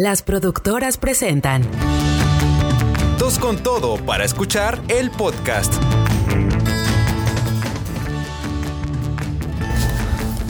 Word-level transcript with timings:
Las 0.00 0.22
productoras 0.22 0.96
presentan 0.96 1.68
Dos 3.18 3.36
con 3.40 3.56
todo 3.56 3.96
para 3.96 4.24
escuchar 4.24 4.80
el 4.86 5.10
podcast. 5.10 5.74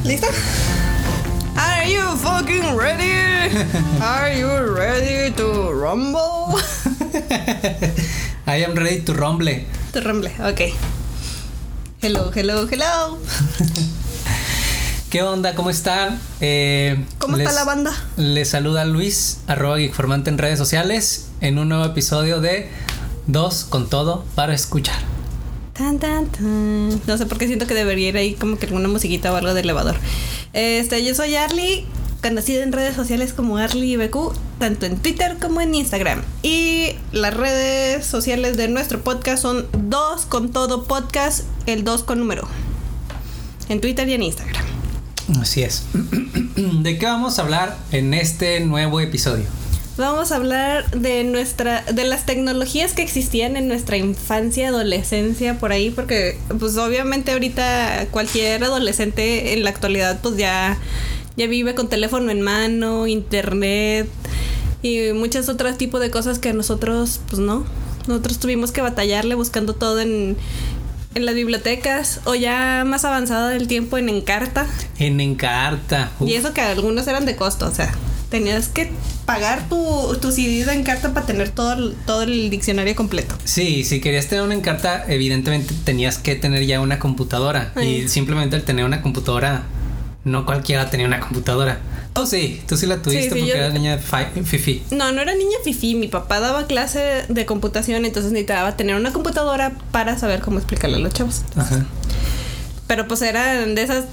¿Listo? 0.04 0.26
Are 1.56 1.90
you 1.90 2.02
fucking 2.18 2.76
ready? 2.76 3.56
Are 4.02 4.38
you 4.38 4.50
ready 4.76 5.32
to 5.36 5.72
rumble? 5.72 6.60
I 8.46 8.62
am 8.62 8.74
ready 8.74 9.00
to 9.00 9.14
rumble. 9.14 9.64
To 9.94 10.00
rumble, 10.02 10.30
ok. 10.40 10.74
Hello, 12.02 12.30
hello, 12.34 12.66
hello. 12.66 13.18
¿Qué 15.10 15.22
onda? 15.22 15.54
¿Cómo 15.54 15.70
están? 15.70 16.20
Eh, 16.42 17.02
¿Cómo 17.18 17.38
está 17.38 17.52
la 17.52 17.64
banda? 17.64 17.92
Les 18.18 18.50
saluda 18.50 18.84
Luis, 18.84 19.38
arroba 19.46 19.78
Geekformante 19.78 20.28
en 20.28 20.36
redes 20.36 20.58
sociales, 20.58 21.28
en 21.40 21.58
un 21.58 21.70
nuevo 21.70 21.84
episodio 21.86 22.42
de 22.42 22.68
Dos 23.26 23.64
con 23.64 23.88
todo 23.88 24.26
para 24.34 24.52
escuchar. 24.54 24.98
Tan, 25.72 25.98
tan, 25.98 26.26
tan. 26.26 27.00
No 27.06 27.16
sé 27.16 27.24
por 27.24 27.38
qué 27.38 27.46
siento 27.46 27.66
que 27.66 27.72
debería 27.72 28.10
ir 28.10 28.16
ahí 28.18 28.34
como 28.34 28.58
que 28.58 28.66
alguna 28.66 28.88
musiquita 28.88 29.32
o 29.32 29.36
algo 29.36 29.54
de 29.54 29.62
elevador. 29.62 29.96
Este, 30.52 31.02
yo 31.02 31.14
soy 31.14 31.36
Arly, 31.36 31.86
conocida 32.20 32.62
en 32.62 32.72
redes 32.72 32.94
sociales 32.94 33.32
como 33.32 33.56
Arly 33.56 33.96
BQ, 33.96 34.34
tanto 34.58 34.84
en 34.84 34.98
Twitter 34.98 35.38
como 35.40 35.62
en 35.62 35.74
Instagram. 35.74 36.22
Y 36.42 36.96
las 37.12 37.32
redes 37.32 38.04
sociales 38.04 38.58
de 38.58 38.68
nuestro 38.68 39.00
podcast 39.00 39.40
son 39.40 39.66
dos 39.72 40.26
con 40.26 40.50
todo 40.50 40.84
podcast, 40.84 41.44
el 41.64 41.82
dos 41.82 42.02
con 42.02 42.18
número. 42.18 42.46
En 43.70 43.80
Twitter 43.80 44.06
y 44.06 44.12
en 44.12 44.22
Instagram. 44.22 44.77
Así 45.40 45.62
es. 45.62 45.84
¿De 46.56 46.98
qué 46.98 47.06
vamos 47.06 47.38
a 47.38 47.42
hablar 47.42 47.76
en 47.92 48.14
este 48.14 48.60
nuevo 48.60 49.00
episodio? 49.00 49.44
Vamos 49.98 50.30
a 50.30 50.36
hablar 50.36 50.88
de 50.92 51.24
nuestra, 51.24 51.82
de 51.82 52.04
las 52.04 52.24
tecnologías 52.24 52.92
que 52.92 53.02
existían 53.02 53.56
en 53.56 53.66
nuestra 53.66 53.96
infancia, 53.96 54.68
adolescencia, 54.68 55.58
por 55.58 55.72
ahí, 55.72 55.90
porque 55.90 56.38
pues 56.58 56.76
obviamente 56.76 57.32
ahorita 57.32 58.06
cualquier 58.12 58.62
adolescente 58.62 59.54
en 59.54 59.64
la 59.64 59.70
actualidad 59.70 60.20
pues 60.22 60.36
ya, 60.36 60.78
ya 61.36 61.48
vive 61.48 61.74
con 61.74 61.88
teléfono 61.88 62.30
en 62.30 62.42
mano, 62.42 63.08
internet 63.08 64.08
y 64.82 65.12
muchos 65.14 65.48
otros 65.48 65.76
tipos 65.76 66.00
de 66.00 66.10
cosas 66.10 66.38
que 66.38 66.52
nosotros 66.52 67.20
pues 67.28 67.40
no. 67.40 67.66
Nosotros 68.06 68.38
tuvimos 68.38 68.70
que 68.70 68.80
batallarle 68.80 69.34
buscando 69.34 69.74
todo 69.74 69.98
en, 69.98 70.36
en 71.18 71.26
las 71.26 71.34
bibliotecas 71.34 72.20
o 72.24 72.34
ya 72.34 72.84
más 72.86 73.04
avanzado 73.04 73.50
el 73.50 73.68
tiempo 73.68 73.98
en 73.98 74.08
Encarta. 74.08 74.66
En 74.98 75.20
Encarta. 75.20 76.10
Uf, 76.18 76.28
Y 76.30 76.34
eso 76.34 76.54
que 76.54 76.60
algunos 76.62 77.06
eran 77.06 77.26
de 77.26 77.36
costo, 77.36 77.66
o 77.66 77.74
sea, 77.74 77.92
tenías 78.30 78.68
que 78.68 78.90
pagar 79.26 79.68
tu, 79.68 80.16
tu 80.20 80.32
CD 80.32 80.64
de 80.64 80.72
Encarta 80.72 81.12
para 81.12 81.26
tener 81.26 81.50
todo, 81.50 81.72
el- 81.74 81.94
todo 82.06 82.22
el 82.22 82.48
diccionario 82.50 82.94
completo. 82.96 83.34
Sí, 83.44 83.84
si 83.84 84.00
querías 84.00 84.26
tener 84.28 84.44
una 84.44 84.54
Encarta, 84.54 85.04
evidentemente 85.08 85.74
tenías 85.84 86.18
que 86.18 86.34
tener 86.34 86.64
ya 86.66 86.80
una 86.80 86.98
computadora. 86.98 87.72
Ay. 87.74 88.02
Y 88.04 88.08
simplemente 88.08 88.56
el 88.56 88.62
tener 88.64 88.84
una 88.84 89.02
computadora, 89.02 89.62
no 90.24 90.46
cualquiera 90.46 90.88
tenía 90.90 91.06
una 91.06 91.20
computadora. 91.20 91.78
Tú 92.14 92.26
sí, 92.26 92.60
tú 92.66 92.76
sí 92.76 92.86
la 92.86 92.96
tuviste 93.00 93.22
Sí, 93.24 93.28
sí, 93.28 93.30
porque 93.30 93.46
yo- 93.46 93.54
eras 93.54 93.72
niña 93.74 93.98
fi- 93.98 94.42
fifi. 94.42 94.82
No, 94.90 95.12
no 95.12 95.20
era 95.22 95.34
niña 95.36 95.56
fifi, 95.62 95.94
mi 95.94 96.08
papá 96.08 96.40
daba 96.40 96.66
clase 96.66 97.24
de 97.28 97.46
computación, 97.46 98.04
entonces 98.04 98.32
necesitaba 98.32 98.76
tener 98.76 98.96
una 98.96 99.12
computadora 99.12 99.72
para 99.92 100.18
saber 100.18 100.40
cómo 100.40 100.58
explicarle 100.58 100.96
a 100.96 101.00
los 101.00 101.12
chavos. 101.12 101.42
Ajá. 101.56 101.86
Pero 102.88 103.06
pues 103.06 103.22
eran 103.22 103.74
de 103.74 103.82
esas... 103.82 104.04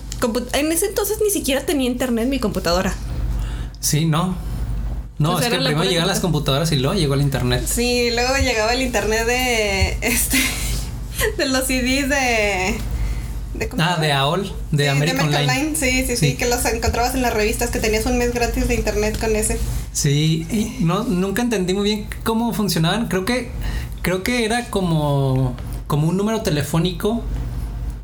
En 0.54 0.72
ese 0.72 0.86
entonces 0.88 1.18
ni 1.24 1.30
siquiera 1.32 1.66
tenía 1.66 1.88
internet 1.90 2.28
mi 2.28 2.40
computadora. 2.40 2.94
Sí, 3.80 4.06
no. 4.06 4.36
No, 5.18 5.32
Pues 5.34 5.46
es 5.46 5.50
que 5.50 5.56
era 5.56 5.66
primero 5.66 5.90
llegan 5.90 6.08
las 6.08 6.20
computadora. 6.20 6.66
computadoras 6.66 6.72
y 6.74 6.76
luego 6.78 6.94
llegó 7.00 7.14
el 7.16 7.22
internet. 7.22 7.64
Sí, 7.66 8.12
luego 8.12 8.36
llegaba 8.38 8.74
el 8.74 8.82
internet 8.82 9.26
de... 9.26 9.98
Este... 10.02 10.38
De 11.38 11.46
los 11.48 11.64
CDs 11.66 12.10
de... 12.10 12.76
de 13.58 13.68
¿cómo 13.70 13.84
Ah, 13.84 13.98
de 14.00 14.12
AOL, 14.12 14.52
de 14.72 14.84
Sí, 14.84 14.90
American 14.90 15.28
Online. 15.34 15.76
Sí, 15.76 16.04
sí, 16.06 16.08
sí, 16.08 16.18
Sí. 16.18 16.36
que 16.36 16.46
los 16.46 16.64
encontrabas 16.66 17.16
en 17.16 17.22
las 17.22 17.34
revistas, 17.34 17.70
que 17.72 17.80
tenías 17.80 18.06
un 18.06 18.18
mes 18.18 18.34
gratis 18.34 18.68
de 18.68 18.76
internet 18.76 19.20
con 19.20 19.36
ese. 19.36 19.58
Sí, 19.92 20.46
y 20.52 20.84
no, 20.84 21.04
nunca 21.04 21.42
entendí 21.42 21.74
muy 21.74 21.84
bien 21.84 22.08
cómo 22.24 22.54
funcionaban. 22.54 23.08
Creo 23.08 23.26
que, 23.26 23.50
creo 24.02 24.24
que 24.24 24.46
era 24.46 24.66
como, 24.70 25.56
como 25.88 26.08
un 26.08 26.18
número 26.18 26.42
telefónico. 26.42 27.24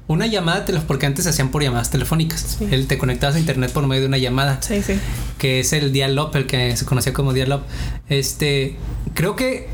Una 0.07 0.25
llamada, 0.27 0.65
porque 0.87 1.05
antes 1.05 1.23
se 1.23 1.29
hacían 1.29 1.51
por 1.51 1.63
llamadas 1.63 1.89
telefónicas. 1.89 2.57
Sí. 2.59 2.67
El, 2.69 2.87
te 2.87 2.97
conectabas 2.97 3.37
a 3.37 3.39
internet 3.39 3.71
por 3.71 3.87
medio 3.87 4.01
de 4.01 4.07
una 4.07 4.17
llamada. 4.17 4.59
Sí, 4.61 4.81
sí. 4.81 4.93
que 5.37 5.61
es 5.61 5.71
el 5.71 5.93
dial-up, 5.93 6.31
el 6.35 6.47
que 6.47 6.75
se 6.75 6.83
conocía 6.85 7.13
como 7.13 7.31
dial-up. 7.31 7.61
Este, 8.09 8.75
creo 9.13 9.37
que 9.37 9.69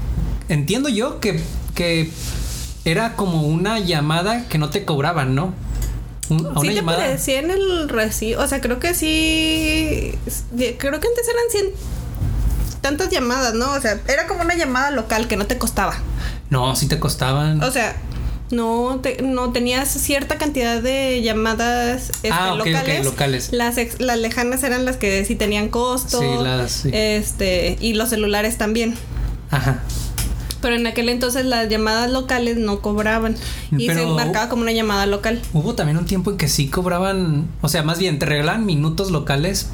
entiendo 0.47 0.89
yo 0.89 1.19
que, 1.19 1.39
que 1.73 2.11
era 2.85 3.15
como 3.15 3.41
una 3.47 3.79
llamada 3.79 4.47
que 4.47 4.59
no 4.59 4.69
te 4.69 4.85
cobraban, 4.85 5.33
¿no? 5.33 5.53
Un- 6.29 6.45
a 6.45 6.49
Sí 6.53 6.59
una 6.59 6.61
te 6.69 6.73
llamada. 6.73 6.97
aparecía 7.03 7.39
en 7.39 7.51
el 7.51 7.89
recibo, 7.89 8.41
o 8.41 8.47
sea, 8.47 8.61
creo 8.61 8.79
que 8.79 8.93
sí, 8.93 10.13
creo 10.77 10.99
que 10.99 11.07
antes 11.07 11.27
eran 11.27 11.43
100 11.51 11.65
tantas 12.81 13.09
llamadas, 13.09 13.53
¿no? 13.53 13.71
O 13.73 13.81
sea, 13.81 13.99
era 14.07 14.27
como 14.27 14.41
una 14.41 14.55
llamada 14.55 14.91
local 14.91 15.27
que 15.27 15.35
no 15.37 15.45
te 15.45 15.57
costaba. 15.57 15.95
No, 16.49 16.75
sí 16.75 16.87
te 16.87 16.99
costaban. 16.99 17.61
O 17.63 17.71
sea, 17.71 17.95
no, 18.51 18.99
te- 19.01 19.21
no 19.21 19.51
tenías 19.51 19.89
cierta 19.89 20.37
cantidad 20.37 20.81
de 20.81 21.21
llamadas 21.21 22.09
este, 22.09 22.29
Ah, 22.31 22.55
locales. 22.55 23.03
locales. 23.03 23.49
Las, 23.51 23.77
ex- 23.77 23.99
las 23.99 24.17
lejanas 24.19 24.63
eran 24.63 24.85
las 24.85 24.95
que 24.97 25.25
sí 25.25 25.35
tenían 25.35 25.67
costo. 25.69 26.19
Sí, 26.21 26.25
las- 26.43 26.71
sí. 26.71 26.89
Este, 26.93 27.77
y 27.81 27.93
los 27.93 28.09
celulares 28.09 28.57
también. 28.57 28.95
Ajá. 29.51 29.83
Pero 30.61 30.75
en 30.75 30.87
aquel 30.87 31.09
entonces 31.09 31.45
las 31.45 31.69
llamadas 31.69 32.11
locales 32.11 32.57
no 32.57 32.81
cobraban. 32.81 33.35
Y 33.75 33.87
se 33.87 34.05
marcaba 34.05 34.49
como 34.49 34.63
una 34.63 34.71
llamada 34.71 35.05
local. 35.05 35.41
Hubo 35.53 35.75
también 35.75 35.97
un 35.97 36.05
tiempo 36.05 36.31
en 36.31 36.37
que 36.37 36.47
sí 36.47 36.67
cobraban, 36.67 37.47
o 37.61 37.69
sea, 37.69 37.83
más 37.83 37.99
bien 37.99 38.19
te 38.19 38.25
regalaban 38.25 38.65
minutos 38.65 39.11
locales 39.11 39.69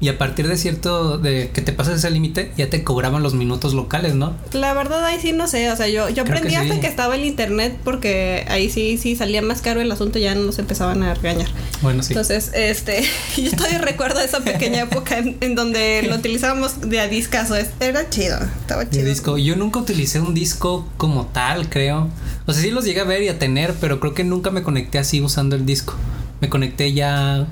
y 0.00 0.08
a 0.08 0.16
partir 0.16 0.46
de 0.46 0.56
cierto 0.56 1.18
de 1.18 1.50
que 1.52 1.60
te 1.60 1.72
pasas 1.72 1.96
ese 1.96 2.10
límite 2.10 2.52
ya 2.56 2.70
te 2.70 2.84
cobraban 2.84 3.22
los 3.22 3.34
minutos 3.34 3.74
locales, 3.74 4.14
¿no? 4.14 4.36
La 4.52 4.72
verdad 4.72 5.04
ahí 5.04 5.18
sí 5.20 5.32
no 5.32 5.48
sé, 5.48 5.70
o 5.72 5.76
sea, 5.76 5.88
yo, 5.88 6.08
yo 6.08 6.22
aprendí 6.22 6.54
hasta 6.54 6.74
sí. 6.74 6.80
que 6.80 6.86
estaba 6.86 7.16
el 7.16 7.24
internet 7.24 7.76
porque 7.82 8.46
ahí 8.48 8.70
sí, 8.70 8.96
sí 8.96 9.16
salía 9.16 9.42
más 9.42 9.60
caro 9.60 9.80
el 9.80 9.90
asunto, 9.90 10.18
ya 10.20 10.34
nos 10.36 10.58
empezaban 10.58 11.02
a 11.02 11.14
regañar. 11.14 11.48
Bueno, 11.82 12.02
sí. 12.02 12.12
Entonces, 12.12 12.52
este, 12.54 13.04
yo 13.36 13.50
todavía 13.52 13.78
recuerdo 13.82 14.20
esa 14.20 14.40
pequeña 14.40 14.82
época 14.82 15.18
en, 15.18 15.36
en 15.40 15.54
donde 15.56 16.04
lo 16.08 16.14
utilizábamos 16.14 16.80
de 16.80 17.00
a 17.00 17.08
discazo, 17.08 17.56
era 17.80 18.08
chido, 18.08 18.38
estaba 18.60 18.84
De 18.84 18.90
chido. 18.90 19.04
disco. 19.08 19.38
Yo 19.38 19.56
nunca 19.56 19.80
utilicé 19.80 20.20
un 20.20 20.34
disco 20.34 20.86
como 20.96 21.26
tal, 21.26 21.68
creo. 21.68 22.08
O 22.46 22.52
sea, 22.52 22.62
sí 22.62 22.70
los 22.70 22.84
llegué 22.84 23.00
a 23.00 23.04
ver 23.04 23.22
y 23.22 23.28
a 23.28 23.38
tener, 23.38 23.74
pero 23.80 23.98
creo 23.98 24.14
que 24.14 24.24
nunca 24.24 24.50
me 24.50 24.62
conecté 24.62 24.98
así 24.98 25.20
usando 25.20 25.56
el 25.56 25.66
disco. 25.66 25.94
Me 26.40 26.48
conecté 26.48 26.92
ya 26.92 27.46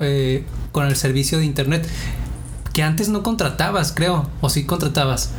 eh, 0.00 0.44
con 0.72 0.86
el 0.86 0.96
servicio 0.96 1.38
de 1.38 1.44
internet. 1.44 1.88
Que 2.72 2.82
antes 2.82 3.08
no 3.08 3.22
contratabas, 3.22 3.92
creo. 3.92 4.28
O 4.40 4.48
sí 4.48 4.64
contratabas. 4.64 5.30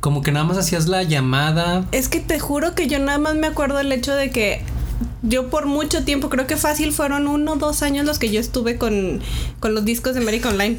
Como 0.00 0.22
que 0.22 0.32
nada 0.32 0.44
más 0.44 0.58
hacías 0.58 0.86
la 0.86 1.02
llamada. 1.02 1.84
Es 1.92 2.08
que 2.08 2.20
te 2.20 2.38
juro 2.38 2.74
que 2.74 2.86
yo 2.86 2.98
nada 2.98 3.18
más 3.18 3.34
me 3.34 3.46
acuerdo 3.46 3.80
el 3.80 3.92
hecho 3.92 4.14
de 4.14 4.30
que 4.30 4.62
yo 5.22 5.48
por 5.50 5.66
mucho 5.66 6.04
tiempo, 6.04 6.28
creo 6.28 6.46
que 6.46 6.56
fácil 6.56 6.92
fueron 6.92 7.26
uno 7.28 7.52
o 7.52 7.56
dos 7.56 7.82
años 7.82 8.04
los 8.06 8.18
que 8.18 8.30
yo 8.30 8.40
estuve 8.40 8.76
con, 8.76 9.20
con 9.60 9.74
los 9.74 9.84
discos 9.84 10.14
de 10.14 10.20
American 10.20 10.52
Online. 10.54 10.78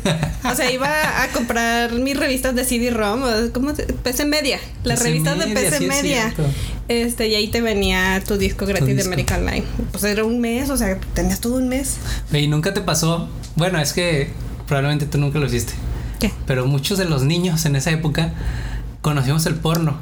O 0.49 0.55
sea, 0.55 0.71
iba 0.71 1.23
a 1.23 1.27
comprar 1.29 1.93
mis 1.93 2.17
revistas 2.17 2.53
de 2.55 2.63
CD-ROM, 2.65 3.21
¿cómo 3.53 3.75
se- 3.75 3.83
PC 3.85 4.25
Media, 4.25 4.59
las 4.83 4.99
PC 4.99 5.09
revistas 5.09 5.39
de 5.39 5.47
PC 5.47 5.77
sí 5.79 5.85
Media. 5.87 6.33
Este, 6.87 7.27
y 7.27 7.35
ahí 7.35 7.47
te 7.49 7.61
venía 7.61 8.21
tu 8.27 8.37
disco 8.37 8.65
gratis 8.65 8.87
de 8.87 8.93
disco. 8.95 9.07
American 9.09 9.41
Online. 9.41 9.63
Pues 9.91 10.03
era 10.03 10.23
un 10.23 10.39
mes, 10.41 10.69
o 10.69 10.77
sea, 10.77 10.99
tenías 11.13 11.39
todo 11.39 11.55
un 11.57 11.69
mes. 11.69 11.97
Y 12.33 12.47
nunca 12.47 12.73
te 12.73 12.81
pasó. 12.81 13.29
Bueno, 13.55 13.79
es 13.79 13.93
que 13.93 14.29
probablemente 14.67 15.05
tú 15.05 15.17
nunca 15.19 15.39
lo 15.39 15.45
hiciste. 15.45 15.73
¿Qué? 16.19 16.31
Pero 16.47 16.65
muchos 16.65 16.97
de 16.97 17.05
los 17.05 17.23
niños 17.23 17.65
en 17.65 17.75
esa 17.75 17.91
época 17.91 18.33
conocimos 19.01 19.45
el 19.45 19.55
porno. 19.55 19.97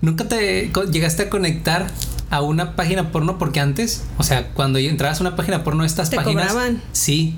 ¿Nunca 0.00 0.28
te 0.28 0.70
llegaste 0.90 1.24
a 1.24 1.30
conectar 1.30 1.86
a 2.34 2.40
una 2.42 2.74
página 2.76 3.10
porno? 3.12 3.38
Porque 3.38 3.60
antes, 3.60 4.04
o 4.18 4.22
sea, 4.22 4.48
cuando 4.54 4.78
entrabas 4.78 5.18
a 5.20 5.22
una 5.22 5.36
página 5.36 5.62
porno, 5.64 5.84
estas 5.84 6.10
Te 6.10 6.16
páginas. 6.16 6.48
cobraban. 6.48 6.82
Sí. 6.92 7.36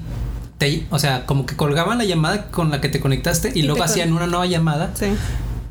Te- 0.58 0.86
o 0.90 0.98
sea, 0.98 1.26
como 1.26 1.44
que 1.46 1.54
colgaban 1.56 1.98
la 1.98 2.04
llamada 2.04 2.50
con 2.50 2.70
la 2.70 2.80
que 2.80 2.88
te 2.88 2.98
conectaste 3.00 3.52
y, 3.54 3.60
Y 3.60 3.62
luego 3.64 3.82
hacían 3.82 4.12
una 4.12 4.26
nueva 4.26 4.46
llamada 4.46 4.90
Sí. 4.94 5.06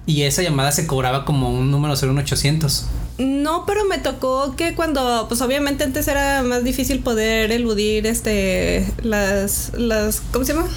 y 0.05 0.21
esa 0.23 0.43
llamada 0.43 0.71
se 0.71 0.85
cobraba 0.85 1.25
como 1.25 1.49
un 1.49 1.71
número 1.71 1.95
01800. 1.95 2.85
No, 3.17 3.63
pero 3.65 3.85
me 3.85 3.97
tocó 3.97 4.55
que 4.57 4.75
cuando, 4.75 5.25
pues 5.29 5.41
obviamente 5.41 5.85
antes 5.85 6.07
era 6.09 6.43
más 6.43 6.63
difícil 6.65 6.99
poder 6.99 7.51
eludir 7.51 8.05
este 8.05 8.85
las 9.03 9.71
las 9.77 10.21
¿cómo 10.33 10.43
se 10.45 10.53
llama? 10.53 10.67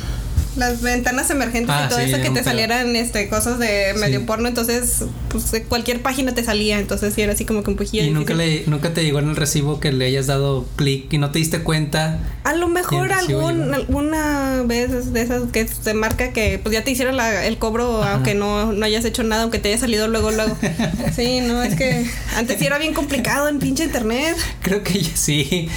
Las 0.56 0.82
ventanas 0.82 1.30
emergentes 1.30 1.74
Ah, 1.76 1.84
y 1.86 1.88
todo 1.88 1.98
sí, 2.00 2.06
eso 2.12 2.20
que 2.22 2.30
te 2.30 2.42
salieran 2.42 2.96
este 2.96 3.28
cosas 3.28 3.58
de 3.58 3.94
medio 3.98 4.20
Sí. 4.20 4.24
porno, 4.26 4.48
entonces 4.48 5.04
pues 5.28 5.50
de 5.52 5.62
cualquier 5.62 6.02
página 6.02 6.34
te 6.34 6.42
salía, 6.44 6.78
entonces 6.78 7.14
sí 7.14 7.22
era 7.22 7.32
así 7.34 7.44
como 7.44 7.62
que 7.62 7.70
un 7.70 7.76
poquillo 7.76 8.02
Y 8.04 8.10
nunca, 8.10 8.34
le, 8.34 8.64
nunca 8.66 8.92
te 8.94 9.02
llegó 9.04 9.18
en 9.20 9.28
el 9.30 9.36
recibo 9.36 9.78
que 9.80 9.92
le 9.92 10.06
hayas 10.06 10.26
dado 10.26 10.66
clic 10.76 11.12
y 11.12 11.18
no 11.18 11.30
te 11.30 11.38
diste 11.38 11.60
cuenta. 11.62 12.18
A 12.44 12.54
lo 12.54 12.68
mejor 12.68 13.12
algún, 13.12 13.74
alguna 13.74 14.62
vez 14.64 15.12
de 15.12 15.22
esas 15.22 15.44
que 15.52 15.68
se 15.68 15.94
marca 15.94 16.32
que 16.32 16.58
pues 16.62 16.72
ya 16.72 16.82
te 16.84 16.90
hicieron 16.90 17.16
la- 17.16 17.44
el 17.46 17.58
cobro 17.58 18.02
Ajá. 18.02 18.14
aunque 18.14 18.34
no, 18.34 18.72
no 18.72 18.84
hayas 18.84 19.04
hecho 19.04 19.22
nada, 19.22 19.42
aunque 19.42 19.58
te 19.58 19.68
haya 19.68 19.78
salido 19.78 20.08
luego, 20.08 20.30
luego. 20.30 20.56
Sí, 21.14 21.40
no, 21.40 21.62
es 21.62 21.74
que 21.74 22.06
antes 22.36 22.58
sí 22.58 22.66
era 22.66 22.78
bien 22.78 22.94
complicado 22.94 23.48
en 23.48 23.58
pinche 23.58 23.84
internet. 23.84 24.36
Creo 24.62 24.82
que 24.82 25.02
sí. 25.14 25.68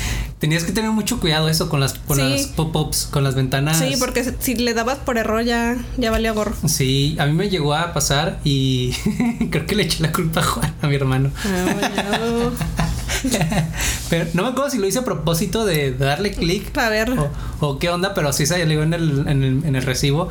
Tenías 0.42 0.64
que 0.64 0.72
tener 0.74 0.92
mucho 0.92 1.20
cuidado 1.20 1.48
eso 1.48 1.70
con 1.70 1.80
las, 1.80 1.94
con 1.94 2.18
Sí. 2.18 2.24
las 2.24 2.48
pop-ups, 2.48 3.08
con 3.12 3.24
las 3.24 3.36
ventanas. 3.36 3.78
Sí, 3.78 3.94
porque 4.00 4.26
si- 4.40 4.56
le 4.56 4.74
dabas 4.74 4.98
por 4.98 5.18
error 5.18 5.44
ya, 5.44 5.78
ya 5.98 6.12
valía 6.12 6.32
gorro. 6.34 6.54
Sí, 6.68 7.16
a 7.20 7.28
mí 7.28 7.34
me 7.34 7.50
llegó 7.50 7.76
a 7.76 7.94
pasar 7.94 8.40
y 8.44 8.92
creo 9.52 9.66
que 9.68 9.76
le 9.76 9.84
eché 9.84 10.02
la 10.02 10.12
culpa 10.12 10.40
a 10.42 10.44
Juan, 10.44 10.74
a 10.82 10.88
mi 10.88 10.96
hermano. 10.96 11.30
Ah. 11.46 12.90
Pero 14.10 14.26
no 14.34 14.44
me 14.44 14.50
acuerdo 14.50 14.72
si 14.72 14.78
lo 14.80 14.88
hice 14.88 15.00
a 15.00 15.06
propósito 15.06 15.64
de 15.66 15.94
darle 15.94 16.32
clic 16.34 16.72
Para 16.72 16.90
verlo. 16.90 17.30
o, 17.60 17.68
o 17.68 17.80
qué 17.80 17.90
onda, 17.90 18.14
pero 18.16 18.34
sí 18.34 18.46
salió 18.48 18.82
en 18.84 18.94
el, 18.94 19.28
en 19.28 19.44
el, 19.44 19.64
en 19.64 19.76
el 19.76 19.84
recibo 19.84 20.30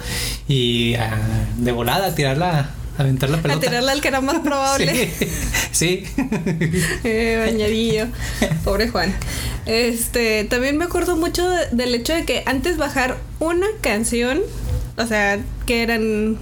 y 0.49 0.95
ah, 0.95 1.17
de 1.57 1.71
volada 1.73 2.09
a 2.09 2.15
tirarla, 2.17 2.59
a 2.61 2.80
aventar 3.01 3.31
la 3.31 3.39
A 3.39 3.43
pelota. 3.43 3.61
tirarle 3.61 3.91
al 3.93 4.01
que 4.01 4.09
era 4.09 4.21
más 4.21 4.39
probable. 4.41 5.11
Sí, 5.19 5.27
sí. 5.73 6.05
Eh, 7.05 7.45
bañadillo. 7.51 8.07
Pobre 8.65 8.89
Juan. 8.89 9.15
Este, 9.67 10.45
también 10.45 10.77
me 10.77 10.85
acuerdo 10.85 11.17
mucho 11.17 11.49
de- 11.49 11.69
del 11.73 11.95
hecho 11.95 12.13
de 12.15 12.25
que 12.25 12.43
antes 12.47 12.77
bajar 12.77 13.19
una 13.39 13.67
canción, 13.81 14.41
o 14.97 15.07
sea, 15.07 15.39
que 15.67 15.83
eran 15.83 16.37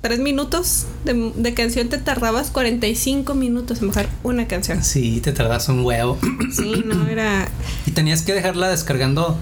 tres 0.00 0.18
minutos 0.18 0.86
de, 1.04 1.32
de 1.36 1.54
canción, 1.54 1.88
te 1.88 1.98
tardabas 1.98 2.50
45 2.50 3.34
minutos 3.34 3.80
en 3.82 3.88
bajar 3.88 4.08
una 4.24 4.48
canción. 4.48 4.82
Sí, 4.82 5.20
te 5.20 5.32
tardas 5.32 5.68
un 5.68 5.84
huevo. 5.84 6.18
Sí, 6.54 6.82
no, 6.84 7.06
era... 7.08 7.48
Y 7.86 7.92
tenías 7.92 8.22
que 8.22 8.32
dejarla 8.34 8.68
descargando 8.68 9.38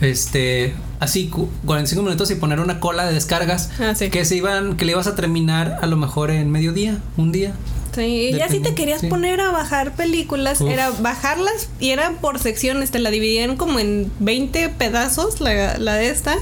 este 0.00 0.74
así 0.98 1.28
cu- 1.28 1.48
45 1.66 2.02
minutos 2.02 2.30
y 2.30 2.34
poner 2.34 2.60
una 2.60 2.80
cola 2.80 3.06
de 3.06 3.14
descargas 3.14 3.70
Ah, 3.80 3.94
sí. 3.94 4.10
que 4.10 4.24
se 4.24 4.36
iban 4.36 4.76
que 4.76 4.84
le 4.84 4.92
ibas 4.92 5.06
a 5.06 5.14
terminar 5.14 5.78
a 5.82 5.86
lo 5.86 5.96
mejor 5.96 6.30
en 6.30 6.50
mediodía, 6.50 6.98
un 7.16 7.32
día. 7.32 7.52
Sí, 7.94 8.02
y 8.02 8.32
ya 8.34 8.48
si 8.48 8.60
te 8.60 8.72
querías 8.74 9.00
sí. 9.00 9.08
poner 9.08 9.40
a 9.40 9.50
bajar 9.50 9.96
películas, 9.96 10.60
Uf. 10.60 10.70
era 10.70 10.90
bajarlas 10.90 11.68
y 11.80 11.90
eran 11.90 12.14
por 12.18 12.38
secciones, 12.38 12.92
te 12.92 13.00
la 13.00 13.10
dividían 13.10 13.56
como 13.56 13.80
en 13.80 14.12
20 14.20 14.68
pedazos 14.68 15.40
la, 15.40 15.76
la 15.76 15.94
de 15.94 16.08
esta 16.10 16.36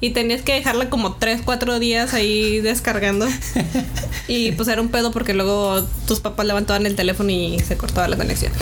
y 0.00 0.10
tenías 0.10 0.42
que 0.42 0.52
dejarla 0.54 0.90
como 0.90 1.14
3, 1.16 1.40
4 1.44 1.80
días 1.80 2.14
ahí 2.14 2.60
descargando. 2.62 3.26
y 4.28 4.52
pues 4.52 4.68
era 4.68 4.80
un 4.80 4.88
pedo 4.90 5.10
porque 5.10 5.34
luego 5.34 5.82
tus 6.06 6.20
papás 6.20 6.46
levantaban 6.46 6.86
el 6.86 6.94
teléfono 6.94 7.30
y 7.30 7.58
se 7.58 7.76
cortaba 7.76 8.06
la 8.06 8.16
conexión. 8.16 8.52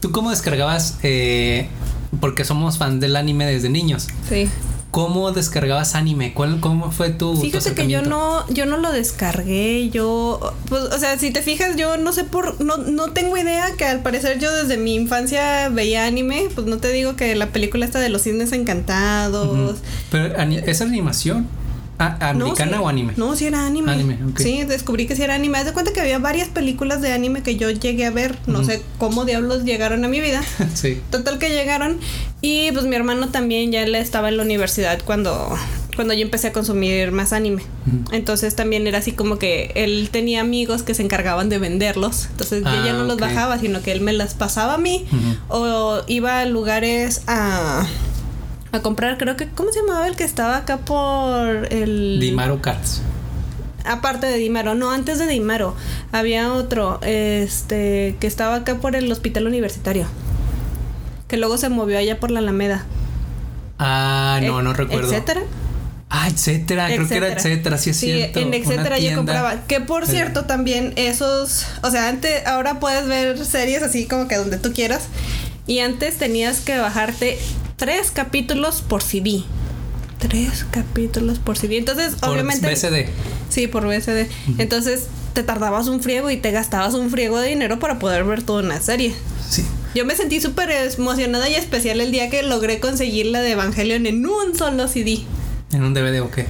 ¿Tú 0.00 0.10
cómo 0.10 0.30
descargabas 0.30 0.96
eh, 1.04 1.68
porque 2.18 2.44
somos 2.44 2.78
fan 2.78 2.98
del 3.00 3.16
anime 3.16 3.46
desde 3.46 3.68
niños? 3.68 4.08
Sí. 4.28 4.48
¿Cómo 4.90 5.30
descargabas 5.30 5.94
anime? 5.94 6.34
¿Cuál, 6.34 6.58
¿Cómo 6.58 6.90
fue 6.90 7.10
tu 7.10 7.36
tu 7.36 7.40
Fíjate 7.40 7.74
que 7.74 7.86
yo 7.86 8.02
no, 8.02 8.44
yo 8.48 8.66
no 8.66 8.76
lo 8.76 8.90
descargué, 8.90 9.88
yo, 9.90 10.40
pues, 10.68 10.82
o 10.82 10.98
sea, 10.98 11.16
si 11.16 11.30
te 11.30 11.42
fijas, 11.42 11.76
yo 11.76 11.96
no 11.96 12.12
sé 12.12 12.24
por, 12.24 12.60
no, 12.60 12.76
no 12.78 13.12
tengo 13.12 13.36
idea 13.36 13.76
que 13.78 13.84
al 13.84 14.00
parecer 14.00 14.40
yo 14.40 14.52
desde 14.52 14.78
mi 14.78 14.96
infancia 14.96 15.68
veía 15.68 16.06
anime, 16.06 16.48
pues 16.56 16.66
no 16.66 16.78
te 16.78 16.88
digo 16.90 17.14
que 17.14 17.36
la 17.36 17.50
película 17.52 17.84
esta 17.86 18.00
de 18.00 18.08
los 18.08 18.22
cisnes 18.22 18.50
encantados. 18.52 19.78
Pero 20.10 20.36
ani- 20.40 20.58
es 20.66 20.80
animación 20.80 21.46
Ah, 22.02 22.32
No, 22.34 22.46
americana 22.46 22.78
sí- 22.78 22.82
o 22.82 22.88
anime. 22.88 23.12
No, 23.16 23.36
sí 23.36 23.46
era 23.46 23.66
anime. 23.66 23.92
Anime. 23.92 24.18
Sí, 24.38 24.64
descubrí 24.64 25.06
que 25.06 25.14
sí 25.16 25.22
era 25.22 25.34
anime. 25.34 25.58
Haz 25.58 25.66
de 25.66 25.72
cuenta 25.74 25.92
que 25.92 26.00
había 26.00 26.18
varias 26.18 26.48
películas 26.48 27.02
de 27.02 27.12
anime 27.12 27.42
que 27.42 27.56
yo 27.56 27.70
llegué 27.70 28.06
a 28.06 28.10
ver. 28.10 28.36
No 28.46 28.64
sé 28.64 28.82
cómo 28.98 29.24
diablos 29.26 29.64
llegaron 29.64 30.02
a 30.04 30.08
mi 30.08 30.20
vida. 30.20 30.42
sí. 30.74 31.00
Total 31.10 31.38
que 31.38 31.50
llegaron. 31.50 31.98
Y 32.40 32.72
pues 32.72 32.86
mi 32.86 32.96
hermano 32.96 33.28
también 33.28 33.70
ya 33.70 33.82
estaba 33.82 34.30
en 34.30 34.38
la 34.38 34.42
universidad 34.44 34.98
cuando, 35.04 35.54
cuando 35.94 36.14
yo 36.14 36.22
empecé 36.22 36.48
a 36.48 36.52
consumir 36.52 37.12
más 37.12 37.34
anime. 37.34 37.62
Entonces 38.12 38.56
también 38.56 38.86
era 38.86 38.96
así 38.98 39.12
como 39.12 39.38
que 39.38 39.72
él 39.74 40.08
tenía 40.10 40.40
amigos 40.40 40.82
que 40.82 40.94
se 40.94 41.02
encargaban 41.02 41.50
de 41.50 41.58
venderlos. 41.58 42.28
Entonces 42.30 42.64
yo 42.64 42.70
ya 42.70 42.90
Ah, 42.90 42.94
no 42.94 43.04
los 43.04 43.16
ok. 43.16 43.20
bajaba, 43.20 43.58
sino 43.58 43.82
que 43.82 43.92
él 43.92 44.00
me 44.00 44.14
las 44.14 44.32
pasaba 44.32 44.74
a 44.74 44.78
mí. 44.78 45.04
O 45.48 46.00
iba 46.06 46.40
a 46.40 46.46
lugares 46.46 47.22
a, 47.26 47.86
a 48.72 48.80
comprar, 48.80 49.18
creo 49.18 49.36
que, 49.36 49.48
¿cómo 49.48 49.72
se 49.72 49.80
llamaba 49.80 50.06
el 50.06 50.16
que 50.16 50.24
estaba 50.24 50.56
acá 50.58 50.78
por 50.78 51.72
el... 51.72 52.18
Dimaro 52.20 52.60
Cats. 52.62 53.02
Aparte 53.84 54.26
de 54.26 54.36
Dimaro, 54.36 54.74
no, 54.74 54.90
antes 54.90 55.18
de 55.18 55.26
Dimaro, 55.26 55.74
había 56.12 56.52
otro, 56.52 57.00
este, 57.02 58.16
que 58.20 58.26
estaba 58.26 58.56
acá 58.56 58.76
por 58.76 58.94
el 58.94 59.10
hospital 59.10 59.46
universitario. 59.46 60.06
Que 61.28 61.36
luego 61.36 61.56
se 61.58 61.68
movió 61.68 61.98
allá 61.98 62.20
por 62.20 62.30
la 62.30 62.40
Alameda. 62.40 62.84
Ah, 63.78 64.38
no, 64.42 64.60
Eh, 64.60 64.62
no 64.62 64.72
recuerdo. 64.74 65.08
Etcétera. 65.10 65.40
Ah, 66.10 66.28
etcétera. 66.28 66.88
Creo 66.88 67.08
que 67.08 67.16
era 67.16 67.28
etcétera, 67.28 67.78
sí 67.78 67.90
es 67.90 67.96
Sí, 67.96 68.06
cierto. 68.12 68.40
en 68.40 68.52
etcétera 68.52 68.98
yo 68.98 69.14
compraba. 69.16 69.62
Que 69.66 69.80
por 69.80 70.06
cierto, 70.06 70.44
también 70.44 70.92
esos. 70.96 71.66
O 71.82 71.90
sea, 71.90 72.08
antes, 72.08 72.44
ahora 72.46 72.80
puedes 72.80 73.06
ver 73.06 73.42
series 73.46 73.82
así 73.82 74.06
como 74.06 74.26
que 74.28 74.36
donde 74.36 74.58
tú 74.58 74.72
quieras. 74.72 75.04
Y 75.68 75.78
antes 75.78 76.16
tenías 76.16 76.60
que 76.60 76.76
bajarte 76.78 77.38
tres 77.80 78.10
capítulos 78.10 78.82
por 78.82 79.02
CD. 79.02 79.42
Tres 80.18 80.66
capítulos 80.70 81.38
por 81.38 81.56
CD. 81.56 81.78
Entonces, 81.78 82.14
Por 82.16 82.28
obviamente. 82.28 82.68
BCD. 82.68 83.08
Sí, 83.48 83.68
por 83.68 83.86
BSD. 83.86 84.28
Entonces 84.58 85.06
te 85.32 85.42
tardabas 85.42 85.88
un 85.88 86.02
friego 86.02 86.30
y 86.30 86.36
te 86.36 86.50
gastabas 86.50 86.92
un 86.92 87.08
friego 87.10 87.40
de 87.40 87.48
dinero 87.48 87.78
para 87.78 87.98
poder 87.98 88.24
ver 88.24 88.42
toda 88.42 88.62
una 88.62 88.80
serie. 88.82 89.14
Sí. 89.48 89.64
Yo 89.94 90.04
me 90.04 90.14
sentí 90.14 90.42
súper 90.42 90.70
emocionada 90.70 91.48
y 91.48 91.54
especial 91.54 92.02
el 92.02 92.12
día 92.12 92.28
que 92.28 92.42
logré 92.42 92.80
conseguir 92.80 93.26
la 93.26 93.40
de 93.40 93.52
Evangelion 93.52 94.04
en 94.04 94.26
un 94.26 94.54
solo 94.54 94.86
CD. 94.86 95.20
En 95.72 95.82
un 95.82 95.94
DVD 95.94 96.20
o 96.20 96.30
qué. 96.30 96.44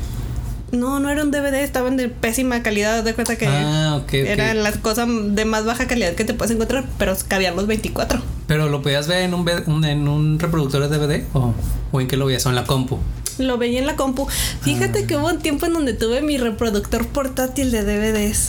No, 0.73 0.99
no 0.99 1.11
era 1.11 1.23
un 1.23 1.31
DVD, 1.31 1.63
estaban 1.63 1.97
de 1.97 2.09
pésima 2.09 2.65
calidad. 2.65 3.05
De 3.05 3.15
cuenta 3.15 3.37
que 3.39 3.47
Ah, 3.47 4.03
eran 4.13 4.65
las 4.65 4.79
cosas 4.79 5.07
de 5.09 5.45
más 5.45 5.65
baja 5.65 5.87
calidad 5.87 6.15
que 6.17 6.25
te 6.25 6.35
puedes 6.35 6.53
encontrar, 6.53 6.87
pero 6.99 7.17
cabían 7.29 7.55
los 7.55 7.69
24. 7.69 8.21
Pero 8.51 8.69
lo 8.69 8.83
podías 8.83 9.07
ver 9.07 9.23
en 9.23 9.33
un, 9.33 9.85
en 9.85 10.09
un 10.09 10.41
reproductor 10.41 10.89
de 10.89 10.99
DVD 10.99 11.23
o, 11.35 11.55
o 11.93 12.01
en 12.01 12.09
qué 12.09 12.17
lo 12.17 12.27
veías 12.27 12.45
o 12.47 12.49
en 12.49 12.57
la 12.57 12.65
compu. 12.65 12.99
Lo 13.39 13.59
veía 13.59 13.79
en 13.79 13.87
la 13.87 13.95
compu. 13.95 14.27
Fíjate 14.63 15.05
Ah. 15.05 15.07
que 15.07 15.17
hubo 15.17 15.29
un 15.29 15.39
tiempo 15.39 15.67
en 15.67 15.73
donde 15.75 15.93
tuve 15.93 16.21
mi 16.21 16.37
reproductor 16.37 17.07
portátil 17.07 17.71
de 17.71 17.85
DVDs. 17.85 18.49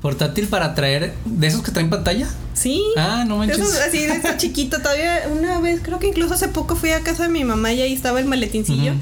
Portátil 0.00 0.46
para 0.46 0.76
traer 0.76 1.12
de 1.24 1.46
esos 1.48 1.64
que 1.64 1.72
traen 1.72 1.90
pantalla. 1.90 2.28
Sí. 2.54 2.84
Ah, 2.96 3.24
no 3.26 3.38
manches. 3.38 3.58
Eso 3.58 3.68
es 3.68 3.80
así 3.80 3.98
de 4.06 4.14
ese 4.14 4.36
chiquito. 4.36 4.78
Todavía 4.78 5.22
una 5.36 5.58
vez, 5.58 5.80
creo 5.82 5.98
que 5.98 6.06
incluso 6.06 6.34
hace 6.34 6.46
poco 6.46 6.76
fui 6.76 6.90
a 6.90 7.00
casa 7.00 7.24
de 7.24 7.28
mi 7.28 7.42
mamá 7.42 7.72
y 7.72 7.82
ahí 7.82 7.92
estaba 7.92 8.20
el 8.20 8.26
maletincillo. 8.26 8.92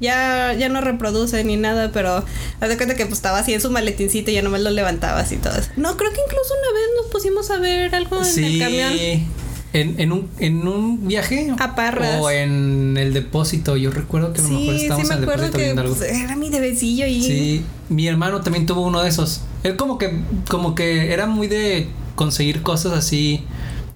Ya, 0.00 0.54
ya 0.54 0.68
no 0.70 0.80
reproduce 0.80 1.44
ni 1.44 1.56
nada, 1.56 1.92
pero 1.92 2.24
haz 2.60 2.68
de 2.68 2.76
cuenta 2.76 2.96
que 2.96 3.06
pues 3.06 3.18
estaba 3.18 3.38
así 3.38 3.54
en 3.54 3.60
su 3.60 3.70
maletincito 3.70 4.32
y 4.32 4.34
ya 4.34 4.42
nomás 4.42 4.60
lo 4.62 4.70
levantabas 4.70 5.30
y 5.30 5.36
todo 5.36 5.56
eso. 5.56 5.70
No, 5.76 5.96
creo 5.96 6.10
que 6.10 6.18
incluso 6.20 6.52
una 6.60 6.72
vez 6.80 6.86
nos 7.00 7.12
pusimos 7.12 7.50
a 7.52 7.58
ver 7.58 7.94
algo 7.94 8.18
en 8.18 8.24
sí. 8.24 8.44
el 8.44 8.58
camión. 8.58 9.43
En, 9.74 10.00
en, 10.00 10.12
un, 10.12 10.28
en 10.38 10.66
un 10.66 11.06
viaje 11.06 11.52
A 11.58 11.74
Parras. 11.74 12.20
o 12.20 12.30
en 12.30 12.96
el 12.96 13.12
depósito. 13.12 13.76
Yo 13.76 13.90
recuerdo 13.90 14.32
que 14.32 14.40
a 14.40 14.44
lo 14.44 14.50
mejor 14.50 14.74
Sí, 14.74 14.78
sí 14.78 14.82
estábamos 14.84 15.08
me 15.08 15.14
en 15.14 15.20
el 15.20 15.26
depósito 15.28 15.58
que 15.58 15.64
viendo 15.64 15.82
algo. 15.82 15.94
pues, 15.96 16.12
era 16.12 16.36
mi 16.36 16.48
debecillo 16.48 17.06
y 17.06 17.22
Sí, 17.22 17.62
mi 17.88 18.06
hermano 18.06 18.40
también 18.40 18.66
tuvo 18.66 18.82
uno 18.82 19.02
de 19.02 19.08
esos. 19.10 19.42
Él 19.64 19.76
como 19.76 19.98
que, 19.98 20.20
como 20.48 20.74
que 20.74 21.12
era 21.12 21.26
muy 21.26 21.48
de 21.48 21.88
conseguir 22.14 22.62
cosas 22.62 22.92
así. 22.92 23.42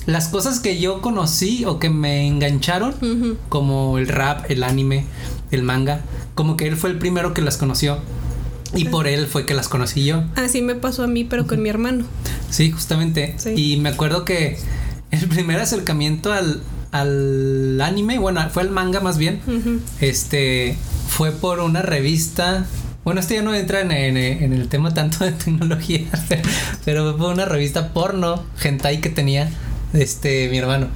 Las 0.06 0.28
cosas 0.28 0.58
que 0.60 0.78
yo 0.80 1.00
conocí 1.00 1.64
o 1.64 1.78
que 1.78 1.90
me 1.90 2.26
engancharon, 2.26 3.38
como 3.48 3.98
el 3.98 4.08
rap, 4.08 4.50
el 4.50 4.62
anime, 4.64 5.04
el 5.50 5.62
manga, 5.62 6.00
como 6.34 6.56
que 6.56 6.66
él 6.66 6.76
fue 6.76 6.90
el 6.90 6.98
primero 6.98 7.34
que 7.34 7.42
las 7.42 7.56
conoció. 7.56 7.98
Y 8.74 8.86
por 8.86 9.06
él 9.06 9.26
fue 9.26 9.46
que 9.46 9.54
las 9.54 9.68
conocí 9.68 10.04
yo. 10.04 10.24
Así 10.34 10.60
me 10.60 10.74
pasó 10.74 11.02
a 11.02 11.06
mí, 11.06 11.24
pero 11.24 11.46
con 11.46 11.62
mi 11.62 11.68
hermano. 11.68 12.04
Sí, 12.50 12.70
justamente. 12.70 13.34
Sí. 13.38 13.50
Y 13.56 13.76
me 13.78 13.88
acuerdo 13.90 14.24
que 14.24 14.58
el 15.10 15.28
primer 15.28 15.60
acercamiento 15.60 16.32
al, 16.32 16.60
al 16.92 17.80
anime, 17.80 18.18
bueno, 18.18 18.40
fue 18.50 18.62
al 18.62 18.70
manga 18.70 19.00
más 19.00 19.18
bien, 19.18 19.40
este, 20.00 20.76
fue 21.08 21.32
por 21.32 21.60
una 21.60 21.82
revista. 21.82 22.66
Bueno, 23.04 23.20
esto 23.20 23.34
ya 23.34 23.42
no 23.42 23.54
entra 23.54 23.80
en, 23.80 23.90
en- 23.92 24.16
en 24.16 24.52
el 24.52 24.68
tema 24.68 24.92
tanto 24.92 25.24
de 25.24 25.32
tecnología, 25.32 26.06
pero 26.84 27.04
fue 27.10 27.18
por 27.18 27.32
una 27.32 27.44
revista 27.46 27.92
porno, 27.94 28.44
hentai 28.62 29.00
que 29.00 29.08
tenía 29.08 29.48
este 29.94 30.48
mi 30.50 30.58
hermano. 30.58 30.88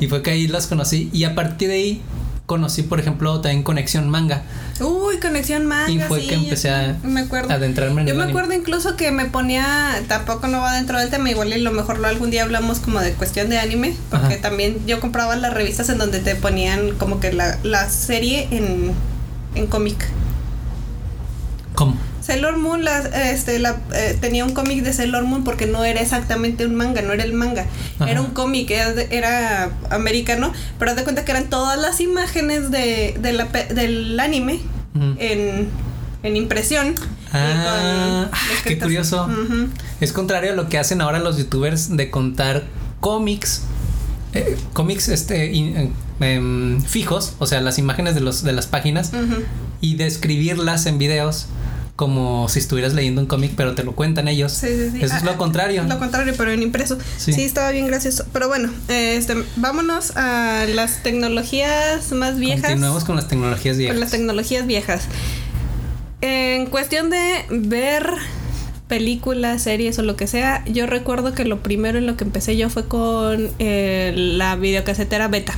Y 0.00 0.08
fue 0.08 0.22
que 0.22 0.30
ahí 0.32 0.48
las 0.48 0.66
conocí. 0.66 1.08
Y 1.12 1.22
a 1.24 1.34
partir 1.36 1.68
de 1.68 1.74
ahí 1.74 2.02
conocí, 2.46 2.82
por 2.82 3.00
ejemplo, 3.00 3.40
también 3.40 3.62
Conexión 3.62 4.08
Manga. 4.10 4.42
Uy, 4.80 5.18
conexión 5.20 5.64
manga. 5.66 5.90
Y 5.90 5.98
fue 6.00 6.20
sí, 6.22 6.26
que 6.28 6.34
empecé 6.34 6.70
a 6.70 6.96
me 7.04 7.20
acuerdo. 7.20 7.52
adentrarme 7.52 8.00
en 8.02 8.06
Yo 8.08 8.12
el 8.12 8.18
me 8.18 8.24
anime. 8.24 8.38
acuerdo 8.40 8.58
incluso 8.60 8.96
que 8.96 9.12
me 9.12 9.26
ponía, 9.26 10.02
tampoco 10.08 10.48
no 10.48 10.60
va 10.60 10.74
dentro 10.74 10.98
del 10.98 11.08
tema, 11.10 11.30
igual 11.30 11.52
y 11.52 11.60
lo 11.60 11.70
mejor 11.72 11.98
lo 11.98 12.08
algún 12.08 12.30
día 12.30 12.42
hablamos 12.42 12.80
como 12.80 13.00
de 13.00 13.12
cuestión 13.12 13.48
de 13.48 13.58
anime, 13.58 13.94
porque 14.10 14.34
Ajá. 14.34 14.40
también 14.42 14.84
yo 14.86 14.98
compraba 15.00 15.36
las 15.36 15.54
revistas 15.54 15.88
en 15.88 15.98
donde 15.98 16.18
te 16.18 16.34
ponían 16.34 16.92
como 16.96 17.20
que 17.20 17.32
la, 17.32 17.58
la 17.62 17.88
serie 17.88 18.48
en, 18.50 18.92
en 19.54 19.66
cómic. 19.68 20.04
¿Cómo? 21.74 21.96
Sailor 22.22 22.56
Moon 22.56 22.84
la- 22.84 23.00
este, 23.30 23.58
la- 23.58 23.80
eh, 23.94 24.16
tenía 24.20 24.44
un 24.44 24.52
cómic 24.52 24.82
de 24.82 24.92
Sailor 24.92 25.24
Moon 25.24 25.42
porque 25.44 25.66
no 25.66 25.84
era 25.84 26.00
exactamente 26.00 26.64
un 26.64 26.74
manga, 26.74 27.02
no 27.02 27.12
era 27.12 27.24
el 27.24 27.32
manga. 27.32 27.66
Ajá. 27.98 28.10
Era 28.10 28.20
un 28.20 28.30
cómic, 28.30 28.70
era, 28.70 28.92
era 29.10 29.70
americano, 29.90 30.52
pero 30.78 30.92
haz 30.92 30.96
de 30.96 31.04
cuenta 31.04 31.24
que 31.24 31.32
eran 31.32 31.50
todas 31.50 31.78
las 31.80 32.00
imágenes 32.00 32.70
de, 32.70 33.16
de 33.20 33.32
la 33.32 33.44
del 33.46 34.18
anime 34.20 34.60
en, 35.18 35.68
en 36.22 36.36
impresión. 36.36 36.94
Ah, 37.32 38.28
con 38.30 38.38
qué 38.64 38.78
curioso. 38.78 39.28
Es 40.00 40.12
contrario 40.12 40.52
a 40.52 40.54
lo 40.54 40.68
que 40.68 40.78
hacen 40.78 41.00
ahora 41.00 41.18
los 41.18 41.38
youtubers 41.38 41.96
de 41.96 42.10
contar 42.10 42.64
cómics. 43.00 43.62
eh, 44.34 44.56
cómics 44.72 45.08
este 45.08 45.52
in- 45.52 45.76
eh, 45.76 45.90
em, 46.20 46.80
fijos, 46.82 47.34
o 47.38 47.46
sea, 47.46 47.60
las 47.60 47.78
imágenes 47.78 48.14
de 48.14 48.20
los 48.20 48.42
de 48.44 48.52
las 48.52 48.66
páginas 48.66 49.12
y 49.80 49.96
describirlas 49.96 50.86
en 50.86 50.98
videos 50.98 51.46
como 51.96 52.48
si 52.48 52.58
estuvieras 52.58 52.94
leyendo 52.94 53.20
un 53.20 53.26
cómic, 53.26 53.52
pero 53.56 53.74
te 53.74 53.84
lo 53.84 53.92
cuentan 53.92 54.26
ellos. 54.28 54.52
Sí, 54.52 54.68
sí, 54.68 54.90
sí. 54.92 54.96
Eso 55.02 55.14
es 55.16 55.22
Ah, 55.22 55.26
lo 55.26 55.36
contrario. 55.36 55.84
Lo 55.84 55.98
contrario, 55.98 56.34
pero 56.36 56.50
en 56.50 56.62
impreso. 56.62 56.98
Sí. 57.18 57.32
Sí, 57.32 57.42
estaba 57.42 57.70
bien 57.70 57.86
gracioso. 57.86 58.24
Pero 58.32 58.48
bueno, 58.48 58.70
este, 58.88 59.34
vámonos 59.56 60.16
a 60.16 60.64
las 60.74 61.02
tecnologías 61.02 62.10
más 62.12 62.38
viejas. 62.38 62.62
Continuamos 62.62 63.04
con 63.04 63.16
las 63.16 63.28
tecnologías 63.28 63.76
viejas. 63.76 63.94
Con 63.94 64.00
las 64.00 64.10
tecnologías 64.10 64.66
viejas. 64.66 65.04
En 66.22 66.66
cuestión 66.66 67.10
de 67.10 67.44
ver 67.50 68.06
películas, 68.88 69.62
series 69.62 69.98
o 69.98 70.02
lo 70.02 70.16
que 70.16 70.26
sea, 70.26 70.64
yo 70.66 70.86
recuerdo 70.86 71.32
que 71.34 71.44
lo 71.44 71.62
primero 71.62 71.98
en 71.98 72.06
lo 72.06 72.16
que 72.16 72.24
empecé 72.24 72.56
yo 72.56 72.68
fue 72.70 72.86
con 72.86 73.50
eh, 73.58 74.12
la 74.16 74.54
videocasetera 74.56 75.28
beta. 75.28 75.54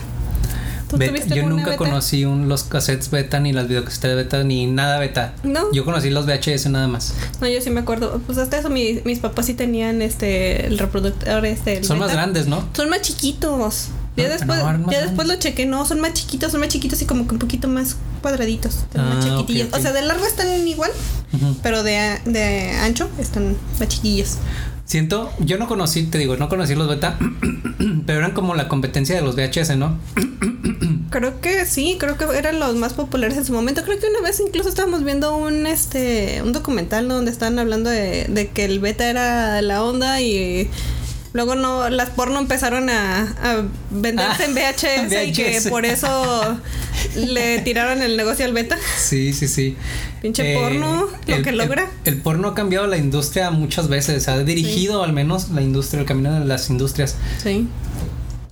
¿Tú 0.95 0.99
Beta- 0.99 1.13
tuviste 1.13 1.35
yo 1.37 1.49
nunca 1.49 1.65
beta? 1.71 1.77
conocí 1.77 2.25
un- 2.25 2.49
los 2.49 2.63
cassettes 2.65 3.11
beta, 3.11 3.41
ni 3.41 3.53
las 3.53 3.67
videocasetas 3.69 4.15
beta, 4.15 4.45
ni 4.45 4.67
nada 4.67 4.99
beta. 4.99 5.35
¿No? 5.43 5.73
Yo 5.73 5.85
conocí 5.85 6.11
los 6.11 6.25
VHS 6.27 6.69
nada 6.71 6.87
más. 6.89 7.15
No, 7.41 7.49
yo 7.49 7.61
sí 7.61 7.71
me 7.71 7.81
acuerdo. 7.81 8.21
Pues 8.27 8.39
hasta 8.39 8.59
eso 8.59 8.71
mi- 8.71 9.01
mis 9.05 9.19
papás 9.19 9.47
sí 9.47 9.55
tenían 9.55 10.03
este 10.03 10.67
el 10.67 10.79
reproductor 10.79 11.45
este. 11.47 11.79
el 11.79 11.85
Son 11.85 11.99
más 11.99 12.13
grandes, 12.13 12.47
¿no? 12.47 12.69
Son 12.75 12.89
más 12.91 13.01
chiquitos. 13.03 13.89
Ya 14.17 14.25
No, 14.25 14.31
después, 14.31 14.63
no, 14.79 14.93
ya 14.93 15.03
después 15.03 15.27
lo 15.27 15.35
chequé, 15.35 15.67
no, 15.67 15.85
son 15.87 15.99
más 16.01 16.13
chiquitos, 16.13 16.53
son 16.53 16.61
más 16.61 16.69
chiquitos 16.69 17.03
y 17.03 17.05
como 17.05 17.27
que 17.27 17.33
un 17.35 17.41
poquito 17.41 17.67
más 17.67 17.97
cuadraditos, 18.23 18.77
están 18.77 19.05
Ah, 19.11 19.21
chiquitillos. 19.21 19.73
O 19.73 19.81
sea, 19.81 19.93
de 19.93 20.03
largo 20.03 20.25
están 20.25 20.47
igual, 20.69 20.93
pero 21.65 21.83
de, 21.83 22.21
de 22.25 22.71
ancho 22.81 23.09
están 23.19 23.57
más 23.81 23.89
chiquillos. 23.89 24.37
Siento, 24.85 25.33
yo 25.39 25.57
no 25.57 25.67
conocí, 25.67 26.05
te 26.05 26.19
digo, 26.19 26.37
no 26.37 26.49
conocí 26.49 26.75
los 26.75 26.89
beta, 26.89 27.19
pero 28.07 28.19
eran 28.19 28.33
como 28.33 28.55
la 28.55 28.69
competencia 28.69 29.15
de 29.17 29.23
los 29.23 29.35
VHS, 29.35 29.77
¿no? 29.77 29.99
Creo 31.11 31.41
que 31.41 31.65
sí, 31.65 31.97
creo 32.01 32.19
que 32.19 32.25
eran 32.37 32.59
los 32.59 32.75
más 32.75 32.93
populares 32.93 33.39
en 33.39 33.45
su 33.45 33.53
momento. 33.53 33.85
Creo 33.85 34.01
que 34.01 34.09
una 34.09 34.21
vez 34.21 34.41
incluso 34.45 34.69
estábamos 34.69 35.05
viendo 35.05 35.37
un 35.37 35.65
este 35.65 36.43
un 36.43 36.53
documental 36.53 37.07
donde 37.07 37.31
estaban 37.31 37.57
hablando 37.61 37.89
de, 37.89 38.27
de 38.29 38.49
que 38.49 38.65
el 38.65 38.81
beta 38.81 39.09
era 39.09 39.63
la 39.63 39.85
onda 39.85 40.21
y 40.21 40.69
luego 41.35 41.57
no 41.57 41.91
las 41.91 42.11
porno 42.11 42.39
empezaron 42.39 42.89
a, 42.89 43.23
a 43.23 43.65
venderse 43.91 44.45
Ah, 44.45 44.47
en 44.49 44.55
VHS, 44.55 45.29
y 45.29 45.33
que 45.33 45.61
por 45.69 45.85
eso 45.85 46.59
le 47.17 47.59
tiraron 47.59 48.03
el 48.03 48.17
negocio 48.17 48.47
al 48.47 48.55
beta. 48.55 48.79
Sí, 48.97 49.35
sí, 49.35 49.49
sí. 49.49 49.77
Pinche 50.23 50.55
porno, 50.55 51.09
lo 51.27 51.43
que 51.43 51.53
logra. 51.53 51.91
El, 52.05 52.19
porno 52.19 52.49
ha 52.49 52.55
cambiado 52.55 52.87
la 52.87 52.97
industria 52.97 53.51
muchas 53.51 53.89
veces, 53.89 54.29
ha 54.29 54.39
dirigido 54.39 55.03
al 55.03 55.13
menos 55.13 55.51
la 55.51 55.61
industria, 55.61 56.01
el 56.01 56.07
camino 56.07 56.33
de 56.39 56.47
las 56.47 56.71
industrias. 56.71 57.17
Sí. 57.43 57.69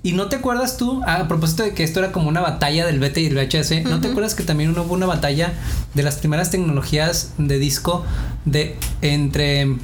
¿Y 0.02 0.14
no 0.14 0.28
te 0.28 0.34
acuerdas 0.34 0.76
tú, 0.76 1.00
a 1.06 1.28
propósito 1.28 1.62
de 1.62 1.74
que 1.74 1.84
esto 1.84 2.00
era 2.00 2.10
como 2.10 2.28
una 2.28 2.40
batalla 2.40 2.84
del 2.84 2.98
beta 2.98 3.20
y 3.20 3.26
el 3.26 3.36
VHS, 3.36 3.84
¿no 3.84 4.00
te 4.00 4.08
acuerdas 4.08 4.34
que 4.34 4.42
también 4.42 4.76
hubo 4.76 4.92
una 4.92 5.06
batalla 5.06 5.52
de 5.94 6.02
las 6.02 6.16
primeras 6.16 6.50
tecnologías 6.50 7.30
de 7.38 7.60
disco 7.60 8.04
de 8.44 8.76
entre 9.00 9.76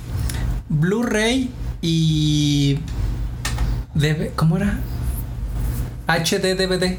Blu-ray 0.69 1.49
y 1.83 2.79
DV 3.95 4.33
¿cómo 4.37 4.57
era? 4.57 4.79
HD 6.07 6.55
DVD. 6.57 6.99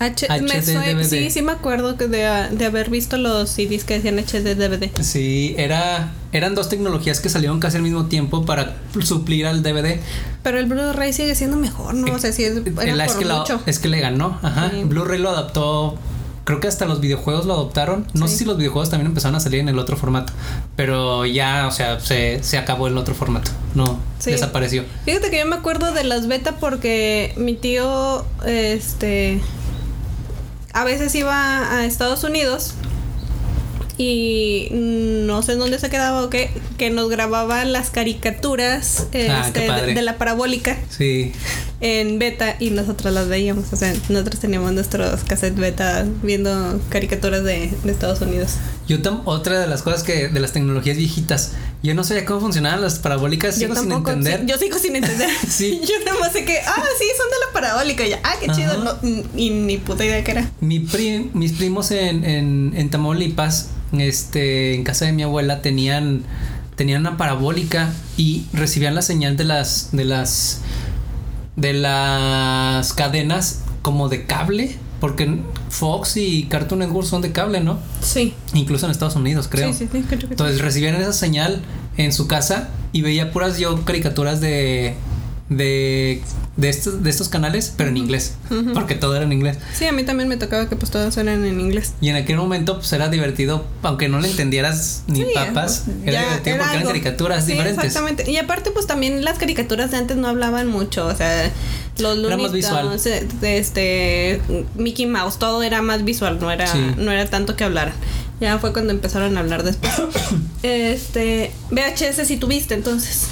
H 0.00 0.26
HD 0.28 0.74
DVD. 0.74 1.04
sí, 1.08 1.30
sí 1.30 1.40
me 1.40 1.52
acuerdo 1.52 1.96
que 1.96 2.08
de, 2.08 2.18
de 2.50 2.64
haber 2.66 2.90
visto 2.90 3.16
los 3.16 3.48
CDs 3.48 3.84
que 3.84 3.94
decían 4.00 4.18
HD 4.18 4.54
DVD. 4.56 4.90
Sí, 5.02 5.54
era 5.56 6.12
eran 6.32 6.54
dos 6.56 6.68
tecnologías 6.68 7.20
que 7.20 7.28
salieron 7.28 7.60
casi 7.60 7.76
al 7.76 7.82
mismo 7.84 8.06
tiempo 8.06 8.44
para 8.44 8.74
suplir 9.02 9.46
al 9.46 9.62
DVD. 9.62 10.00
Pero 10.42 10.58
el 10.58 10.66
Blu-ray 10.66 11.12
sigue 11.12 11.34
siendo 11.36 11.56
mejor, 11.56 11.94
¿no? 11.94 12.12
O 12.14 12.18
sea, 12.18 12.32
sí 12.32 12.44
es, 12.44 12.56
era 12.82 12.92
El- 12.92 13.00
es, 13.00 13.06
por 13.12 13.18
que 13.20 13.24
la- 13.24 13.38
mucho. 13.38 13.62
es 13.66 13.78
que 13.78 13.88
le 13.88 14.00
ganó, 14.00 14.38
ajá. 14.42 14.70
Sí. 14.72 14.82
Blu-ray 14.84 15.20
lo 15.20 15.30
adaptó. 15.30 15.96
Creo 16.44 16.60
que 16.60 16.68
hasta 16.68 16.84
los 16.84 17.00
videojuegos 17.00 17.46
lo 17.46 17.54
adoptaron. 17.54 18.06
No 18.12 18.26
Sí. 18.28 18.32
sé 18.34 18.38
si 18.40 18.44
los 18.44 18.56
videojuegos 18.58 18.90
también 18.90 19.06
empezaron 19.06 19.34
a 19.34 19.40
salir 19.40 19.60
en 19.60 19.68
el 19.70 19.78
otro 19.78 19.96
formato. 19.96 20.32
Pero 20.76 21.24
ya, 21.24 21.66
o 21.66 21.70
sea, 21.70 22.00
se, 22.00 22.42
se 22.42 22.58
acabó 22.58 22.86
el 22.86 22.98
otro 22.98 23.14
formato. 23.14 23.50
No, 23.74 23.98
Sí. 24.18 24.30
desapareció. 24.32 24.84
Fíjate 25.06 25.30
que 25.30 25.38
yo 25.38 25.46
me 25.46 25.56
acuerdo 25.56 25.92
de 25.92 26.04
las 26.04 26.26
beta 26.28 26.56
porque 26.60 27.32
mi 27.38 27.54
tío, 27.54 28.26
este, 28.44 29.40
a 30.74 30.84
veces 30.84 31.14
iba 31.14 31.70
a 31.78 31.86
Estados 31.86 32.24
Unidos 32.24 32.74
y 33.96 34.68
no 34.72 35.42
sé 35.42 35.52
en 35.52 35.60
dónde 35.60 35.78
se 35.78 35.88
quedaba 35.88 36.22
o 36.24 36.30
qué, 36.30 36.50
que 36.78 36.90
nos 36.90 37.08
grababa 37.08 37.64
las 37.64 37.90
caricaturas 37.90 39.06
Ah, 39.30 39.44
este, 39.46 39.70
de, 39.94 40.02
la 40.02 40.18
parabólica 40.18 40.76
Sí. 40.88 41.32
en 41.80 42.18
beta 42.18 42.56
y 42.58 42.70
nosotros 42.70 43.12
las 43.14 43.28
veíamos. 43.28 43.72
O 43.72 43.76
sea, 43.76 43.92
nosotros 44.08 44.40
teníamos 44.40 44.72
nuestros 44.72 45.22
cassettes 45.24 45.58
beta 45.58 46.04
viendo 46.22 46.80
caricaturas 46.88 47.44
de, 47.44 47.72
de 47.84 47.92
Estados 47.92 48.20
Unidos. 48.20 48.54
Yo 48.88 48.98
otra 49.24 49.60
de 49.60 49.66
las 49.66 49.82
cosas 49.82 50.02
que, 50.02 50.28
de 50.28 50.40
las 50.40 50.52
tecnologías 50.52 50.96
viejitas, 50.96 51.52
yo 51.84 51.94
no 51.94 52.02
sabía 52.02 52.24
cómo 52.24 52.40
funcionaban 52.40 52.80
las 52.80 52.98
parabólicas, 52.98 53.56
sigo 53.56 53.76
sin 53.76 53.92
entender. 53.92 54.40
sí, 54.40 54.46
yo 54.46 54.56
sigo 54.56 54.78
sin 54.78 54.96
entender. 54.96 55.28
Sí. 55.48 55.82
Yo 55.86 56.04
nada 56.04 56.18
más 56.18 56.32
sé 56.32 56.46
que, 56.46 56.58
ah, 56.58 56.82
sí, 56.98 57.04
son 57.16 57.28
de 57.28 57.36
la 57.46 57.52
parabólica. 57.52 58.06
Y 58.06 58.10
ya, 58.10 58.20
ah, 58.24 58.36
qué 58.40 58.48
chido. 58.48 58.82
No, 58.82 58.96
y 59.36 59.50
ni 59.50 59.76
puta 59.76 60.02
idea 60.02 60.24
que 60.24 60.30
era. 60.30 60.50
Mi 60.60 60.88
mis 61.34 61.52
primos 61.52 61.90
en, 61.90 62.24
en, 62.24 62.72
en 62.74 62.88
Tamaulipas, 62.88 63.68
este, 63.92 64.74
en 64.74 64.82
casa 64.82 65.04
de 65.04 65.12
mi 65.12 65.24
abuela, 65.24 65.60
tenían, 65.60 66.22
tenían 66.74 67.02
una 67.02 67.18
parabólica 67.18 67.92
y 68.16 68.46
recibían 68.54 68.94
la 68.94 69.02
señal 69.02 69.36
de 69.36 69.44
las, 69.44 69.90
de 69.92 70.06
las, 70.06 70.62
de 71.56 71.74
las 71.74 72.94
cadenas 72.94 73.60
como 73.82 74.08
de 74.08 74.24
cable, 74.24 74.78
porque 75.00 75.38
Fox 75.68 76.16
y 76.16 76.44
Cartoon 76.44 76.80
Network 76.80 77.06
son 77.06 77.22
de 77.22 77.32
cable, 77.32 77.60
¿no? 77.60 77.78
Sí. 78.00 78.34
Incluso 78.54 78.86
en 78.86 78.92
Estados 78.92 79.16
Unidos, 79.16 79.48
creo. 79.50 79.72
Sí, 79.72 79.86
sí, 79.86 79.88
sí, 79.92 80.04
creo. 80.08 80.30
Entonces 80.30 80.60
recibían 80.60 80.94
esa 80.96 81.12
señal 81.12 81.62
en 81.96 82.12
su 82.12 82.26
casa 82.26 82.68
y 82.92 83.02
veía 83.02 83.32
puras 83.32 83.58
yo 83.58 83.84
caricaturas 83.84 84.40
de 84.40 84.94
de 85.50 86.22
de 86.56 86.68
estos 86.68 87.02
de 87.02 87.10
estos 87.10 87.28
canales, 87.28 87.74
pero 87.76 87.90
en 87.90 87.96
inglés, 87.96 88.34
porque 88.74 88.94
todo 88.94 89.16
era 89.16 89.24
en 89.24 89.32
inglés. 89.32 89.58
Sí, 89.74 89.86
a 89.86 89.92
mí 89.92 90.04
también 90.04 90.28
me 90.28 90.36
tocaba 90.36 90.68
que 90.68 90.76
pues 90.76 90.90
todas 90.90 91.16
eran 91.16 91.44
en 91.44 91.60
inglés. 91.60 91.94
Y 92.00 92.08
en 92.08 92.16
aquel 92.16 92.36
momento 92.36 92.76
pues 92.76 92.92
era 92.92 93.08
divertido, 93.08 93.66
aunque 93.82 94.08
no 94.08 94.20
le 94.20 94.30
entendieras 94.30 95.02
ni 95.08 95.22
Sí, 95.24 95.26
papas, 95.34 95.84
era 96.06 96.20
divertido 96.20 96.56
porque 96.58 96.74
eran 96.74 96.86
caricaturas 96.86 97.44
Sí, 97.44 97.52
diferentes. 97.52 97.84
Exactamente. 97.84 98.30
Y 98.30 98.36
aparte, 98.36 98.70
pues 98.70 98.86
también 98.86 99.24
las 99.24 99.38
caricaturas 99.38 99.90
de 99.90 99.96
antes 99.96 100.16
no 100.16 100.28
hablaban 100.28 100.68
mucho. 100.68 101.06
O 101.06 101.16
sea, 101.16 101.50
los 101.98 102.18
Era 102.18 102.28
Looney 102.36 102.42
más 102.44 102.52
visual. 102.52 103.00
De 103.40 103.58
este 103.58 104.40
Mickey 104.76 105.06
Mouse, 105.06 105.38
todo 105.38 105.62
era 105.62 105.82
más 105.82 106.04
visual, 106.04 106.38
no 106.40 106.50
era, 106.50 106.66
Sí. 106.66 106.78
no 106.96 107.10
era 107.10 107.28
tanto 107.30 107.56
que 107.56 107.64
hablaran. 107.64 107.94
Ya 108.40 108.58
fue 108.58 108.72
cuando 108.72 108.92
empezaron 108.92 109.36
a 109.36 109.40
hablar 109.40 109.62
después. 109.62 109.92
este, 110.62 111.52
VHS 111.70 112.26
si 112.26 112.36
tuviste 112.36 112.74
entonces. 112.74 113.26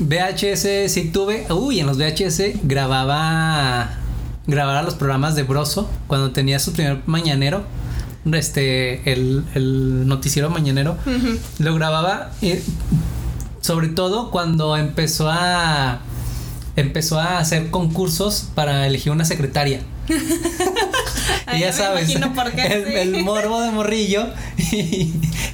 VHS 0.00 0.90
sí 0.92 1.10
tuve, 1.12 1.46
uy, 1.52 1.80
en 1.80 1.86
los 1.86 1.98
VHS 1.98 2.60
grababa 2.64 3.96
grababa 4.46 4.82
los 4.82 4.94
programas 4.94 5.34
de 5.36 5.42
Broso 5.44 5.88
cuando 6.08 6.32
tenía 6.32 6.58
su 6.58 6.72
primer 6.72 7.00
mañanero, 7.06 7.62
este 8.32 9.12
el, 9.12 9.44
el 9.54 10.08
noticiero 10.08 10.50
mañanero. 10.50 10.96
Lo 11.58 11.74
grababa 11.74 12.32
eh, 12.42 12.62
sobre 13.60 13.88
todo 13.88 14.30
cuando 14.30 14.76
empezó 14.76 15.28
a 15.30 16.00
empezó 16.76 17.18
a 17.20 17.38
hacer 17.38 17.70
concursos 17.70 18.48
para 18.54 18.86
elegir 18.86 19.12
una 19.12 19.24
secretaria. 19.24 19.80
Y 21.52 21.60
ya 21.60 21.72
sabes, 21.72 22.08
el, 22.56 22.86
el 22.86 23.24
morbo 23.24 23.60
de 23.60 23.72
morrillo 23.72 24.28
y, 24.56 25.12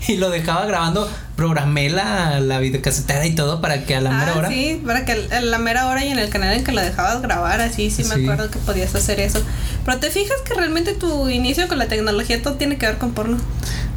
y 0.08 0.16
lo 0.18 0.28
dejaba 0.28 0.66
grabando, 0.66 1.08
programé 1.36 1.88
la, 1.88 2.38
la 2.40 2.58
videocasetera 2.58 3.24
y 3.24 3.34
todo 3.34 3.62
para 3.62 3.84
que 3.84 3.94
a 3.96 4.02
la 4.02 4.10
mera 4.10 4.32
Ah, 4.34 4.38
hora 4.38 4.48
sí, 4.50 4.82
para 4.84 5.06
que 5.06 5.12
a 5.30 5.40
la 5.40 5.58
mera 5.58 5.88
hora 5.88 6.04
y 6.04 6.08
en 6.10 6.18
el 6.18 6.28
canal 6.28 6.52
en 6.54 6.64
que 6.64 6.72
la 6.72 6.82
dejabas 6.82 7.22
grabar, 7.22 7.62
así 7.62 7.90
sí 7.90 8.04
me 8.04 8.16
Sí. 8.16 8.22
acuerdo 8.24 8.50
que 8.50 8.58
podías 8.58 8.94
hacer 8.94 9.20
eso. 9.20 9.40
Pero 9.86 9.98
te 9.98 10.10
fijas 10.10 10.36
que 10.46 10.52
realmente 10.54 10.92
tu 10.92 11.30
inicio 11.30 11.66
con 11.66 11.78
la 11.78 11.88
tecnología 11.88 12.42
todo 12.42 12.54
tiene 12.54 12.76
que 12.76 12.84
ver 12.86 12.98
con 12.98 13.12
porno. 13.12 13.38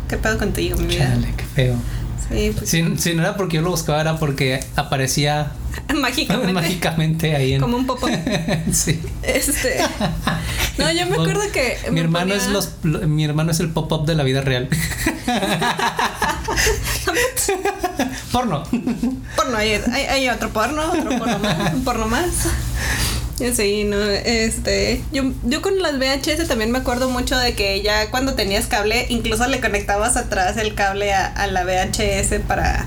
¿Qué 0.07 0.15
pedo 0.17 0.37
contigo, 0.37 0.77
mi 0.77 0.85
vida? 0.95 1.09
Chale, 1.13 1.33
qué 1.35 1.43
feo. 1.43 1.75
Sí, 2.29 2.51
pues, 2.57 2.69
Si, 2.69 2.97
si 2.97 3.13
no 3.13 3.23
era 3.23 3.35
porque 3.35 3.57
yo 3.57 3.61
lo 3.61 3.71
buscaba, 3.71 3.99
era 3.99 4.17
porque 4.17 4.61
aparecía 4.77 5.51
mágicamente. 5.95 6.53
mágicamente 6.53 7.35
ahí 7.35 7.53
en. 7.53 7.61
Como 7.61 7.77
un 7.77 7.85
popo. 7.85 8.07
sí. 8.71 9.01
Este. 9.23 9.77
No, 10.77 10.91
yo 10.91 11.05
me 11.07 11.13
acuerdo 11.15 11.41
que. 11.51 11.77
Mi 11.87 11.91
me 11.95 12.01
hermano 12.01 12.29
ponía- 12.33 12.37
es 12.37 12.47
los 12.47 12.71
lo- 12.83 12.99
mi 13.07 13.23
hermano 13.25 13.51
es 13.51 13.59
el 13.59 13.69
pop-up 13.69 14.05
de 14.05 14.15
la 14.15 14.23
vida 14.23 14.41
real. 14.41 14.69
Porno. 18.31 18.63
Porno, 19.35 19.57
hay, 19.57 19.73
hay, 19.91 20.05
hay 20.05 20.29
otro 20.29 20.49
porno, 20.51 20.83
otro 20.91 21.17
porno 21.17 21.39
más, 21.39 21.73
un 21.73 21.83
porno 21.83 22.07
más. 22.07 22.25
Sí, 23.55 23.85
no, 23.85 23.97
este, 24.03 25.01
yo, 25.13 25.23
yo 25.45 25.61
con 25.61 25.79
las 25.81 25.97
VHS 25.97 26.47
también 26.47 26.71
me 26.71 26.79
acuerdo 26.79 27.09
mucho 27.09 27.37
de 27.37 27.55
que 27.55 27.81
ya 27.81 28.11
cuando 28.11 28.33
tenías 28.33 28.67
cable, 28.67 29.05
incluso 29.09 29.47
le 29.47 29.61
conectabas 29.61 30.17
atrás 30.17 30.57
el 30.57 30.75
cable 30.75 31.13
a, 31.13 31.25
a 31.27 31.47
la 31.47 31.63
VHS 31.63 32.41
para, 32.47 32.85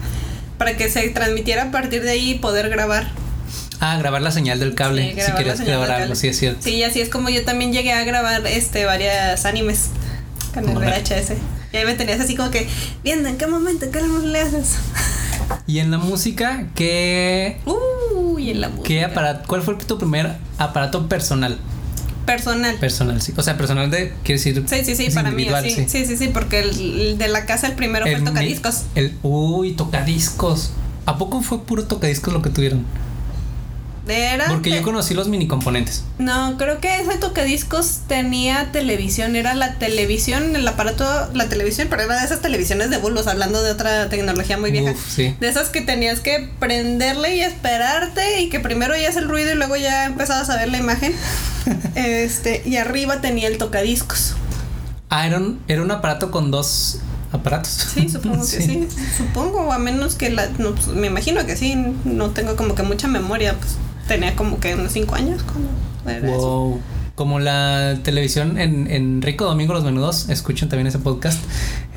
para 0.62 0.76
que 0.76 0.88
se 0.88 1.08
transmitiera 1.08 1.64
a 1.64 1.70
partir 1.72 2.04
de 2.04 2.12
ahí 2.12 2.30
y 2.30 2.34
poder 2.36 2.68
grabar. 2.68 3.10
Ah, 3.80 3.98
grabar 3.98 4.22
la 4.22 4.30
señal 4.30 4.60
del 4.60 4.76
cable. 4.76 5.12
Sí, 5.12 5.20
si 5.20 5.32
querías 5.32 5.60
grabar 5.60 5.90
algo, 5.90 6.14
sí 6.14 6.28
es 6.28 6.38
cierto. 6.38 6.62
Sí, 6.62 6.84
así 6.84 7.00
es 7.00 7.08
como 7.08 7.30
yo 7.30 7.44
también 7.44 7.72
llegué 7.72 7.92
a 7.92 8.04
grabar 8.04 8.46
este 8.46 8.84
varias 8.84 9.44
animes 9.44 9.88
con 10.54 10.68
el. 10.68 10.78
VHS. 10.78 11.32
Y 11.72 11.76
ahí 11.78 11.84
me 11.84 11.94
tenías 11.94 12.20
así 12.20 12.36
como 12.36 12.52
que, 12.52 12.68
viendo 13.02 13.28
en 13.28 13.38
qué 13.38 13.48
momento, 13.48 13.90
qué 13.90 14.02
le 14.02 14.40
haces. 14.40 14.76
Y 15.66 15.80
en 15.80 15.90
la 15.90 15.98
música, 15.98 16.68
¿qué, 16.76 17.58
Uy, 17.64 18.50
en 18.50 18.60
la 18.60 18.68
música. 18.68 18.86
qué 18.86 19.04
aparato, 19.04 19.42
cuál 19.48 19.62
fue 19.62 19.74
tu 19.74 19.98
primer 19.98 20.36
aparato 20.58 21.08
personal? 21.08 21.58
Personal. 22.26 22.76
Personal, 22.76 23.20
sí. 23.20 23.32
O 23.36 23.42
sea, 23.42 23.56
personal 23.56 23.90
de, 23.90 24.12
quiere 24.22 24.38
decir. 24.38 24.64
Sí, 24.68 24.84
sí, 24.84 24.94
sí, 24.94 25.10
para 25.10 25.30
mí, 25.30 25.48
sí, 25.64 25.86
sí, 25.88 26.06
sí, 26.06 26.16
sí, 26.16 26.28
porque 26.28 26.60
el, 26.60 27.00
el 27.00 27.18
de 27.18 27.28
la 27.28 27.46
casa 27.46 27.66
el 27.66 27.74
primero 27.74 28.04
fue 28.04 28.14
el 28.14 28.24
tocadiscos. 28.24 28.82
El, 28.94 29.16
uy, 29.22 29.72
tocadiscos. 29.72 30.70
¿A 31.06 31.18
poco 31.18 31.42
fue 31.42 31.64
puro 31.64 31.84
tocadiscos 31.84 32.32
lo 32.32 32.42
que 32.42 32.50
tuvieron? 32.50 32.84
Era 34.08 34.46
Porque 34.48 34.70
te- 34.70 34.76
yo 34.76 34.82
conocí 34.82 35.14
los 35.14 35.28
mini 35.28 35.46
componentes. 35.46 36.02
No, 36.18 36.56
creo 36.58 36.80
que 36.80 37.00
ese 37.00 37.18
tocadiscos 37.18 38.00
tenía 38.08 38.72
televisión, 38.72 39.36
era 39.36 39.54
la 39.54 39.78
televisión, 39.78 40.56
el 40.56 40.66
aparato, 40.66 41.04
la 41.34 41.48
televisión, 41.48 41.86
pero 41.88 42.02
era 42.02 42.18
de 42.18 42.24
esas 42.24 42.42
televisiones 42.42 42.90
de 42.90 42.98
bulos, 42.98 43.28
hablando 43.28 43.62
de 43.62 43.70
otra 43.70 44.08
tecnología 44.08 44.58
muy 44.58 44.72
vieja. 44.72 44.90
Uf, 44.90 45.08
sí. 45.14 45.36
De 45.38 45.48
esas 45.48 45.68
que 45.68 45.82
tenías 45.82 46.18
que 46.18 46.48
prenderle 46.58 47.36
y 47.36 47.40
esperarte 47.42 48.40
y 48.40 48.48
que 48.48 48.58
primero 48.58 48.94
oías 48.94 49.16
el 49.16 49.28
ruido 49.28 49.52
y 49.52 49.54
luego 49.54 49.76
ya 49.76 50.06
empezabas 50.06 50.50
a 50.50 50.56
ver 50.56 50.68
la 50.70 50.78
imagen. 50.78 51.14
Este, 51.94 52.62
y 52.64 52.76
arriba 52.76 53.20
tenía 53.20 53.48
el 53.48 53.58
tocadiscos. 53.58 54.34
Ah, 55.08 55.26
era 55.26 55.38
un, 55.38 55.60
era 55.68 55.82
un 55.82 55.90
aparato 55.90 56.30
con 56.30 56.50
dos 56.50 57.00
aparatos. 57.32 57.70
Sí, 57.94 58.08
supongo 58.08 58.40
que 58.40 58.46
sí. 58.62 58.88
Supongo, 59.16 59.72
a 59.72 59.78
menos 59.78 60.14
que 60.14 60.30
la. 60.30 60.48
no, 60.58 60.74
pues, 60.74 60.88
me 60.88 61.08
imagino 61.08 61.44
que 61.46 61.56
sí. 61.56 61.76
No 62.04 62.30
tengo 62.30 62.56
como 62.56 62.74
que 62.74 62.82
mucha 62.82 63.08
memoria. 63.08 63.54
Pues 63.58 63.76
tenía 64.08 64.34
como 64.36 64.58
que 64.58 64.74
unos 64.74 64.92
5 64.92 65.14
años 65.14 65.42
era 66.06 66.28
eso. 66.28 66.78
Como 67.14 67.40
la 67.40 67.98
televisión 68.02 68.58
en, 68.58 68.90
en 68.90 69.20
Rico 69.20 69.44
Domingo 69.44 69.74
Los 69.74 69.84
Menudos, 69.84 70.30
escuchen 70.30 70.70
también 70.70 70.86
ese 70.86 70.98
podcast. 70.98 71.38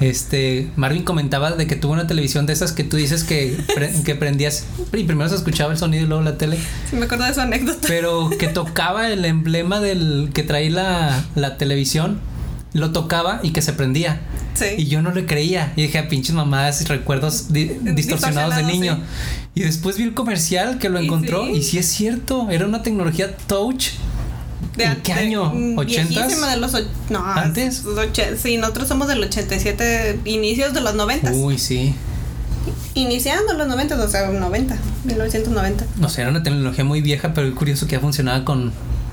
Este, 0.02 0.70
Marvin 0.76 1.04
comentaba 1.04 1.52
de 1.52 1.68
que 1.68 1.78
tuvo 1.78 1.94
una 1.94 2.06
televisión 2.06 2.46
de 2.46 2.52
esas 2.54 2.74
que 2.74 2.84
tú 2.84 2.98
dices 2.98 3.24
que, 3.24 3.58
pre- 3.74 3.94
que 4.04 4.16
prendías 4.16 4.66
y 4.92 5.04
primero 5.06 5.30
se 5.30 5.36
escuchaba 5.36 5.72
el 5.72 5.78
sonido 5.78 6.04
y 6.04 6.08
luego 6.08 6.22
la 6.22 6.38
tele, 6.38 6.58
Sí, 6.90 6.98
me 6.98 7.06
acuerdo 7.06 7.24
de 7.26 7.34
su 7.34 7.40
anécdota. 7.40 7.88
pero 7.88 8.30
que 8.38 8.48
tocaba 8.50 9.10
el 9.10 9.24
emblema 9.24 9.80
del 9.80 10.32
que 10.34 10.44
traía 10.44 10.70
la, 10.70 11.24
la 11.36 11.58
televisión, 11.58 12.20
lo 12.74 12.92
tocaba 12.92 13.40
y 13.42 13.52
que 13.52 13.62
se 13.62 13.72
prendía. 13.72 14.20
Sí. 14.54 14.66
Y 14.78 14.86
yo 14.88 15.02
no 15.02 15.12
le 15.12 15.26
creía. 15.26 15.72
Y 15.78 15.84
dije, 15.84 15.98
"Ah, 15.98 16.10
pinches 16.10 16.36
mamadas 16.36 16.82
y 16.82 16.86
recuerdos 16.86 17.54
di- 17.54 17.72
distorsionados 17.82 18.58
de 18.58 18.64
niño. 18.64 18.96
sí. 18.96 19.62
Y 19.62 19.64
después 19.64 19.96
vi 19.98 20.04
el 20.04 20.14
comercial 20.14 20.78
que 20.78 20.90
lo 20.90 21.00
Y 21.02 21.06
encontró. 21.06 21.46
sí. 21.46 21.52
Y 21.54 21.64
sí 21.64 21.78
es 21.78 21.86
cierto, 21.88 22.50
era 22.52 22.66
una 22.68 22.84
tecnología 22.84 23.34
touch. 23.48 23.92
De- 24.78 24.84
¿En 24.84 25.02
qué 25.02 25.14
de- 25.14 25.20
año? 25.22 25.46
mm, 25.54 25.78
¿80s? 25.78 26.08
viejísima 26.10 26.50
de 26.52 26.58
los 26.58 26.74
och- 26.74 26.88
no, 27.10 27.26
¿Antes? 27.26 27.84
och- 27.86 28.38
sí, 28.42 28.58
nosotros 28.58 28.88
somos 28.88 29.08
del 29.08 29.24
87, 29.24 30.20
inicios 30.26 30.74
de 30.74 30.82
los 30.82 30.96
90. 30.96 31.32
Uy, 31.32 31.58
sí. 31.58 31.96
Iniciando 32.94 33.54
los 33.54 33.68
90, 33.68 33.96
o 34.02 34.08
sea, 34.08 34.28
90, 34.28 34.78
1990. 35.04 35.86
O 36.02 36.10
sea, 36.10 36.24
era 36.24 36.32
una 36.32 36.44
tecnología 36.44 36.84
muy 36.84 37.02
vieja, 37.02 37.34
pero 37.34 37.48
es 37.48 37.54
curioso 37.54 37.86
que 37.88 37.94
ya 37.94 38.00
funcionaba 38.00 38.44
con, 38.46 38.72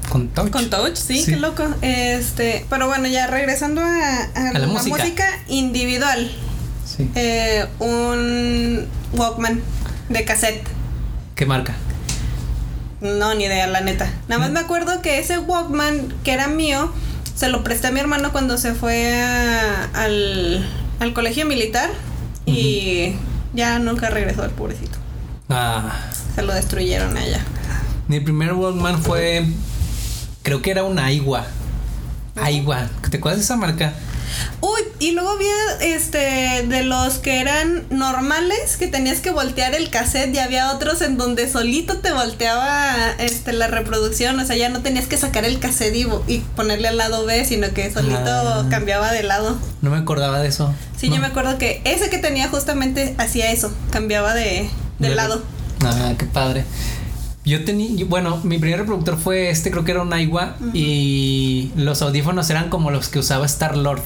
con 0.09 0.28
touch. 0.28 0.50
Con 0.50 0.71
touch, 0.71 0.95
sí, 0.97 1.23
Sí. 1.25 1.33
qué 1.33 1.37
loco. 1.37 1.64
Este, 1.83 2.64
pero 2.71 2.87
bueno, 2.87 3.09
ya 3.09 3.26
regresando 3.26 3.81
a, 3.81 4.23
a 4.35 4.52
la 4.52 4.59
la, 4.61 4.66
música. 4.69 4.97
música. 4.97 5.25
individual. 5.49 6.31
Sí. 6.85 7.09
Eh, 7.14 7.66
un 7.81 8.87
Walkman 9.14 9.61
de 10.09 10.25
cassette. 10.25 10.64
¿Qué 11.35 11.45
marca? 11.47 11.75
No, 13.02 13.34
ni 13.34 13.44
idea, 13.44 13.66
la 13.66 13.80
neta. 13.80 14.08
Nada 14.28 14.38
más 14.38 14.48
¿No? 14.48 14.54
me 14.54 14.60
acuerdo 14.60 15.02
que 15.02 15.18
ese 15.18 15.38
Walkman 15.38 16.14
que 16.24 16.32
era 16.32 16.48
mío, 16.48 16.92
se 17.34 17.48
lo 17.48 17.64
presté 17.64 17.88
a 17.88 17.90
mi 17.90 18.00
hermano 18.00 18.30
cuando 18.32 18.56
se 18.58 18.74
fue 18.74 19.20
a- 19.20 19.88
al, 19.94 20.66
al 21.00 21.12
colegio 21.12 21.44
militar 21.46 21.90
y 22.46 23.14
ya 23.54 23.78
nunca 23.78 24.08
regresó 24.10 24.44
el 24.44 24.50
pobrecito. 24.52 24.98
Ah. 25.48 25.92
Se 26.34 26.42
lo 26.42 26.54
destruyeron 26.54 27.16
allá. 27.16 27.40
Mi 28.08 28.20
primer 28.20 28.52
Walkman 28.54 29.02
fue. 29.02 29.46
Creo 30.42 30.62
que 30.62 30.70
era 30.70 30.84
un 30.84 30.98
Aiwa. 30.98 31.44
Aiwa. 32.40 32.88
¿Te 33.10 33.16
acuerdas 33.18 33.40
de 33.40 33.44
esa 33.44 33.56
marca? 33.56 33.92
Uy, 34.61 34.81
y 35.01 35.12
luego 35.12 35.31
había 35.31 35.53
este 35.81 36.64
de 36.68 36.83
los 36.85 37.18
que 37.18 37.40
eran 37.40 37.85
normales, 37.90 38.77
que 38.79 38.87
tenías 38.87 39.21
que 39.21 39.31
voltear 39.31 39.75
el 39.75 39.90
cassette 39.90 40.35
y 40.35 40.38
había 40.38 40.73
otros 40.73 41.03
en 41.03 41.16
donde 41.16 41.51
solito 41.51 41.99
te 41.99 42.12
volteaba 42.12 42.95
este 43.18 43.53
la 43.53 43.66
reproducción, 43.66 44.38
o 44.38 44.45
sea, 44.47 44.57
ya 44.57 44.68
no 44.68 44.81
tenías 44.83 45.07
que 45.07 45.16
sacar 45.16 45.45
el 45.45 45.59
cassette 45.59 45.97
y, 46.29 46.38
ponerle 46.57 46.88
al 46.88 46.97
lado 46.97 47.25
B, 47.27 47.45
sino 47.45 47.73
que 47.73 47.92
solito 47.92 48.18
Ah. 48.25 48.66
cambiaba 48.71 49.12
de 49.12 49.23
lado. 49.23 49.57
No 49.81 49.90
me 49.90 49.97
acordaba 49.99 50.40
de 50.40 50.49
eso. 50.49 50.73
Sí, 50.97 51.09
No. 51.09 51.16
yo 51.16 51.21
me 51.21 51.27
acuerdo 51.29 51.59
que 51.59 51.81
ese 51.85 52.09
que 52.11 52.18
tenía 52.18 52.49
justamente 52.49 53.14
hacía 53.18 53.51
eso, 53.51 53.73
cambiaba 53.90 54.35
de, 54.35 54.68
de 54.99 55.14
lado. 55.14 55.42
Ah, 55.85 56.12
qué 56.18 56.27
padre. 56.27 56.64
Yo 57.45 57.64
tenía, 57.64 58.05
bueno, 58.07 58.40
mi 58.45 58.59
primer 58.59 58.79
reproductor 58.79 59.18
fue 59.18 59.51
este, 59.51 59.73
creo 59.73 59.85
que 59.85 59.90
era 59.90 60.03
un 60.03 60.12
Aiwa, 60.12 60.55
y 60.73 61.73
los 61.75 62.01
audífonos 62.03 62.49
eran 62.51 62.68
como 62.71 62.92
los 62.92 63.09
que 63.09 63.18
usaba 63.18 63.47
Star 63.47 63.77
Lord. 63.77 64.01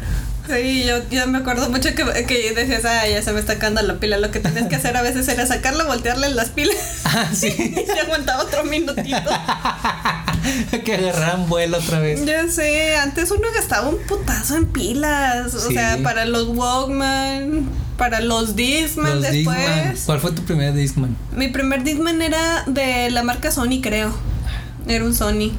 Sí, 0.49 0.85
yo, 0.85 0.97
yo 1.11 1.29
me 1.29 1.39
acuerdo 1.39 1.71
mucho 1.71 1.91
que, 1.95 2.05
que 2.27 2.53
decías, 2.53 2.85
ah, 2.85 3.07
ya 3.07 3.23
se 3.23 3.33
me 3.33 3.39
está 3.39 3.53
acabando 3.53 3.83
la 3.83 4.01
pila. 4.01 4.19
Lo 4.19 4.33
que 4.33 4.41
tenías 4.41 4.67
que 4.67 4.75
hacer 4.75 4.97
a 4.97 5.03
veces 5.03 5.29
era 5.29 5.47
sacarla, 5.47 5.85
voltearle 5.85 6.31
las 6.31 6.49
pilas 6.49 6.75
Ah, 7.05 7.29
sí. 7.33 7.47
y 7.49 7.87
se 7.87 8.01
aguantaba 8.01 8.43
otro 8.43 8.65
minutito. 8.65 9.31
que 10.85 10.95
agarraran 10.95 11.49
vuelo 11.49 11.79
otra 11.79 12.01
vez. 12.01 12.25
Ya 12.25 12.49
sé, 12.49 12.97
antes 12.97 13.31
uno 13.31 13.49
gastaba 13.55 13.89
un 13.89 13.99
putazo 14.07 14.57
en 14.57 14.67
pilas. 14.67 15.55
O 15.55 15.71
sea, 15.71 15.99
para 16.03 16.25
los 16.25 16.49
Walkman, 16.49 17.69
para 17.97 18.21
los 18.21 18.57
Discman 18.57 19.21
Los 19.21 19.31
después. 19.31 19.59
Discman. 19.59 19.97
¿Cuál 20.07 20.21
fue 20.21 20.33
tu 20.33 20.43
primer 20.43 20.75
Discman? 20.75 21.17
Mi 21.33 21.49
primer 21.49 21.85
Discman 21.85 22.23
era 22.23 22.65
de 22.67 23.11
la 23.11 23.23
marca 23.23 23.51
Sony, 23.51 23.81
creo. 23.83 24.13
Era 24.87 25.05
un 25.05 25.15
Sony. 25.15 25.53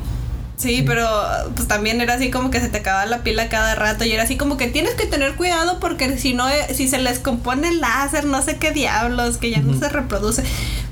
Sí, 0.61 0.83
pero 0.85 1.09
pues 1.55 1.67
también 1.67 2.01
era 2.01 2.13
así 2.13 2.29
como 2.29 2.51
que 2.51 2.59
se 2.59 2.69
te 2.69 2.77
acababa 2.77 3.07
la 3.07 3.23
pila 3.23 3.49
cada 3.49 3.73
rato 3.73 4.05
y 4.05 4.11
era 4.11 4.23
así 4.23 4.37
como 4.37 4.57
que 4.57 4.67
tienes 4.67 4.93
que 4.93 5.07
tener 5.07 5.33
cuidado 5.33 5.79
porque 5.79 6.19
si 6.19 6.35
no, 6.35 6.47
eh, 6.47 6.75
si 6.75 6.87
se 6.87 6.99
les 6.99 7.17
compone 7.17 7.69
el 7.69 7.81
láser, 7.81 8.25
no 8.25 8.43
sé 8.43 8.57
qué 8.57 8.69
diablos, 8.69 9.37
que 9.37 9.49
ya 9.49 9.59
no 9.59 9.77
se 9.79 9.89
reproduce. 9.89 10.43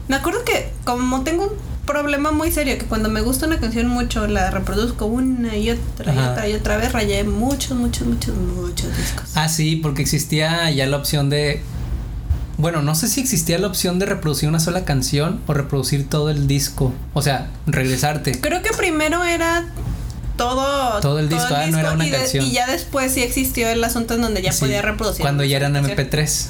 Me 0.08 0.16
acuerdo 0.16 0.44
que 0.44 0.72
como 0.86 1.22
tengo 1.24 1.44
un 1.44 1.69
problema 1.92 2.32
muy 2.32 2.52
serio, 2.52 2.78
que 2.78 2.86
cuando 2.86 3.10
me 3.10 3.22
gusta 3.22 3.48
una 3.48 3.60
canción 3.60 3.88
mucho 3.88 4.28
la 4.28 4.52
reproduzco 4.52 5.06
una 5.08 5.58
y 5.58 5.72
otra 5.72 6.14
y 6.14 6.18
otra 6.18 6.48
y 6.48 6.54
otra 6.54 6.78
vez, 6.78 6.92
rayé 6.92 7.24
muchos, 7.24 7.78
muchos, 7.78 8.08
muchos, 8.08 8.36
muchos 8.36 8.96
discos. 8.96 9.30
Ah, 9.36 9.50
sí, 9.50 9.76
porque 9.78 10.02
existía 10.02 10.70
ya 10.72 10.86
la 10.88 10.98
opción 10.98 11.30
de. 11.30 11.62
Bueno, 12.58 12.82
no 12.82 12.94
sé 12.94 13.08
si 13.08 13.22
existía 13.22 13.58
la 13.58 13.68
opción 13.68 14.00
de 14.00 14.06
reproducir 14.06 14.50
una 14.50 14.60
sola 14.60 14.84
canción 14.86 15.40
o 15.48 15.54
reproducir 15.54 16.08
todo 16.10 16.30
el 16.30 16.46
disco. 16.46 16.94
O 17.14 17.22
sea, 17.22 17.48
regresarte. 17.66 18.40
Creo 18.40 18.62
que 18.62 18.72
primero 18.78 19.24
era 19.24 19.66
todo. 20.38 21.00
Todo 21.00 21.20
el 21.20 21.30
disco, 21.30 21.54
ah, 21.56 21.68
no 21.68 21.80
era 21.80 21.94
una 21.94 22.06
y, 22.06 22.10
de- 22.10 22.18
canción. 22.18 22.46
y 22.46 22.52
ya 22.52 22.68
después 22.68 23.14
sí 23.14 23.22
existió 23.22 23.70
el 23.70 23.84
asunto 23.84 24.14
en 24.16 24.22
donde 24.22 24.42
ya 24.42 24.52
Sí, 24.52 24.60
podía 24.62 24.82
reproducir. 24.82 25.22
Cuando 25.22 25.44
ya 25.44 25.58
eran 25.58 25.74
canción. 25.74 25.98
MP3. 25.98 26.48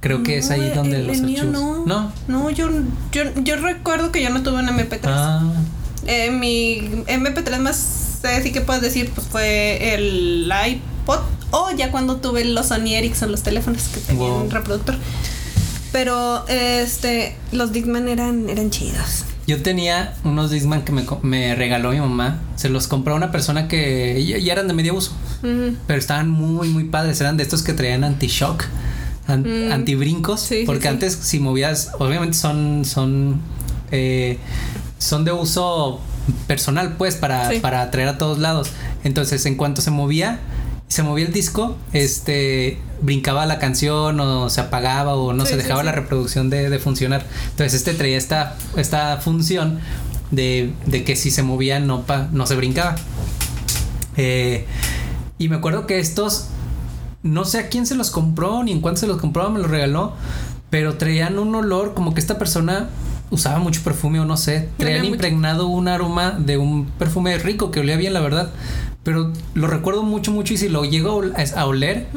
Creo 0.00 0.22
que 0.22 0.38
es 0.38 0.50
ahí 0.50 0.70
donde 0.74 0.96
el- 1.00 1.06
los 1.08 1.16
el 1.18 1.24
mío 1.24 1.42
archivos. 1.42 1.60
no. 1.60 1.86
No. 1.86 2.12
No, 2.28 2.50
yo, 2.50 2.68
yo, 3.12 3.22
yo 3.42 3.56
recuerdo 3.56 4.12
que 4.12 4.22
yo 4.22 4.30
no 4.30 4.42
tuve 4.42 4.60
un 4.60 4.68
MP3. 4.68 5.00
Ah, 5.04 5.42
Eh, 6.06 6.30
mi 6.30 6.78
MP3 7.06 7.58
más 7.58 8.20
eh, 8.24 8.40
sí 8.42 8.52
que 8.52 8.60
puedes 8.60 8.80
decir 8.82 9.10
pues 9.14 9.26
fue 9.26 9.94
el 9.94 10.50
iPod 10.66 11.18
o 11.50 11.70
ya 11.76 11.90
cuando 11.90 12.16
tuve 12.16 12.44
los 12.44 12.66
Sony 12.68 12.94
Ericsson 12.94 13.30
los 13.30 13.42
teléfonos 13.42 13.82
que 13.88 14.00
tenían 14.00 14.30
Wow. 14.30 14.50
reproductor. 14.50 14.96
Pero 15.92 16.46
este 16.48 17.36
los 17.52 17.72
Discman 17.72 18.08
eran 18.08 18.48
eran 18.50 18.70
chidos. 18.70 19.24
yo 19.46 19.62
tenía 19.62 20.14
unos 20.24 20.50
Discman 20.50 20.82
que 20.82 20.92
me, 20.92 21.04
me 21.22 21.54
regaló 21.54 21.90
mi 21.90 22.00
mamá. 22.00 22.38
Se 22.56 22.68
los 22.68 22.86
compró 22.88 23.14
a 23.14 23.16
una 23.16 23.32
persona 23.32 23.66
que 23.68 24.24
ya, 24.26 24.38
ya 24.38 24.52
eran 24.52 24.68
de 24.68 24.74
medio 24.74 24.94
uso. 24.94 25.12
Pero 25.42 25.98
estaban 25.98 26.28
muy, 26.30 26.68
muy 26.68 26.84
padres. 26.84 27.20
Eran 27.20 27.36
de 27.36 27.42
estos 27.44 27.62
que 27.62 27.72
traían 27.72 28.04
anti-shock, 28.04 28.64
an- 29.28 29.42
Mm. 29.68 29.72
anti-brincos. 29.72 30.40
Sí, 30.40 30.64
porque 30.66 30.82
sí. 30.82 30.88
antes, 30.88 31.14
si 31.14 31.38
movías, 31.38 31.90
obviamente 32.00 32.36
son, 32.36 32.84
son, 32.84 33.40
eh, 33.92 34.38
son 34.98 35.24
de 35.24 35.30
uso 35.32 36.00
personal, 36.48 36.96
pues, 36.98 37.14
para, 37.14 37.50
para 37.62 37.90
traer 37.92 38.08
a 38.08 38.18
todos 38.18 38.38
lados. 38.38 38.70
Entonces, 39.04 39.46
en 39.46 39.54
cuanto 39.54 39.80
se 39.80 39.90
movía, 39.92 40.40
se 40.88 41.02
movía 41.02 41.26
el 41.26 41.32
disco, 41.32 41.76
este, 41.92 42.78
brincaba 43.02 43.46
la 43.46 43.58
canción 43.58 44.18
o 44.20 44.50
se 44.50 44.60
apagaba 44.60 45.14
o 45.14 45.32
no 45.32 45.44
Sí, 45.44 45.50
se 45.52 45.56
sí, 45.56 45.62
dejaba 45.62 45.80
sí. 45.80 45.86
la 45.86 45.92
reproducción 45.92 46.50
de, 46.50 46.68
de 46.70 46.78
funcionar. 46.78 47.24
Entonces, 47.50 47.74
este 47.74 47.94
traía 47.94 48.16
esta, 48.18 48.56
esta 48.76 49.18
función 49.18 49.78
de, 50.30 50.72
de 50.86 51.04
que 51.04 51.14
si 51.16 51.30
se 51.30 51.42
movía 51.42 51.78
no, 51.80 52.02
pa- 52.02 52.28
no 52.32 52.46
se 52.46 52.56
brincaba. 52.56 52.96
Eh, 54.16 54.66
y 55.38 55.48
me 55.48 55.56
acuerdo 55.56 55.86
que 55.86 55.98
estos, 56.00 56.46
no 57.22 57.44
sé 57.44 57.58
a 57.58 57.68
quién 57.68 57.86
se 57.86 57.94
los 57.94 58.10
compró 58.10 58.62
ni 58.62 58.72
en 58.72 58.80
cuánto 58.80 59.00
se 59.00 59.06
los 59.06 59.18
compró, 59.18 59.50
me 59.50 59.58
los 59.58 59.70
regaló, 59.70 60.12
pero 60.70 60.94
traían 60.96 61.38
un 61.38 61.54
olor 61.54 61.94
como 61.94 62.14
que 62.14 62.20
esta 62.20 62.38
persona 62.38 62.88
usaba 63.30 63.58
mucho 63.58 63.82
perfume 63.82 64.20
o 64.20 64.24
no 64.24 64.36
sé, 64.36 64.68
traían 64.78 65.02
impregnado 65.14 65.66
un 65.66 65.88
aroma 65.88 66.32
de 66.38 66.56
un 66.58 66.86
perfume 66.98 67.36
rico 67.38 67.70
que 67.70 67.80
olía 67.80 67.96
bien, 67.96 68.12
la 68.14 68.20
verdad. 68.20 68.50
Pero 69.02 69.32
lo 69.54 69.66
recuerdo 69.68 70.02
mucho, 70.02 70.32
mucho 70.32 70.54
y 70.54 70.56
si 70.58 70.68
lo 70.68 70.84
llego 70.84 71.10
a 71.10 71.14
ol- 71.14 71.52
a 71.56 71.66
oler, 71.66 72.08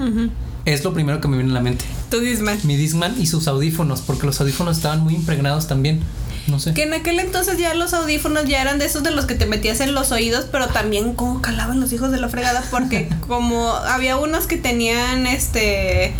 es 0.65 0.83
lo 0.83 0.93
primero 0.93 1.21
que 1.21 1.27
me 1.27 1.37
viene 1.37 1.51
a 1.51 1.55
la 1.55 1.61
mente. 1.61 1.85
Tu 2.09 2.19
Discman. 2.19 2.57
Mi 2.63 2.75
Discman 2.75 3.15
y 3.19 3.27
sus 3.27 3.47
audífonos, 3.47 4.01
porque 4.01 4.25
los 4.25 4.39
audífonos 4.41 4.77
estaban 4.77 5.01
muy 5.01 5.15
impregnados 5.15 5.67
también. 5.67 6.01
No 6.47 6.59
sé. 6.59 6.73
Que 6.73 6.83
en 6.83 6.93
aquel 6.93 7.19
entonces 7.19 7.57
ya 7.57 7.73
los 7.73 7.93
audífonos 7.93 8.45
ya 8.45 8.61
eran 8.61 8.79
de 8.79 8.85
esos 8.85 9.03
de 9.03 9.11
los 9.11 9.25
que 9.25 9.35
te 9.35 9.45
metías 9.45 9.79
en 9.79 9.93
los 9.93 10.11
oídos, 10.11 10.45
pero 10.51 10.67
también 10.67 11.13
como 11.13 11.41
calaban 11.41 11.79
los 11.79 11.93
hijos 11.93 12.11
de 12.11 12.19
la 12.19 12.29
fregada, 12.29 12.63
porque 12.71 13.09
como 13.27 13.69
había 13.69 14.17
unos 14.17 14.47
que 14.47 14.57
tenían 14.57 15.27
este 15.27 16.13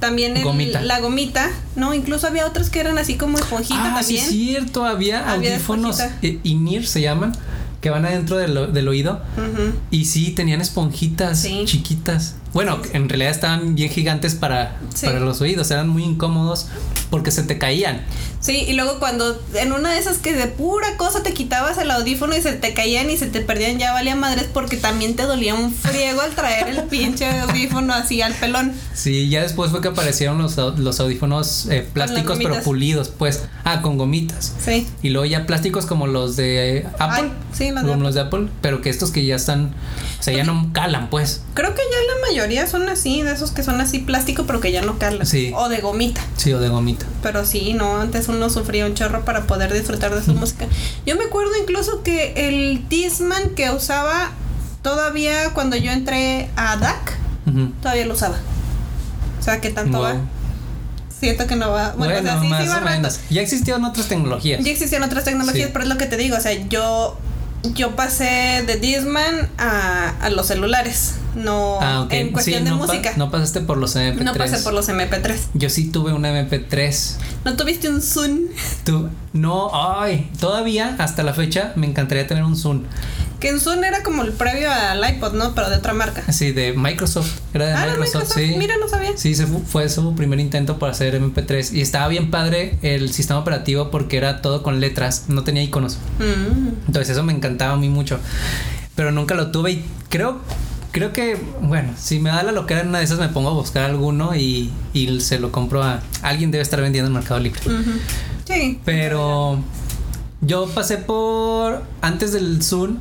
también 0.00 0.36
el- 0.36 0.44
Gomita. 0.44 0.82
la 0.82 1.00
gomita, 1.00 1.48
no, 1.76 1.94
incluso 1.94 2.26
había 2.26 2.46
otros 2.46 2.68
que 2.68 2.78
eran 2.80 2.98
así 2.98 3.16
como 3.16 3.38
esponjita 3.38 3.96
Ah, 3.96 4.02
sí, 4.02 4.16
también. 4.16 4.22
es 4.24 4.30
cierto, 4.30 4.84
había, 4.84 5.30
Había 5.30 5.52
audífonos 5.54 5.98
esponjita. 5.98 6.26
eh, 6.44 6.82
se 6.86 7.00
llaman, 7.00 7.32
que 7.80 7.88
van 7.90 8.04
adentro 8.04 8.36
del, 8.36 8.72
del 8.72 8.88
oído. 8.88 9.22
Y 9.90 10.04
sí, 10.06 10.30
tenían 10.32 10.60
esponjitas 10.60 11.40
Sí. 11.40 11.62
chiquitas. 11.64 12.34
Bueno, 12.52 12.78
en 12.92 13.08
realidad 13.08 13.30
estaban 13.30 13.74
bien 13.74 13.90
gigantes 13.90 14.34
para, 14.34 14.76
Sí. 14.94 15.06
para 15.06 15.20
los 15.20 15.40
oídos, 15.40 15.70
eran 15.70 15.88
muy 15.88 16.04
incómodos 16.04 16.66
porque 17.10 17.30
se 17.30 17.42
te 17.42 17.56
caían. 17.58 18.02
Sí, 18.44 18.66
y 18.68 18.74
luego 18.74 18.98
cuando 18.98 19.40
en 19.54 19.72
una 19.72 19.94
de 19.94 19.98
esas 19.98 20.18
que 20.18 20.34
de 20.34 20.48
pura 20.48 20.98
cosa 20.98 21.22
te 21.22 21.32
quitabas 21.32 21.78
el 21.78 21.90
audífono 21.90 22.36
y 22.36 22.42
se 22.42 22.52
te 22.52 22.74
caían 22.74 23.08
y 23.08 23.16
se 23.16 23.26
te 23.26 23.40
perdían, 23.40 23.78
ya 23.78 23.94
valía 23.94 24.16
madres 24.16 24.48
porque 24.52 24.76
también 24.76 25.16
te 25.16 25.22
dolía 25.22 25.54
un 25.54 25.72
friego 25.72 26.20
al 26.20 26.32
traer 26.32 26.68
el 26.68 26.82
pinche 26.82 27.26
audífono 27.40 27.94
así 27.94 28.20
al 28.20 28.34
pelón. 28.34 28.74
Sí, 28.92 29.30
ya 29.30 29.40
después 29.40 29.70
fue 29.70 29.80
que 29.80 29.88
aparecieron 29.88 30.36
los, 30.42 30.58
los 30.58 31.00
audífonos 31.00 31.68
eh, 31.70 31.88
plásticos 31.90 32.36
pero 32.36 32.60
pulidos, 32.60 33.08
pues. 33.08 33.44
Ah, 33.64 33.80
con 33.80 33.96
gomitas. 33.96 34.52
Sí. 34.62 34.86
Y 35.02 35.08
luego 35.08 35.24
ya 35.24 35.46
plásticos 35.46 35.86
como 35.86 36.06
los 36.06 36.36
de 36.36 36.86
Apple. 36.98 37.30
Ay, 37.30 37.32
sí, 37.54 37.70
los 37.70 37.76
de 37.76 37.80
como 37.80 37.92
Apple. 37.92 38.04
los 38.04 38.14
de 38.14 38.20
Apple, 38.20 38.48
pero 38.60 38.82
que 38.82 38.90
estos 38.90 39.10
que 39.10 39.24
ya 39.24 39.36
están, 39.36 39.74
o 40.20 40.22
sea, 40.22 40.36
ya 40.36 40.44
no 40.44 40.68
calan, 40.74 41.08
pues. 41.08 41.40
Creo 41.54 41.74
que 41.74 41.80
ya 41.80 42.14
la 42.14 42.28
mayoría 42.28 42.66
son 42.66 42.90
así, 42.90 43.22
de 43.22 43.32
esos 43.32 43.52
que 43.52 43.62
son 43.62 43.80
así 43.80 44.00
plástico 44.00 44.44
pero 44.46 44.60
que 44.60 44.70
ya 44.70 44.82
no 44.82 44.98
calan. 44.98 45.26
Sí. 45.26 45.50
O 45.56 45.70
de 45.70 45.80
gomita. 45.80 46.20
Sí, 46.36 46.52
o 46.52 46.60
de 46.60 46.68
gomita. 46.68 47.06
Pero 47.22 47.46
sí, 47.46 47.72
no, 47.72 48.00
antes 48.02 48.28
uno 48.34 48.50
sufría 48.50 48.86
un 48.86 48.94
chorro 48.94 49.24
para 49.24 49.42
poder 49.46 49.72
disfrutar 49.72 50.14
de 50.14 50.22
su 50.22 50.34
música. 50.34 50.66
Yo 51.06 51.16
me 51.16 51.24
acuerdo 51.24 51.52
incluso 51.60 52.02
que 52.02 52.48
el 52.48 52.88
Discman 52.88 53.50
que 53.50 53.70
usaba 53.70 54.30
todavía 54.82 55.50
cuando 55.54 55.76
yo 55.76 55.90
entré 55.92 56.50
a 56.56 56.76
DAC, 56.76 57.16
todavía 57.80 58.06
lo 58.06 58.14
usaba. 58.14 58.36
O 59.40 59.42
sea, 59.42 59.60
que 59.60 59.70
tanto 59.70 59.98
Wow. 59.98 60.06
va. 60.06 60.16
Siento 61.20 61.46
que 61.46 61.56
no 61.56 61.70
va. 61.70 61.92
Bueno, 61.96 62.12
Bueno, 62.14 62.28
o 62.28 62.32
sea, 62.32 62.42
sí, 62.42 62.48
más 62.48 62.62
sí 62.62 62.68
va 62.68 62.76
o 62.76 62.80
rato. 62.80 62.90
menos. 62.90 63.20
Ya 63.30 63.40
existían 63.40 63.84
otras 63.84 64.08
tecnologías. 64.08 64.62
Ya 64.62 64.70
existían 64.72 65.02
otras 65.02 65.24
tecnologías, 65.24 65.66
Sí. 65.66 65.70
pero 65.72 65.84
es 65.84 65.88
lo 65.88 65.96
que 65.96 66.06
te 66.06 66.16
digo. 66.16 66.36
O 66.36 66.40
sea, 66.40 66.52
yo, 66.52 67.16
yo 67.74 67.96
pasé 67.96 68.62
de 68.66 68.76
Discman 68.76 69.48
a, 69.58 70.10
a 70.20 70.30
los 70.30 70.46
celulares. 70.48 71.14
No 71.34 71.78
Ah, 71.80 72.06
en 72.10 72.30
cuestión 72.32 72.58
Sí, 72.60 72.64
de 72.64 72.70
no 72.70 72.78
pa- 72.78 72.86
música. 72.86 73.12
no 73.16 73.30
pasaste 73.30 73.60
por 73.60 73.76
los 73.78 73.96
MP3. 73.96 74.22
No 74.24 74.34
pasé 74.34 74.58
por 74.58 74.72
los 74.72 74.88
MP3. 74.88 75.36
Yo 75.54 75.68
sí 75.70 75.90
tuve 75.90 76.12
una 76.12 76.30
MP3. 76.30 77.16
¿No 77.44 77.56
tuviste 77.56 77.88
un 77.88 78.00
Zoom? 78.02 78.40
Tú, 78.84 79.08
no, 79.32 79.70
ay, 79.72 80.30
todavía 80.38 80.94
hasta 80.98 81.22
la 81.22 81.34
fecha 81.34 81.72
me 81.76 81.86
encantaría 81.86 82.26
tener 82.26 82.44
un 82.44 82.56
Zoom. 82.56 82.84
Que 83.40 83.52
un 83.52 83.60
Zoom 83.60 83.84
era 83.84 84.02
como 84.02 84.22
el 84.22 84.32
previo 84.32 84.70
al 84.72 85.06
iPod, 85.16 85.34
¿no? 85.34 85.54
Pero 85.54 85.68
de 85.68 85.76
otra 85.76 85.92
marca. 85.92 86.22
Así 86.26 86.52
de 86.52 86.72
Microsoft. 86.72 87.40
Era 87.52 87.66
de 87.66 87.72
Ah, 87.74 87.86
Microsoft, 87.88 88.14
Microsoft. 88.36 88.36
sí. 88.38 88.54
Mira, 88.56 88.74
no 88.80 88.88
sabía. 88.88 89.10
Sí, 89.16 89.34
se 89.34 89.46
fue 89.46 89.88
su 89.90 90.14
primer 90.14 90.40
intento 90.40 90.78
para 90.78 90.92
hacer 90.92 91.14
MP3. 91.14 91.72
Y 91.74 91.82
estaba 91.82 92.08
bien 92.08 92.30
padre 92.30 92.78
el 92.80 93.12
sistema 93.12 93.40
operativo 93.40 93.90
porque 93.90 94.16
era 94.16 94.40
todo 94.40 94.62
con 94.62 94.80
letras, 94.80 95.24
no 95.28 95.42
tenía 95.44 95.62
iconos. 95.62 95.98
Mm. 96.20 96.86
Entonces 96.86 97.10
eso 97.10 97.22
me 97.22 97.34
encantaba 97.34 97.74
a 97.74 97.76
mí 97.76 97.88
mucho. 97.90 98.18
Pero 98.94 99.10
nunca 99.12 99.34
lo 99.34 99.50
tuve 99.50 99.72
y 99.72 99.84
creo, 100.08 100.38
creo 100.94 101.12
que, 101.12 101.36
bueno, 101.60 101.92
si 101.98 102.20
me 102.20 102.30
da 102.30 102.44
la 102.44 102.52
loquera 102.52 102.80
en 102.80 102.88
una 102.88 102.98
de 102.98 103.04
esas 103.04 103.18
me 103.18 103.28
pongo 103.28 103.50
a 103.50 103.52
buscar 103.52 103.82
alguno 103.84 104.36
y, 104.36 104.70
y 104.92 105.20
se 105.20 105.40
lo 105.40 105.50
compro 105.50 105.82
a 105.82 106.00
alguien 106.22 106.52
debe 106.52 106.62
estar 106.62 106.80
vendiendo 106.80 107.08
en 107.08 107.14
Mercado 107.14 107.40
Libre. 107.40 107.60
Sí. 108.44 108.78
Pero 108.84 109.58
yo 110.40 110.68
pasé 110.68 110.98
por 110.98 111.82
antes 112.00 112.32
del 112.32 112.62
Zoom, 112.62 112.98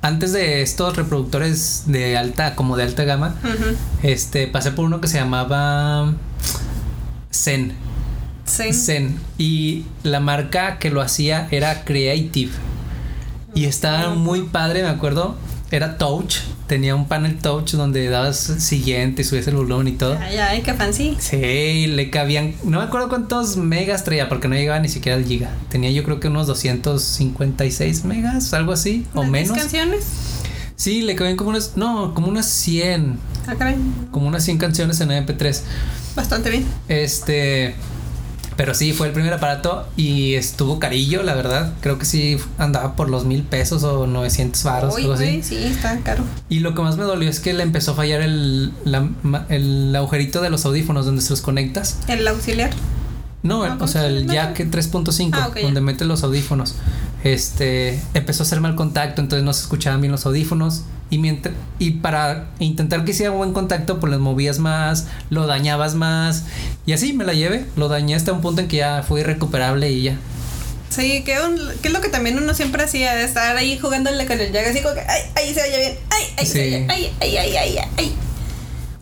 antes 0.00 0.32
de 0.32 0.62
estos 0.62 0.96
reproductores 0.96 1.82
de 1.84 2.16
alta, 2.16 2.54
como 2.54 2.78
de 2.78 2.84
alta 2.84 3.04
gama, 3.04 3.34
este, 4.02 4.46
pasé 4.46 4.72
por 4.72 4.86
uno 4.86 5.02
que 5.02 5.08
se 5.08 5.18
llamaba 5.18 6.14
Zen. 7.30 7.74
Sí. 8.46 8.72
Zen. 8.72 9.18
Y 9.36 9.84
la 10.02 10.20
marca 10.20 10.78
que 10.78 10.88
lo 10.88 11.02
hacía 11.02 11.46
era 11.50 11.84
Creative. 11.84 12.52
Y 13.54 13.66
estaba 13.66 14.14
muy 14.14 14.44
padre, 14.44 14.82
me 14.82 14.88
acuerdo. 14.88 15.36
Era 15.70 15.98
Touch. 15.98 16.36
Tenía 16.66 16.94
un 16.94 17.06
panel 17.08 17.36
Touch 17.38 17.72
donde 17.72 18.08
dabas 18.08 18.38
siguiente, 18.38 19.22
subías 19.22 19.46
el 19.48 19.56
volumen 19.56 19.88
y 19.88 19.92
todo. 19.92 20.16
Ay, 20.18 20.36
ay, 20.38 20.62
qué 20.62 20.72
fancy. 20.74 21.16
Sí, 21.18 21.86
le 21.88 22.08
cabían. 22.10 22.54
No 22.64 22.78
me 22.78 22.84
acuerdo 22.84 23.08
cuántos 23.08 23.56
megas 23.56 24.04
traía 24.04 24.28
porque 24.28 24.48
no 24.48 24.54
llegaba 24.54 24.80
ni 24.80 24.88
siquiera 24.88 25.18
al 25.18 25.24
giga. 25.26 25.50
Tenía 25.68 25.90
yo 25.90 26.04
creo 26.04 26.20
que 26.20 26.28
unos 26.28 26.46
256 26.46 28.04
megas, 28.04 28.52
algo 28.54 28.72
así, 28.72 29.06
o 29.14 29.20
¿Unas 29.20 29.32
diez 29.32 29.48
menos. 29.50 29.58
canciones? 29.62 30.04
Sí, 30.76 31.02
le 31.02 31.16
cabían 31.16 31.36
como 31.36 31.50
unas. 31.50 31.76
No, 31.76 32.14
como 32.14 32.28
unas 32.28 32.46
100. 32.46 33.18
Ah. 33.46 33.54
Como 34.10 34.28
unas 34.28 34.44
100 34.44 34.58
canciones 34.58 35.00
en 35.00 35.10
MP3. 35.10 35.60
Bastante 36.14 36.50
bien. 36.50 36.64
Este. 36.88 37.74
Pero 38.58 38.74
sí, 38.74 38.92
fue 38.92 39.06
el 39.06 39.12
primer 39.12 39.32
aparato 39.32 39.86
y 39.96 40.34
estuvo 40.34 40.80
carillo, 40.80 41.22
la 41.22 41.34
verdad. 41.34 41.72
Creo 41.80 41.96
que 41.96 42.04
sí 42.04 42.36
andaba 42.58 42.96
por 42.96 43.08
los 43.08 43.24
mil 43.24 43.44
pesos 43.44 43.84
o 43.84 44.06
900 44.08 44.62
baros, 44.64 44.94
Uy, 44.96 45.02
algo 45.02 45.14
así. 45.14 45.42
sí, 45.44 45.56
está 45.58 45.96
caro. 46.00 46.24
Y 46.48 46.58
lo 46.58 46.74
que 46.74 46.82
más 46.82 46.96
me 46.96 47.04
dolió 47.04 47.30
es 47.30 47.38
que 47.38 47.52
le 47.54 47.62
empezó 47.62 47.92
a 47.92 47.94
fallar 47.94 48.20
el, 48.20 48.72
la- 48.84 49.08
el 49.48 49.94
agujerito 49.94 50.40
de 50.42 50.50
los 50.50 50.66
audífonos 50.66 51.06
donde 51.06 51.22
se 51.22 51.30
los 51.30 51.40
conectas. 51.40 51.98
El 52.08 52.26
auxiliar. 52.26 52.70
No, 53.44 53.62
Ah, 53.62 53.66
el- 53.68 53.72
o 53.74 53.74
¿cómo 53.76 53.86
sea, 53.86 54.00
se 54.02 54.08
el 54.08 54.26
jack 54.26 54.58
3.5, 54.58 55.30
Ah, 55.34 55.46
ok, 55.50 55.54
ya. 55.58 55.62
donde 55.62 55.80
mete 55.80 56.04
los 56.04 56.24
audífonos. 56.24 56.74
Este 57.24 58.00
empezó 58.14 58.42
a 58.42 58.46
hacer 58.46 58.60
mal 58.60 58.74
contacto, 58.76 59.20
entonces 59.20 59.44
no 59.44 59.52
se 59.52 59.62
escuchaban 59.62 60.00
bien 60.00 60.12
los 60.12 60.24
audífonos. 60.26 60.82
Y, 61.10 61.18
mientras, 61.18 61.54
y 61.78 61.92
para 61.92 62.48
intentar 62.58 63.02
que 63.04 63.12
hiciera 63.12 63.32
buen 63.32 63.52
contacto, 63.54 63.98
pues 63.98 64.10
los 64.12 64.20
movías 64.20 64.58
más, 64.58 65.06
lo 65.30 65.46
dañabas 65.46 65.94
más. 65.94 66.44
Y 66.84 66.92
así 66.92 67.14
me 67.14 67.24
la 67.24 67.32
llevé. 67.32 67.64
Lo 67.76 67.88
dañé 67.88 68.14
hasta 68.14 68.32
un 68.32 68.42
punto 68.42 68.60
en 68.60 68.68
que 68.68 68.76
ya 68.78 69.02
fue 69.02 69.20
irrecuperable 69.20 69.90
y 69.90 70.02
ya. 70.02 70.18
Sí, 70.90 71.22
que, 71.24 71.38
un- 71.40 71.58
que 71.80 71.88
es 71.88 71.94
lo 71.94 72.00
que 72.02 72.08
también 72.08 72.36
uno 72.38 72.52
siempre 72.54 72.82
hacía, 72.84 73.14
de 73.14 73.24
estar 73.24 73.56
ahí 73.56 73.78
jugándole 73.78 74.26
con 74.26 74.38
el 74.40 74.52
jack, 74.52 74.68
así 74.68 74.80
como 74.82 74.94
que, 74.94 75.00
ay, 75.00 75.20
ahí 75.36 75.54
se 75.54 75.62
oye 75.62 75.78
bien, 75.78 75.92
ay, 76.10 76.24
ahí 76.38 76.46
Sí. 76.46 76.52
se 76.52 76.60
oye, 76.62 76.86
ay, 76.88 77.12
ay, 77.20 77.36
ay, 77.36 77.56
ay, 77.56 77.78
ay. 77.98 78.16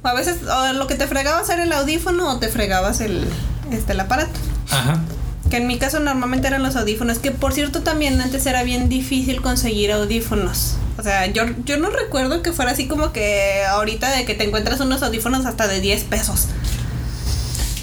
O 0.02 0.08
a 0.08 0.14
veces, 0.14 0.36
o 0.44 0.72
lo 0.74 0.86
que 0.86 0.94
te 0.96 1.06
fregabas 1.08 1.48
era 1.48 1.62
el 1.64 1.72
audífono 1.72 2.28
o 2.30 2.38
te 2.38 2.48
fregabas 2.48 3.00
el, 3.00 3.26
este, 3.72 3.92
el 3.92 4.00
aparato. 4.00 4.38
Ajá. 4.70 5.00
Que 5.50 5.58
en 5.58 5.66
mi 5.66 5.78
caso 5.78 6.00
normalmente 6.00 6.48
eran 6.48 6.62
los 6.62 6.76
audífonos, 6.76 7.18
que 7.18 7.30
por 7.30 7.52
cierto 7.52 7.82
también 7.82 8.20
antes 8.20 8.46
era 8.46 8.62
bien 8.62 8.88
difícil 8.88 9.40
conseguir 9.42 9.92
audífonos. 9.92 10.76
O 10.98 11.02
sea, 11.02 11.26
yo, 11.26 11.44
yo 11.64 11.76
no 11.76 11.90
recuerdo 11.90 12.42
que 12.42 12.52
fuera 12.52 12.72
así 12.72 12.88
como 12.88 13.12
que 13.12 13.64
ahorita 13.68 14.10
de 14.10 14.24
que 14.24 14.34
te 14.34 14.44
encuentras 14.44 14.80
unos 14.80 15.02
audífonos 15.02 15.46
hasta 15.46 15.68
de 15.68 15.80
10 15.80 16.04
pesos. 16.04 16.48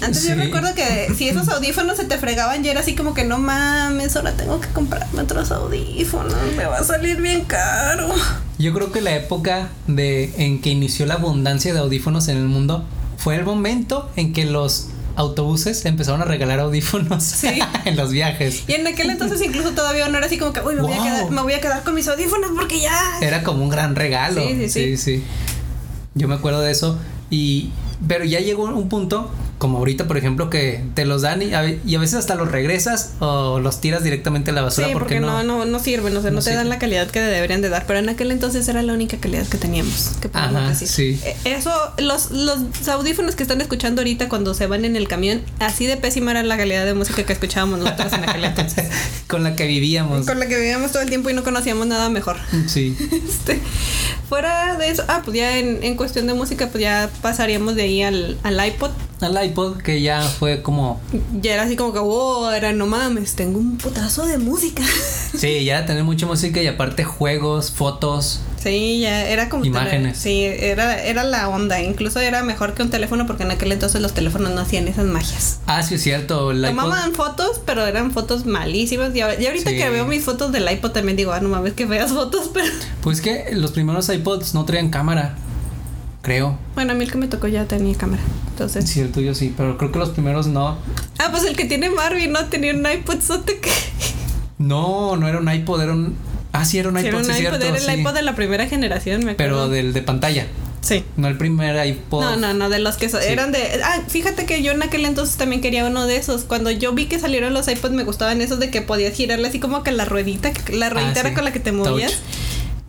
Antes 0.02 0.26
yo 0.26 0.34
recuerdo 0.34 0.74
que 0.74 1.08
si 1.16 1.28
esos 1.28 1.48
audífonos 1.48 1.96
se 1.96 2.04
te 2.04 2.18
fregaban, 2.18 2.62
ya 2.62 2.72
era 2.72 2.80
así 2.80 2.94
como 2.94 3.14
que 3.14 3.24
no 3.24 3.38
mames, 3.38 4.16
ahora 4.16 4.32
tengo 4.32 4.60
que 4.60 4.68
comprarme 4.68 5.22
otros 5.22 5.50
audífonos, 5.50 6.34
me 6.56 6.66
va 6.66 6.78
a 6.78 6.84
salir 6.84 7.22
bien 7.22 7.44
caro. 7.44 8.12
Yo 8.58 8.74
creo 8.74 8.92
que 8.92 9.00
la 9.00 9.14
época 9.14 9.68
de 9.86 10.32
en 10.36 10.60
que 10.60 10.70
inició 10.70 11.06
la 11.06 11.14
abundancia 11.14 11.72
de 11.72 11.80
audífonos 11.80 12.28
en 12.28 12.36
el 12.36 12.44
mundo 12.44 12.84
fue 13.16 13.36
el 13.36 13.44
momento 13.44 14.10
en 14.16 14.32
que 14.34 14.44
los 14.44 14.88
autobuses 15.16 15.84
empezaron 15.84 16.22
a 16.22 16.24
regalar 16.24 16.60
audífonos 16.60 17.22
Sí. 17.22 17.58
en 17.84 17.96
los 17.96 18.10
viajes. 18.10 18.64
Y 18.66 18.72
en 18.74 18.86
aquel 18.86 19.10
entonces 19.10 19.40
incluso 19.42 19.70
todavía 19.72 20.08
no 20.08 20.18
era 20.18 20.26
así 20.26 20.38
como 20.38 20.52
que, 20.52 20.60
uy, 20.60 20.74
me, 20.74 20.82
voy, 20.82 20.92
a 20.92 21.02
quedar, 21.02 21.30
me 21.30 21.42
voy 21.42 21.52
a 21.52 21.60
quedar 21.60 21.82
con 21.82 21.94
mis 21.94 22.08
audífonos 22.08 22.50
porque 22.56 22.80
ya... 22.80 23.18
Era 23.20 23.42
como 23.42 23.62
un 23.62 23.70
gran 23.70 23.94
regalo. 23.94 24.42
Sí, 24.42 24.68
sí, 24.68 24.96
sí. 24.96 25.24
Yo 26.14 26.28
me 26.28 26.34
acuerdo 26.34 26.60
de 26.60 26.70
eso. 26.70 26.98
Y. 27.30 27.70
Pero 28.06 28.24
ya 28.24 28.40
llegó 28.40 28.64
un 28.64 28.88
punto, 28.88 29.30
como 29.58 29.78
ahorita, 29.78 30.06
por 30.06 30.16
ejemplo, 30.16 30.50
que 30.50 30.82
te 30.94 31.04
los 31.04 31.22
dan 31.22 31.42
y 31.42 31.54
a, 31.54 31.64
y 31.68 31.94
a 31.94 31.98
veces 31.98 32.16
hasta 32.16 32.34
los 32.34 32.50
regresas 32.50 33.12
o 33.20 33.60
los 33.60 33.80
tiras 33.80 34.02
directamente 34.04 34.50
a 34.50 34.54
la 34.54 34.62
basura 34.62 34.88
Sí, 34.88 34.92
porque, 34.92 35.16
porque 35.16 35.20
no, 35.20 35.42
no, 35.42 35.64
no 35.64 35.78
sirven, 35.78 36.16
o 36.16 36.20
sea, 36.22 36.30
no, 36.30 36.38
no 36.38 36.42
te 36.42 36.54
dan 36.54 36.68
la 36.68 36.78
calidad 36.78 37.08
que 37.10 37.20
deberían 37.20 37.60
de 37.62 37.68
dar. 37.68 37.84
Pero 37.86 37.98
en 37.98 38.08
aquel 38.08 38.30
entonces 38.30 38.66
era 38.68 38.82
la 38.82 38.92
única 38.92 39.16
calidad 39.18 39.46
que 39.46 39.56
teníamos, 39.58 40.12
que 40.20 40.28
Ajá, 40.32 40.68
decir. 40.68 40.88
sí. 40.88 41.20
Eh, 41.24 41.36
Eso, 41.44 41.72
los, 41.98 42.30
los 42.30 42.58
audífonos 42.88 43.36
que 43.36 43.42
están 43.42 43.60
escuchando 43.60 44.00
ahorita 44.02 44.28
cuando 44.28 44.54
se 44.54 44.66
van 44.66 44.84
en 44.84 44.96
el 44.96 45.08
camión, 45.08 45.42
así 45.60 45.86
de 45.86 45.96
pésima 45.96 46.32
era 46.32 46.42
la 46.42 46.56
calidad 46.56 46.84
de 46.84 46.94
música 46.94 47.22
que 47.24 47.32
escuchábamos 47.32 47.78
nosotros 47.78 48.12
en 48.12 48.28
aquel 48.28 48.44
entonces. 48.44 48.86
Con 49.28 49.42
la 49.44 49.56
que 49.56 49.66
vivíamos. 49.66 50.26
Con 50.26 50.38
la 50.40 50.46
que 50.46 50.56
vivíamos 50.56 50.92
todo 50.92 51.02
el 51.02 51.08
tiempo 51.08 51.30
y 51.30 51.34
no 51.34 51.42
conocíamos 51.44 51.86
nada 51.86 52.08
mejor. 52.10 52.36
Sí. 52.66 52.96
Este, 53.34 53.60
fuera 54.28 54.76
de 54.76 54.88
eso, 54.90 55.04
ah, 55.08 55.22
pues 55.24 55.36
ya 55.36 55.58
en, 55.58 55.82
en 55.82 55.96
cuestión 55.96 56.26
de 56.26 56.34
música, 56.34 56.68
pues 56.68 56.82
ya 56.82 57.10
pasaríamos 57.22 57.74
de 57.74 57.82
ahí 57.82 58.02
al, 58.02 58.38
al 58.42 58.66
iPod. 58.66 58.90
Al 59.20 59.32
iPod, 59.32 59.43
que 59.82 60.00
ya 60.00 60.22
fue 60.22 60.62
como. 60.62 61.00
Ya 61.40 61.54
era 61.54 61.62
así 61.64 61.76
como 61.76 61.92
que, 61.92 61.98
wow, 61.98 62.50
era 62.50 62.72
no 62.72 62.86
mames, 62.86 63.34
tengo 63.34 63.58
un 63.58 63.76
putazo 63.78 64.26
de 64.26 64.38
música. 64.38 64.82
Sí, 65.34 65.64
ya 65.64 65.84
tener 65.84 66.04
mucha 66.04 66.26
música 66.26 66.62
y 66.62 66.68
aparte 66.68 67.02
juegos, 67.02 67.72
fotos. 67.72 68.38
Sí, 68.62 69.00
ya 69.00 69.26
era 69.28 69.48
como 69.48 69.64
Imágenes. 69.64 70.16
sí, 70.16 70.44
era, 70.44 71.02
era 71.02 71.24
la 71.24 71.48
onda. 71.48 71.82
Incluso 71.82 72.20
era 72.20 72.44
mejor 72.44 72.72
que 72.74 72.82
un 72.84 72.88
teléfono 72.90 73.26
porque 73.26 73.42
en 73.42 73.50
aquel 73.50 73.72
entonces 73.72 74.00
los 74.00 74.14
teléfonos 74.14 74.52
no 74.52 74.60
hacían 74.60 74.86
esas 74.86 75.06
magias. 75.06 75.58
Ah, 75.66 75.82
sí, 75.82 75.96
es 75.96 76.02
cierto. 76.04 76.52
El 76.52 76.58
iPod. 76.64 76.68
Tomaban 76.84 77.14
fotos, 77.14 77.60
pero 77.66 77.84
eran 77.84 78.12
fotos 78.12 78.46
malísimas. 78.46 79.14
Y, 79.16 79.22
ahorita 79.22 79.70
Sí. 79.70 79.76
que 79.76 79.90
veo 79.90 80.06
mis 80.06 80.22
fotos 80.24 80.52
del 80.52 80.70
iPod 80.70 80.92
también 80.92 81.16
digo, 81.16 81.32
ah, 81.32 81.40
no 81.40 81.48
mames, 81.48 81.72
que 81.72 81.86
feas 81.88 82.12
fotos, 82.12 82.48
pero 82.54 82.68
Pues 83.02 83.20
que 83.20 83.48
los 83.54 83.72
primeros 83.72 84.08
iPods 84.08 84.54
no 84.54 84.64
traían 84.64 84.88
cámara. 84.90 85.36
Creo. 86.24 86.58
bueno, 86.74 86.92
a 86.92 86.94
mí 86.96 87.04
el 87.04 87.12
que 87.12 87.18
me 87.18 87.28
tocó 87.28 87.46
ya 87.48 87.66
tenía 87.66 87.96
cámara. 87.96 88.22
Entonces, 88.50 88.88
Sí, 88.88 89.00
el 89.00 89.12
tuyo 89.12 89.34
sí, 89.34 89.54
pero 89.56 89.76
creo 89.78 89.92
que 89.92 89.98
los 90.00 90.08
primeros 90.10 90.46
no. 90.48 90.78
ah, 91.18 91.28
pues 91.30 91.44
el 91.44 91.54
que 91.56 91.64
tiene 91.66 91.90
Barbie 91.90 92.28
no 92.28 92.46
tenía 92.46 92.72
un 92.74 92.84
iPod 92.90 93.20
sote 93.20 93.58
que 93.60 93.70
No, 94.58 95.16
no 95.16 95.28
era 95.28 95.38
un 95.38 95.52
iPod, 95.52 95.82
era 95.82 95.92
un. 95.92 96.16
Ah, 96.52 96.64
sí, 96.64 96.78
era 96.78 96.88
un 96.88 96.98
Sí, 96.98 97.06
iPod, 97.06 97.08
era 97.08 97.18
un 97.18 97.24
sí, 97.24 97.30
iPod, 97.30 97.38
cierto. 97.40 97.66
era 97.66 97.76
el 97.76 97.82
sí. 97.82 98.00
iPod 98.00 98.14
de 98.14 98.22
la 98.22 98.34
primera 98.34 98.66
generación, 98.66 99.24
me 99.24 99.32
acuerdo. 99.32 99.54
Pero 99.56 99.68
del 99.68 99.92
de 99.92 100.02
pantalla. 100.02 100.46
Sí. 100.80 101.02
No 101.16 101.28
el 101.28 101.36
primer 101.38 101.84
iPod. 101.86 102.20
No, 102.22 102.36
no, 102.36 102.52
no, 102.54 102.68
de 102.68 102.78
los 102.78 102.96
que 102.96 103.08
so- 103.08 103.18
Sí. 103.18 103.26
eran 103.28 103.52
de... 103.52 103.80
Ah, 103.82 104.00
fíjate 104.06 104.44
que 104.44 104.62
yo 104.62 104.72
en 104.72 104.82
aquel 104.82 105.06
entonces 105.06 105.36
también 105.36 105.62
quería 105.62 105.86
uno 105.86 106.06
de 106.06 106.16
esos. 106.16 106.44
Cuando 106.44 106.70
yo 106.70 106.92
vi 106.92 107.06
que 107.06 107.18
salieron 107.18 107.54
los 107.54 107.66
iPods 107.68 107.94
me 107.94 108.04
gustaban 108.04 108.40
esos 108.42 108.60
de 108.60 108.70
que 108.70 108.82
podías 108.82 109.14
girarle 109.14 109.48
así 109.48 109.58
como 109.60 109.82
que 109.82 109.92
la 109.92 110.04
ruedita, 110.04 110.52
la 110.72 110.90
ruedita 110.90 111.14
Ah, 111.16 111.20
era 111.20 111.28
sí. 111.30 111.34
con 111.34 111.44
la 111.44 111.52
que 111.54 111.60
te 111.60 111.72
movías. 111.72 112.12
Touch. 112.12 112.20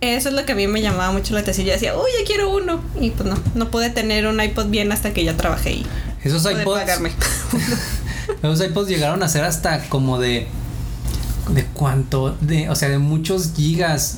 Eso 0.01 0.29
es 0.29 0.35
lo 0.35 0.45
que 0.45 0.51
a 0.51 0.55
mí 0.55 0.67
me 0.67 0.81
llamaba 0.81 1.11
mucho 1.11 1.33
la 1.33 1.39
atención. 1.39 1.65
Yo 1.65 1.73
decía, 1.73 1.95
uy, 1.95 2.09
yo 2.19 2.25
quiero 2.25 2.55
uno. 2.55 2.81
Y 2.99 3.11
pues 3.11 3.27
no, 3.27 3.37
no 3.55 3.71
pude 3.71 3.89
tener 3.89 4.27
un 4.27 4.39
iPod 4.41 4.67
bien 4.67 4.91
hasta 4.91 5.13
que 5.13 5.23
ya 5.23 5.35
trabajé 5.37 5.71
y 5.73 5.87
Esos 6.23 6.43
pude 6.43 6.61
iPods. 6.61 6.79
pagarme. 6.81 7.11
Esos 8.43 8.61
iPods 8.67 8.89
llegaron 8.89 9.23
a 9.23 9.27
ser 9.27 9.43
hasta 9.43 9.87
como 9.89 10.19
de. 10.19 10.47
¿De 11.49 11.63
cuánto? 11.65 12.35
De, 12.41 12.69
o 12.69 12.75
sea, 12.75 12.89
de 12.89 12.97
muchos 12.97 13.51
gigas. 13.55 14.17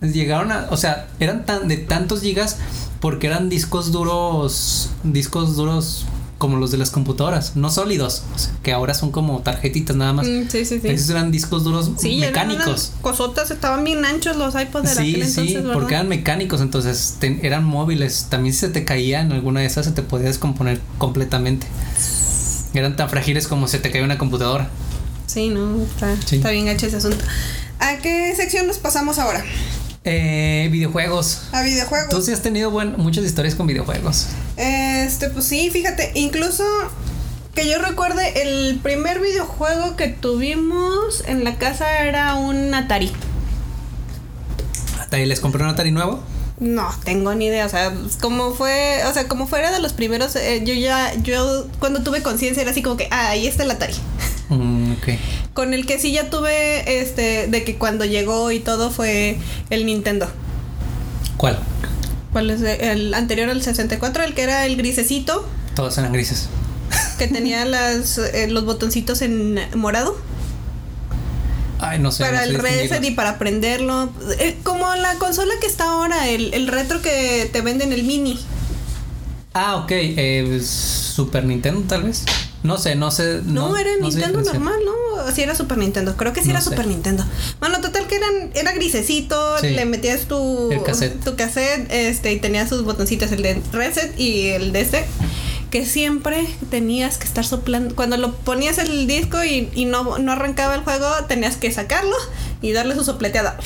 Llegaron 0.00 0.50
a. 0.52 0.66
O 0.70 0.76
sea, 0.76 1.08
eran 1.20 1.44
tan 1.44 1.68
de 1.68 1.76
tantos 1.76 2.22
gigas 2.22 2.56
porque 3.00 3.26
eran 3.26 3.48
discos 3.48 3.92
duros. 3.92 4.90
Discos 5.02 5.56
duros 5.56 6.06
como 6.40 6.56
los 6.56 6.70
de 6.70 6.78
las 6.78 6.88
computadoras, 6.90 7.54
no 7.54 7.70
sólidos, 7.70 8.22
o 8.34 8.38
sea, 8.38 8.50
que 8.62 8.72
ahora 8.72 8.94
son 8.94 9.10
como 9.12 9.40
tarjetitas 9.42 9.94
nada 9.94 10.14
más. 10.14 10.26
Mm, 10.26 10.48
sí, 10.50 10.64
sí, 10.64 10.80
sí. 10.80 10.88
Esos 10.88 11.10
eran 11.10 11.30
discos 11.30 11.64
duros 11.64 11.90
Sí, 11.98 12.16
eran 12.22 12.30
mecánicos. 12.48 12.66
unas 12.66 12.92
cosotas, 13.02 13.50
estaban 13.50 13.84
bien 13.84 14.02
anchos 14.06 14.36
los 14.36 14.54
iPods 14.54 14.84
de 14.84 14.88
Sí, 14.94 15.10
aquel 15.10 15.14
entonces, 15.16 15.44
sí, 15.48 15.54
¿verdad? 15.56 15.72
porque 15.74 15.94
eran 15.94 16.08
mecánicos, 16.08 16.62
entonces 16.62 17.16
eran 17.42 17.64
móviles. 17.64 18.26
También 18.30 18.54
si 18.54 18.60
se 18.60 18.68
te 18.70 18.86
caía 18.86 19.20
en 19.20 19.32
alguna 19.32 19.60
de 19.60 19.66
esas, 19.66 19.84
se 19.84 19.92
te 19.92 20.00
podía 20.02 20.28
descomponer 20.28 20.80
completamente. 20.96 21.66
Eran 22.72 22.96
tan 22.96 23.10
frágiles 23.10 23.46
como 23.46 23.68
se 23.68 23.78
te 23.78 23.90
caía 23.90 24.04
una 24.04 24.16
computadora. 24.16 24.70
Sí, 25.26 25.48
no, 25.50 25.82
está, 25.82 26.16
Sí. 26.26 26.36
está 26.36 26.50
bien 26.50 26.64
gacho 26.66 26.86
ese 26.86 26.96
asunto. 26.96 27.22
¿A 27.80 27.98
qué 27.98 28.32
sección 28.34 28.66
nos 28.66 28.78
pasamos 28.78 29.18
ahora? 29.18 29.44
Eh, 30.04 30.68
videojuegos. 30.72 31.42
A 31.52 31.62
videojuegos. 31.62 32.08
Tú 32.08 32.22
sí 32.22 32.32
has 32.32 32.40
tenido 32.42 32.70
buen- 32.70 32.96
muchas 32.96 33.24
historias 33.24 33.54
con 33.54 33.66
videojuegos. 33.66 34.28
Este, 34.56 35.28
pues 35.30 35.44
sí, 35.44 35.70
fíjate, 35.70 36.12
incluso 36.14 36.64
que 37.54 37.68
yo 37.68 37.78
recuerde, 37.78 38.42
el 38.42 38.78
primer 38.78 39.20
videojuego 39.20 39.96
que 39.96 40.08
tuvimos 40.08 41.22
en 41.26 41.44
la 41.44 41.56
casa 41.58 42.02
era 42.04 42.34
un 42.36 42.72
Atari. 42.72 43.12
¿Hasta 45.00 45.16
ahí 45.16 45.26
les 45.26 45.40
compré 45.40 45.62
un 45.64 45.68
Atari 45.70 45.90
nuevo? 45.90 46.20
No, 46.60 46.88
tengo 47.04 47.34
ni 47.34 47.46
idea, 47.46 47.64
o 47.66 47.68
sea, 47.70 47.92
como 48.20 48.52
fue, 48.54 49.00
o 49.08 49.12
sea, 49.14 49.26
como 49.28 49.46
fuera 49.46 49.70
de 49.72 49.80
los 49.80 49.94
primeros, 49.94 50.36
eh, 50.36 50.62
yo 50.64 50.74
ya, 50.74 51.14
yo 51.22 51.66
cuando 51.78 52.02
tuve 52.02 52.22
conciencia 52.22 52.60
era 52.62 52.70
así 52.70 52.82
como 52.82 52.96
que, 52.98 53.08
ah, 53.10 53.30
ahí 53.30 53.46
está 53.46 53.64
el 53.64 53.70
Atari. 53.70 53.94
Mm, 54.50 54.79
ok. 54.92 55.08
Con 55.54 55.74
el 55.74 55.86
que 55.86 55.98
sí 55.98 56.12
ya 56.12 56.30
tuve, 56.30 57.00
este, 57.00 57.46
de 57.48 57.64
que 57.64 57.76
cuando 57.76 58.04
llegó 58.04 58.50
y 58.50 58.60
todo 58.60 58.90
fue 58.90 59.36
el 59.70 59.86
Nintendo. 59.86 60.28
¿Cuál? 61.36 61.58
¿Cuál 62.32 62.50
es? 62.50 62.60
El 62.62 63.12
anterior 63.14 63.48
al 63.50 63.62
64, 63.62 64.24
el 64.24 64.34
que 64.34 64.42
era 64.42 64.66
el 64.66 64.76
grisecito, 64.76 65.48
Todos 65.74 65.96
eran 65.98 66.12
grises. 66.12 66.48
que 67.18 67.26
tenía 67.28 67.64
las, 67.64 68.18
eh, 68.18 68.46
los 68.48 68.64
botoncitos 68.64 69.22
en 69.22 69.58
morado. 69.74 70.16
Ay, 71.82 71.98
no 71.98 72.12
sé. 72.12 72.24
para 72.24 72.40
no 72.40 72.44
sé 72.44 72.50
el 72.50 72.58
reset 72.60 73.02
y 73.04 73.12
para 73.12 73.38
prenderlo. 73.38 74.10
Eh, 74.38 74.58
como 74.62 74.94
la 74.96 75.14
consola 75.14 75.54
que 75.60 75.66
está 75.66 75.84
ahora, 75.84 76.28
el, 76.28 76.52
el 76.52 76.68
retro 76.68 77.00
que 77.00 77.48
te 77.52 77.62
venden 77.62 77.92
el 77.92 78.04
mini. 78.04 78.38
Ah, 79.54 79.76
ok. 79.76 79.90
eh, 79.92 80.60
Super 80.62 81.44
Nintendo, 81.44 81.82
tal 81.88 82.02
vez. 82.04 82.24
No 82.62 82.76
sé, 82.78 82.94
no 82.94 83.10
sé. 83.10 83.40
No, 83.44 83.76
era 83.76 83.90
no 84.00 84.08
Nintendo 84.08 84.42
normal, 84.42 84.74
¿no? 84.84 85.32
Sí 85.32 85.42
era 85.42 85.54
Super 85.54 85.78
Nintendo. 85.78 86.16
Creo 86.16 86.32
que 86.32 86.40
sí 86.42 86.48
No 86.48 86.54
era 86.54 86.60
sé. 86.60 86.70
Super 86.70 86.86
Nintendo. 86.86 87.24
Bueno, 87.58 87.80
total 87.80 88.06
que 88.06 88.16
eran, 88.16 88.50
era 88.54 88.72
grisecito, 88.72 89.58
Sí. 89.58 89.70
le 89.70 89.84
metías 89.86 90.22
tu 90.26 90.70
El 90.70 90.82
cassette. 90.82 91.22
tu 91.24 91.36
cassette, 91.36 91.90
este, 91.90 92.32
y 92.32 92.38
tenía 92.40 92.66
sus 92.68 92.84
botoncitos, 92.84 93.32
el 93.32 93.42
de 93.42 93.62
reset 93.72 94.18
y 94.18 94.48
el 94.48 94.72
de 94.72 94.80
este. 94.82 95.04
Que 95.70 95.86
siempre 95.86 96.46
tenías 96.70 97.16
que 97.16 97.24
estar 97.24 97.46
soplando. 97.46 97.94
Cuando 97.94 98.16
lo 98.16 98.34
ponías 98.34 98.78
el 98.78 99.06
disco 99.06 99.42
y, 99.44 99.70
y 99.74 99.84
no, 99.84 100.18
no 100.18 100.32
arrancaba 100.32 100.74
el 100.74 100.82
juego, 100.82 101.06
tenías 101.28 101.56
que 101.56 101.70
sacarlo 101.72 102.16
y 102.60 102.72
darle 102.72 102.94
su 102.94 103.04
sopleteada. 103.04 103.56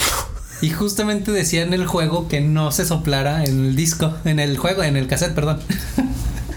Y 0.61 0.71
justamente 0.71 1.31
decía 1.33 1.63
en 1.63 1.73
el 1.75 1.87
juego 1.87 2.29
que 2.29 2.41
no 2.41 2.71
se 2.73 2.85
soplara 2.87 3.45
en 3.45 3.67
el 3.67 3.77
disco, 3.77 4.15
en 4.25 4.39
el 4.39 4.57
juego, 4.57 4.83
en 4.83 4.97
el 4.97 5.09
cassette, 5.09 5.35
perdón. 5.35 5.61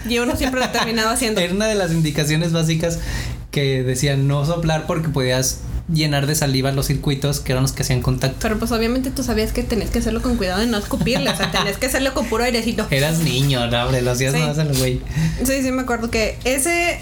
Y 0.08 0.18
uno 0.18 0.36
siempre 0.36 0.60
lo 0.60 0.68
terminaba 0.70 1.12
haciendo. 1.12 1.40
Era 1.40 1.52
una 1.54 1.66
de 1.66 1.74
las 1.74 1.92
indicaciones 1.92 2.52
básicas 2.52 2.98
que 3.50 3.82
decían 3.82 4.28
no 4.28 4.44
soplar 4.44 4.86
porque 4.86 5.08
podías 5.08 5.60
llenar 5.92 6.26
de 6.26 6.34
saliva 6.34 6.70
los 6.72 6.86
circuitos 6.86 7.40
que 7.40 7.52
eran 7.52 7.62
los 7.62 7.72
que 7.72 7.82
hacían 7.82 8.02
contacto. 8.02 8.36
Pero 8.42 8.58
pues 8.58 8.70
obviamente 8.72 9.10
tú 9.10 9.22
sabías 9.22 9.52
que 9.52 9.62
tenías 9.62 9.88
que 9.90 10.00
hacerlo 10.00 10.20
con 10.20 10.36
cuidado 10.36 10.62
y 10.62 10.66
no 10.66 10.76
escupirle, 10.76 11.30
o 11.30 11.36
sea, 11.36 11.50
tenías 11.50 11.78
que 11.78 11.86
hacerlo 11.86 12.12
con 12.12 12.26
puro 12.26 12.44
airecito. 12.44 12.86
Eras 12.90 13.20
niño, 13.20 13.66
no, 13.68 13.84
hombre, 13.84 14.02
lo 14.02 14.10
hacías 14.10 14.34
Sí. 14.34 14.40
más 14.40 14.58
al 14.58 14.76
güey. 14.76 15.00
Sí, 15.44 15.62
sí, 15.62 15.72
me 15.72 15.82
acuerdo 15.82 16.10
que 16.10 16.38
ese... 16.44 17.00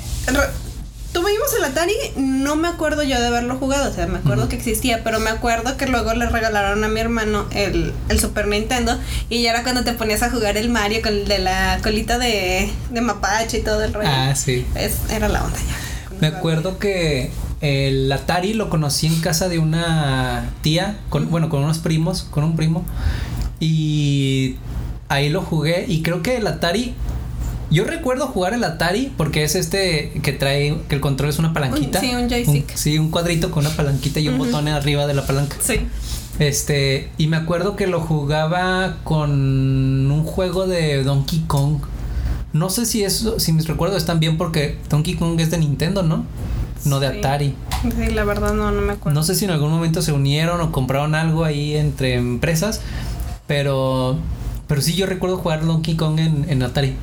Tuvimos 1.16 1.48
el 1.58 1.64
Atari, 1.64 1.94
no 2.16 2.56
me 2.56 2.68
acuerdo 2.68 3.02
yo 3.02 3.18
de 3.18 3.26
haberlo 3.28 3.56
jugado, 3.56 3.90
o 3.90 3.94
sea, 3.94 4.06
me 4.06 4.18
acuerdo 4.18 4.50
que 4.50 4.56
existía, 4.56 5.02
pero 5.02 5.18
me 5.18 5.30
acuerdo 5.30 5.78
que 5.78 5.86
luego 5.86 6.12
le 6.12 6.26
regalaron 6.28 6.84
a 6.84 6.88
mi 6.88 7.00
hermano 7.00 7.46
el, 7.52 7.94
el 8.10 8.20
Super 8.20 8.46
Nintendo 8.48 8.98
y 9.30 9.40
ya 9.42 9.52
era 9.52 9.62
cuando 9.62 9.82
te 9.82 9.94
ponías 9.94 10.22
a 10.22 10.30
jugar 10.30 10.58
el 10.58 10.68
Mario 10.68 11.00
con 11.00 11.14
el 11.14 11.26
de 11.26 11.38
la 11.38 11.78
colita 11.82 12.18
de, 12.18 12.70
de 12.90 13.00
mapache 13.00 13.58
y 13.58 13.62
todo 13.62 13.82
el 13.82 13.94
rollo. 13.94 14.10
Ah, 14.12 14.34
sí. 14.36 14.66
Es- 14.74 15.10
era 15.10 15.28
la 15.28 15.42
onda 15.42 15.56
ya. 15.58 16.18
Me 16.20 16.26
acuerdo 16.26 16.78
que 16.78 17.30
el 17.62 18.12
Atari 18.12 18.52
lo 18.52 18.68
conocí 18.68 19.06
en 19.06 19.18
casa 19.22 19.48
de 19.48 19.58
una 19.58 20.50
tía, 20.60 20.98
con, 21.08 21.30
bueno, 21.30 21.48
con 21.48 21.64
unos 21.64 21.78
primos, 21.78 22.24
con 22.24 22.44
un 22.44 22.56
primo. 22.56 22.84
Y 23.58 24.56
ahí 25.08 25.30
lo 25.30 25.40
jugué 25.40 25.86
y 25.88 26.02
creo 26.02 26.22
que 26.22 26.36
el 26.36 26.46
Atari 26.46 26.94
Yo 27.70 27.84
recuerdo 27.84 28.26
jugar 28.28 28.54
el 28.54 28.62
Atari 28.64 29.12
porque 29.16 29.42
es 29.44 29.54
este 29.56 30.12
que 30.22 30.32
trae, 30.32 30.76
que 30.88 30.94
el 30.94 31.00
control 31.00 31.30
es 31.30 31.38
una 31.38 31.52
palanquita. 31.52 32.00
sí, 32.00 32.14
un 32.14 32.28
joystick. 32.28 32.74
sí, 32.74 32.98
un 32.98 33.10
cuadrito 33.10 33.50
con 33.50 33.66
una 33.66 33.74
palanquita 33.74 34.20
y 34.20 34.28
un 34.28 34.38
botón 34.38 34.68
arriba 34.68 35.06
de 35.06 35.14
la 35.14 35.26
palanca. 35.26 35.56
Sí. 35.60 35.80
Este, 36.38 37.08
y 37.18 37.28
me 37.28 37.36
acuerdo 37.38 37.76
que 37.76 37.86
lo 37.86 38.00
jugaba 38.00 38.98
con 39.04 39.30
un 40.10 40.22
juego 40.24 40.66
de 40.66 41.02
Donkey 41.02 41.40
Kong. 41.46 41.78
No 42.52 42.70
sé 42.70 42.86
si 42.86 43.02
eso, 43.04 43.40
si 43.40 43.52
mis 43.52 43.66
recuerdos 43.66 43.98
están 43.98 44.20
bien 44.20 44.38
porque 44.38 44.78
Donkey 44.88 45.14
Kong 45.14 45.40
es 45.40 45.50
de 45.50 45.58
Nintendo, 45.58 46.02
¿no? 46.02 46.24
No 46.84 47.00
de 47.00 47.10
Sí. 47.10 47.18
Atari. 47.18 47.54
Sí, 47.82 48.10
la 48.12 48.24
verdad 48.24 48.54
no, 48.54 48.70
no 48.70 48.80
me 48.80 48.92
acuerdo. 48.92 49.18
No 49.18 49.24
sé 49.24 49.34
si 49.34 49.44
en 49.44 49.50
algún 49.50 49.70
momento 49.70 50.02
se 50.02 50.12
unieron 50.12 50.60
o 50.60 50.72
compraron 50.72 51.14
algo 51.14 51.44
ahí 51.44 51.74
entre 51.76 52.14
empresas, 52.14 52.80
pero 53.46 54.16
pero 54.68 54.80
sí 54.82 54.94
yo 54.94 55.06
recuerdo 55.06 55.36
jugar 55.38 55.64
Donkey 55.64 55.94
Kong 55.96 56.18
en, 56.18 56.46
en 56.48 56.62
Atari. 56.62 56.94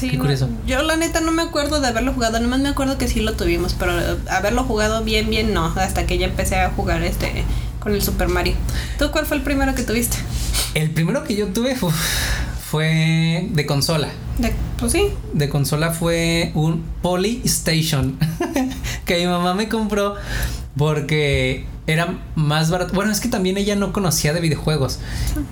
Sí, 0.00 0.08
Qué 0.10 0.16
no, 0.16 0.22
curioso. 0.22 0.48
yo 0.66 0.82
la 0.82 0.96
neta 0.96 1.20
no 1.20 1.30
me 1.30 1.42
acuerdo 1.42 1.80
de 1.80 1.88
haberlo 1.88 2.14
jugado, 2.14 2.40
nomás 2.40 2.60
me 2.60 2.70
acuerdo 2.70 2.96
que 2.96 3.06
sí 3.06 3.20
lo 3.20 3.34
tuvimos, 3.34 3.74
pero 3.78 3.92
haberlo 4.30 4.64
jugado 4.64 5.04
bien, 5.04 5.28
bien 5.28 5.52
no, 5.52 5.66
hasta 5.76 6.06
que 6.06 6.16
ya 6.16 6.26
empecé 6.26 6.56
a 6.56 6.70
jugar 6.70 7.02
este 7.02 7.44
con 7.80 7.92
el 7.94 8.00
Super 8.02 8.28
Mario. 8.28 8.54
¿Tú 8.98 9.10
cuál 9.10 9.26
fue 9.26 9.36
el 9.36 9.42
primero 9.42 9.74
que 9.74 9.82
tuviste? 9.82 10.16
El 10.74 10.90
primero 10.90 11.24
que 11.24 11.34
yo 11.36 11.48
tuve 11.48 11.76
fue 12.70 13.48
de 13.50 13.66
consola. 13.66 14.08
De- 14.38 14.52
pues 14.78 14.92
sí, 14.92 15.08
de 15.34 15.48
consola 15.50 15.90
fue 15.90 16.50
un 16.54 16.82
Polystation 17.02 18.16
que 19.04 19.18
mi 19.18 19.26
mamá 19.26 19.52
me 19.54 19.68
compró 19.68 20.14
porque 20.76 21.66
era 21.90 22.18
más 22.34 22.70
barato. 22.70 22.94
Bueno, 22.94 23.12
es 23.12 23.20
que 23.20 23.28
también 23.28 23.56
ella 23.56 23.76
no 23.76 23.92
conocía 23.92 24.32
de 24.32 24.40
videojuegos. 24.40 24.98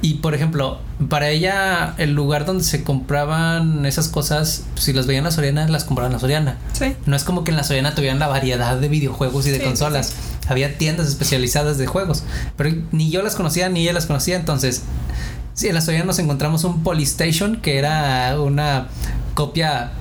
Y 0.02 0.14
por 0.14 0.34
ejemplo, 0.34 0.78
para 1.08 1.28
ella 1.30 1.94
el 1.98 2.12
lugar 2.14 2.44
donde 2.44 2.64
se 2.64 2.82
compraban 2.82 3.84
esas 3.86 4.08
cosas, 4.08 4.64
si 4.76 4.92
las 4.92 5.06
veían 5.06 5.20
en 5.20 5.24
la 5.24 5.30
Soriana, 5.30 5.68
las 5.68 5.84
compraban 5.84 6.10
en 6.12 6.14
la 6.16 6.20
Soriana. 6.20 6.58
sí. 6.72 6.94
No 7.06 7.16
es 7.16 7.24
como 7.24 7.44
que 7.44 7.50
en 7.50 7.56
la 7.56 7.64
Soriana 7.64 7.94
tuvieran 7.94 8.18
la 8.18 8.28
variedad 8.28 8.76
de 8.76 8.88
videojuegos 8.88 9.46
y 9.46 9.50
de 9.50 9.58
Sí, 9.58 9.64
consolas. 9.64 10.14
Había 10.48 10.78
tiendas 10.78 11.08
especializadas 11.08 11.78
de 11.78 11.86
juegos. 11.86 12.22
Pero 12.56 12.74
ni 12.92 13.10
yo 13.10 13.22
las 13.22 13.34
conocía 13.34 13.68
ni 13.68 13.82
ella 13.82 13.92
las 13.92 14.06
conocía. 14.06 14.36
Entonces, 14.36 14.82
sí, 15.54 15.68
en 15.68 15.74
la 15.74 15.80
Soriana 15.80 16.06
nos 16.06 16.18
encontramos 16.18 16.64
un 16.64 16.82
Polystation 16.82 17.56
que 17.56 17.78
era 17.78 18.40
una 18.40 18.88
copia 19.34 19.92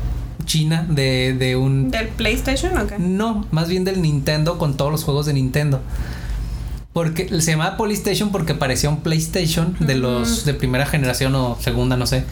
china 0.45 0.85
de, 0.89 1.35
de 1.37 1.55
un... 1.57 1.91
¿Del 1.91 2.07
PlayStation 2.07 2.77
o 2.77 2.87
qué? 2.87 2.97
No, 2.97 3.45
más 3.51 3.67
bien 3.67 3.83
del 3.83 4.01
Nintendo 4.01 4.57
con 4.57 4.77
todos 4.77 4.91
los 4.91 5.03
juegos 5.03 5.25
de 5.25 5.33
Nintendo. 5.33 5.81
Porque 6.97 7.29
se 7.41 7.51
llamaba 7.51 7.77
Polystation 7.77 8.31
porque 8.31 8.55
parecía 8.55 8.89
un 8.89 9.01
PlayStation 9.01 9.77
de 9.79 9.93
los 9.93 10.45
de 10.45 10.55
primera 10.55 10.87
generación 10.87 11.35
o 11.35 11.55
segunda, 11.61 11.95
no 11.95 12.07
sé. 12.07 12.23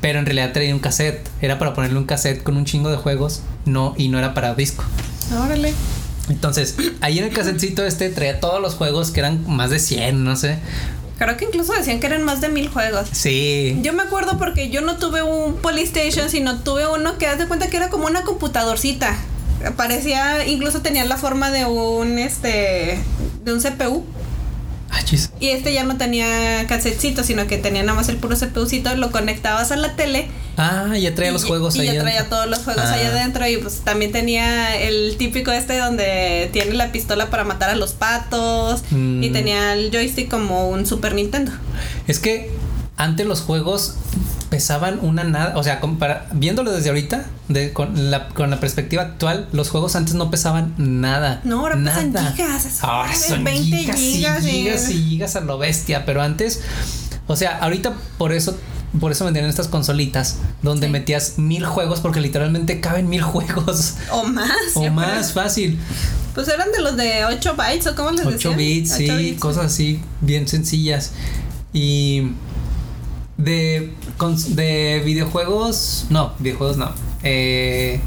Pero 0.00 0.18
en 0.18 0.26
realidad 0.26 0.52
traía 0.52 0.74
un 0.74 0.80
cassette. 0.80 1.28
Era 1.40 1.60
para 1.60 1.74
ponerle 1.74 1.96
un 1.96 2.06
cassette 2.06 2.42
con 2.42 2.56
un 2.56 2.64
chingo 2.64 2.90
de 2.90 2.96
juegos. 2.96 3.42
No, 3.66 3.94
y 3.96 4.08
no 4.08 4.18
era 4.18 4.34
para 4.34 4.56
disco. 4.56 4.82
Órale. 5.32 5.72
Entonces, 6.28 6.74
ahí 7.00 7.20
en 7.20 7.26
el 7.26 7.32
cassettecito 7.32 7.86
este 7.86 8.08
traía 8.08 8.40
todos 8.40 8.60
los 8.60 8.74
juegos 8.74 9.12
que 9.12 9.20
eran 9.20 9.44
más 9.46 9.70
de 9.70 9.78
100, 9.78 10.24
no 10.24 10.34
sé. 10.34 10.58
Creo 11.16 11.36
que 11.36 11.44
incluso 11.44 11.72
decían 11.72 12.00
que 12.00 12.06
eran 12.08 12.24
más 12.24 12.40
de 12.40 12.48
mil 12.48 12.68
juegos. 12.68 13.06
Sí. 13.12 13.78
Yo 13.82 13.92
me 13.92 14.02
acuerdo 14.02 14.38
porque 14.38 14.70
yo 14.70 14.80
no 14.80 14.96
tuve 14.96 15.22
un 15.22 15.54
Polystation, 15.54 16.30
sino 16.30 16.58
tuve 16.58 16.88
uno 16.88 17.16
que 17.16 17.28
haz 17.28 17.38
de 17.38 17.46
cuenta 17.46 17.68
que 17.70 17.76
era 17.76 17.90
como 17.90 18.06
una 18.06 18.24
computadorcita. 18.24 19.16
Parecía, 19.76 20.46
incluso 20.46 20.80
tenía 20.82 21.04
la 21.04 21.16
forma 21.16 21.50
de 21.50 21.64
un 21.66 22.18
este 22.18 22.98
de 23.44 23.52
un 23.52 23.60
CPU. 23.60 24.04
Ah. 24.92 24.98
Y 25.38 25.50
este 25.50 25.72
ya 25.72 25.84
no 25.84 25.96
tenía 25.98 26.66
cassetcito, 26.66 27.22
sino 27.22 27.46
que 27.46 27.58
tenía 27.58 27.82
nada 27.84 27.94
más 27.94 28.08
el 28.08 28.16
puro 28.16 28.36
CPUcito, 28.36 28.94
lo 28.96 29.12
conectabas 29.12 29.70
a 29.70 29.76
la 29.76 29.94
tele. 29.94 30.26
Ah, 30.56 30.94
ya 31.00 31.14
traía 31.14 31.30
y- 31.30 31.32
los 31.32 31.44
juegos 31.44 31.76
y 31.76 31.80
ahí. 31.80 31.94
ya 31.94 32.00
traía 32.02 32.28
todos 32.28 32.48
los 32.48 32.58
juegos 32.60 32.82
Ah. 32.86 32.94
allá 32.94 33.08
adentro. 33.08 33.46
Y 33.46 33.56
pues 33.58 33.80
también 33.84 34.10
tenía 34.10 34.76
el 34.76 35.14
típico 35.16 35.52
este 35.52 35.78
donde 35.78 36.50
tiene 36.52 36.74
la 36.74 36.90
pistola 36.90 37.30
para 37.30 37.44
matar 37.44 37.70
a 37.70 37.76
los 37.76 37.92
patos. 37.92 38.82
Mm. 38.90 39.22
Y 39.22 39.30
tenía 39.30 39.74
el 39.74 39.90
joystick 39.92 40.28
como 40.28 40.68
un 40.68 40.84
Super 40.86 41.14
Nintendo. 41.14 41.52
Es 42.08 42.18
que 42.18 42.50
antes 42.96 43.26
los 43.26 43.42
juegos 43.42 43.94
pesaban 44.50 44.98
una 45.00 45.24
nada. 45.24 45.56
O 45.56 45.62
sea, 45.62 45.80
compara- 45.80 46.26
viéndolo 46.32 46.72
desde 46.72 46.88
ahorita, 46.90 47.24
de, 47.48 47.72
con, 47.72 48.10
la, 48.10 48.28
con 48.28 48.50
la 48.50 48.60
perspectiva 48.60 49.02
actual, 49.02 49.48
los 49.52 49.70
juegos 49.70 49.96
antes 49.96 50.14
no 50.14 50.30
pesaban 50.30 50.74
nada. 50.76 51.40
No, 51.44 51.60
ahora 51.60 51.76
pesan 51.76 52.12
nada. 52.12 52.32
gigas, 52.32 52.66
eso, 52.66 52.86
Ahora 52.86 53.14
son 53.14 53.44
20 53.44 53.76
gigas, 53.76 53.96
gigas, 53.96 54.44
y 54.44 54.50
gigas 54.50 54.90
y 54.90 54.94
gigas 55.04 55.36
a 55.36 55.40
lo 55.40 55.56
bestia. 55.58 56.04
Pero 56.04 56.20
antes, 56.22 56.60
o 57.26 57.36
sea, 57.36 57.56
ahorita 57.58 57.94
por 58.18 58.32
eso. 58.32 58.58
Por 58.98 59.12
eso 59.12 59.24
vendían 59.24 59.46
estas 59.46 59.68
consolitas 59.68 60.38
donde 60.62 60.88
Sí. 60.88 60.92
metías 60.92 61.38
mil 61.38 61.64
juegos 61.64 62.00
porque 62.00 62.20
literalmente 62.20 62.80
caben 62.80 63.08
mil 63.08 63.22
juegos 63.22 63.94
O 64.10 64.24
más. 64.24 64.50
o 64.74 64.90
más 64.90 65.32
fácil. 65.32 65.78
Pues 66.34 66.48
eran 66.48 66.72
de 66.72 66.80
los 66.80 66.96
de 66.96 67.24
8 67.24 67.54
bytes 67.54 67.86
o 67.86 67.94
cómo 67.94 68.10
les 68.10 68.26
8 68.26 68.30
decían. 68.32 68.56
bits, 68.56 68.90
sí, 68.92 69.04
8 69.08 69.16
bits. 69.16 69.40
cosas 69.40 69.66
así 69.66 70.00
bien 70.20 70.48
sencillas. 70.48 71.12
Y 71.72 72.32
de, 73.42 73.92
de 74.48 75.02
videojuegos, 75.04 76.06
no, 76.10 76.32
videojuegos 76.38 76.76
no. 76.76 76.92
Eh, 77.22 78.00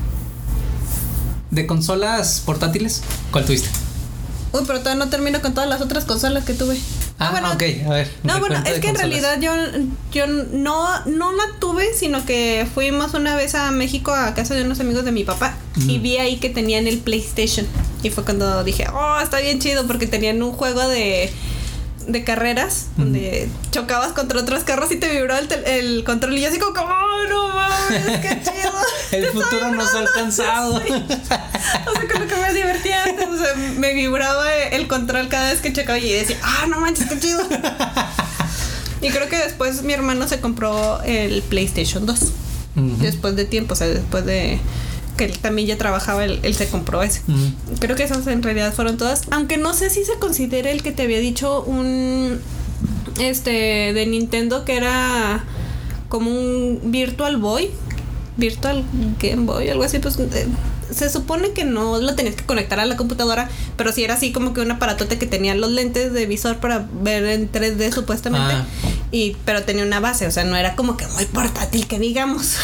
de 1.51 1.67
consolas 1.67 2.41
portátiles, 2.45 3.03
¿cuál 3.31 3.45
tuviste? 3.45 3.69
Uy, 4.51 4.61
pero 4.67 4.79
todavía 4.79 5.03
no 5.03 5.09
termino 5.09 5.41
con 5.41 5.53
todas 5.53 5.69
las 5.69 5.81
otras 5.81 6.05
consolas 6.05 6.45
que 6.45 6.53
tuve. 6.53 6.79
Ah, 7.19 7.31
bueno, 7.31 7.51
ok, 7.51 7.63
a 7.87 7.89
ver. 7.89 8.11
No, 8.23 8.39
bueno, 8.39 8.61
es 8.65 8.79
que 8.79 8.89
en 8.89 8.95
realidad 8.95 9.39
yo, 9.39 9.51
yo 10.11 10.27
no, 10.27 11.05
no 11.05 11.31
la 11.31 11.43
tuve, 11.59 11.93
sino 11.93 12.25
que 12.25 12.67
fuimos 12.73 13.13
una 13.13 13.35
vez 13.35 13.55
a 13.55 13.71
México 13.71 14.11
a 14.11 14.33
casa 14.33 14.55
de 14.55 14.63
unos 14.63 14.79
amigos 14.79 15.05
de 15.05 15.11
mi 15.11 15.23
papá 15.23 15.57
y 15.87 15.99
vi 15.99 16.17
ahí 16.17 16.37
que 16.37 16.49
tenían 16.49 16.87
el 16.87 16.99
PlayStation. 16.99 17.65
Y 18.03 18.09
fue 18.09 18.25
cuando 18.25 18.63
dije, 18.63 18.87
oh, 18.93 19.19
está 19.21 19.39
bien 19.39 19.59
chido 19.59 19.87
porque 19.87 20.05
tenían 20.05 20.43
un 20.43 20.51
juego 20.51 20.87
de, 20.87 21.31
de 22.07 22.23
carreras 22.23 22.87
donde 22.97 23.49
chocabas 23.71 24.13
contra 24.13 24.39
otros 24.39 24.63
carros 24.63 24.91
y 24.91 24.97
te 24.97 25.09
vibró 25.09 25.35
el, 25.37 25.47
el 25.65 26.03
control 26.03 26.37
y 26.37 26.41
yo 26.41 26.49
así 26.49 26.59
como, 26.59 26.73
oh, 26.73 27.29
no 27.29 27.47
mames, 27.49 28.19
qué 28.19 28.41
chido. 28.43 28.71
El 29.11 29.25
futuro 29.27 29.71
nos 29.71 29.93
ha 29.93 29.99
alcanzado. 29.99 30.75
O 30.75 30.79
sea, 30.81 32.07
con 32.11 32.21
lo 32.21 32.27
que 32.27 32.35
me 32.35 32.53
divertía 32.53 33.03
antes, 33.03 33.27
o 33.27 33.37
sea, 33.37 33.55
me 33.55 33.93
vibraba 33.93 34.53
el 34.53 34.87
control 34.87 35.27
cada 35.29 35.51
vez 35.51 35.61
que 35.61 35.71
chocaba 35.73 35.99
y 35.99 36.11
decía, 36.11 36.37
ah, 36.41 36.65
no 36.67 36.79
manches, 36.79 37.07
qué 37.07 37.19
chido. 37.19 37.41
Y 39.01 39.09
creo 39.09 39.27
que 39.27 39.37
después 39.37 39.83
mi 39.83 39.93
hermano 39.93 40.27
se 40.27 40.39
compró 40.39 41.01
el 41.03 41.41
PlayStation 41.43 42.05
2. 42.05 42.19
Ujú. 42.75 42.97
Después 42.99 43.35
de 43.35 43.45
tiempo, 43.45 43.73
o 43.73 43.75
sea, 43.75 43.87
después 43.87 44.25
de 44.25 44.59
que 45.17 45.25
él 45.25 45.37
también 45.39 45.67
ya 45.67 45.77
trabajaba, 45.77 46.25
él, 46.25 46.39
él 46.43 46.55
se 46.55 46.67
compró 46.67 47.03
ese. 47.03 47.21
Creo 47.79 47.95
que 47.95 48.03
esas 48.03 48.25
en 48.27 48.43
realidad 48.43 48.73
fueron 48.73 48.97
todas. 48.97 49.23
Aunque 49.31 49.57
no 49.57 49.73
sé 49.73 49.89
si 49.89 50.03
se 50.05 50.13
considera 50.19 50.71
el 50.71 50.83
que 50.83 50.91
te 50.91 51.03
había 51.03 51.19
dicho 51.19 51.63
un. 51.63 52.39
Este. 53.19 53.93
de 53.93 54.05
Nintendo 54.05 54.65
que 54.65 54.77
era. 54.77 55.43
como 56.09 56.31
un 56.31 56.79
Virtual 56.85 57.37
Boy. 57.37 57.69
Virtual 58.35 58.83
Game 59.21 59.45
Boy, 59.45 59.69
algo 59.69 59.83
así, 59.83 59.99
pues. 59.99 60.17
eh, 60.19 60.47
se 60.91 61.09
supone 61.09 61.51
que 61.51 61.65
no 61.65 61.99
lo 61.99 62.15
tenías 62.15 62.35
que 62.35 62.45
conectar 62.45 62.79
a 62.79 62.85
la 62.85 62.95
computadora, 62.95 63.49
pero 63.77 63.91
sí 63.91 64.03
era 64.03 64.15
así 64.15 64.31
como 64.31 64.53
que 64.53 64.61
un 64.61 64.71
aparatote 64.71 65.17
que 65.17 65.25
tenía 65.25 65.55
los 65.55 65.71
lentes 65.71 66.13
de 66.13 66.25
visor 66.25 66.57
para 66.57 66.85
ver 67.01 67.25
en 67.25 67.51
3D 67.51 67.91
supuestamente. 67.91 68.53
Ah. 68.53 68.65
Y, 69.11 69.35
pero 69.45 69.63
tenía 69.63 69.83
una 69.83 69.99
base, 69.99 70.27
o 70.27 70.31
sea, 70.31 70.43
no 70.43 70.55
era 70.55 70.75
como 70.75 70.97
que 70.97 71.07
muy 71.07 71.25
portátil 71.25 71.87
que 71.87 71.99
digamos. 71.99 72.57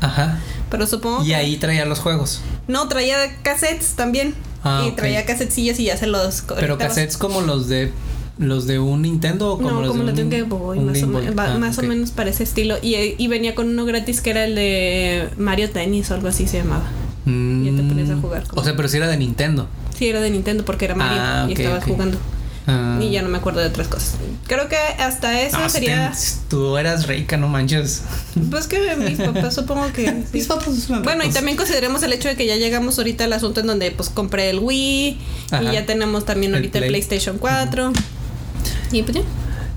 Ajá. 0.00 0.38
Pero 0.76 0.86
supongo 0.86 1.24
Y 1.24 1.32
ahí 1.32 1.56
traía 1.56 1.84
los 1.84 1.98
juegos. 2.00 2.40
No, 2.68 2.88
traía 2.88 3.16
cassettes 3.42 3.94
también. 3.94 4.34
Ah, 4.64 4.84
y 4.88 4.92
traía 4.96 5.24
cassettecillos 5.24 5.78
y 5.80 5.84
ya 5.84 5.96
se 5.96 6.06
los 6.06 6.42
Pero 6.58 6.76
cassettes 6.78 7.16
como 7.16 7.40
los 7.40 7.68
de 7.68 7.92
los 8.38 8.66
de 8.66 8.78
un 8.78 9.00
Nintendo 9.02 9.52
o 9.52 9.56
como 9.56 9.70
no, 9.70 9.80
los 9.80 9.88
como 9.88 10.00
de 10.02 10.06
los 10.08 10.16
de 10.16 10.22
un 10.24 10.30
Game- 10.30 10.42
Boy, 10.44 10.78
un 10.78 10.86
más, 10.86 11.00
Game 11.00 11.16
o, 11.16 11.22
Boy. 11.22 11.34
va- 11.34 11.54
Ah, 11.54 11.58
más 11.58 11.78
o 11.78 11.82
menos 11.82 12.10
para 12.10 12.28
ese 12.28 12.42
estilo. 12.42 12.76
Y, 12.82 12.94
y 13.16 13.28
venía 13.28 13.54
con 13.54 13.68
uno 13.68 13.84
gratis 13.86 14.20
que 14.20 14.28
era 14.30 14.44
el 14.44 14.54
de 14.54 15.28
Mario 15.38 15.70
Tennis 15.70 16.10
o 16.10 16.14
algo 16.14 16.28
así 16.28 16.46
se 16.46 16.58
llamaba. 16.58 16.84
Y 17.24 17.64
ya 17.64 17.76
te 17.76 17.82
ponías 17.88 18.10
a 18.10 18.16
jugar 18.16 18.46
como- 18.46 18.60
Mm. 18.60 18.62
O 18.62 18.64
sea, 18.64 18.76
pero 18.76 18.88
si 18.88 18.98
era 18.98 19.06
de 19.08 19.16
Nintendo. 19.16 19.66
Sí, 19.96 20.08
era 20.08 20.20
de 20.20 20.30
Nintendo 20.30 20.64
porque 20.66 20.84
era 20.84 20.94
Mario 20.94 21.18
Ah, 21.18 21.46
y 21.48 21.52
estabas 21.54 21.84
jugando. 21.84 22.18
Ah. 22.68 22.98
Y 23.00 23.10
ya 23.10 23.22
no 23.22 23.28
me 23.28 23.38
acuerdo 23.38 23.60
de 23.60 23.66
otras 23.68 23.86
cosas. 23.86 24.14
Creo 24.48 24.68
que 24.68 24.76
hasta 24.76 25.40
eso 25.42 25.56
No, 25.58 25.68
si 25.68 25.74
sería. 25.78 26.12
tú 26.50 26.76
eras 26.76 27.06
rica, 27.06 27.36
no 27.36 27.48
manches. 27.48 28.02
Pues 28.50 28.66
que 28.66 28.96
mis 28.96 29.18
papás 29.18 29.54
supongo 29.54 29.92
que. 29.92 30.06
sí. 30.06 30.24
Mis 30.32 30.46
papás 30.46 30.74
son 30.86 31.02
Bueno, 31.02 31.24
y 31.24 31.30
también 31.30 31.56
consideremos 31.56 32.02
el 32.02 32.12
hecho 32.12 32.28
de 32.28 32.36
que 32.36 32.44
ya 32.46 32.56
llegamos 32.56 32.98
ahorita 32.98 33.24
al 33.24 33.32
asunto 33.32 33.60
en 33.60 33.66
donde 33.68 33.90
pues 33.92 34.10
compré 34.10 34.50
el 34.50 34.58
Wii 34.58 35.18
Ajá. 35.52 35.62
y 35.62 35.72
ya 35.72 35.86
tenemos 35.86 36.24
también 36.24 36.54
ahorita 36.54 36.78
el, 36.78 36.82
Play. 36.82 36.90
PlayStation 37.02 37.38
4. 37.38 37.92
Y 38.92 39.02
pues 39.04 39.16
ya. 39.16 39.22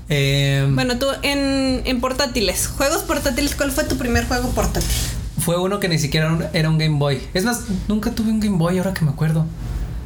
Eh, 0.08 0.66
Bueno, 0.72 0.98
tú 0.98 1.06
en, 1.22 1.82
en 1.84 2.00
portátiles, 2.00 2.66
juegos 2.66 3.02
portátiles, 3.02 3.54
¿cuál 3.54 3.70
fue 3.70 3.84
tu 3.84 3.96
primer 3.96 4.26
juego 4.26 4.48
portátil? 4.50 4.88
Fue 5.38 5.56
uno 5.58 5.78
que 5.80 5.88
ni 5.88 5.98
siquiera 5.98 6.50
era 6.52 6.68
un 6.68 6.76
Game 6.78 6.98
Boy. 6.98 7.20
Es 7.34 7.44
más, 7.44 7.62
nunca 7.88 8.10
tuve 8.10 8.30
un 8.30 8.40
Game 8.40 8.58
Boy, 8.58 8.78
ahora 8.78 8.92
que 8.92 9.04
me 9.04 9.10
acuerdo. 9.12 9.46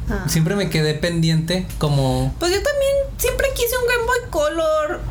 Ah. 0.09 0.25
Siempre 0.27 0.55
me 0.55 0.69
quedé 0.69 0.93
pendiente 0.93 1.65
como... 1.77 2.33
Pues 2.39 2.51
yo 2.51 2.57
también 2.57 2.91
siempre 3.17 3.47
quise 3.55 3.75
un 3.77 3.87
Game 3.87 4.05
Boy 4.05 4.29
Color. 4.29 5.01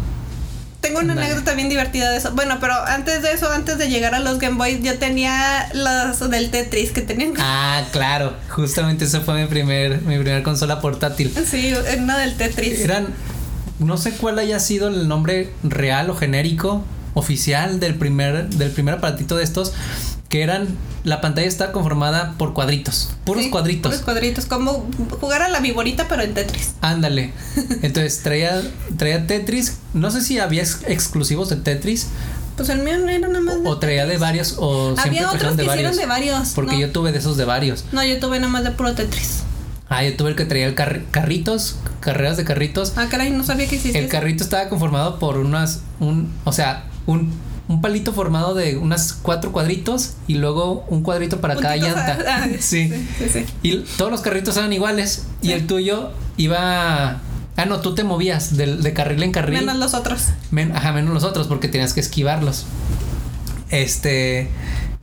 Tengo 0.80 0.98
una 1.00 1.12
Ándale. 1.12 1.28
anécdota 1.32 1.54
bien 1.54 1.68
divertida 1.70 2.10
de 2.10 2.18
eso. 2.18 2.32
Bueno, 2.34 2.58
pero 2.60 2.74
antes 2.74 3.22
de 3.22 3.32
eso, 3.32 3.50
antes 3.50 3.78
de 3.78 3.88
llegar 3.88 4.14
a 4.14 4.20
los 4.20 4.38
Game 4.38 4.56
Boy, 4.58 4.82
yo 4.82 4.98
tenía 4.98 5.68
los 5.72 6.30
del 6.30 6.50
Tetris 6.50 6.92
que 6.92 7.00
tenían. 7.00 7.32
Ah, 7.38 7.82
claro. 7.90 8.34
Justamente 8.50 9.06
esa 9.06 9.22
fue 9.22 9.40
mi 9.40 9.46
primer, 9.46 10.02
mi 10.02 10.18
primer 10.18 10.42
consola 10.42 10.80
portátil. 10.80 11.34
Sí, 11.50 11.72
una 11.98 12.18
del 12.18 12.36
Tetris. 12.36 12.80
Eran. 12.80 13.08
No 13.78 13.96
sé 13.96 14.12
cuál 14.12 14.38
haya 14.38 14.60
sido 14.60 14.88
el 14.88 15.08
nombre 15.08 15.50
real 15.64 16.08
o 16.10 16.14
genérico 16.14 16.84
oficial 17.14 17.80
del 17.80 17.94
primer, 17.94 18.48
del 18.48 18.70
primer 18.70 18.94
aparatito 18.94 19.36
de 19.36 19.44
estos. 19.44 19.72
Que 20.28 20.42
eran. 20.42 20.66
La 21.04 21.20
pantalla 21.20 21.46
está 21.46 21.70
conformada 21.70 22.34
por 22.38 22.54
cuadritos. 22.54 23.10
Puros 23.24 23.44
Sí, 23.44 23.50
cuadritos. 23.50 23.92
Puros 23.92 24.04
cuadritos. 24.04 24.46
Como 24.46 24.88
jugar 25.20 25.42
a 25.42 25.48
la 25.48 25.60
viborita, 25.60 26.08
pero 26.08 26.22
en 26.22 26.34
Tetris. 26.34 26.72
Ándale. 26.80 27.32
Entonces 27.82 28.20
traía, 28.22 28.60
traía 28.96 29.26
Tetris. 29.26 29.76
No 29.92 30.10
sé 30.10 30.22
si 30.22 30.38
había 30.38 30.62
ex- 30.62 30.80
exclusivos 30.88 31.50
de 31.50 31.56
Tetris. 31.56 32.08
Pues 32.56 32.68
el 32.68 32.78
mío 32.80 32.98
no 32.98 33.08
era 33.10 33.28
nada 33.28 33.40
más. 33.40 33.62
de 33.62 33.68
O 33.68 33.78
traía 33.78 34.06
de 34.06 34.16
varios. 34.16 34.56
O 34.58 34.94
Había 34.98 35.28
otros 35.30 35.56
que 35.56 35.62
varios. 35.64 35.74
hicieron 35.74 35.96
de 35.96 36.06
varios. 36.06 36.48
Porque 36.54 36.72
no. 36.74 36.80
yo 36.80 36.90
tuve 36.90 37.12
de 37.12 37.18
esos 37.18 37.36
de 37.36 37.44
varios. 37.44 37.84
No, 37.92 38.02
yo 38.04 38.18
tuve 38.18 38.40
nada 38.40 38.50
más 38.50 38.64
de 38.64 38.70
puro 38.72 38.94
Tetris. 38.94 39.40
Ah, 39.90 40.02
yo 40.02 40.16
tuve 40.16 40.30
el 40.30 40.36
que 40.36 40.46
traía 40.46 40.66
el 40.66 40.74
carri- 40.74 41.04
carritos, 41.10 41.76
carreras 42.00 42.38
de 42.38 42.44
carritos. 42.44 42.94
Ah, 42.96 43.06
caray, 43.10 43.30
no 43.30 43.44
sabía 43.44 43.68
que 43.68 43.76
existía. 43.76 44.00
El 44.00 44.08
carrito 44.08 44.42
estaba 44.42 44.68
conformado 44.70 45.18
por 45.18 45.36
unas, 45.36 45.80
un, 46.00 46.32
o 46.44 46.52
sea, 46.52 46.84
un, 47.06 47.32
un 47.68 47.80
palito 47.80 48.12
formado 48.12 48.54
de 48.54 48.76
unas 48.76 49.12
cuatro 49.12 49.52
cuadritos 49.52 50.14
y 50.26 50.34
luego 50.34 50.84
un 50.88 51.02
cuadrito 51.02 51.40
para 51.40 51.56
cada 51.56 51.76
llanta. 51.76 52.18
ah, 52.26 52.44
ah, 52.44 52.48
sí. 52.60 52.88
sí, 53.18 53.28
sí. 53.32 53.44
Y 53.62 53.78
todos 53.96 54.10
los 54.10 54.20
carritos 54.20 54.56
eran 54.56 54.72
iguales 54.72 55.26
y 55.42 55.52
el 55.52 55.66
tuyo 55.66 56.10
iba... 56.36 57.20
Ah, 57.56 57.66
no, 57.66 57.80
tú 57.80 57.94
te 57.94 58.02
movías 58.02 58.56
de, 58.56 58.76
de 58.76 58.92
carril 58.92 59.22
en 59.22 59.30
carril. 59.30 59.60
Menos 59.60 59.76
los 59.76 59.94
otros. 59.94 60.30
Men- 60.50 60.74
ajá, 60.74 60.92
menos 60.92 61.14
los 61.14 61.22
otros 61.22 61.46
porque 61.46 61.68
tenías 61.68 61.92
que 61.92 62.00
esquivarlos. 62.00 62.66
Este. 63.70 64.48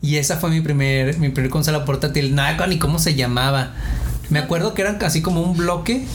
Y 0.02 0.18
esa 0.18 0.38
fue 0.38 0.49
mi 0.49 0.62
primer, 0.62 1.18
mi 1.18 1.30
primer 1.30 1.49
consola 1.49 1.86
portátil. 1.86 2.36
Nada, 2.36 2.68
ni 2.68 2.78
cómo 2.78 2.99
se 2.99 3.16
llamaba. 3.16 3.72
Me 4.30 4.39
acuerdo 4.39 4.74
que 4.74 4.82
eran 4.82 4.97
casi 4.97 5.22
como 5.22 5.41
un 5.41 5.56
bloque 5.56 6.06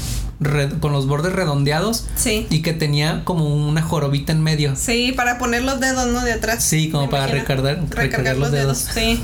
red- 0.41 0.79
con 0.81 0.93
los 0.93 1.07
bordes 1.07 1.33
redondeados 1.33 2.05
Sí. 2.17 2.47
y 2.51 2.63
que 2.63 2.73
tenía 2.73 3.23
como 3.25 3.47
una 3.55 3.83
jorobita 3.83 4.33
en 4.33 4.43
medio. 4.43 4.75
Sí, 4.77 5.13
para 5.13 5.39
poner 5.39 5.63
los 5.63 5.81
dedos, 5.81 6.07
¿no? 6.09 6.23
De 6.23 6.33
atrás. 6.33 6.63
Sí, 6.65 6.91
como 6.91 7.09
para 7.11 7.27
recargar 7.27 8.37
los 8.37 8.51
dedos. 8.53 8.79
Sí. 8.93 9.21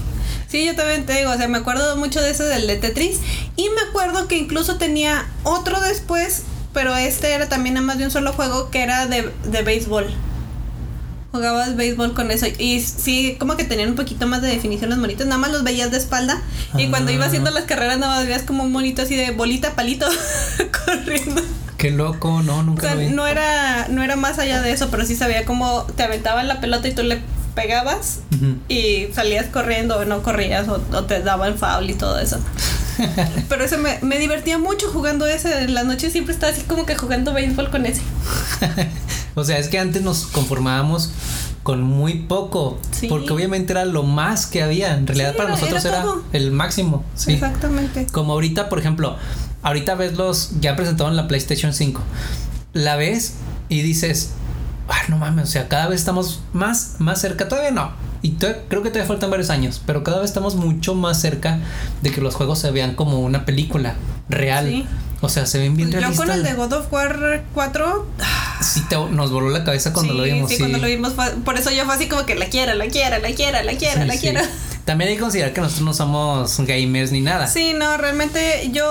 Sí, 0.48 0.66
yo 0.66 0.74
también 0.76 1.06
te 1.06 1.14
digo, 1.16 1.30
o 1.30 1.36
sea, 1.36 1.48
me 1.48 1.58
acuerdo 1.58 1.96
mucho 1.96 2.20
de 2.20 2.30
ese 2.30 2.44
del 2.44 2.66
de 2.66 2.76
Tetris. 2.76 3.18
Y 3.56 3.68
me 3.70 3.80
acuerdo 3.88 4.28
que 4.28 4.36
incluso 4.36 4.76
tenía 4.76 5.26
otro 5.44 5.80
después, 5.80 6.42
pero 6.74 6.94
este 6.94 7.32
era 7.32 7.48
también 7.48 7.74
nada 7.74 7.86
más 7.86 7.98
de 7.98 8.04
un 8.04 8.10
solo 8.10 8.32
juego 8.34 8.70
que 8.70 8.82
era 8.82 9.06
de, 9.06 9.30
de 9.50 9.62
béisbol. 9.62 10.06
Jugabas 11.32 11.76
béisbol 11.76 12.12
con 12.14 12.30
eso. 12.30 12.46
Y 12.58 12.80
sí, 12.80 13.36
como 13.40 13.56
que 13.56 13.64
tenían 13.64 13.88
un 13.90 13.96
poquito 13.96 14.26
más 14.26 14.42
de 14.42 14.48
definición 14.48 14.90
los 14.90 14.98
monitos. 14.98 15.26
Nada 15.26 15.38
más 15.38 15.50
los 15.50 15.64
veías 15.64 15.90
de 15.90 15.96
espalda. 15.96 16.42
Y 16.76 16.88
cuando 16.88 17.10
Ah. 17.10 17.14
iba 17.14 17.24
haciendo 17.26 17.50
las 17.50 17.64
carreras, 17.64 17.98
nada 17.98 18.16
más 18.16 18.26
veías 18.26 18.42
como 18.42 18.62
un 18.64 18.72
monito 18.72 19.02
así 19.02 19.16
de 19.16 19.30
bolita, 19.30 19.74
palito, 19.74 20.06
corriendo. 20.84 21.42
Qué 21.78 21.90
loco, 21.90 22.42
no, 22.42 22.58
O 22.58 22.62
nunca 22.62 22.82
sea, 22.82 22.94
lo 22.94 23.00
vi. 23.00 23.08
no 23.08 23.26
era, 23.26 23.88
no 23.88 24.02
era 24.04 24.14
más 24.16 24.38
allá 24.38 24.60
de 24.62 24.72
eso, 24.72 24.88
pero 24.90 25.04
sí 25.06 25.16
sabía 25.16 25.44
cómo 25.44 25.84
te 25.96 26.02
aventaban 26.04 26.46
la 26.48 26.60
pelota 26.60 26.86
y 26.86 26.92
tú 26.94 27.02
le 27.02 27.20
pegabas 27.54 28.20
y 28.68 29.08
salías 29.12 29.46
corriendo 29.46 29.98
o 29.98 30.04
no 30.06 30.22
corrías 30.22 30.68
o, 30.68 30.82
o 30.92 31.04
te 31.04 31.20
daban 31.22 31.58
foul 31.58 31.90
y 31.90 31.94
todo 31.94 32.18
eso. 32.18 32.38
Pero 33.48 33.64
eso 33.64 33.78
me, 33.78 33.98
me 34.02 34.18
divertía 34.18 34.58
mucho 34.58 34.88
jugando 34.90 35.26
ese. 35.26 35.62
En 35.64 35.72
las 35.74 35.84
noches 35.86 36.12
siempre 36.12 36.32
estaba 36.34 36.52
así 36.52 36.62
como 36.62 36.84
que 36.86 36.94
jugando 36.94 37.32
béisbol 37.32 37.70
con 37.70 37.84
ese. 37.86 38.02
O 39.34 39.44
sea, 39.44 39.58
es 39.58 39.68
que 39.68 39.78
antes 39.78 40.02
nos 40.02 40.26
conformábamos 40.26 41.10
con 41.62 41.82
muy 41.82 42.14
poco. 42.14 42.78
Sí. 42.90 43.06
Porque 43.08 43.32
obviamente 43.32 43.72
era 43.72 43.84
lo 43.84 44.02
más 44.02 44.46
que 44.46 44.62
había. 44.62 44.94
En 44.96 45.06
realidad 45.06 45.30
Sí, 45.32 45.36
para 45.36 45.48
era- 45.50 45.58
nosotros 45.58 45.84
era 45.84 46.04
el 46.32 46.50
máximo. 46.50 47.04
Sí. 47.14 47.32
Exactamente. 47.34 48.06
Como 48.12 48.32
ahorita, 48.32 48.68
por 48.68 48.78
ejemplo, 48.78 49.16
ahorita 49.62 49.94
ves 49.94 50.14
los, 50.16 50.60
ya 50.60 50.76
presentaron 50.76 51.16
la 51.16 51.28
PlayStation 51.28 51.72
5. 51.72 52.00
La 52.74 52.96
ves 52.96 53.34
y 53.68 53.82
dices, 53.82 54.30
ah, 54.88 54.96
no 55.08 55.16
mames, 55.18 55.44
o 55.44 55.50
sea, 55.50 55.68
cada 55.68 55.88
vez 55.88 56.00
estamos 56.00 56.40
más, 56.52 56.96
más 56.98 57.20
cerca. 57.20 57.48
Todavía 57.48 57.70
no. 57.70 57.90
Y 58.22 58.32
creo 58.36 58.82
que 58.82 58.90
todavía 58.90 59.06
faltan 59.06 59.30
varios 59.30 59.50
años, 59.50 59.80
pero 59.84 60.04
cada 60.04 60.18
vez 60.20 60.30
estamos 60.30 60.54
mucho 60.54 60.94
más 60.94 61.20
cerca 61.20 61.58
de 62.02 62.10
que 62.12 62.20
los 62.20 62.34
juegos 62.36 62.60
se 62.60 62.70
vean 62.70 62.94
como 62.94 63.18
una 63.20 63.44
película 63.44 63.94
real. 64.28 64.66
Sí. 64.68 64.86
O 65.24 65.28
sea, 65.28 65.46
se 65.46 65.58
ven 65.58 65.76
bien 65.76 65.90
Yo 65.90 66.00
realistas. 66.00 66.26
con 66.26 66.34
el 66.36 66.42
de 66.42 66.52
God 66.54 66.72
of 66.72 66.92
War 66.92 67.44
4. 67.54 68.06
Sí, 68.60 68.82
te- 68.88 68.96
nos 68.96 69.30
voló 69.30 69.48
la 69.50 69.62
cabeza 69.64 69.92
cuando 69.92 70.12
sí, 70.12 70.18
lo 70.18 70.24
vimos. 70.24 70.50
Sí, 70.50 70.56
sí. 70.56 70.62
cuando 70.62 70.78
lo 70.78 70.86
vimos. 70.88 71.12
por 71.44 71.56
eso 71.56 71.70
yo 71.70 71.84
fue 71.84 71.94
así 71.94 72.08
como 72.08 72.26
que 72.26 72.34
la 72.34 72.46
quiero, 72.46 72.74
la 72.74 72.86
quiero, 72.88 73.18
la 73.18 73.30
quiero, 73.34 73.62
la 73.62 73.72
quiero, 73.74 74.02
Sí, 74.02 74.06
la 74.08 74.14
sí. 74.14 74.18
quiero. 74.20 74.40
También 74.84 75.10
hay 75.10 75.14
que 75.16 75.20
considerar 75.22 75.52
que 75.52 75.60
nosotros 75.60 75.84
no 75.84 75.94
somos 75.94 76.58
gamers 76.58 77.12
ni 77.12 77.20
nada. 77.20 77.46
Sí, 77.46 77.72
no, 77.72 77.96
realmente 77.98 78.68
yo 78.72 78.84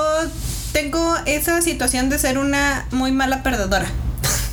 tengo 0.71 1.15
esa 1.25 1.61
situación 1.61 2.09
de 2.09 2.17
ser 2.17 2.37
una 2.37 2.85
muy 2.91 3.11
mala 3.11 3.43
perdedora. 3.43 3.87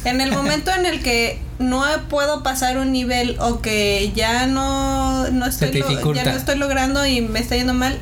En 0.05 0.21
el 0.21 0.33
momento 0.33 0.73
en 0.73 0.85
el 0.87 1.01
que 1.03 1.41
no 1.61 1.85
puedo 2.09 2.43
pasar 2.43 2.79
un 2.79 2.91
nivel 2.93 3.37
o 3.41 3.61
que 3.61 4.13
ya 4.17 4.47
no, 4.47 5.29
no 5.31 5.47
estoy 5.47 5.73
lo- 5.73 6.13
ya 6.15 6.25
no 6.25 6.31
estoy 6.33 6.57
logrando 6.59 7.05
y 7.07 7.21
me 7.21 7.39
está 7.41 7.55
yendo 7.57 7.75
mal, 7.75 7.99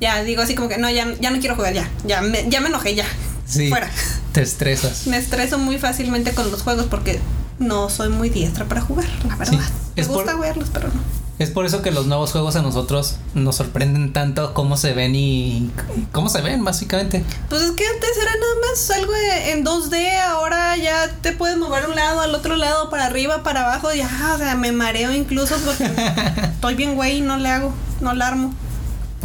ya 0.00 0.22
digo 0.22 0.42
así 0.42 0.54
como 0.54 0.68
que 0.68 0.78
no, 0.78 0.90
ya, 0.90 1.06
ya 1.20 1.30
no 1.30 1.38
quiero 1.40 1.56
jugar, 1.56 1.72
ya, 1.74 1.88
ya 2.04 2.20
me, 2.22 2.48
ya 2.48 2.60
me 2.60 2.68
enojé, 2.68 2.94
ya. 2.94 3.04
Sí. 3.46 3.68
Fuera. 3.68 3.90
Te 4.32 4.42
estresas. 4.42 5.06
Me 5.08 5.16
estreso 5.16 5.58
muy 5.58 5.78
fácilmente 5.78 6.32
con 6.32 6.50
los 6.50 6.62
juegos 6.62 6.86
porque 6.86 7.18
no 7.58 7.90
soy 7.90 8.08
muy 8.08 8.28
diestra 8.30 8.64
para 8.66 8.80
jugar, 8.80 9.06
la 9.28 9.36
verdad. 9.36 9.58
Me 9.96 10.02
Es 10.02 10.06
por- 10.08 10.16
gusta 10.18 10.36
verlos, 10.36 10.68
pero 10.72 10.88
no. 10.88 11.20
Es 11.40 11.48
por 11.50 11.64
eso 11.64 11.80
que 11.80 11.90
los 11.90 12.06
nuevos 12.06 12.32
juegos 12.32 12.54
a 12.56 12.60
nosotros 12.62 13.16
nos 13.32 13.56
sorprenden 13.56 14.12
tanto 14.12 14.52
cómo 14.52 14.76
se 14.76 14.92
ven 14.92 15.14
y 15.14 15.70
cómo 16.12 16.28
se 16.28 16.42
ven, 16.42 16.62
básicamente. 16.64 17.24
Pues 17.48 17.62
es 17.62 17.70
que 17.70 17.86
antes 17.86 18.10
era 18.20 18.30
nada 18.30 18.54
más 18.70 18.90
algo 18.90 19.12
en 19.46 19.64
2D, 19.64 20.20
ahora 20.28 20.76
ya 20.76 21.08
te 21.22 21.32
puedes 21.32 21.56
mover 21.56 21.86
un 21.88 21.96
lado, 21.96 22.20
al 22.20 22.34
otro 22.34 22.56
lado, 22.56 22.90
para 22.90 23.06
arriba, 23.06 23.42
para 23.42 23.62
abajo, 23.64 23.90
ya, 23.94 24.06
o 24.34 24.38
sea, 24.38 24.54
me 24.54 24.70
mareo 24.72 25.12
incluso 25.14 25.56
porque 25.64 25.84
estoy 26.54 26.74
bien 26.74 26.94
güey 26.94 27.16
y 27.16 27.20
no 27.22 27.38
le 27.38 27.48
hago, 27.48 27.72
no 28.02 28.12
la 28.12 28.28
armo. 28.28 28.52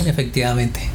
Efectivamente. 0.05 0.89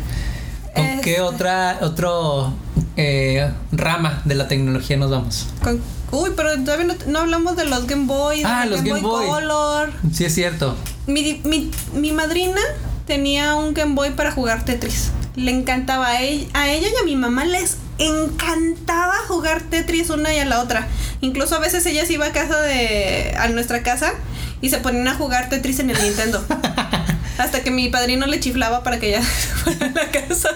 ¿Con 0.75 0.85
Este- 0.85 1.01
qué 1.03 1.21
otra 1.21 1.79
otro 1.81 2.53
eh, 2.97 3.51
rama 3.73 4.23
de 4.25 4.35
la 4.35 4.47
tecnología 4.49 4.97
nos 4.97 5.11
vamos? 5.11 5.47
Con- 5.63 5.81
uy, 6.13 6.31
pero 6.37 6.51
todavía 6.65 6.87
no, 6.87 6.95
no 7.07 7.19
hablamos 7.21 7.57
de 7.57 7.65
los 7.65 7.87
Game 7.87 8.07
Boy, 8.07 8.43
Ah, 8.45 8.67
los 8.67 8.83
Game 8.83 9.01
Boy. 9.01 9.27
Color. 9.27 9.93
Sí, 10.13 10.25
es 10.25 10.35
cierto. 10.35 10.77
Mi, 11.07 11.41
mi, 11.45 11.71
mi 11.95 12.13
madrina 12.13 12.61
tenía 13.07 13.57
un 13.57 13.75
Game 13.75 13.95
Boy 13.95 14.11
para 14.11 14.31
jugar 14.33 14.65
Tetris. 14.65 15.11
Le 15.37 15.51
encantaba 15.51 16.09
a 16.09 16.21
ella, 16.23 16.47
a 16.55 16.71
ella 16.71 16.89
y 16.89 17.03
a 17.03 17.05
mi 17.05 17.17
mamá 17.17 17.45
les 17.45 17.77
encantaba 17.99 19.15
jugar 19.29 19.63
Tetris 19.63 20.11
una 20.11 20.33
y 20.35 20.39
a 20.39 20.45
la 20.45 20.61
otra. 20.61 20.87
Incluso 21.21 21.57
a 21.57 21.59
veces 21.59 21.85
ella 21.87 22.05
se 22.07 22.15
iba 22.15 22.27
a 22.27 22.33
casa 22.33 22.61
de 22.61 23.35
a 23.39 23.49
nuestra 23.49 23.83
casa 23.83 24.13
y 24.61 24.71
se 24.71 24.79
ponían 24.79 25.09
a 25.09 25.15
jugar 25.15 25.49
Tetris 25.49 25.81
en 25.81 25.91
el 25.91 26.01
Nintendo. 26.03 26.45
Hasta 27.41 27.63
que 27.63 27.71
mi 27.71 27.89
padrino 27.89 28.27
le 28.27 28.39
chiflaba 28.39 28.83
para 28.83 29.01
que 29.01 29.09
ella 29.09 29.23
fuera 29.65 29.87
a 29.87 29.91
la 29.91 30.11
casa. 30.11 30.51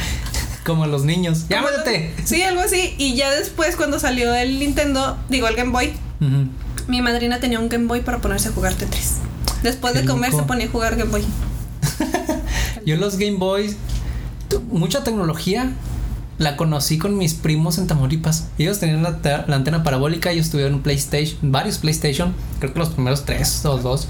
Como 0.64 0.86
los 0.86 1.04
niños. 1.04 1.46
¡Ya 1.48 1.60
métete! 1.60 2.14
Sí, 2.24 2.42
algo 2.42 2.60
así. 2.60 2.94
Y 2.98 3.16
ya 3.16 3.30
después 3.30 3.74
cuando 3.74 3.98
salió 3.98 4.32
el 4.34 4.60
Nintendo, 4.60 5.18
digo 5.28 5.48
el 5.48 5.56
Game 5.56 5.72
Boy, 5.72 5.92
mi 6.86 7.02
madrina 7.02 7.40
tenía 7.40 7.58
un 7.58 7.68
Game 7.68 7.86
Boy 7.86 8.02
para 8.02 8.18
ponerse 8.18 8.50
a 8.50 8.52
jugar 8.52 8.74
Tetris. 8.74 9.16
Después 9.64 9.92
Qué 9.94 10.02
de 10.02 10.06
comer 10.06 10.30
loco. 10.30 10.42
se 10.42 10.46
ponía 10.48 10.66
a 10.66 10.70
jugar 10.70 10.96
Game 10.96 11.10
Boy. 11.10 11.24
Yo 12.86 12.96
los 12.96 13.16
Game 13.16 13.38
Boys, 13.38 13.76
mucha 14.70 15.02
tecnología 15.02 15.72
la 16.40 16.56
conocí 16.56 16.98
con 16.98 17.16
mis 17.18 17.34
primos 17.34 17.78
en 17.78 17.86
Tamaulipas. 17.86 18.46
Ellos 18.58 18.80
tenían 18.80 19.02
la, 19.04 19.18
te- 19.18 19.44
la 19.46 19.56
antena 19.56 19.82
parabólica, 19.84 20.30
ellos 20.32 20.50
tuvieron 20.50 20.74
un 20.74 20.82
PlayStation, 20.82 21.38
varios 21.52 21.78
PlayStation, 21.78 22.34
creo 22.58 22.72
que 22.72 22.78
los 22.78 22.88
primeros 22.88 23.24
tres 23.26 23.64
o 23.66 23.76
dos. 23.78 24.08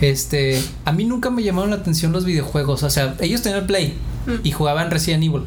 Este, 0.00 0.62
a 0.84 0.92
mí 0.92 1.04
nunca 1.04 1.28
me 1.30 1.42
llamaron 1.42 1.70
la 1.70 1.76
atención 1.76 2.12
los 2.12 2.24
videojuegos, 2.24 2.82
o 2.84 2.88
sea, 2.90 3.14
ellos 3.20 3.42
tenían 3.42 3.60
el 3.62 3.66
Play 3.66 3.98
y 4.44 4.52
jugaban 4.52 4.90
Resident 4.90 5.24
Evil. 5.24 5.42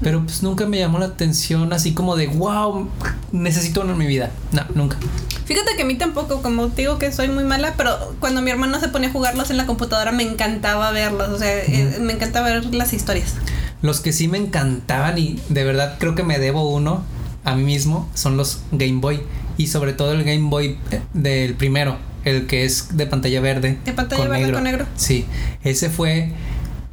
Pero 0.00 0.22
pues 0.22 0.44
nunca 0.44 0.64
me 0.64 0.78
llamó 0.78 1.00
la 1.00 1.06
atención 1.06 1.72
así 1.72 1.92
como 1.92 2.14
de 2.14 2.28
wow, 2.28 2.88
necesito 3.32 3.80
uno 3.80 3.94
en 3.94 3.98
mi 3.98 4.06
vida. 4.06 4.30
No, 4.52 4.62
nunca. 4.76 4.96
Fíjate 5.44 5.74
que 5.74 5.82
a 5.82 5.84
mí 5.84 5.96
tampoco, 5.96 6.40
como 6.40 6.68
te 6.68 6.82
digo 6.82 6.98
que 6.98 7.10
soy 7.10 7.26
muy 7.26 7.42
mala, 7.42 7.74
pero 7.76 8.14
cuando 8.20 8.40
mi 8.40 8.50
hermano 8.52 8.78
se 8.78 8.88
ponía 8.88 9.08
a 9.08 9.12
jugarlos 9.12 9.50
en 9.50 9.56
la 9.56 9.66
computadora 9.66 10.12
me 10.12 10.22
encantaba 10.22 10.92
verlos, 10.92 11.30
o 11.30 11.38
sea, 11.38 11.64
eh, 11.64 11.98
me 12.00 12.12
encantaba 12.12 12.46
ver 12.48 12.72
las 12.72 12.92
historias. 12.92 13.34
Los 13.82 14.00
que 14.00 14.12
sí 14.12 14.28
me 14.28 14.38
encantaban 14.38 15.18
y 15.18 15.38
de 15.48 15.64
verdad 15.64 15.96
creo 15.98 16.14
que 16.14 16.24
me 16.24 16.38
debo 16.38 16.68
uno 16.68 17.02
a 17.44 17.54
mí 17.54 17.62
mismo 17.62 18.08
son 18.14 18.36
los 18.36 18.60
Game 18.72 19.00
Boy. 19.00 19.20
Y 19.56 19.68
sobre 19.68 19.92
todo 19.92 20.12
el 20.12 20.24
Game 20.24 20.48
Boy 20.50 20.78
eh, 20.90 21.00
del 21.14 21.54
primero, 21.54 21.96
el 22.24 22.46
que 22.46 22.64
es 22.64 22.96
de 22.96 23.06
pantalla 23.06 23.40
verde. 23.40 23.78
De 23.84 23.92
pantalla 23.92 24.28
verde 24.28 24.52
con 24.52 24.64
negro. 24.64 24.86
Sí, 24.96 25.24
ese 25.64 25.90
fue... 25.90 26.32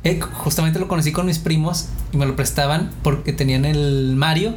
eh, 0.04 0.20
justamente 0.20 0.80
lo 0.80 0.88
conocí 0.88 1.12
con 1.12 1.26
mis 1.26 1.40
primos 1.40 1.88
y 2.12 2.18
me 2.18 2.26
lo 2.26 2.36
prestaban 2.36 2.92
porque 3.04 3.34
tenían 3.34 3.66
el 3.66 4.16
Mario. 4.16 4.56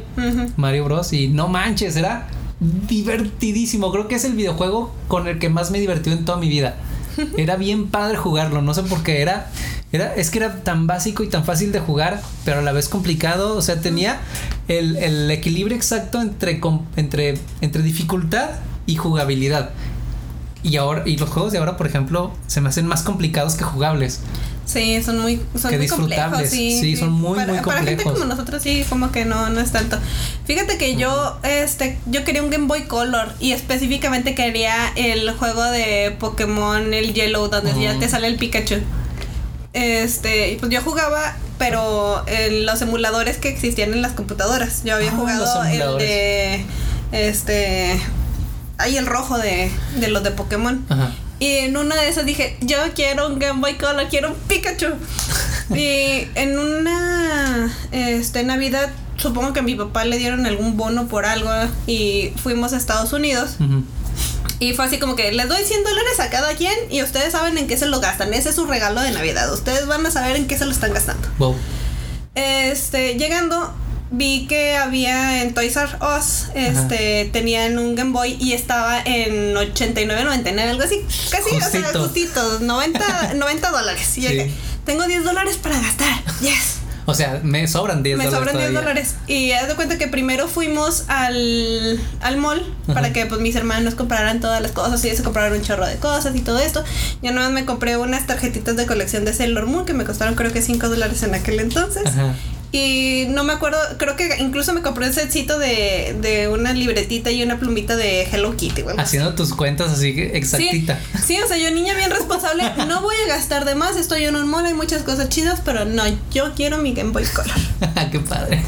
Mario 0.57 0.85
Bros. 0.85 1.13
Y 1.13 1.27
no 1.27 1.47
manches, 1.49 1.95
era 1.95 2.27
divertidísimo. 2.59 3.91
Creo 3.91 4.07
que 4.07 4.15
es 4.15 4.25
el 4.25 4.33
videojuego 4.33 4.93
con 5.07 5.27
el 5.27 5.39
que 5.39 5.49
más 5.49 5.71
me 5.71 5.79
divertido 5.79 6.15
en 6.15 6.25
toda 6.25 6.37
mi 6.37 6.49
vida. 6.49 6.75
Era 7.37 7.57
bien 7.57 7.87
padre 7.87 8.17
jugarlo, 8.17 8.61
no 8.61 8.73
sé 8.73 8.83
por 8.83 9.03
qué 9.03 9.21
era. 9.21 9.51
Era, 9.91 10.13
es 10.15 10.29
que 10.29 10.37
era 10.39 10.63
tan 10.63 10.85
básico 10.85 11.23
y 11.23 11.29
tan 11.29 11.43
fácil 11.43 11.71
de 11.71 11.79
jugar, 11.79 12.21
pero 12.45 12.59
a 12.59 12.61
la 12.61 12.71
vez 12.71 12.89
complicado. 12.89 13.55
O 13.55 13.61
sea, 13.61 13.81
tenía 13.81 14.19
el, 14.67 14.97
el 14.97 15.31
equilibrio 15.31 15.75
exacto 15.75 16.21
entre, 16.21 16.61
entre, 16.95 17.39
entre 17.61 17.81
dificultad 17.81 18.49
y 18.85 18.95
jugabilidad. 18.95 19.71
Y 20.61 20.75
ahora, 20.77 21.03
y 21.05 21.17
los 21.17 21.29
juegos 21.29 21.53
de 21.53 21.57
ahora, 21.57 21.77
por 21.77 21.87
ejemplo, 21.87 22.33
se 22.47 22.59
me 22.61 22.69
hacen 22.69 22.85
más 22.85 23.01
complicados 23.01 23.55
que 23.55 23.63
jugables. 23.63 24.19
Sí, 24.65 25.01
son 25.01 25.17
muy, 25.19 25.41
son 25.59 25.71
Qué 25.71 25.77
muy 25.79 25.87
complejos. 25.87 26.43
Sí, 26.49 26.77
Sí, 26.79 26.95
son 26.95 27.11
muy, 27.11 27.37
para, 27.39 27.53
muy 27.53 27.61
Para 27.63 27.77
gente 27.77 28.03
complejos. 28.03 28.13
como 28.13 28.25
nosotros, 28.25 28.61
sí, 28.61 28.85
como 28.87 29.11
que 29.11 29.25
no, 29.25 29.49
no 29.49 29.61
es 29.61 29.71
tanto. 29.71 29.97
Fíjate 30.45 30.77
que 30.77 30.95
yo, 30.95 31.39
este, 31.43 31.97
yo 32.05 32.23
quería 32.23 32.43
un 32.43 32.51
Game 32.51 32.67
Boy 32.67 32.83
Color 32.83 33.33
y 33.39 33.53
específicamente 33.53 34.35
quería 34.35 34.75
el 34.95 35.31
juego 35.31 35.63
de 35.63 36.15
Pokémon, 36.19 36.93
el 36.93 37.13
Yellow, 37.13 37.47
donde 37.47 37.73
ya 37.81 37.97
te 37.97 38.07
sale 38.09 38.27
el 38.27 38.35
Pikachu. 38.35 38.75
Este, 39.73 40.57
pues 40.59 40.71
yo 40.71 40.81
jugaba, 40.81 41.35
pero 41.57 42.23
en 42.27 42.65
los 42.65 42.81
emuladores 42.81 43.37
que 43.37 43.49
existían 43.49 43.93
en 43.93 44.01
las 44.01 44.13
computadoras. 44.13 44.83
Yo 44.83 44.95
había 44.95 45.11
Ah, 45.11 45.15
jugado 45.15 45.63
el 45.65 45.97
de, 45.99 46.65
este, 47.11 47.99
hay 48.77 48.97
el 48.97 49.05
rojo 49.05 49.37
de, 49.37 49.71
de 49.99 50.07
los 50.07 50.23
de 50.23 50.31
Pokémon. 50.31 50.85
Ajá. 50.89 51.11
Y 51.39 51.47
en 51.59 51.77
una 51.77 51.95
de 51.95 52.09
esas 52.09 52.25
dije, 52.25 52.57
yo 52.61 52.75
quiero 52.95 53.27
un 53.27 53.39
Game 53.39 53.61
Boy 53.61 53.75
Color, 53.75 54.07
quiero 54.09 54.29
un 54.31 54.35
Pikachu. 54.35 54.87
y 55.75 56.27
en 56.35 56.59
una 56.59 57.71
este, 57.91 58.43
Navidad, 58.43 58.89
supongo 59.15 59.53
que 59.53 59.59
a 59.59 59.63
mi 59.63 59.75
papá 59.75 60.03
le 60.03 60.17
dieron 60.17 60.45
algún 60.45 60.75
bono 60.75 61.07
por 61.07 61.25
algo 61.25 61.49
y 61.87 62.33
fuimos 62.43 62.73
a 62.73 62.77
Estados 62.77 63.13
Unidos. 63.13 63.51
Y 64.59 64.73
fue 64.73 64.85
así 64.85 64.99
como 64.99 65.15
que 65.15 65.31
les 65.31 65.47
doy 65.47 65.63
100 65.63 65.83
dólares 65.83 66.19
a 66.19 66.29
cada 66.29 66.53
quien 66.55 66.73
y 66.89 67.01
ustedes 67.01 67.31
saben 67.31 67.57
en 67.57 67.67
qué 67.67 67.77
se 67.77 67.85
lo 67.85 67.99
gastan. 68.01 68.33
Ese 68.33 68.49
es 68.49 68.55
su 68.55 68.65
regalo 68.65 69.01
de 69.01 69.11
Navidad. 69.11 69.51
Ustedes 69.53 69.87
van 69.87 70.05
a 70.05 70.11
saber 70.11 70.35
en 70.35 70.47
qué 70.47 70.57
se 70.57 70.65
lo 70.65 70.71
están 70.71 70.93
gastando. 70.93 71.27
Wow. 71.37 71.55
Este, 72.35 73.15
llegando, 73.15 73.73
vi 74.11 74.47
que 74.47 74.75
había 74.75 75.41
en 75.41 75.53
Toys 75.53 75.75
R 75.77 75.91
Us, 76.17 76.47
este, 76.55 77.29
tenían 77.31 77.77
un 77.79 77.95
Game 77.95 78.11
Boy 78.11 78.37
y 78.39 78.53
estaba 78.53 79.01
en 79.01 79.55
89, 79.55 80.23
99, 80.25 80.71
algo 80.71 80.83
así. 80.83 81.05
Casi, 81.31 81.55
o 81.55 81.59
sea, 81.59 81.81
Justito. 81.83 82.03
justito, 82.03 82.59
90, 82.59 83.33
90 83.35 83.71
dólares. 83.71 84.17
Y 84.17 84.21
Sí. 84.21 84.27
dije, 84.27 84.51
tengo 84.85 85.05
10 85.07 85.23
dólares 85.23 85.57
para 85.57 85.79
gastar. 85.79 86.21
Yes. 86.41 86.78
O 87.09 87.13
sea, 87.15 87.39
me 87.43 87.67
sobran 87.67 88.03
10 88.03 88.17
Me 88.17 88.25
dólares. 88.25 88.39
sobran 88.39 88.55
10 88.57 88.69
todavía. 88.69 88.79
dólares. 88.79 89.15
Y 89.27 89.51
haz 89.51 89.67
de 89.67 89.75
cuenta 89.75 89.97
que 89.97 90.07
primero 90.07 90.47
fuimos 90.47 91.05
al, 91.07 91.99
al 92.21 92.37
mall 92.37 92.61
para 92.93 93.11
que 93.13 93.25
pues 93.25 93.39
mis 93.41 93.55
hermanos 93.55 93.95
compraran 93.95 94.39
todas 94.39 94.61
las 94.61 94.71
cosas 94.71 95.03
y 95.03 95.07
ellos 95.07 95.17
se 95.17 95.23
compraron 95.23 95.57
un 95.57 95.63
chorro 95.63 95.85
de 95.85 95.95
cosas 95.97 96.35
y 96.35 96.41
todo 96.41 96.59
esto. 96.59 96.83
Yo 97.21 97.31
nada 97.31 97.47
más 97.47 97.51
me 97.53 97.65
compré 97.65 97.97
unas 97.97 98.25
tarjetitas 98.27 98.75
de 98.75 98.85
colección 98.85 99.25
de 99.25 99.33
Sailor 99.33 99.65
Moon 99.65 99.85
que 99.85 99.93
me 99.93 100.05
costaron 100.05 100.35
creo 100.35 100.51
que 100.53 100.61
5 100.61 100.89
dólares 100.89 101.23
en 101.23 101.35
aquel 101.35 101.59
entonces. 101.59 102.05
Ajá. 102.07 102.33
Y 102.71 103.25
no 103.29 103.43
me 103.43 103.53
acuerdo, 103.53 103.79
creo 103.97 104.15
que 104.15 104.37
incluso 104.39 104.73
me 104.73 104.81
compré 104.81 105.07
un 105.07 105.13
setcito 105.13 105.57
de, 105.57 106.15
de 106.21 106.47
una 106.49 106.71
libretita 106.73 107.31
y 107.31 107.41
una 107.41 107.57
plumita 107.57 107.95
de 107.95 108.23
Hello 108.23 108.55
Kitty. 108.55 108.83
Haciendo 108.97 109.33
tus 109.33 109.55
cuentas 109.55 109.91
así 109.91 110.13
que 110.13 110.37
exactita. 110.37 110.99
Sí, 111.15 111.35
sí, 111.35 111.41
o 111.41 111.47
sea, 111.47 111.57
yo 111.57 111.71
niña 111.71 111.95
bien 111.95 112.11
responsable, 112.11 112.63
no 112.87 113.01
voy 113.01 113.15
a 113.25 113.29
gastar 113.29 113.65
de 113.65 113.73
más, 113.73 113.95
estoy 113.95 114.25
en 114.25 114.35
un 114.35 114.47
mall, 114.47 114.65
hay 114.65 114.75
muchas 114.75 115.01
cosas 115.01 115.29
chidas, 115.29 115.61
pero 115.65 115.85
no, 115.85 116.03
yo 116.31 116.53
quiero 116.55 116.77
mi 116.77 116.93
Game 116.93 117.11
Boy 117.11 117.25
Color. 117.25 117.57
Qué 118.11 118.19
padre. 118.19 118.61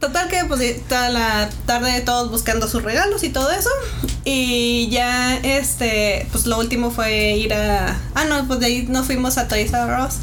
Total 0.00 0.28
que 0.28 0.44
pues 0.48 0.80
toda 0.88 1.10
la 1.10 1.48
tarde 1.64 2.00
todos 2.00 2.28
buscando 2.28 2.66
sus 2.66 2.82
regalos 2.82 3.22
y 3.22 3.28
todo 3.28 3.52
eso. 3.52 3.70
Y 4.24 4.88
ya 4.90 5.36
este, 5.36 6.26
pues 6.32 6.46
lo 6.46 6.58
último 6.58 6.90
fue 6.90 7.36
ir 7.36 7.54
a... 7.54 8.00
Ah, 8.14 8.24
no, 8.24 8.48
pues 8.48 8.58
de 8.58 8.66
ahí 8.66 8.86
nos 8.88 9.06
fuimos 9.06 9.38
a 9.38 9.46
Toys 9.46 9.72
R 9.72 10.02
Us. 10.02 10.14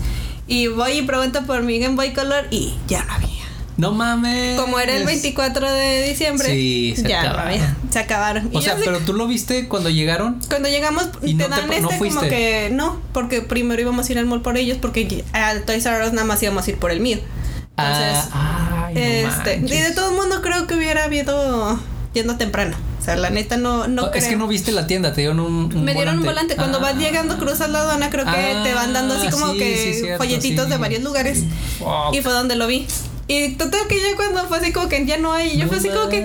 Y 0.49 0.67
voy 0.67 0.91
y 0.93 1.01
pregunto 1.03 1.43
por 1.45 1.61
mi 1.63 1.79
Game 1.79 1.95
Boy 1.95 2.11
Color 2.13 2.47
y 2.51 2.73
ya 2.87 3.03
no 3.05 3.13
había. 3.13 3.29
No 3.77 3.91
mames. 3.93 4.59
Como 4.59 4.77
era 4.79 4.93
el 4.97 5.05
24 5.05 5.71
de 5.71 6.03
diciembre, 6.09 6.49
Sí, 6.49 6.93
se 6.97 7.03
ya 7.07 7.21
no 7.23 7.29
acabaron. 7.29 7.53
había. 7.53 7.75
Se 7.91 7.99
acabaron. 7.99 8.49
O 8.53 8.61
sea, 8.61 8.75
pero 8.83 8.99
tú 8.99 9.13
lo 9.13 9.25
viste 9.27 9.69
cuando 9.69 9.89
llegaron. 9.89 10.41
cuando 10.49 10.67
llegamos 10.67 11.07
Y 11.21 11.35
te 11.37 11.47
no 11.47 11.55
te- 11.55 11.61
dan 11.61 11.67
no 11.67 11.73
este 11.73 11.85
como 11.87 11.97
fuiste. 11.97 12.27
que 12.27 12.69
no, 12.73 12.99
porque 13.13 13.41
primero 13.41 13.81
íbamos 13.81 14.09
a 14.09 14.11
ir 14.11 14.17
al 14.19 14.25
mall 14.25 14.41
por 14.41 14.57
ellos 14.57 14.77
porque 14.81 15.23
a 15.31 15.53
Toys 15.65 15.85
R 15.85 16.05
Us 16.05 16.11
nada 16.11 16.25
más 16.27 16.43
íbamos 16.43 16.67
a 16.67 16.71
ir 16.71 16.77
por 16.77 16.91
el 16.91 16.99
mío. 16.99 17.19
Entonces, 17.77 18.29
ah, 18.33 18.87
ay, 18.87 18.95
no 18.95 18.99
este, 18.99 19.55
y 19.57 19.81
de 19.81 19.91
todo 19.91 20.09
el 20.09 20.15
mundo 20.17 20.41
creo 20.41 20.67
que 20.67 20.75
hubiera 20.75 21.05
habido 21.05 21.79
yendo 22.13 22.35
temprano. 22.35 22.75
Sea, 23.13 23.15
la 23.17 23.29
neta 23.29 23.57
no 23.57 23.87
no 23.87 24.03
Oh, 24.03 24.05
es 24.07 24.11
creo. 24.11 24.29
que 24.29 24.35
no 24.35 24.47
viste 24.47 24.71
la 24.71 24.87
tienda, 24.87 25.13
te 25.13 25.21
dieron 25.21 25.39
un, 25.39 25.73
un 25.75 25.83
me 25.83 25.93
dieron 25.93 26.17
un 26.19 26.25
volante. 26.25 26.55
Cuando 26.55 26.77
Ah. 26.79 26.81
vas 26.81 26.95
llegando, 26.97 27.37
cruzas 27.37 27.69
la 27.69 27.81
aduana, 27.81 28.09
creo 28.09 28.25
que 28.25 28.31
Ah, 28.31 28.63
te 28.63 28.73
van 28.73 28.93
dando 28.93 29.15
así 29.15 29.29
como 29.29 29.51
sí, 29.53 29.57
que 29.59 29.93
sí, 29.93 29.99
cierto, 30.01 30.23
folletitos 30.23 30.65
sí. 30.65 30.71
de 30.71 30.77
varios 30.77 31.03
lugares. 31.03 31.43
Fuck. 31.79 32.13
Y 32.13 32.21
fue 32.21 32.31
donde 32.33 32.55
lo 32.55 32.67
vi. 32.67 32.87
Y 33.27 33.49
total 33.55 33.81
que 33.87 33.95
ya 34.01 34.15
cuando 34.15 34.47
fue 34.47 34.57
así 34.57 34.71
como 34.73 34.89
que 34.89 35.05
ya 35.05 35.17
no 35.17 35.31
hay, 35.33 35.57
yo 35.57 35.67
fue 35.67 35.77
así 35.77 35.89
como 35.89 36.09
que 36.09 36.19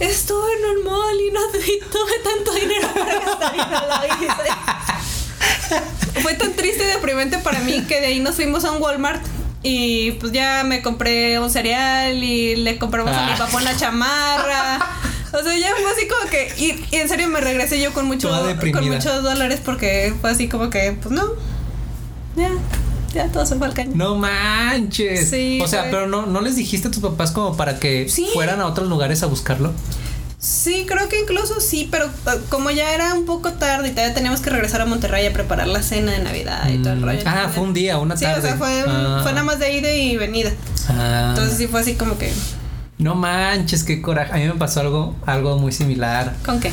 estuve 0.00 0.46
en 0.58 0.78
un 0.78 0.84
mall 0.84 1.16
y 1.20 1.30
no 1.32 1.40
y 1.58 1.80
tuve 1.90 2.12
tanto 2.24 2.52
dinero 2.52 2.88
para 2.92 3.14
gastar 3.20 3.54
y 3.54 3.58
no 3.58 3.80
lo 3.86 4.24
hice. 4.26 4.50
Fue 6.22 6.34
tan 6.34 6.52
triste 6.54 6.82
y 6.84 6.86
deprimente 6.86 7.38
para 7.38 7.60
mí 7.60 7.82
que 7.86 8.00
de 8.00 8.06
ahí 8.08 8.20
nos 8.20 8.34
fuimos 8.34 8.64
a 8.64 8.72
un 8.72 8.82
Walmart 8.82 9.22
y 9.62 10.12
pues 10.12 10.32
ya 10.32 10.64
me 10.64 10.82
compré 10.82 11.38
un 11.38 11.50
cereal 11.50 12.22
y 12.22 12.56
le 12.56 12.78
compramos 12.78 13.14
a 13.16 13.26
mi 13.26 13.32
Ah. 13.32 13.36
papá 13.38 13.58
una 13.58 13.76
chamarra. 13.76 14.78
O 15.38 15.42
sea, 15.42 15.56
ya 15.58 15.68
fue 15.80 15.90
así 15.92 16.08
como 16.08 16.30
que 16.30 16.52
y, 16.58 16.94
y 16.94 16.98
en 17.00 17.08
serio 17.08 17.28
me 17.28 17.40
regresé 17.40 17.80
yo 17.80 17.92
con 17.92 18.06
mucho 18.06 18.28
con 18.72 18.86
muchos 18.86 19.22
dólares 19.22 19.60
porque 19.64 20.14
fue 20.20 20.30
así 20.30 20.48
como 20.48 20.70
que 20.70 20.96
pues 21.02 21.14
no. 21.14 21.24
Ya, 22.36 22.50
ya 23.14 23.28
todo 23.32 23.46
se 23.46 23.56
fue 23.56 23.66
al 23.66 23.74
caño. 23.74 23.92
No 23.94 24.16
manches. 24.16 25.30
Sí, 25.30 25.60
o 25.62 25.68
sea, 25.68 25.82
fue- 25.82 25.90
pero 25.92 26.06
no, 26.06 26.26
no 26.26 26.40
les 26.40 26.56
dijiste 26.56 26.88
a 26.88 26.90
tus 26.90 27.02
papás 27.02 27.30
como 27.30 27.56
para 27.56 27.78
que 27.78 28.08
Sí. 28.08 28.28
fueran 28.34 28.60
a 28.60 28.66
otros 28.66 28.88
lugares 28.88 29.22
a 29.22 29.26
buscarlo. 29.26 29.72
Sí, 30.38 30.84
creo 30.86 31.08
que 31.08 31.18
incluso 31.20 31.60
sí, 31.60 31.88
pero 31.90 32.06
uh, 32.06 32.30
como 32.50 32.70
ya 32.70 32.94
era 32.94 33.14
un 33.14 33.24
poco 33.24 33.52
tarde 33.54 33.88
y 33.88 33.90
todavía 33.92 34.14
teníamos 34.14 34.40
que 34.40 34.50
regresar 34.50 34.82
a 34.82 34.86
Monterrey 34.86 35.26
a 35.26 35.32
preparar 35.32 35.66
la 35.66 35.82
cena 35.82 36.12
de 36.12 36.18
Navidad 36.20 36.68
y 36.68 36.76
todo 36.78 36.92
el 36.92 37.00
Mm. 37.00 37.04
rollo. 37.04 37.20
Ah, 37.24 37.50
fue 37.52 37.64
un 37.64 37.72
día, 37.72 37.98
una 37.98 38.16
Sí, 38.16 38.24
tarde. 38.26 38.40
o 38.40 38.42
sea, 38.42 38.56
fue, 38.56 38.84
Ah. 38.86 39.20
fue 39.22 39.32
nada 39.32 39.44
más 39.44 39.58
de 39.58 39.72
ida 39.72 39.90
y 39.92 40.16
venida. 40.18 40.52
Ah. 40.90 41.28
Entonces 41.30 41.56
sí 41.56 41.66
fue 41.68 41.80
así 41.80 41.94
como 41.94 42.18
que, 42.18 42.30
No 42.98 43.14
manches, 43.14 43.84
qué 43.84 44.00
coraje. 44.00 44.32
A 44.32 44.36
mí 44.36 44.44
me 44.44 44.54
pasó 44.58 44.80
algo, 44.80 45.14
algo 45.26 45.58
muy 45.58 45.72
similar. 45.72 46.34
¿con 46.44 46.60
qué? 46.60 46.70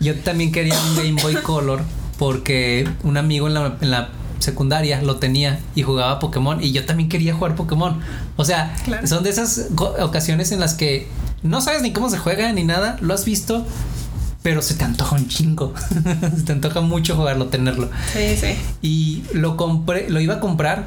Yo 0.00 0.14
también 0.20 0.52
quería 0.52 0.74
un 0.80 0.96
Game 0.96 1.20
Boy 1.22 1.34
Color 1.36 1.80
porque 2.18 2.88
un 3.02 3.16
amigo 3.16 3.48
en 3.48 3.54
la, 3.54 3.76
en 3.80 3.90
la 3.90 4.10
secundaria 4.38 5.02
lo 5.02 5.16
tenía 5.16 5.58
y 5.74 5.82
jugaba 5.82 6.20
Pokémon 6.20 6.62
y 6.62 6.70
yo 6.70 6.84
también 6.86 7.08
quería 7.08 7.34
jugar 7.34 7.56
Pokémon. 7.56 7.98
O 8.36 8.44
sea, 8.44 8.74
Claro. 8.84 9.06
son 9.06 9.24
de 9.24 9.30
esas 9.30 9.66
ocasiones 10.00 10.52
en 10.52 10.60
las 10.60 10.74
que 10.74 11.08
no 11.42 11.60
sabes 11.60 11.82
ni 11.82 11.92
cómo 11.92 12.08
se 12.10 12.18
juega 12.18 12.52
ni 12.52 12.62
nada, 12.64 12.96
lo 13.00 13.14
has 13.14 13.24
visto, 13.24 13.66
pero 14.44 14.62
se 14.62 14.74
te 14.74 14.84
antoja 14.84 15.16
un 15.16 15.26
chingo. 15.26 15.74
se 16.36 16.42
te 16.44 16.52
antoja 16.52 16.80
mucho 16.80 17.16
jugarlo, 17.16 17.46
tenerlo. 17.46 17.90
Sí, 18.12 18.36
sí. 18.36 18.54
Y 18.80 19.24
lo 19.32 19.56
compré, 19.56 20.08
lo 20.08 20.20
iba 20.20 20.34
a 20.34 20.40
comprar 20.40 20.84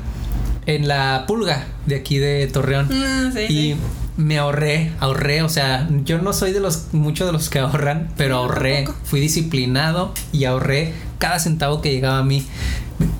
en 0.65 0.87
la 0.87 1.25
pulga 1.27 1.65
de 1.85 1.95
aquí 1.95 2.17
de 2.19 2.47
Torreón. 2.47 2.87
Mm, 2.87 3.33
sí, 3.33 3.39
Y 3.41 3.47
sí. 3.73 3.75
Me 4.17 4.37
ahorré, 4.37 4.91
ahorré, 4.99 5.41
o 5.41 5.49
sea, 5.49 5.87
yo 6.03 6.19
no 6.19 6.33
soy 6.33 6.51
de 6.51 6.59
los 6.59 6.93
muchos 6.93 7.27
de 7.27 7.33
los 7.33 7.49
que 7.49 7.59
ahorran, 7.59 8.09
pero 8.17 8.37
ahorré, 8.37 8.87
fui 9.03 9.19
disciplinado 9.19 10.13
y 10.31 10.45
ahorré 10.45 10.93
cada 11.17 11.39
centavo 11.39 11.81
que 11.81 11.91
llegaba 11.91 12.19
a 12.19 12.23
mí. 12.23 12.45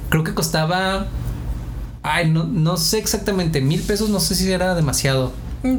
Creo 0.10 0.24
que 0.24 0.34
costaba, 0.34 1.08
ay, 2.04 2.30
no, 2.30 2.44
no 2.44 2.78
sé 2.78 2.98
exactamente, 3.00 3.62
mil 3.62 3.82
pesos, 3.82 4.10
no 4.10 4.20
sé 4.20 4.36
si 4.36 4.52
era 4.52 4.76
demasiado. 4.76 5.32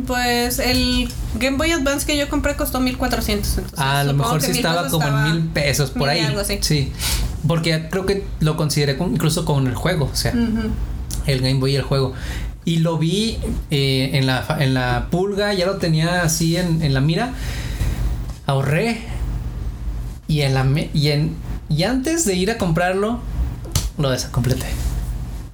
Pues 0.06 0.60
el 0.60 1.08
Game 1.40 1.56
Boy 1.56 1.72
Advance 1.72 2.06
que 2.06 2.16
yo 2.16 2.28
compré 2.28 2.54
costó 2.54 2.78
1400. 2.80 3.58
entonces 3.58 3.78
a 3.80 4.04
lo 4.04 4.14
mejor 4.14 4.40
sí 4.40 4.52
estaba 4.52 4.88
como 4.88 5.06
en 5.06 5.22
mil 5.24 5.42
pesos 5.48 5.90
por 5.90 6.08
ahí. 6.08 6.20
algo 6.20 6.40
así. 6.40 6.58
Sí, 6.60 6.92
porque 7.48 7.88
creo 7.90 8.06
que 8.06 8.24
lo 8.40 8.56
consideré 8.56 8.96
con- 8.96 9.12
incluso 9.14 9.44
con 9.44 9.66
el 9.66 9.74
juego, 9.74 10.08
o 10.12 10.16
sea, 10.16 10.32
el 11.26 11.40
Game 11.40 11.58
Boy 11.60 11.72
y 11.72 11.76
el 11.76 11.82
juego. 11.82 12.12
Y 12.64 12.78
lo 12.78 12.96
vi 12.98 13.38
eh, 13.70 14.10
en, 14.14 14.26
la, 14.26 14.44
en 14.60 14.74
la 14.74 15.08
pulga, 15.10 15.52
ya 15.52 15.66
lo 15.66 15.78
tenía 15.78 16.22
así 16.22 16.56
en, 16.56 16.82
en 16.82 16.94
la 16.94 17.00
mira. 17.00 17.32
Ahorré. 18.46 19.00
Y 20.28 20.42
en 20.42 20.54
la 20.54 20.66
y 20.94 21.08
en 21.08 21.34
y 21.68 21.82
antes 21.84 22.24
de 22.26 22.34
ir 22.34 22.50
a 22.50 22.58
comprarlo, 22.58 23.18
lo 23.98 24.10
desacompleté. 24.10 24.66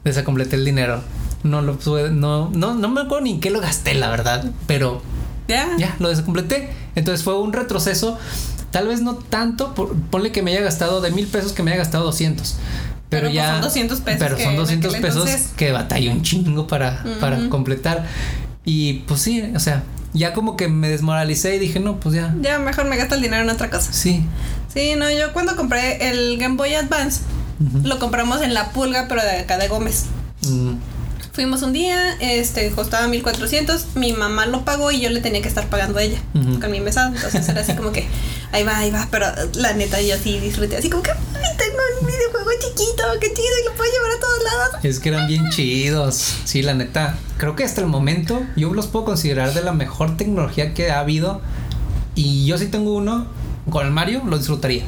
Desacompleté 0.04 0.56
el 0.56 0.64
dinero. 0.64 1.00
No 1.44 1.62
lo 1.62 1.78
pude, 1.78 2.10
no, 2.10 2.50
no, 2.50 2.74
no 2.74 2.88
me 2.88 3.02
acuerdo 3.02 3.24
ni 3.24 3.32
en 3.34 3.40
qué 3.40 3.50
lo 3.50 3.60
gasté, 3.60 3.94
la 3.94 4.08
verdad. 4.10 4.44
Pero 4.66 5.00
Ya. 5.48 5.68
ya, 5.78 5.96
lo 6.00 6.08
desacompleté. 6.08 6.70
Entonces 6.96 7.24
fue 7.24 7.38
un 7.40 7.52
retroceso. 7.52 8.18
Tal 8.70 8.86
vez 8.88 9.00
no 9.00 9.14
tanto, 9.14 9.74
por- 9.74 9.94
ponle 9.96 10.30
que 10.32 10.42
me 10.42 10.50
haya 10.52 10.60
gastado 10.60 11.00
de 11.00 11.10
mil 11.10 11.26
pesos 11.26 11.52
que 11.52 11.62
me 11.62 11.70
haya 11.70 11.78
gastado 11.78 12.04
200. 12.04 12.56
Pero, 13.10 13.22
Pero, 13.22 13.24
pues, 13.28 13.34
ya. 13.34 13.52
son 13.52 13.60
200 13.62 14.00
pesos 14.00 14.18
Pero 14.20 14.36
son 14.38 14.50
en 14.50 14.56
200 14.56 14.90
aquel 14.92 15.02
pesos 15.02 15.26
entonces- 15.28 15.48
que 15.56 15.72
batallé 15.72 16.10
un 16.10 16.22
chingo 16.22 16.66
para, 16.66 17.02
para 17.20 17.48
completar. 17.48 18.04
Y 18.64 18.94
pues 19.06 19.20
sí, 19.22 19.42
o 19.56 19.60
sea, 19.60 19.82
ya 20.12 20.32
como 20.34 20.56
que 20.56 20.68
me 20.68 20.88
desmoralicé 20.90 21.56
y 21.56 21.58
dije, 21.58 21.80
no, 21.80 22.00
pues 22.00 22.14
ya. 22.16 22.34
Ya 22.42 22.58
mejor 22.58 22.84
me 22.84 22.96
gasto 22.96 23.14
el 23.14 23.22
dinero 23.22 23.42
en 23.42 23.50
otra 23.50 23.70
cosa. 23.70 23.92
Sí. 23.92 24.22
Sí, 24.72 24.94
no, 24.96 25.10
yo 25.10 25.32
cuando 25.32 25.56
compré 25.56 26.10
el 26.10 26.36
Game 26.38 26.56
Boy 26.56 26.74
Advance, 26.74 27.22
lo 27.82 27.98
compramos 27.98 28.42
en 28.42 28.52
La 28.54 28.70
Pulga, 28.72 29.06
pero 29.08 29.22
de 29.22 29.30
acá 29.40 29.56
de 29.56 29.68
Gómez. 29.68 30.04
Mm, 30.42 30.74
Fuimos 31.32 31.62
un 31.62 31.72
día, 31.72 32.14
este, 32.20 32.68
costaba 32.72 33.06
1400, 33.06 33.86
mi 33.94 34.12
mamá 34.12 34.46
lo 34.46 34.64
pagó 34.64 34.90
y 34.90 35.00
yo 35.00 35.08
le 35.08 35.20
tenía 35.20 35.40
que 35.40 35.46
estar 35.48 35.66
pagando 35.68 35.98
a 36.00 36.02
ella 36.02 36.18
con 36.60 36.70
mi 36.70 36.80
mesada. 36.80 37.12
Entonces 37.14 37.48
era 37.48 37.60
así 37.60 37.74
como 37.74 37.92
que, 37.92 38.06
ahí 38.52 38.64
va, 38.64 38.78
ahí 38.78 38.90
va, 38.90 39.08
pero 39.10 39.26
la 39.54 39.72
neta 39.74 40.00
yo 40.00 40.16
sí 40.16 40.38
disfruté, 40.38 40.76
así 40.76 40.88
como 40.90 41.02
que, 41.02 41.10
"Ay, 41.10 41.56
tengo 41.56 41.78
un 42.00 42.06
videojuego 42.06 42.50
chiquito, 42.60 43.02
qué 43.20 43.28
chido, 43.28 43.58
y 43.62 43.68
lo 43.68 43.74
puedo 43.74 43.90
llevar 43.92 44.10
a 44.12 44.20
todos 44.20 44.42
lados. 44.42 44.84
Es 44.84 45.00
que 45.00 45.08
eran 45.10 45.26
bien 45.26 45.48
chidos. 45.50 46.36
Sí, 46.44 46.62
la 46.62 46.74
neta. 46.74 47.18
Creo 47.36 47.54
que 47.56 47.64
hasta 47.64 47.80
el 47.80 47.86
momento 47.86 48.42
yo 48.56 48.72
los 48.72 48.86
puedo 48.86 49.04
considerar 49.04 49.54
de 49.54 49.62
la 49.62 49.72
mejor 49.72 50.16
tecnología 50.16 50.74
que 50.74 50.90
ha 50.90 51.00
habido. 51.00 51.40
Y 52.14 52.46
yo 52.46 52.58
sí 52.58 52.66
tengo 52.66 52.94
uno. 52.94 53.26
Con 53.70 53.86
el 53.86 53.92
Mario 53.92 54.22
lo 54.24 54.38
disfrutaría. 54.38 54.84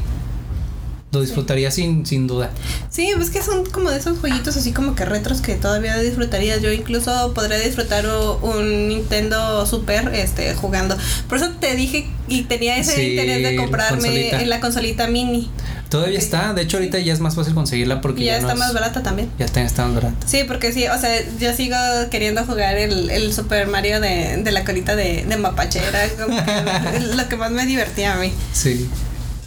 Lo 1.13 1.21
disfrutaría 1.21 1.73
sin, 1.73 2.07
sin 2.07 2.29
duda. 2.29 2.51
Sí, 2.89 3.11
pues 3.17 3.31
que 3.31 3.43
son 3.43 3.67
como 3.67 3.91
de 3.91 3.99
esos 3.99 4.19
jueguitos 4.21 4.57
así 4.57 4.71
como 4.73 4.95
que 4.95 5.05
retros 5.05 5.41
que 5.41 5.57
todavía 5.57 5.99
disfrutaría. 5.99 6.57
Yo 6.59 6.71
incluso 6.71 7.33
podría 7.35 7.59
disfrutar 7.59 8.07
un 8.43 8.89
Nintendo 8.89 9.67
Super 9.67 10.15
este, 10.15 10.55
jugando. 10.55 10.97
Por 11.29 11.39
eso 11.39 11.51
te 11.61 11.75
dije 11.75 12.07
y 12.29 12.43
tenía 12.43 12.77
ese 12.77 12.95
Sí, 12.95 13.03
interés 13.11 13.43
de 13.43 13.57
comprarme 13.57 13.99
consolita. 14.03 14.41
en 14.41 14.49
la 14.51 14.61
consolita 14.61 15.07
mini. 15.09 15.51
Todavía 15.89 16.21
está. 16.21 16.53
De 16.55 16.63
hecho, 16.63 16.77
ahorita 16.77 17.01
ya 17.01 17.13
es 17.13 17.19
más 17.19 17.35
fácil 17.35 17.55
conseguirla 17.55 18.01
porque 18.01 18.23
Y 18.23 18.27
ya 18.27 18.37
está 18.37 18.53
es- 18.53 18.59
más 18.61 18.73
barata 18.73 19.03
también. 19.03 19.29
Ya 19.37 19.47
está, 19.47 19.61
está 19.63 19.87
más 19.87 19.97
barata. 19.97 20.29
Sí, 20.29 20.45
porque 20.47 20.73
sí, 20.73 20.87
o 20.87 20.97
sea, 20.97 21.11
yo 21.41 21.53
sigo 21.55 21.75
queriendo 22.13 22.45
jugar 22.45 22.79
el, 22.79 23.11
el 23.11 23.33
Super 23.35 23.67
Mario 23.67 24.01
de, 24.01 24.37
de 24.45 24.53
la 24.53 24.65
colita 24.65 24.95
de, 24.95 25.25
de 25.29 25.37
mapache. 25.37 25.81
Era 25.85 26.09
como 26.11 26.37
que 26.45 27.01
lo 27.17 27.29
que 27.29 27.35
más 27.37 27.51
me 27.51 27.67
divertía 27.67 28.15
a 28.15 28.19
mí. 28.21 28.33
Sí. 28.53 28.89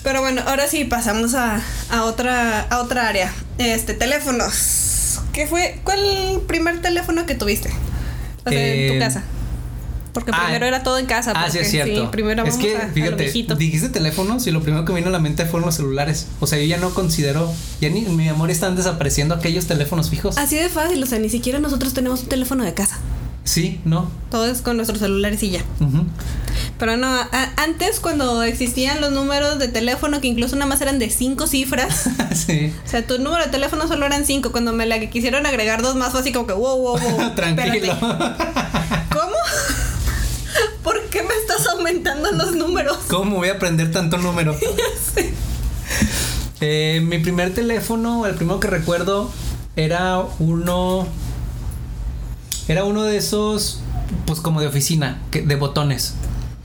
Pero 0.04 0.22
bueno, 0.22 0.42
ahora 0.46 0.68
sí 0.68 0.84
pasamos 0.86 1.34
a, 1.34 1.62
a 1.90 2.04
otra 2.04 2.62
a 2.62 2.82
otra 2.82 3.08
área. 3.08 3.34
Este, 3.58 3.94
teléfonos. 3.94 5.20
¿Qué 5.32 5.48
fue? 5.48 5.80
¿Cuál 5.84 6.42
primer 6.48 6.82
teléfono 6.82 7.26
que 7.26 7.36
tuviste? 7.36 7.70
O 8.46 8.50
sea, 8.50 8.60
en 8.60 8.80
Eh, 8.90 8.94
tu 8.94 9.00
casa. 9.00 9.24
Porque 10.14 10.30
ah, 10.32 10.44
primero 10.44 10.66
era 10.68 10.84
todo 10.84 11.00
en 11.00 11.08
casa. 11.08 11.34
Ah, 11.36 11.50
sí, 11.50 11.58
es 11.58 11.72
cierto. 11.72 12.12
primero 12.12 12.46
es 12.46 12.58
que, 12.58 12.78
a, 12.78 12.88
fíjate, 12.90 13.32
dijiste 13.56 13.90
teléfonos 13.90 14.46
y 14.46 14.52
lo 14.52 14.62
primero 14.62 14.86
que 14.86 14.94
me 14.94 15.00
vino 15.00 15.10
a 15.10 15.12
la 15.12 15.20
mente 15.20 15.46
fueron 15.46 15.66
los 15.66 15.76
celulares. 15.76 16.28
O 16.40 16.46
sea, 16.46 16.60
yo 16.60 16.66
ya 16.66 16.78
no 16.78 16.94
considero, 16.94 17.52
ya 17.82 17.90
ni 17.90 18.06
en 18.06 18.16
mi 18.16 18.26
memoria 18.26 18.54
están 18.54 18.76
desapareciendo 18.76 19.34
aquellos 19.34 19.66
teléfonos 19.66 20.12
fijos. 20.12 20.38
Así 20.38 20.56
de 20.56 20.70
fácil, 20.70 21.02
o 21.02 21.06
sea, 21.08 21.18
ni 21.18 21.30
siquiera 21.30 21.58
nosotros 21.58 21.94
tenemos 21.96 22.22
un 22.24 22.30
teléfono 22.30 22.64
de 22.64 22.76
casa. 22.76 23.00
Sí, 23.44 23.82
no. 23.84 24.10
Todo 24.32 24.46
es 24.48 24.62
con 24.62 24.78
nuestros 24.78 25.00
celulares 25.00 25.44
y 25.44 25.52
ya. 25.52 25.62
Pero 26.80 26.98
no, 26.98 27.08
antes 27.58 28.00
cuando 28.00 28.44
existían 28.44 29.02
los 29.02 29.12
números 29.12 29.60
de 29.60 29.68
teléfono 29.68 30.22
que 30.22 30.28
incluso 30.28 30.56
nada 30.56 30.68
más 30.68 30.82
eran 30.82 30.98
de 31.00 31.10
cinco 31.10 31.48
cifras. 31.48 32.10
sí. 32.34 32.74
O 32.86 32.90
sea, 32.90 33.06
tu 33.06 33.20
número 33.20 33.44
de 33.46 33.52
teléfono 33.52 33.88
solo 33.88 34.06
eran 34.06 34.26
cinco. 34.26 34.52
Cuando 34.52 34.74
me 34.74 34.86
la 34.86 35.00
quisieron 35.00 35.46
agregar 35.46 35.82
dos 35.82 35.96
más 35.96 36.12
fue 36.12 36.22
así 36.22 36.32
como 36.32 36.48
que 36.48 36.54
wow, 36.54 36.78
wow, 36.78 37.00
wow. 37.00 37.32
Tranquilo. 37.36 37.96
¿Cómo? 38.00 39.36
¿Por 40.84 41.02
qué 41.10 41.24
me 41.24 41.34
estás 41.36 41.68
aumentando 41.68 42.32
los 42.32 42.56
números? 42.56 42.98
¿Cómo 43.10 43.38
voy 43.38 43.50
a 43.50 43.54
aprender 43.54 43.92
tanto 43.92 44.18
número? 44.18 44.56
Eh, 46.62 47.02
mi 47.04 47.20
primer 47.20 47.54
teléfono, 47.54 48.26
el 48.26 48.36
primero 48.36 48.60
que 48.60 48.68
recuerdo, 48.68 49.30
era 49.76 50.20
uno. 50.40 51.08
Era 52.68 52.86
uno 52.86 53.04
de 53.04 53.18
esos, 53.18 53.80
pues 54.26 54.40
como 54.40 54.62
de 54.62 54.68
oficina, 54.68 55.20
que, 55.32 55.42
de 55.42 55.56
botones. 55.56 56.14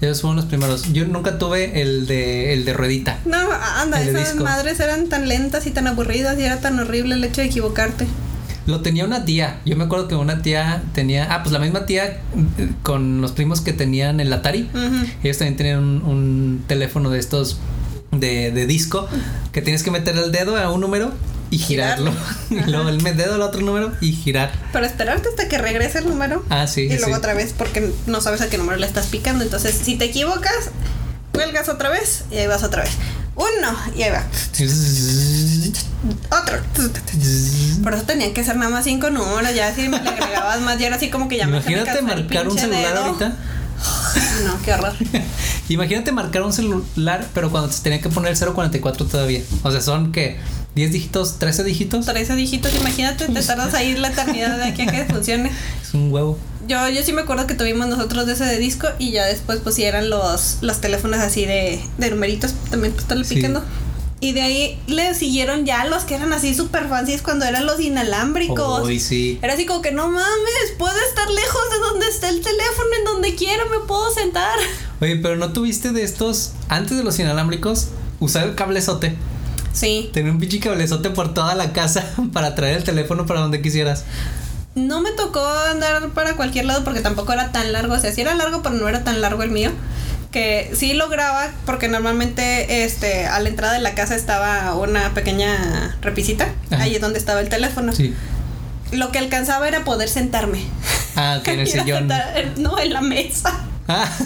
Esos 0.00 0.20
fueron 0.20 0.36
los 0.36 0.44
primeros. 0.44 0.92
Yo 0.92 1.04
nunca 1.06 1.38
tuve 1.38 1.82
el 1.82 2.06
de, 2.06 2.52
el 2.52 2.64
de 2.64 2.72
ruedita. 2.72 3.18
No, 3.24 3.38
anda, 3.52 4.00
esas 4.00 4.32
disco. 4.32 4.44
madres 4.44 4.78
eran 4.78 5.08
tan 5.08 5.28
lentas 5.28 5.66
y 5.66 5.70
tan 5.72 5.88
aburridas 5.88 6.38
y 6.38 6.44
era 6.44 6.60
tan 6.60 6.78
horrible 6.78 7.16
el 7.16 7.24
hecho 7.24 7.40
de 7.40 7.48
equivocarte. 7.48 8.06
Lo 8.66 8.80
tenía 8.80 9.04
una 9.04 9.24
tía. 9.24 9.60
Yo 9.64 9.76
me 9.76 9.84
acuerdo 9.84 10.06
que 10.06 10.14
una 10.14 10.40
tía 10.42 10.82
tenía. 10.94 11.34
Ah, 11.34 11.42
pues 11.42 11.52
la 11.52 11.58
misma 11.58 11.84
tía 11.86 12.04
eh, 12.04 12.20
con 12.82 13.20
los 13.20 13.32
primos 13.32 13.60
que 13.60 13.72
tenían 13.72 14.20
el 14.20 14.32
Atari. 14.32 14.70
Ellos 15.24 15.38
también 15.38 15.56
tenían 15.56 15.78
un, 15.78 16.02
un 16.02 16.64
teléfono 16.68 17.10
de 17.10 17.18
estos 17.18 17.58
de, 18.12 18.52
de 18.52 18.66
disco 18.66 19.08
que 19.52 19.62
tienes 19.62 19.82
que 19.82 19.90
meter 19.90 20.16
el 20.16 20.30
dedo 20.32 20.56
a 20.56 20.70
un 20.70 20.80
número 20.80 21.12
y 21.50 21.58
girarlo. 21.58 22.12
Girarlo. 22.48 22.66
y 22.68 22.70
luego 22.70 22.88
el 22.88 23.16
dedo 23.16 23.34
al 23.34 23.42
otro 23.42 23.60
número 23.60 23.92
y 24.00 24.12
girar. 24.12 24.52
Para 24.72 24.86
esperarte 24.86 25.28
hasta 25.28 25.48
que 25.48 25.58
regrese 25.58 25.98
el 25.98 26.08
número. 26.08 26.44
Ah, 26.50 26.66
sí. 26.66 26.82
y 26.82 26.90
sí, 26.90 26.96
luego 26.98 27.14
sí. 27.14 27.18
otra 27.18 27.34
vez 27.34 27.54
porque 27.56 27.92
no 28.06 28.20
sabes 28.20 28.40
a 28.40 28.48
qué 28.48 28.58
número 28.58 28.78
le 28.78 28.86
estás 28.86 29.06
picando. 29.06 29.44
Entonces, 29.44 29.74
si 29.82 29.96
te 29.96 30.06
equivocas, 30.06 30.70
cuelgas 31.32 31.68
otra 31.68 31.90
vez 31.90 32.24
y 32.30 32.36
ahí 32.38 32.46
vas 32.46 32.62
otra 32.62 32.82
vez. 32.82 32.92
Uno 33.36 33.78
y 33.96 34.02
ahí 34.02 34.10
va. 34.10 34.24
Otro. 36.42 36.58
Por 37.82 37.94
eso 37.94 38.02
tenían 38.04 38.32
que 38.34 38.42
ser 38.44 38.56
nada 38.56 38.70
más 38.70 38.84
cinco 38.84 39.10
números. 39.10 39.54
Ya 39.54 39.72
si 39.74 39.88
me 39.88 40.00
le 40.02 40.08
agregabas 40.08 40.60
más, 40.60 40.78
ya 40.78 40.88
era 40.88 40.96
así 40.96 41.08
como 41.08 41.28
que 41.28 41.36
ya 41.36 41.46
me 41.46 41.58
Imagínate 41.58 41.98
el 41.98 42.04
marcar 42.04 42.48
un 42.48 42.58
celular 42.58 42.94
dedo. 42.94 43.04
ahorita. 43.04 43.36
No, 44.44 44.60
qué 44.64 44.72
horror. 44.72 44.92
Imagínate 45.68 46.12
marcar 46.12 46.42
un 46.42 46.52
celular, 46.52 47.26
pero 47.34 47.50
cuando 47.50 47.70
se 47.72 47.82
tenía 47.82 48.00
que 48.00 48.08
poner 48.08 48.32
el 48.32 48.38
044 48.38 49.06
todavía. 49.06 49.42
O 49.62 49.70
sea, 49.70 49.80
son 49.80 50.12
que 50.12 50.36
10 50.74 50.92
dígitos, 50.92 51.38
13 51.38 51.64
dígitos. 51.64 52.06
13 52.06 52.34
dígitos, 52.36 52.74
imagínate, 52.74 53.26
te 53.26 53.42
tardas 53.46 53.74
ahí 53.74 53.96
la 53.96 54.08
eternidad 54.08 54.56
de 54.56 54.64
aquí 54.64 54.82
a 54.82 54.86
que 54.86 55.04
funcione. 55.12 55.50
Es 55.82 55.94
un 55.94 56.12
huevo. 56.12 56.38
Yo, 56.66 56.88
yo 56.88 57.02
sí 57.02 57.12
me 57.12 57.22
acuerdo 57.22 57.46
que 57.46 57.54
tuvimos 57.54 57.88
nosotros 57.88 58.26
de 58.26 58.34
ese 58.34 58.44
de 58.44 58.58
disco 58.58 58.88
y 58.98 59.10
ya 59.10 59.24
después 59.24 59.60
pues 59.62 59.74
sí 59.74 59.84
eran 59.84 60.10
los, 60.10 60.58
los 60.60 60.80
teléfonos 60.80 61.18
así 61.20 61.46
de, 61.46 61.80
de 61.96 62.10
numeritos, 62.10 62.52
también 62.70 62.92
pues 62.92 63.04
estarle 63.04 63.24
Sí. 63.24 63.36
picando. 63.36 63.62
Y 64.20 64.32
de 64.32 64.42
ahí 64.42 64.78
le 64.88 65.14
siguieron 65.14 65.64
ya 65.64 65.84
los 65.84 66.02
que 66.02 66.16
eran 66.16 66.32
así 66.32 66.52
super 66.54 66.88
fancies 66.88 67.22
cuando 67.22 67.44
eran 67.44 67.66
los 67.66 67.78
inalámbricos. 67.80 68.84
Uy, 68.84 68.98
sí. 68.98 69.38
Era 69.42 69.54
así 69.54 69.64
como 69.64 69.80
que 69.80 69.92
no 69.92 70.08
mames, 70.08 70.72
puedo 70.76 70.96
estar 71.08 71.30
lejos 71.30 71.62
de 71.70 71.78
donde 71.78 72.08
está 72.08 72.28
el 72.28 72.40
teléfono, 72.40 72.88
en 72.98 73.04
donde 73.04 73.34
quiera 73.36 73.64
me 73.66 73.78
puedo 73.86 74.10
sentar. 74.12 74.58
Oye, 75.00 75.16
pero 75.16 75.36
¿no 75.36 75.52
tuviste 75.52 75.92
de 75.92 76.02
estos, 76.02 76.52
antes 76.68 76.96
de 76.96 77.04
los 77.04 77.16
inalámbricos, 77.20 77.88
usar 78.18 78.48
el 78.48 78.56
cablezote? 78.56 79.14
Sí, 79.72 80.10
Tener 80.12 80.32
un 80.32 80.40
pinche 80.40 80.58
cablezote 80.58 81.10
por 81.10 81.32
toda 81.34 81.54
la 81.54 81.72
casa 81.72 82.12
para 82.32 82.56
traer 82.56 82.78
el 82.78 82.84
teléfono 82.84 83.26
para 83.26 83.40
donde 83.40 83.62
quisieras. 83.62 84.04
no 84.74 85.00
me 85.00 85.12
tocó 85.12 85.46
andar 85.46 86.08
para 86.10 86.34
cualquier 86.34 86.64
lado 86.64 86.82
porque 86.82 87.00
tampoco 87.00 87.32
era 87.32 87.52
tan 87.52 87.72
largo, 87.72 87.94
o 87.94 87.98
sea, 88.00 88.10
sí 88.12 88.20
era 88.22 88.34
largo, 88.34 88.62
pero 88.62 88.74
no 88.74 88.88
era 88.88 89.04
tan 89.04 89.20
largo 89.20 89.44
el 89.44 89.50
mío. 89.52 89.70
Que 90.30 90.70
sí 90.74 90.92
lograba, 90.92 91.48
porque 91.64 91.88
normalmente 91.88 92.84
este, 92.84 93.26
a 93.26 93.40
la 93.40 93.48
entrada 93.48 93.72
de 93.72 93.80
la 93.80 93.94
casa 93.94 94.14
estaba 94.14 94.74
una 94.74 95.14
pequeña 95.14 95.96
repisita, 96.02 96.48
Ajá. 96.70 96.82
ahí 96.82 96.94
es 96.94 97.00
donde 97.00 97.18
estaba 97.18 97.40
el 97.40 97.48
teléfono. 97.48 97.94
Sí. 97.94 98.14
Lo 98.92 99.10
que 99.10 99.18
alcanzaba 99.18 99.66
era 99.68 99.84
poder 99.84 100.08
sentarme. 100.08 100.62
Ah, 101.16 101.40
que 101.42 101.52
en 101.54 101.60
el 101.60 101.66
sillón. 101.68 102.08
sentar- 102.08 102.56
no, 102.58 102.78
en 102.78 102.92
la 102.92 103.00
mesa. 103.00 103.58
Ah, 103.88 104.06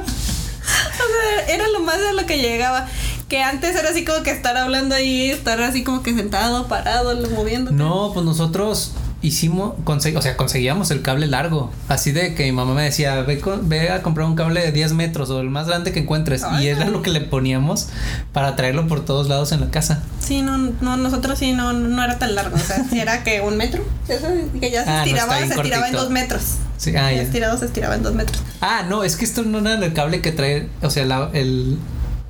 O 0.00 1.46
sea, 1.46 1.54
era 1.54 1.66
lo 1.68 1.80
más 1.80 1.98
de 1.98 2.12
lo 2.12 2.26
que 2.26 2.38
llegaba. 2.38 2.86
Que 3.28 3.42
antes 3.42 3.76
era 3.76 3.90
así 3.90 4.04
como 4.04 4.22
que 4.22 4.30
estar 4.30 4.56
hablando 4.56 4.94
ahí, 4.94 5.30
estar 5.30 5.60
así 5.62 5.84
como 5.84 6.02
que 6.02 6.14
sentado, 6.14 6.68
parado, 6.68 7.14
moviendo. 7.30 7.70
no, 7.70 8.10
pues 8.12 8.24
nosotros 8.26 8.92
hicimos, 9.22 9.74
conse- 9.84 10.16
o 10.16 10.22
sea, 10.22 10.36
conseguíamos 10.36 10.90
el 10.90 11.02
cable 11.02 11.26
largo. 11.26 11.70
Así 11.88 12.10
de 12.12 12.34
que 12.34 12.44
mi 12.44 12.52
mamá 12.52 12.74
me 12.74 12.82
decía, 12.82 13.20
ve, 13.22 13.38
con- 13.40 13.68
ve 13.68 13.90
a 13.90 14.02
comprar 14.02 14.26
un 14.26 14.34
cable 14.34 14.60
de 14.62 14.72
10 14.72 14.92
metros 14.94 15.28
o 15.30 15.40
el 15.40 15.50
más 15.50 15.66
grande 15.66 15.92
que 15.92 16.00
encuentres. 16.00 16.42
Ay, 16.42 16.64
y 16.64 16.68
era 16.68 16.86
no. 16.86 16.90
lo 16.92 17.02
que 17.02 17.10
le 17.10 17.20
poníamos 17.20 17.88
para 18.32 18.56
traerlo 18.56 18.86
por 18.88 19.04
todos 19.04 19.28
lados 19.28 19.52
en 19.52 19.60
la 19.60 19.70
casa. 19.70 20.02
Sí, 20.20 20.42
no, 20.42 20.56
no, 20.80 20.96
nosotros 20.96 21.38
sí 21.38 21.52
no, 21.52 21.72
no 21.72 22.02
era 22.02 22.18
tan 22.18 22.34
largo. 22.34 22.56
O 22.56 22.58
sea, 22.58 22.84
si 22.88 22.98
era 23.00 23.22
que 23.22 23.40
un 23.40 23.56
metro. 23.56 23.84
Eso, 24.08 24.26
que 24.60 24.70
ya 24.70 24.84
se 24.84 24.90
Ah, 24.90 24.98
estiraba, 25.04 25.38
se 25.38 25.44
estiraba 25.44 25.66
en 25.66 25.80
cortito. 25.80 26.02
dos 26.02 26.10
metros. 26.10 26.42
Sí, 26.78 26.90
ah, 26.96 27.10
Ya 27.10 27.16
ya. 27.16 27.22
estirado 27.22 27.58
se 27.58 27.66
estiraba 27.66 27.94
en 27.94 28.02
dos 28.02 28.14
metros. 28.14 28.42
Ah, 28.62 28.84
no, 28.88 29.04
es 29.04 29.16
que 29.16 29.24
esto 29.26 29.42
no 29.42 29.58
era 29.58 29.74
el 29.84 29.92
cable 29.92 30.22
que 30.22 30.32
trae, 30.32 30.68
o 30.82 30.88
sea, 30.88 31.04
la- 31.04 31.28
el, 31.34 31.78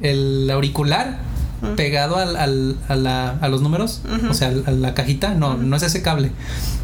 el 0.01 0.51
auricular 0.51 1.19
Pegado 1.77 2.17
al, 2.17 2.37
al- 2.37 2.77
a, 2.89 2.97
la- 2.97 3.31
a 3.41 3.49
los 3.49 3.61
números, 3.63 4.01
o 4.29 4.35
sea, 4.35 4.49
a 4.49 4.71
la 4.71 4.95
cajita. 4.95 5.35
No, 5.35 5.57
no 5.57 5.77
es 5.77 5.83
ese 5.83 6.03
cable. 6.03 6.33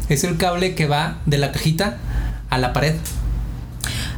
Es 0.09 0.23
el 0.23 0.37
cable 0.37 0.75
que 0.75 0.87
va 0.87 1.17
de 1.25 1.37
la 1.37 1.51
cajita 1.51 1.97
a 2.49 2.57
la 2.57 2.73
pared. 2.73 2.95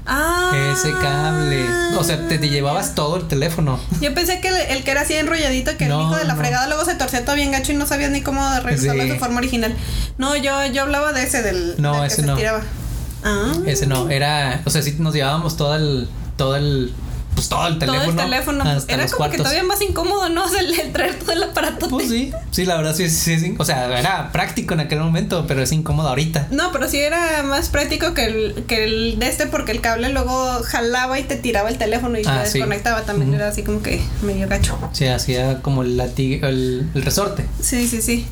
Ah. 0.05 0.51
Ese 0.74 0.91
cable. 0.93 1.66
O 1.97 2.03
sea, 2.03 2.28
te, 2.28 2.39
te 2.39 2.49
llevabas 2.49 2.95
todo 2.95 3.18
el 3.18 3.28
teléfono. 3.28 3.80
Yo 4.01 4.14
pensé 4.16 4.41
que 4.41 4.47
el, 4.47 4.55
el 4.78 4.84
que 4.84 4.91
era 4.91 5.01
así 5.01 5.14
enrolladito, 5.14 5.78
que 5.78 5.86
No, 5.86 5.99
el 6.01 6.05
hijo 6.07 6.16
de 6.18 6.26
la 6.26 6.34
no. 6.34 6.39
fregada 6.39 6.68
luego 6.68 6.84
se 6.86 6.95
torcía 6.95 7.24
todo 7.26 7.36
bien 7.36 7.51
gacho 7.51 7.72
y 7.72 7.76
no 7.76 7.86
sabía 7.86 8.10
ni 8.10 8.22
cómo 8.22 8.41
regresarlo 8.64 9.03
Sí. 9.03 9.10
a 9.12 9.14
su 9.14 9.20
forma 9.20 9.38
original. 9.38 9.76
No, 10.18 10.36
yo, 10.36 10.66
yo 10.68 10.82
hablaba 10.84 11.14
de 11.14 11.24
ese, 11.24 11.43
del, 11.43 11.76
No, 11.78 11.91
del 11.93 12.01
que 12.01 12.07
ese 12.07 12.16
se 12.18 12.22
no. 12.24 12.34
estiraba. 12.34 12.62
Ah. 13.24 13.53
Ese 13.66 13.86
no, 13.86 14.10
era, 14.10 14.62
o 14.66 14.70
sea, 14.70 14.82
sí 14.82 14.95
nos 14.97 15.14
llevábamos 15.14 15.57
todo 15.57 15.76
el, 15.76 16.07
todo 16.38 16.55
el, 16.55 16.91
pues 17.39 17.49
todo 17.49 17.67
el 17.67 17.79
teléfono. 17.79 18.01
Todo 18.03 18.09
el 18.11 18.29
teléfono. 18.29 18.63
pues, 18.63 18.75
hasta 18.77 18.93
era 18.93 19.03
los 19.03 19.11
como 19.13 19.29
que 19.29 19.37
todavía 19.37 19.63
más 19.63 19.81
incómodo, 19.81 20.29
¿no? 20.29 20.45
O 20.45 20.49
sea, 20.49 20.59
el, 20.61 20.79
el 20.79 20.91
traer 20.91 21.15
todo 21.19 21.31
el 21.31 21.43
aparato. 21.43 21.87
Pues 21.89 22.09
sí, 22.09 22.31
sí, 22.51 22.65
la 22.65 22.75
verdad 22.77 22.95
sí, 22.95 23.09
sí, 23.09 23.39
sí. 23.39 23.55
O 23.57 23.65
sea, 23.65 23.97
era 23.99 24.31
práctico 24.31 24.73
en 24.73 24.81
aquel 24.81 24.99
momento, 24.99 25.45
pero 25.47 25.61
es 25.61 25.71
incómodo 25.71 26.09
ahorita. 26.09 26.47
No, 26.51 26.71
pero 26.71 26.87
sí 26.89 26.99
era 26.99 27.43
más 27.43 27.69
práctico 27.69 28.13
que 28.13 28.25
el, 28.25 28.63
que 28.67 28.83
el 28.83 29.19
de 29.19 29.27
este 29.27 29.47
porque 29.47 29.71
el 29.71 29.81
cable 29.81 30.09
luego 30.09 30.61
jalaba 30.63 31.17
y 31.19 31.23
te 31.23 31.35
tiraba 31.35 31.69
el 31.69 31.77
teléfono 31.77 32.17
y 32.19 32.23
Ah, 32.25 32.43
te 32.43 32.49
sí. 32.49 32.57
desconectaba. 32.59 33.03
También 33.03 33.33
era 33.33 33.47
así 33.47 33.63
como 33.63 33.81
que 33.81 34.01
medio 34.21 34.47
gacho. 34.47 34.77
Sí, 34.91 35.07
hacía 35.07 35.61
como 35.61 35.83
el 35.83 35.99
el, 35.99 36.89
el 36.93 37.01
resorte. 37.03 37.45
Sí, 37.61 37.87
sí, 37.87 38.01
sí. 38.01 38.25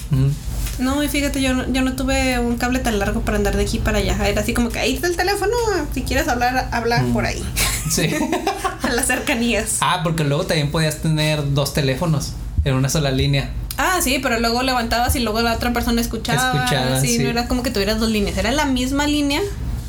No, 0.79 1.03
y 1.03 1.07
fíjate, 1.07 1.41
yo 1.41 1.55
no, 1.55 1.67
yo 1.71 1.81
no 1.81 1.93
tuve 1.95 2.37
un 2.37 2.55
cable 2.57 2.77
tan 2.79 2.99
largo 2.99 3.21
para 3.21 3.37
andar 3.37 3.55
de 3.57 3.63
aquí 3.63 3.79
para 3.79 3.97
allá. 3.97 4.15
Era 4.27 4.41
así 4.41 4.53
como 4.53 4.69
que 4.69 4.77
ahí 4.79 4.93
está 4.93 5.07
el 5.07 5.15
teléfono. 5.17 5.53
Si 5.93 6.03
quieres 6.03 6.27
hablar, 6.27 6.69
habla 6.71 7.01
Mm. 7.01 7.13
por 7.13 7.25
ahí. 7.25 7.43
Sí. 7.89 8.09
Las 8.89 9.07
cercanías. 9.07 9.77
ah, 9.81 10.01
porque 10.03 10.23
luego 10.23 10.45
también 10.45 10.71
podías 10.71 10.97
tener 11.01 11.53
dos 11.53 11.73
teléfonos 11.73 12.33
en 12.65 12.75
una 12.75 12.89
sola 12.89 13.11
línea. 13.11 13.51
Ah, 13.77 13.99
sí, 14.01 14.19
pero 14.21 14.39
luego 14.39 14.63
levantabas 14.63 15.15
y 15.15 15.19
luego 15.19 15.41
la 15.41 15.53
otra 15.53 15.71
persona 15.71 16.01
escuchaba. 16.01 16.63
Escuchaba, 16.65 16.99
sí, 16.99 17.17
sí. 17.17 17.23
no 17.23 17.29
era 17.29 17.47
como 17.47 17.61
que 17.63 17.69
tuvieras 17.69 17.99
dos 17.99 18.09
líneas. 18.09 18.37
Era 18.37 18.51
la 18.51 18.65
misma 18.65 19.05
línea. 19.05 19.41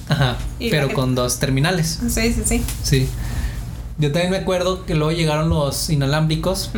Ajá. 0.08 0.36
Pero 0.58 0.92
con 0.92 1.14
dos 1.14 1.38
terminales. 1.38 1.98
Sí, 2.08 2.32
sí, 2.32 2.42
sí. 2.44 2.64
Sí. 2.82 3.08
Yo 3.98 4.12
también 4.12 4.30
me 4.30 4.36
acuerdo 4.38 4.84
que 4.86 4.94
luego 4.94 5.12
llegaron 5.12 5.48
los 5.48 5.90
inalámbricos 5.90 6.70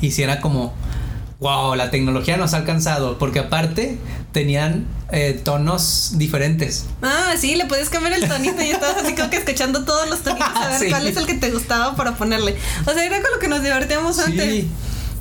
y 0.00 0.10
si 0.10 0.22
era 0.22 0.40
como, 0.40 0.74
wow, 1.40 1.74
la 1.74 1.90
tecnología 1.90 2.36
nos 2.36 2.52
ha 2.54 2.58
alcanzado. 2.58 3.18
Porque 3.18 3.38
aparte 3.38 3.98
tenían 4.32 4.86
eh, 5.12 5.40
tonos 5.44 6.12
diferentes. 6.14 6.86
Ah, 7.02 7.34
sí, 7.38 7.54
le 7.54 7.66
podías 7.66 7.90
cambiar 7.90 8.14
el 8.14 8.26
tonito 8.28 8.60
y 8.62 8.70
estabas 8.70 9.04
así 9.04 9.14
como 9.14 9.28
que 9.30 9.36
escuchando 9.36 9.84
todos 9.84 10.08
los 10.08 10.20
tonitos 10.22 10.48
a 10.56 10.68
ver 10.70 10.80
Sí. 10.80 10.88
cuál 10.88 11.06
es 11.06 11.16
el 11.16 11.26
que 11.26 11.34
te 11.34 11.50
gustaba 11.50 11.94
para 11.96 12.16
ponerle. 12.16 12.56
O 12.86 12.92
sea, 12.92 13.04
era 13.04 13.20
con 13.22 13.30
lo 13.32 13.38
que 13.38 13.48
nos 13.48 13.62
divertíamos 13.62 14.18
antes. 14.18 14.44
Sí. 14.50 14.68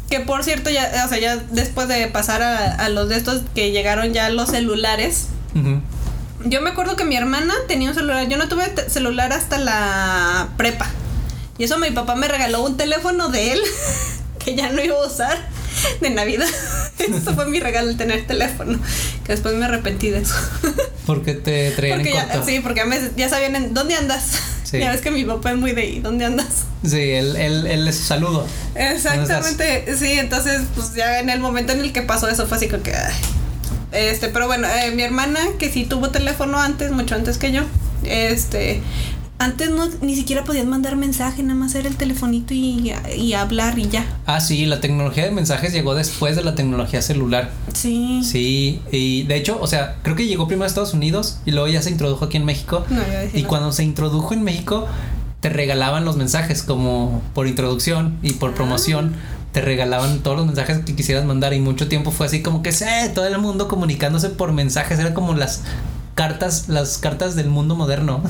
Que 0.10 0.20
por 0.22 0.44
cierto, 0.44 0.70
ya, 0.70 1.04
o 1.06 1.10
sea, 1.10 1.20
ya 1.20 1.36
después 1.38 1.88
de 1.88 2.08
pasar 2.08 2.42
a, 2.42 2.76
a 2.76 2.90
los 2.90 3.08
de 3.10 3.18
estos 3.18 3.42
que 3.54 3.72
llegaron 3.72 4.14
ya 4.14 4.30
los 4.30 4.50
celulares. 4.50 5.28
Yo 6.46 6.62
me 6.62 6.70
acuerdo 6.72 6.96
que 6.96 7.06
mi 7.06 7.16
hermana 7.16 7.54
tenía 7.68 7.90
un 7.90 7.96
celular. 7.96 8.28
Yo 8.28 8.38
no 8.38 8.48
tuve 8.48 8.74
celular 8.90 9.32
hasta 9.34 9.58
la 9.58 10.50
prepa. 10.58 10.90
Y 11.58 11.66
eso 11.66 11.78
mi 11.78 11.92
papá 11.92 12.16
me 12.16 12.28
regaló 12.28 12.64
un 12.64 12.78
teléfono 12.78 13.30
de 13.30 13.54
él 13.54 13.62
que 14.44 14.56
ya 14.56 14.70
no 14.72 14.82
iba 14.82 14.96
a 14.98 15.06
usar 15.06 15.38
de 16.02 16.10
Navidad. 16.10 16.48
Eso 16.98 17.34
fue 17.34 17.46
mi 17.48 17.60
regalo, 17.60 17.90
el 17.90 17.98
tener 17.98 18.26
teléfono. 18.28 18.80
Que 19.26 19.34
después 19.34 19.56
me 19.56 19.66
arrepentí 19.66 20.10
de 20.10 20.20
eso. 20.20 20.36
Porque 21.06 21.34
te 21.34 21.72
traían 21.72 21.98
Porque 22.00 22.10
en 22.12 22.16
ya, 22.16 22.28
corto. 22.28 22.46
sí, 22.46 22.60
porque 22.60 22.80
ya, 22.82 22.86
me- 22.86 23.12
ya 23.18 23.28
sabían 23.28 23.56
en 23.56 23.74
dónde 23.74 23.96
andas. 23.96 24.24
Sí. 24.64 24.78
Ya 24.80 24.92
ves 24.92 25.02
que 25.02 25.10
mi 25.12 25.26
papá 25.26 25.52
es 25.52 25.58
muy 25.58 25.72
de 25.74 25.86
¿y 25.86 26.00
dónde 26.00 26.26
andas? 26.26 26.66
Sí, 26.86 27.00
él, 27.12 27.36
él, 27.36 27.66
él 27.68 27.88
es 27.88 27.96
su 27.98 28.04
saludo. 28.04 28.46
Exactamente, 28.76 29.96
sí, 29.98 30.14
entonces 30.14 30.62
pues 30.76 30.94
ya 30.94 31.20
en 31.20 31.30
el 31.30 31.40
momento 31.40 31.74
en 31.74 31.80
el 31.82 31.92
que 31.92 32.02
pasó 32.04 32.30
eso 32.30 32.48
fue 32.48 32.58
así 32.58 32.68
como 32.68 32.84
que... 32.84 32.94
ay. 32.96 33.14
Este, 33.92 34.30
pero 34.30 34.48
bueno, 34.48 34.68
eh, 34.70 34.92
mi 34.92 35.02
hermana 35.04 35.40
que 35.60 35.70
sí 35.72 35.84
tuvo 35.86 36.12
teléfono 36.12 36.60
antes, 36.62 36.92
mucho 36.92 37.16
antes 37.16 37.38
que 37.38 37.52
yo, 37.52 37.64
este, 38.06 38.82
antes 39.44 39.70
no, 39.72 39.88
ni 40.02 40.16
siquiera 40.16 40.44
podías 40.44 40.66
mandar 40.66 40.96
mensaje, 40.96 41.42
nada 41.44 41.60
más 41.60 41.74
era 41.76 41.88
el 41.90 41.96
telefonito 41.98 42.54
y, 42.54 42.94
y 43.18 43.34
hablar 43.34 43.80
y 43.80 43.88
ya. 43.90 44.06
Ah, 44.26 44.40
sí, 44.40 44.66
la 44.66 44.80
tecnología 44.82 45.26
de 45.26 45.32
mensajes 45.32 45.74
llegó 45.74 45.96
después 45.96 46.36
de 46.36 46.44
la 46.44 46.54
tecnología 46.56 47.02
celular. 47.02 47.50
Sí. 47.74 48.22
Sí, 48.24 48.82
y 48.92 49.24
de 49.24 49.36
hecho, 49.38 49.58
o 49.60 49.68
sea, 49.68 49.98
creo 50.04 50.16
que 50.16 50.28
llegó 50.28 50.48
primero 50.48 50.66
a 50.66 50.68
Estados 50.68 50.94
Unidos 50.94 51.40
y 51.46 51.52
luego 51.52 51.68
ya 51.68 51.82
se 51.82 51.90
introdujo 51.90 52.26
aquí 52.26 52.38
en 52.38 52.46
México. 52.46 52.86
No, 52.90 53.02
Y 53.34 53.42
no. 53.44 53.48
cuando 53.48 53.72
se 53.72 53.84
introdujo 53.84 54.34
en 54.34 54.44
México, 54.44 54.88
te 55.40 55.50
regalaban 55.50 56.06
los 56.06 56.18
mensajes 56.18 56.62
como 56.62 57.22
por 57.34 57.48
introducción 57.48 58.18
y 58.22 58.34
por 58.34 58.52
Ah. 58.52 58.56
promoción. 58.56 59.16
Te 59.54 59.60
regalaban 59.62 60.20
todos 60.20 60.38
los 60.38 60.46
mensajes 60.46 60.78
que 60.86 60.96
quisieras 60.96 61.26
mandar 61.26 61.54
y 61.54 61.60
mucho 61.60 61.88
tiempo 61.90 62.12
fue 62.12 62.28
así 62.28 62.42
como 62.42 62.62
que 62.64 62.72
sé, 62.72 63.12
todo 63.14 63.26
el 63.28 63.38
mundo 63.40 63.68
comunicándose 63.68 64.30
por 64.30 64.54
mensajes, 64.54 64.98
era 65.00 65.14
como 65.14 65.34
las 65.34 65.62
cartas, 66.16 66.70
las 66.70 66.98
cartas 67.00 67.36
del 67.36 67.50
mundo 67.50 67.76
moderno. 67.76 68.22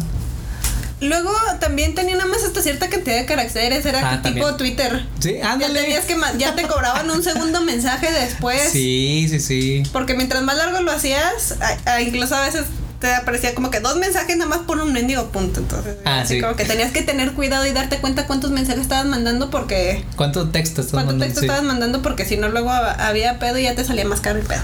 Luego 1.02 1.32
también 1.60 1.95
tenía 1.95 2.16
nada 2.16 2.28
más 2.30 2.43
hasta 2.43 2.62
cierta 2.62 2.88
cantidad 2.89 3.16
de 3.18 3.26
caracteres, 3.26 3.86
era 3.86 4.12
Ah, 4.14 4.22
tipo. 4.22 4.56
Twitter. 4.56 5.06
Sí, 5.20 5.36
Ya 5.39 5.54
ándale. 5.54 5.82
tenías 5.82 6.06
que 6.06 6.16
ya 6.38 6.56
te 6.56 6.64
cobraban 6.64 7.10
un 7.10 7.24
segundo 7.24 7.62
mensaje 7.66 8.12
después. 8.12 8.70
Sí, 8.72 9.26
sí, 9.30 9.39
sí. 9.39 9.84
Porque 9.91 10.14
mientras 10.14 10.43
más 10.43 10.56
largo 10.58 10.80
lo 10.82 10.91
hacías, 10.91 11.56
a- 11.60 11.93
a- 11.93 12.02
incluso 12.02 12.36
a 12.36 12.41
veces 12.41 12.66
te 12.99 13.12
aparecía 13.12 13.56
como 13.56 13.72
que 13.72 13.80
dos 13.80 13.95
mensajes 13.97 14.38
nada 14.38 14.47
más 14.47 14.60
por 14.60 14.80
un 14.80 14.93
mendigo 14.93 15.30
punto. 15.32 15.60
Entonces, 15.62 15.95
Ah, 16.06 16.22
así 16.22 16.36
sí. 16.36 16.41
como 16.41 16.56
que 16.56 16.66
tenías 16.66 16.91
que 16.91 17.02
tener 17.02 17.32
cuidado 17.32 17.66
y 17.66 17.72
darte 17.72 17.97
cuenta 17.97 18.28
cuántos 18.28 18.52
mensajes 18.52 18.82
estabas 18.84 19.06
mandando 19.08 19.49
porque. 19.49 20.06
¿Cuánto 20.16 20.49
texto 20.49 20.82
estás 20.82 20.91
cuánto 20.93 21.14
mandando? 21.14 21.26
texto 21.26 21.39
Sí. 21.39 21.45
estabas 21.47 21.64
mandando 21.64 22.04
porque 22.04 22.26
si 22.26 22.38
no 22.38 22.49
luego 22.49 22.70
hab- 22.70 22.95
había 22.99 23.39
pedo 23.39 23.58
y 23.58 23.64
ya 23.64 23.74
te 23.74 23.84
salía 23.84 24.06
más 24.06 24.22
caro 24.22 24.38
el 24.38 24.45
pedo. 24.45 24.62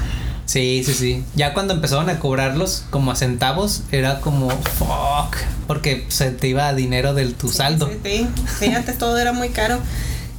Sí, 0.48 0.82
sí, 0.86 0.94
sí. 0.94 1.24
Ya 1.36 1.54
cuando 1.54 1.74
empezaron 1.74 2.10
a 2.10 2.20
cobrarlos 2.20 2.86
como 2.90 3.12
a 3.12 3.16
centavos, 3.16 3.84
era 3.92 4.22
como 4.22 4.50
fuck. 4.50 5.36
Porque 5.68 6.06
se 6.08 6.32
te 6.32 6.48
iba 6.48 6.74
dinero 6.74 7.14
de 7.14 7.26
tu 7.28 7.50
saldo. 7.50 7.88
Sí, 7.88 8.00
sí, 8.04 8.28
sí, 8.60 8.66
antes 8.74 8.98
todo 8.98 9.18
era 9.18 9.34
muy 9.34 9.50
caro. 9.50 9.80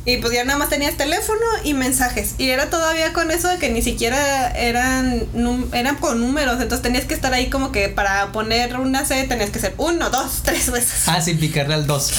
Y 0.08 0.16
pues 0.16 0.32
ya 0.32 0.42
nada 0.42 0.58
más 0.58 0.70
tenías 0.70 0.96
teléfono 0.96 1.38
y 1.64 1.74
mensajes. 1.74 2.34
Y 2.38 2.48
era 2.48 2.70
todavía 2.70 3.12
con 3.12 3.30
eso 3.30 3.46
de 3.48 3.58
que 3.58 3.68
ni 3.68 3.82
siquiera 3.82 4.50
eran, 4.52 5.26
eran 5.74 5.96
con 5.96 6.18
números. 6.18 6.54
Entonces 6.62 6.80
tenías 6.80 7.04
que 7.04 7.12
estar 7.12 7.34
ahí 7.34 7.50
como 7.50 7.72
que 7.72 7.90
para 7.90 8.32
poner 8.32 8.78
una 8.78 9.04
C 9.04 9.24
tenías 9.24 9.50
que 9.50 9.58
ser 9.58 9.74
uno, 9.76 10.08
dos, 10.08 10.40
tres 10.44 10.70
veces. 10.70 11.02
Ah, 11.08 11.20
sí, 11.20 11.34
picarle 11.34 11.74
al 11.74 11.86
2. 11.86 12.12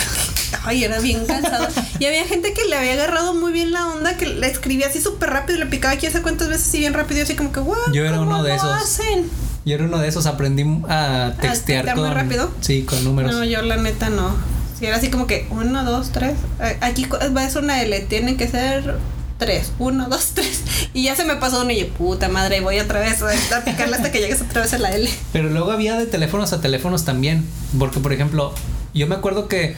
Ay, 0.65 0.83
era 0.83 0.99
bien 0.99 1.25
cansado. 1.25 1.67
y 1.97 2.05
había 2.05 2.25
gente 2.27 2.53
que 2.53 2.63
le 2.65 2.75
había 2.75 2.93
agarrado 2.93 3.33
muy 3.33 3.51
bien 3.51 3.71
la 3.71 3.87
onda, 3.87 4.17
que 4.17 4.27
le 4.27 4.45
escribía 4.45 4.85
así 4.85 5.01
súper 5.01 5.31
rápido 5.31 5.57
y 5.57 5.61
le 5.61 5.65
picaba 5.65 5.95
aquí 5.95 6.05
hace 6.05 6.21
cuántas 6.21 6.47
veces 6.47 6.71
y 6.75 6.77
bien 6.77 6.93
rápido, 6.93 7.23
así 7.23 7.35
como 7.35 7.51
que, 7.51 7.59
wow. 7.59 7.91
Yo 7.91 8.05
era 8.05 8.21
uno 8.21 8.43
de 8.43 8.53
esos. 8.53 8.71
hacen? 8.71 9.31
Yo 9.65 9.73
era 9.73 9.85
uno 9.85 9.97
de 9.97 10.09
esos, 10.09 10.27
aprendí 10.27 10.63
a 10.87 11.33
textear 11.41 11.85
textear 11.85 11.95
con. 11.95 12.05
muy 12.05 12.13
rápido? 12.13 12.51
Sí, 12.61 12.83
con 12.83 13.03
números. 13.03 13.31
No, 13.31 13.43
yo 13.43 13.63
la 13.63 13.77
neta 13.77 14.11
no. 14.11 14.58
Si 14.79 14.85
era 14.85 14.95
así 14.97 15.09
como 15.09 15.27
que 15.27 15.45
uno, 15.49 15.83
dos, 15.83 16.11
tres. 16.11 16.35
Aquí 16.81 17.05
cu- 17.05 17.17
va 17.35 17.43
a 17.43 17.49
ser 17.49 17.63
una 17.63 17.81
L, 17.81 17.99
tienen 18.01 18.37
que 18.37 18.47
ser 18.47 18.97
tres. 19.37 19.71
Uno, 19.79 20.07
dos, 20.09 20.31
tres. 20.35 20.61
Y 20.93 21.03
ya 21.03 21.15
se 21.15 21.25
me 21.25 21.35
pasó 21.35 21.61
uno 21.61 21.71
y 21.71 21.79
yo, 21.81 21.89
puta 21.89 22.29
madre, 22.29 22.61
voy 22.61 22.79
otra 22.79 22.99
vez 22.99 23.21
a 23.21 23.57
a 23.57 23.61
picarle 23.65 23.95
hasta 23.97 24.11
que 24.11 24.19
llegues 24.19 24.41
otra 24.41 24.61
vez 24.61 24.73
a 24.73 24.77
la 24.77 24.91
L. 24.91 25.09
Pero 25.33 25.49
luego 25.49 25.71
había 25.71 25.97
de 25.97 26.05
teléfonos 26.05 26.53
a 26.53 26.61
teléfonos 26.61 27.03
también. 27.05 27.45
Porque, 27.77 27.99
por 27.99 28.13
ejemplo, 28.13 28.53
yo 28.93 29.07
me 29.07 29.15
acuerdo 29.15 29.47
que. 29.47 29.75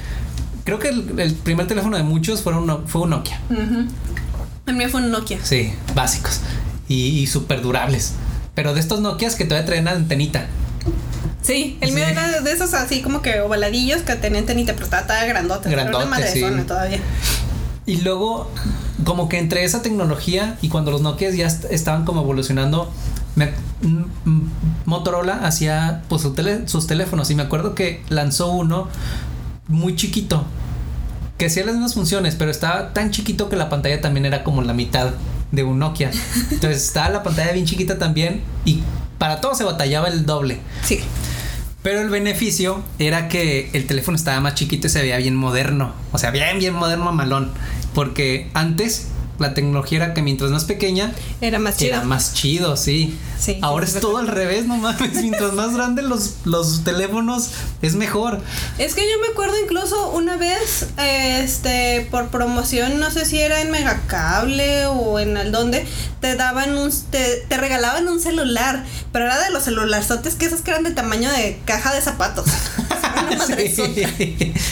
Creo 0.64 0.78
que 0.78 0.90
el, 0.90 1.20
el 1.20 1.34
primer 1.34 1.66
teléfono 1.66 1.98
de 1.98 2.04
muchos 2.04 2.44
fue 2.44 2.56
un, 2.56 2.88
fue 2.88 3.02
un 3.02 3.10
Nokia. 3.10 3.40
Ujú. 3.50 3.86
El 4.68 4.76
mío 4.76 4.88
fue 4.90 5.02
un 5.02 5.10
Nokia. 5.10 5.40
Sí, 5.42 5.74
básicos. 5.96 6.42
Y, 6.88 7.08
y 7.20 7.26
súper 7.26 7.62
durables. 7.64 8.14
Pero 8.54 8.76
de 8.76 8.80
estos 8.80 9.02
Nokias 9.02 9.34
que 9.36 9.46
todavía 9.46 9.66
traen 9.66 9.88
antenita. 9.88 10.46
Sí, 11.42 11.78
el 11.82 11.90
Sí. 11.90 11.96
mío 11.96 12.06
era 12.06 12.42
de 12.42 12.52
esos 12.52 12.74
así 12.74 13.02
como 13.02 13.22
que 13.22 13.40
ovaladillos 13.42 14.02
que 14.04 14.16
tenían 14.16 14.46
tenita, 14.46 14.74
pero 14.74 14.86
estaba, 14.86 15.02
estaba 15.02 15.24
grandote. 15.26 15.70
Grandote, 15.70 16.06
madrezona 16.06 16.62
sí. 16.62 16.68
todavía. 16.68 17.00
Y 17.88 17.98
luego, 18.02 18.52
como 19.04 19.28
que 19.28 19.40
entre 19.40 19.64
esa 19.64 19.82
tecnología 19.82 20.58
y 20.62 20.70
cuando 20.70 20.92
los 20.92 21.02
Nokia 21.02 21.32
ya 21.32 21.48
est- 21.48 21.66
estaban 21.72 22.06
como 22.06 22.22
evolucionando, 22.22 22.92
me- 23.36 23.52
m- 23.82 24.06
m- 24.26 24.42
Motorola 24.86 25.46
hacía 25.46 26.04
pues 26.10 26.22
su 26.22 26.34
tele- 26.34 26.68
sus 26.68 26.86
teléfonos. 26.86 27.32
Y 27.32 27.36
me 27.36 27.42
acuerdo 27.44 27.74
que 27.74 28.04
lanzó 28.10 28.52
uno 28.52 28.88
muy 29.68 29.96
chiquito, 29.96 30.46
que 31.40 31.48
hacía 31.48 31.66
las 31.66 31.74
mismas 31.74 31.96
funciones, 31.96 32.36
pero 32.36 32.52
estaba 32.52 32.94
tan 32.94 33.10
chiquito 33.10 33.50
que 33.50 33.56
la 33.56 33.68
pantalla 33.70 34.00
también 34.00 34.28
era 34.28 34.44
como 34.44 34.62
la 34.62 34.74
mitad 34.74 35.12
de 35.52 35.64
un 35.64 35.80
Nokia. 35.80 36.12
Entonces 36.52 36.84
estaba 36.84 37.10
la 37.10 37.24
pantalla 37.24 37.52
bien 37.52 37.66
chiquita 37.66 37.98
también 37.98 38.42
y 38.64 38.84
para 39.18 39.42
todo 39.42 39.56
se 39.56 39.64
batallaba 39.64 40.08
el 40.08 40.26
doble. 40.28 40.60
Sí. 40.84 41.00
Pero 41.84 42.02
el 42.02 42.10
beneficio 42.10 42.84
era 43.00 43.28
que 43.28 43.70
el 43.74 43.88
teléfono 43.88 44.16
estaba 44.16 44.40
más 44.40 44.56
chiquito 44.56 44.88
y 44.88 44.90
se 44.90 45.02
veía 45.02 45.18
bien 45.18 45.36
moderno. 45.36 45.94
O 46.12 46.18
sea, 46.18 46.32
bien, 46.32 46.60
bien 46.60 46.76
moderno, 46.76 47.12
malón. 47.12 47.52
Porque 47.96 48.50
antes 48.54 49.08
la 49.42 49.54
tecnología 49.54 49.98
era 49.98 50.14
que 50.14 50.22
mientras 50.22 50.52
más 50.52 50.64
pequeña, 50.66 51.12
Era 51.42 51.60
más 51.60 51.78
chido. 51.78 51.96
era 51.96 52.04
más 52.04 52.34
chido, 52.34 52.78
sí. 52.78 53.18
Sí, 53.40 53.58
Ahora 53.64 53.86
es 53.86 54.00
todo 54.00 54.18
al 54.20 54.28
revés, 54.28 54.68
no 54.68 54.78
mames. 54.78 55.14
Mientras 55.22 55.54
más 55.54 55.74
grandes 55.74 56.06
los, 56.06 56.36
los 56.46 56.84
teléfonos, 56.84 57.50
es 57.82 57.96
mejor. 57.96 58.40
Es 58.78 58.94
que 58.94 59.02
yo 59.02 59.20
me 59.20 59.30
acuerdo 59.30 59.56
incluso 59.64 60.12
una 60.12 60.38
vez, 60.38 60.90
este, 60.98 62.08
por 62.12 62.28
promoción, 62.30 63.00
no 63.00 63.10
sé 63.10 63.26
si 63.26 63.40
era 63.40 63.62
en 63.62 63.72
Megacable 63.72 64.86
o 64.86 65.18
en 65.20 65.38
el 65.38 65.52
donde, 65.52 65.88
te 66.20 66.36
daban 66.36 66.78
un, 66.78 66.92
te, 67.10 67.38
te 67.50 67.58
regalaban 67.58 68.08
un 68.08 68.20
celular, 68.20 68.86
pero 69.12 69.26
era 69.26 69.44
de 69.44 69.50
los 69.50 69.64
celularzotes 69.64 70.36
que 70.36 70.46
esos 70.46 70.62
que 70.62 70.70
eran 70.70 70.84
de 70.84 70.92
tamaño 70.92 71.32
de 71.32 71.60
caja 71.66 71.94
de 71.94 72.02
zapatos. 72.02 72.46
Sí. 73.46 73.96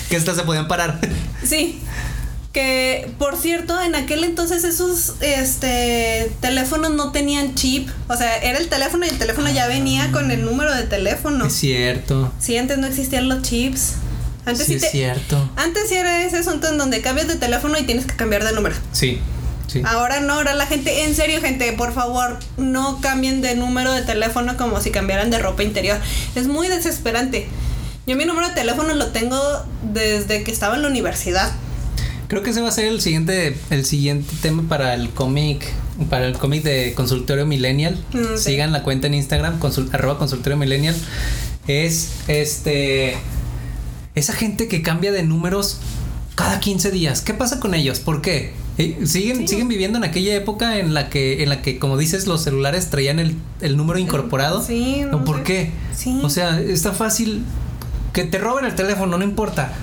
que 0.10 0.16
estas 0.16 0.36
se 0.36 0.44
podían 0.44 0.68
parar. 0.68 1.00
Sí. 1.44 1.82
Que 2.54 3.08
por 3.20 3.38
cierto, 3.38 3.80
en 3.80 3.94
aquel 3.94 4.24
entonces 4.24 4.64
esos 4.64 5.14
este 5.22 6.32
teléfonos 6.42 6.92
no 6.92 7.12
tenían 7.12 7.54
chip. 7.54 7.88
O 8.08 8.16
sea, 8.16 8.38
era 8.38 8.58
el 8.58 8.70
teléfono 8.70 9.06
y 9.06 9.10
el 9.10 9.20
teléfono 9.20 9.50
ya 9.52 9.68
venía 9.68 10.12
con 10.12 10.32
el 10.32 10.44
número 10.44 10.74
de 10.74 10.84
teléfono. 10.84 11.46
Es 11.46 11.54
cierto. 11.54 12.34
Sí, 12.40 12.58
antes 12.58 12.80
no 12.80 12.88
existían 12.88 13.30
los 13.30 13.44
chips. 13.44 13.94
Antes 14.46 14.66
sí, 14.66 14.72
sí, 14.72 14.76
es 14.78 14.82
te- 14.82 14.90
cierto. 14.90 15.50
Antes 15.58 15.90
sí 15.90 15.96
era 15.96 16.24
ese 16.24 16.38
asunto 16.38 16.70
en 16.70 16.80
donde 16.80 17.02
cambias 17.02 17.28
de 17.28 17.36
teléfono 17.36 17.78
y 17.78 17.84
tienes 17.84 18.08
que 18.08 18.16
cambiar 18.16 18.44
de 18.44 18.52
número. 18.54 18.76
Sí, 18.94 19.20
sí. 19.68 19.84
Ahora 19.86 20.20
no, 20.20 20.34
ahora 20.34 20.56
la 20.56 20.66
gente, 20.66 21.04
en 21.04 21.14
serio, 21.16 21.42
gente, 21.42 21.72
por 21.74 21.94
favor, 21.94 22.40
no 22.58 23.00
cambien 23.00 23.42
de 23.42 23.54
número 23.56 23.92
de 23.94 24.02
teléfono 24.02 24.58
como 24.58 24.82
si 24.82 24.90
cambiaran 24.90 25.30
de 25.30 25.38
ropa 25.38 25.62
interior. 25.62 26.00
Es 26.34 26.48
muy 26.48 26.68
desesperante. 26.68 27.48
Yo 28.08 28.16
mi 28.16 28.26
número 28.26 28.48
de 28.48 28.56
teléfono 28.56 28.92
lo 28.96 29.08
tengo 29.12 29.40
desde 29.94 30.42
que 30.44 30.50
estaba 30.50 30.78
en 30.78 30.82
la 30.82 30.88
universidad. 30.88 31.52
Creo 32.30 32.44
que 32.44 32.52
ese 32.52 32.62
va 32.62 32.70
a 32.70 32.72
ser 32.72 32.86
el 32.86 33.02
siguiente, 33.02 33.58
el 33.72 33.86
siguiente 33.86 34.32
tema 34.42 34.64
para 34.70 34.94
el 34.94 35.10
cómic, 35.10 35.66
para 36.12 36.28
el 36.28 36.38
cómic 36.38 36.62
de 36.64 36.94
Consultorio 36.94 37.48
Millennial. 37.48 37.98
Mm, 38.14 38.38
sí. 38.38 38.52
Sigan 38.52 38.72
la 38.72 38.84
cuenta 38.84 39.08
en 39.08 39.16
Instagram, 39.16 39.60
arroba 39.92 40.20
Consultorio 40.20 40.56
Millennial. 40.56 40.96
Es 41.68 42.12
este 42.28 43.18
esa 44.14 44.34
gente 44.34 44.68
que 44.68 44.84
cambia 44.84 45.12
de 45.12 45.24
números 45.24 45.80
cada 46.36 46.60
15 46.60 46.92
días. 46.92 47.22
¿Qué 47.22 47.34
pasa 47.34 47.60
con 47.60 47.74
ellos? 47.74 48.00
¿Por 48.00 48.22
qué? 48.22 48.54
Eh, 48.78 49.00
Siguen, 49.06 49.48
siguen 49.48 49.68
viviendo 49.68 49.98
en 49.98 50.04
aquella 50.04 50.36
época 50.36 50.78
en 50.78 50.94
la 50.94 51.10
que, 51.10 51.42
en 51.44 51.50
la 51.50 51.62
que, 51.64 51.80
como 51.80 51.98
dices, 51.98 52.28
los 52.28 52.44
celulares 52.44 52.90
traían 52.92 53.20
el, 53.20 53.36
el 53.60 53.76
número 53.76 53.98
incorporado. 54.00 54.64
Sí, 54.64 55.02
no 55.10 55.18
¿O 55.18 55.26
¿Por 55.26 55.38
sé. 55.38 55.44
qué? 55.44 55.72
Sí. 55.96 56.20
O 56.24 56.30
sea, 56.30 56.62
está 56.62 56.94
fácil 56.94 57.44
que 58.14 58.24
te 58.24 58.38
roben 58.38 58.66
el 58.66 58.76
teléfono, 58.76 59.18
no 59.18 59.24
importa. 59.24 59.74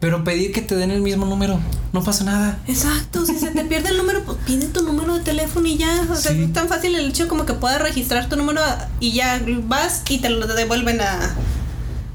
Pero 0.00 0.22
pedir 0.22 0.52
que 0.52 0.62
te 0.62 0.76
den 0.76 0.92
el 0.92 1.00
mismo 1.02 1.26
número, 1.26 1.58
no 1.92 2.04
pasa 2.04 2.22
nada. 2.22 2.58
Exacto, 2.68 3.26
si 3.26 3.36
se 3.36 3.50
te 3.50 3.64
pierde 3.64 3.88
el 3.88 3.96
número, 3.96 4.22
pues 4.24 4.38
pide 4.46 4.66
tu 4.66 4.82
número 4.82 5.14
de 5.18 5.24
teléfono 5.24 5.66
y 5.66 5.76
ya. 5.76 6.06
O 6.08 6.14
sea, 6.14 6.32
Sí. 6.32 6.42
es 6.44 6.52
tan 6.52 6.68
fácil 6.68 6.94
el 6.94 7.08
hecho 7.08 7.26
como 7.26 7.44
que 7.46 7.54
puedas 7.54 7.82
registrar 7.82 8.28
tu 8.28 8.36
número 8.36 8.60
y 9.00 9.10
ya 9.12 9.40
vas 9.64 10.02
y 10.08 10.18
te 10.18 10.28
lo 10.30 10.46
devuelven 10.46 11.00
a, 11.00 11.34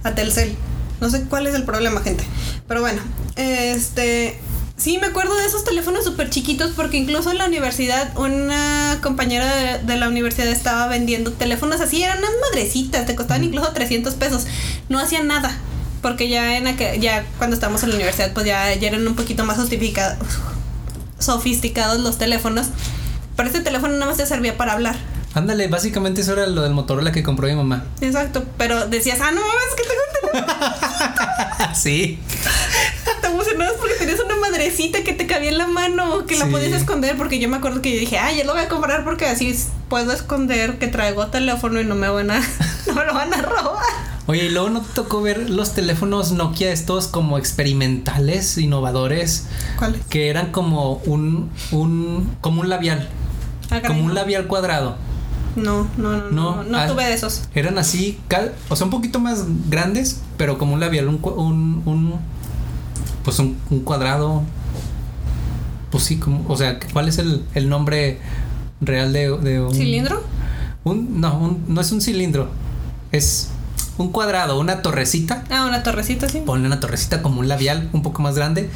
a 0.04 0.16
Telcel. 0.16 0.56
No 1.02 1.10
sé 1.10 1.24
cuál 1.26 1.46
es 1.48 1.56
el 1.56 1.64
problema, 1.64 2.00
gente. 2.02 2.24
Pero 2.70 2.80
bueno, 2.80 3.02
este. 3.36 4.40
Sí, 4.78 4.98
me 4.98 5.08
acuerdo 5.08 5.36
de 5.36 5.46
esos 5.46 5.64
teléfonos 5.66 6.04
súper 6.04 6.30
chiquitos 6.30 6.72
porque 6.72 6.98
incluso 6.98 7.32
en 7.32 7.38
la 7.38 7.46
universidad 7.46 8.18
una 8.18 8.98
compañera 9.04 9.54
de, 9.56 9.80
de 9.84 9.98
la 9.98 10.08
universidad 10.10 10.48
estaba 10.48 10.88
vendiendo 10.88 11.32
teléfonos 11.34 11.80
así, 11.80 12.02
eran 12.02 12.18
unas 12.20 12.32
madrecitas, 12.50 13.06
te 13.06 13.16
costaban 13.16 13.44
incluso 13.44 13.70
300 13.72 14.14
pesos. 14.16 14.46
No 14.90 15.00
hacían 15.00 15.28
nada. 15.28 15.56
Porque 16.04 16.30
ya 16.30 16.58
en 16.58 16.68
aquel- 16.68 17.00
ya 17.00 17.26
cuando 17.40 17.56
estábamos 17.56 17.82
en 17.82 17.90
la 17.90 17.96
universidad, 17.96 18.32
pues 18.34 18.46
ya, 18.46 18.72
ya 18.76 18.88
eran 18.90 19.08
un 19.08 19.16
poquito 19.16 19.44
más 19.46 19.58
sofisticados 21.20 22.00
los 22.02 22.18
teléfonos. 22.18 22.68
Pero 23.36 23.48
este 23.48 23.62
teléfono 23.62 23.94
nada 23.94 24.06
más 24.08 24.18
te 24.18 24.26
servía 24.28 24.56
para 24.58 24.74
hablar. 24.74 24.96
Ándale, 25.34 25.68
básicamente 25.68 26.22
eso 26.22 26.34
era 26.34 26.46
lo 26.46 26.62
del 26.62 26.74
Motorola 26.74 27.12
que 27.12 27.24
compró 27.24 27.48
mi 27.48 27.56
mamá. 27.56 27.86
Exacto. 28.02 28.44
Pero 28.60 28.86
decías, 28.88 29.18
ah, 29.22 29.32
no 29.32 29.42
mames, 29.42 29.76
que 29.76 29.84
tengo 29.84 30.02
un 30.06 30.44
teléfono. 30.46 31.74
sí. 31.76 32.20
Te 33.22 33.28
emocionabas 33.28 33.74
porque 33.80 33.96
tenías 33.96 34.20
una 34.20 34.36
madrecita 34.36 35.04
que 35.04 35.14
te 35.14 35.26
cabía 35.26 35.50
en 35.50 35.58
la 35.58 35.66
mano, 35.66 36.28
que 36.28 36.36
la 36.38 36.46
Sí. 36.46 36.52
podías 36.52 36.74
esconder. 36.74 37.18
Porque 37.18 37.40
yo 37.40 37.50
me 37.50 37.58
acuerdo 37.58 37.82
que 37.82 37.92
yo 37.94 38.00
dije, 38.00 38.20
ah, 38.20 38.32
yo 38.32 38.44
lo 38.44 38.54
voy 38.54 38.62
a 38.62 38.68
comprar 38.70 39.04
porque 39.04 39.26
así 39.26 39.58
puedo 39.90 40.12
esconder 40.12 40.78
que 40.78 40.88
traigo 40.88 41.26
teléfono 41.28 41.82
y 41.82 41.86
no 41.86 41.96
me 41.96 42.10
van 42.10 42.30
a, 42.30 42.40
no 42.86 42.94
me 42.94 43.04
lo 43.06 43.14
van 43.16 43.34
a 43.34 43.42
robar. 43.42 44.13
Oye, 44.28 44.46
y 44.46 44.50
luego 44.50 44.70
no 44.70 44.82
te 44.82 44.94
tocó 44.94 45.22
ver 45.22 45.50
los 45.50 45.74
teléfonos 45.74 46.32
Nokia 46.32 46.72
estos 46.72 47.08
como 47.08 47.38
experimentales, 47.38 48.58
innovadores, 48.58 49.48
¿Cuál 49.78 49.96
es? 49.96 50.06
que 50.06 50.30
eran 50.30 50.52
como 50.52 50.94
un, 51.06 51.50
un, 51.72 52.30
como 52.42 52.62
un 52.62 52.70
labial, 52.70 53.10
Ah, 53.70 53.82
como 53.86 54.04
un 54.06 54.14
labial 54.14 54.48
cuadrado. 54.48 54.96
No, 55.56 55.88
no, 55.98 56.18
no, 56.18 56.32
no, 56.32 56.64
No, 56.64 56.78
ah. 56.78 56.88
tuve 56.88 57.06
de 57.06 57.14
esos. 57.14 57.44
Eran 57.54 57.78
así, 57.78 58.18
o 58.70 58.76
sea, 58.76 58.86
un 58.86 58.92
poquito 58.92 59.20
más 59.20 59.44
grandes, 59.70 60.22
pero 60.38 60.58
como 60.58 60.74
un 60.74 60.80
labial, 60.80 61.08
un, 61.10 61.20
un, 61.24 61.82
un 61.86 62.14
pues 63.24 63.40
un, 63.40 63.58
un 63.70 63.82
cuadrado. 63.82 64.42
Pues 65.92 66.06
sí, 66.06 66.18
como, 66.18 66.44
o 66.48 66.58
sea, 66.58 66.80
¿cuál 66.92 67.08
es 67.08 67.18
el, 67.20 67.44
el 67.56 67.70
nombre 67.70 68.20
real 68.82 69.14
de, 69.14 69.38
de 69.38 69.62
un 69.62 69.74
¿Cilindro? 69.76 70.24
Un, 70.84 71.22
no, 71.22 71.38
un- 71.38 71.64
no 71.68 71.82
es 71.82 71.92
un 71.92 72.02
cilindro, 72.02 72.50
es 73.12 73.50
un 73.98 74.12
cuadrado, 74.12 74.60
una 74.60 74.82
torrecita. 74.82 75.44
Ah, 75.50 75.66
una 75.68 75.84
torrecita, 75.84 76.28
sí. 76.30 76.42
Ponle 76.46 76.68
una 76.68 76.80
torrecita 76.80 77.22
como 77.22 77.40
un 77.40 77.48
labial 77.48 77.90
un 77.94 78.02
poco 78.02 78.22
más 78.22 78.36
grande, 78.36 78.70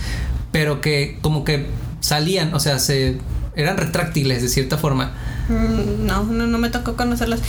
pero 0.51 0.81
que 0.81 1.17
como 1.21 1.43
que 1.43 1.67
salían, 1.99 2.53
o 2.53 2.59
sea, 2.59 2.79
se 2.79 3.17
eran 3.55 3.77
retráctiles 3.77 4.41
de 4.43 4.49
cierta 4.49 4.77
forma. 4.77 5.13
Mm, 5.49 6.05
No, 6.05 6.23
no, 6.23 6.45
no 6.45 6.57
me 6.59 6.69
tocó 6.69 6.95
conocerlas. 6.95 7.39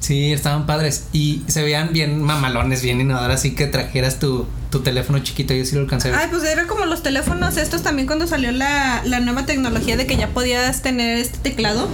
Sí, 0.00 0.32
estaban 0.34 0.66
padres 0.66 1.04
y 1.14 1.42
se 1.46 1.62
veían 1.62 1.94
bien 1.94 2.20
mamalones, 2.22 2.82
bien 2.82 3.00
innovadores, 3.00 3.36
así 3.36 3.54
que 3.54 3.66
trajeras 3.66 4.18
tu, 4.18 4.46
tu 4.70 4.80
teléfono 4.80 5.20
chiquito, 5.20 5.54
yo 5.54 5.64
sí 5.64 5.74
lo 5.76 5.80
alcancé. 5.80 6.12
Ay, 6.12 6.26
pues 6.30 6.44
era 6.44 6.66
como 6.66 6.84
los 6.84 7.02
teléfonos 7.02 7.56
estos 7.56 7.82
también 7.82 8.06
cuando 8.06 8.26
salió 8.26 8.52
la, 8.52 9.00
la 9.06 9.20
nueva 9.20 9.46
tecnología 9.46 9.96
de 9.96 10.06
que 10.06 10.16
ya 10.18 10.28
podías 10.28 10.82
tener 10.82 11.16
este 11.16 11.38
teclado, 11.38 11.88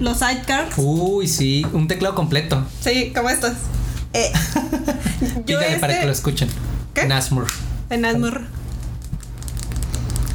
los 0.00 0.18
sidecards. 0.18 0.74
Uy, 0.76 1.28
sí, 1.28 1.64
un 1.72 1.86
teclado 1.86 2.16
completo. 2.16 2.66
Sí, 2.80 3.12
como 3.14 3.30
estos. 3.30 3.52
Eh, 4.14 4.32
yo 5.46 5.58
Dígale 5.58 5.78
para 5.78 5.92
este- 5.92 6.00
que 6.00 6.06
lo 6.06 6.12
escuchen. 6.12 6.48
¿Qué? 6.94 7.06
Nasmur. 7.06 7.46
En 7.90 8.04
Asmur. 8.04 8.42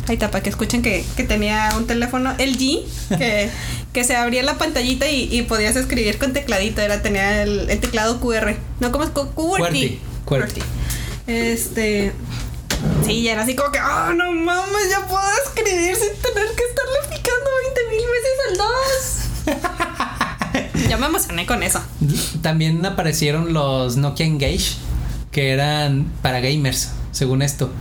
Ahí 0.07 0.13
está, 0.13 0.31
para 0.31 0.41
que 0.41 0.49
escuchen 0.49 0.81
que, 0.81 1.05
que 1.17 1.23
tenía 1.23 1.69
un 1.75 1.85
teléfono 1.85 2.31
LG 2.33 2.85
que, 3.17 3.49
que 3.93 4.03
se 4.05 4.15
abría 4.15 4.41
la 4.43 4.57
pantallita 4.57 5.09
y, 5.09 5.27
y 5.35 5.41
podías 5.43 5.75
escribir 5.75 6.17
con 6.17 6.31
tecladito. 6.33 6.81
Era, 6.81 7.01
tenía 7.01 7.43
el, 7.43 7.69
el 7.69 7.79
teclado 7.79 8.19
QR. 8.21 8.55
No, 8.79 8.91
como 8.91 9.03
es 9.03 9.09
QWERTY. 9.09 9.99
QWERTY. 10.25 10.61
Este. 11.27 12.13
Sí, 13.05 13.23
ya 13.23 13.33
era 13.33 13.41
así 13.41 13.55
como 13.55 13.71
que, 13.71 13.79
oh, 13.79 14.13
no 14.13 14.31
mames, 14.31 14.89
ya 14.89 15.05
puedo 15.07 15.23
escribir 15.45 15.95
sin 15.95 16.13
tener 16.21 16.47
que 16.55 16.63
estarle 16.63 16.99
picando 17.09 17.49
20 17.75 17.81
mil 17.89 18.05
veces 18.07 18.37
al 20.97 20.99
2. 20.99 20.99
ya 20.99 20.99
me 20.99 21.05
emocioné 21.07 21.45
con 21.45 21.63
eso. 21.63 21.81
También 22.41 22.85
aparecieron 22.85 23.53
los 23.53 23.97
Nokia 23.97 24.25
Engage, 24.25 24.75
que 25.31 25.51
eran 25.51 26.11
para 26.21 26.39
gamers, 26.39 26.91
según 27.11 27.41
esto. 27.41 27.71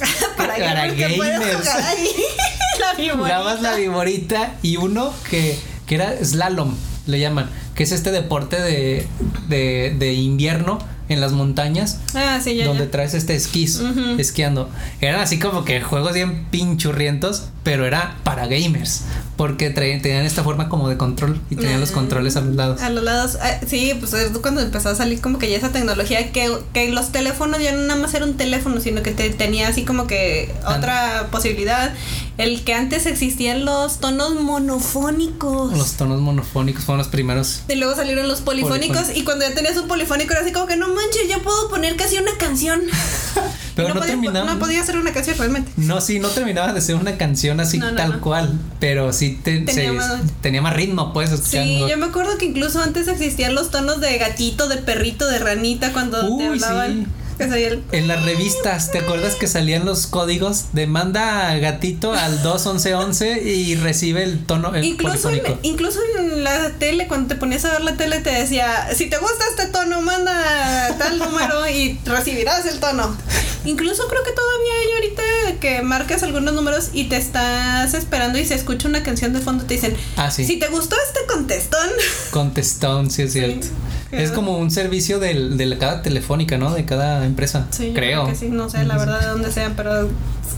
Para, 0.36 0.56
Para 0.56 0.86
gamers 0.88 1.56
jugar 1.56 1.82
ahí. 1.84 2.08
la 2.80 2.94
viborita. 2.94 3.16
Jugabas 3.16 3.62
la 3.62 3.74
viborita 3.76 4.54
y 4.62 4.76
uno 4.76 5.12
que, 5.30 5.58
que 5.86 5.94
era 5.94 6.24
slalom, 6.24 6.74
le 7.06 7.20
llaman, 7.20 7.48
que 7.74 7.84
es 7.84 7.92
este 7.92 8.10
deporte 8.10 8.60
de, 8.60 9.06
de, 9.48 9.94
de 9.96 10.12
invierno 10.14 10.78
en 11.12 11.20
las 11.20 11.32
montañas. 11.32 11.98
Ah, 12.14 12.40
sí, 12.42 12.56
ya, 12.56 12.66
donde 12.66 12.86
ya. 12.86 12.90
traes 12.90 13.14
este 13.14 13.34
esquís, 13.34 13.80
esquiando. 14.18 14.68
Eran 15.00 15.20
así 15.20 15.38
como 15.38 15.64
que 15.64 15.80
juegos 15.80 16.12
bien 16.14 16.46
pinchurrientos, 16.50 17.44
pero 17.62 17.86
era 17.86 18.16
para 18.24 18.46
gamers. 18.46 19.02
Porque 19.36 19.70
traían- 19.70 20.02
tenían 20.02 20.24
esta 20.24 20.44
forma 20.44 20.68
como 20.68 20.88
de 20.88 20.96
control 20.96 21.40
y 21.50 21.56
tenían 21.56 21.80
los 21.80 21.90
Mm. 21.90 21.94
controles 21.94 22.36
a 22.36 22.40
los 22.42 22.54
lados. 22.54 22.80
A 22.82 22.90
los 22.90 23.02
lados, 23.02 23.38
ah, 23.40 23.58
sí, 23.66 23.94
pues 23.98 24.12
es 24.14 24.30
cuando 24.38 24.60
empezó 24.60 24.90
a 24.90 24.94
salir 24.94 25.20
como 25.20 25.38
que 25.38 25.50
ya 25.50 25.56
esa 25.56 25.70
tecnología 25.72 26.30
que, 26.32 26.50
que 26.72 26.90
los 26.90 27.10
teléfonos 27.12 27.60
ya 27.60 27.72
no 27.72 27.78
nada 27.86 28.00
más 28.00 28.14
era 28.14 28.24
un 28.24 28.34
teléfono, 28.36 28.80
sino 28.80 29.02
que 29.02 29.10
te, 29.12 29.30
tenía 29.30 29.68
así 29.68 29.84
como 29.84 30.06
que 30.06 30.52
otra 30.66 31.28
posibilidad. 31.30 31.92
El 32.38 32.64
que 32.64 32.72
antes 32.74 33.04
existían 33.06 33.64
los 33.64 33.98
tonos 34.00 34.34
monofónicos. 34.40 35.76
Los 35.76 35.92
tonos 35.92 36.20
monofónicos 36.20 36.84
fueron 36.84 36.98
los 36.98 37.08
primeros. 37.08 37.60
Y 37.68 37.74
luego 37.74 37.94
salieron 37.94 38.26
los 38.26 38.40
polifónicos 38.40 38.86
Polifónicos. 38.96 39.16
y 39.20 39.24
cuando 39.24 39.46
ya 39.48 39.54
tenías 39.54 39.76
un 39.76 39.86
polifónico 39.86 40.32
era 40.32 40.40
así 40.42 40.52
como 40.52 40.66
que 40.66 40.76
no 40.76 40.88
manches, 40.88 41.28
ya 41.28 41.38
puedo 41.40 41.68
poner 41.68 41.94
casi 41.96 42.16
una 42.16 42.32
canción. 42.38 42.80
Pero 43.76 43.88
no, 43.88 43.94
podía, 43.94 44.06
terminaban. 44.12 44.46
No 44.54 44.58
podía 44.58 44.80
hacer 44.82 44.96
una 44.98 45.12
canción 45.12 45.36
realmente. 45.38 45.70
No, 45.76 46.00
sí, 46.00 46.18
no 46.18 46.28
terminaba 46.28 46.72
de 46.72 46.80
ser 46.82 46.96
una 46.96 47.16
canción 47.16 47.58
así 47.60 47.78
No, 47.78 47.90
no, 47.90 47.96
tal 47.96 48.20
cual, 48.20 48.58
pero 48.78 49.14
sí 49.14 49.38
te- 49.42 49.60
Tenía 49.60 49.72
se- 49.84 49.92
más- 49.92 50.20
tenía 50.42 50.60
más 50.60 50.74
ritmo, 50.74 51.12
pues. 51.14 51.30
Sí, 51.42 51.78
yo 51.88 51.96
me 51.96 52.04
acuerdo 52.06 52.36
que 52.36 52.44
incluso 52.44 52.82
antes 52.82 53.08
existían 53.08 53.54
los 53.54 53.70
tonos 53.70 54.00
de 54.00 54.18
gatito, 54.18 54.68
de 54.68 54.76
perrito, 54.76 55.26
de 55.26 55.38
ranita 55.38 55.92
cuando 55.94 56.36
te 56.36 56.46
hablaban. 56.46 57.04
sí. 57.04 57.06
Que 57.38 57.48
salía 57.48 57.68
el- 57.68 57.82
En 57.92 58.08
las 58.08 58.22
revistas, 58.24 58.90
¿te 58.90 58.98
acuerdas 58.98 59.34
que 59.34 59.46
salían 59.48 59.84
los 59.84 60.06
códigos 60.06 60.66
de 60.72 60.86
manda 60.86 61.48
a 61.50 61.58
gatito 61.58 62.12
al 62.12 62.42
21111 62.42 63.42
y 63.42 63.74
recibe 63.76 64.22
el 64.22 64.44
tono 64.44 64.74
el 64.74 64.84
Incluso 64.84 65.30
en, 65.30 65.38
polifónico? 65.40 65.58
incluso 65.62 65.98
en 66.18 66.44
la 66.44 66.70
tele, 66.78 67.08
cuando 67.08 67.28
te 67.28 67.34
ponías 67.36 67.64
a 67.64 67.72
ver 67.72 67.80
la 67.82 67.96
tele, 67.96 68.20
te 68.20 68.30
decía, 68.30 68.88
si 68.94 69.08
te 69.08 69.16
gusta 69.18 69.44
este 69.50 69.66
tono, 69.72 70.00
manda 70.02 70.96
tal 70.98 71.18
número 71.18 71.68
y 71.68 71.98
recibirás 72.04 72.66
el 72.66 72.78
tono. 72.80 73.16
Incluso 73.64 74.08
creo 74.08 74.22
que 74.24 74.32
todavía 74.32 74.72
hay 74.80 74.92
ahorita 74.94 75.60
que 75.60 75.82
marcas 75.82 76.22
algunos 76.24 76.52
números 76.54 76.88
y 76.92 77.04
te 77.04 77.16
estás 77.16 77.94
esperando 77.94 78.38
y 78.38 78.44
se 78.44 78.54
escucha 78.54 78.88
una 78.88 79.02
canción 79.04 79.32
de 79.32 79.40
fondo, 79.40 79.64
te 79.64 79.74
dicen, 79.74 79.96
Ah, 80.16 80.30
sí. 80.30 80.44
si 80.44 80.58
te 80.58 80.66
gustó 80.68 80.96
este 81.06 81.20
contestón, 81.32 81.88
Contestón, 82.32 83.10
sí 83.10 83.22
es 83.22 83.32
cierto. 83.32 83.66
Es 84.12 84.30
como 84.30 84.58
un 84.58 84.70
servicio 84.70 85.18
del- 85.18 85.56
de, 85.56 85.78
cada 85.78 86.02
telefónica, 86.02 86.58
¿no? 86.58 86.72
De 86.74 86.84
cada 86.84 87.24
empresa. 87.24 87.66
Sí, 87.70 87.92
creo. 87.94 88.26
que 88.26 88.34
sí, 88.34 88.48
no 88.50 88.68
sé 88.70 88.84
la 88.84 88.98
verdad 88.98 89.20
de 89.20 89.26
dónde 89.26 89.50
sea, 89.52 89.72
pero 89.76 90.08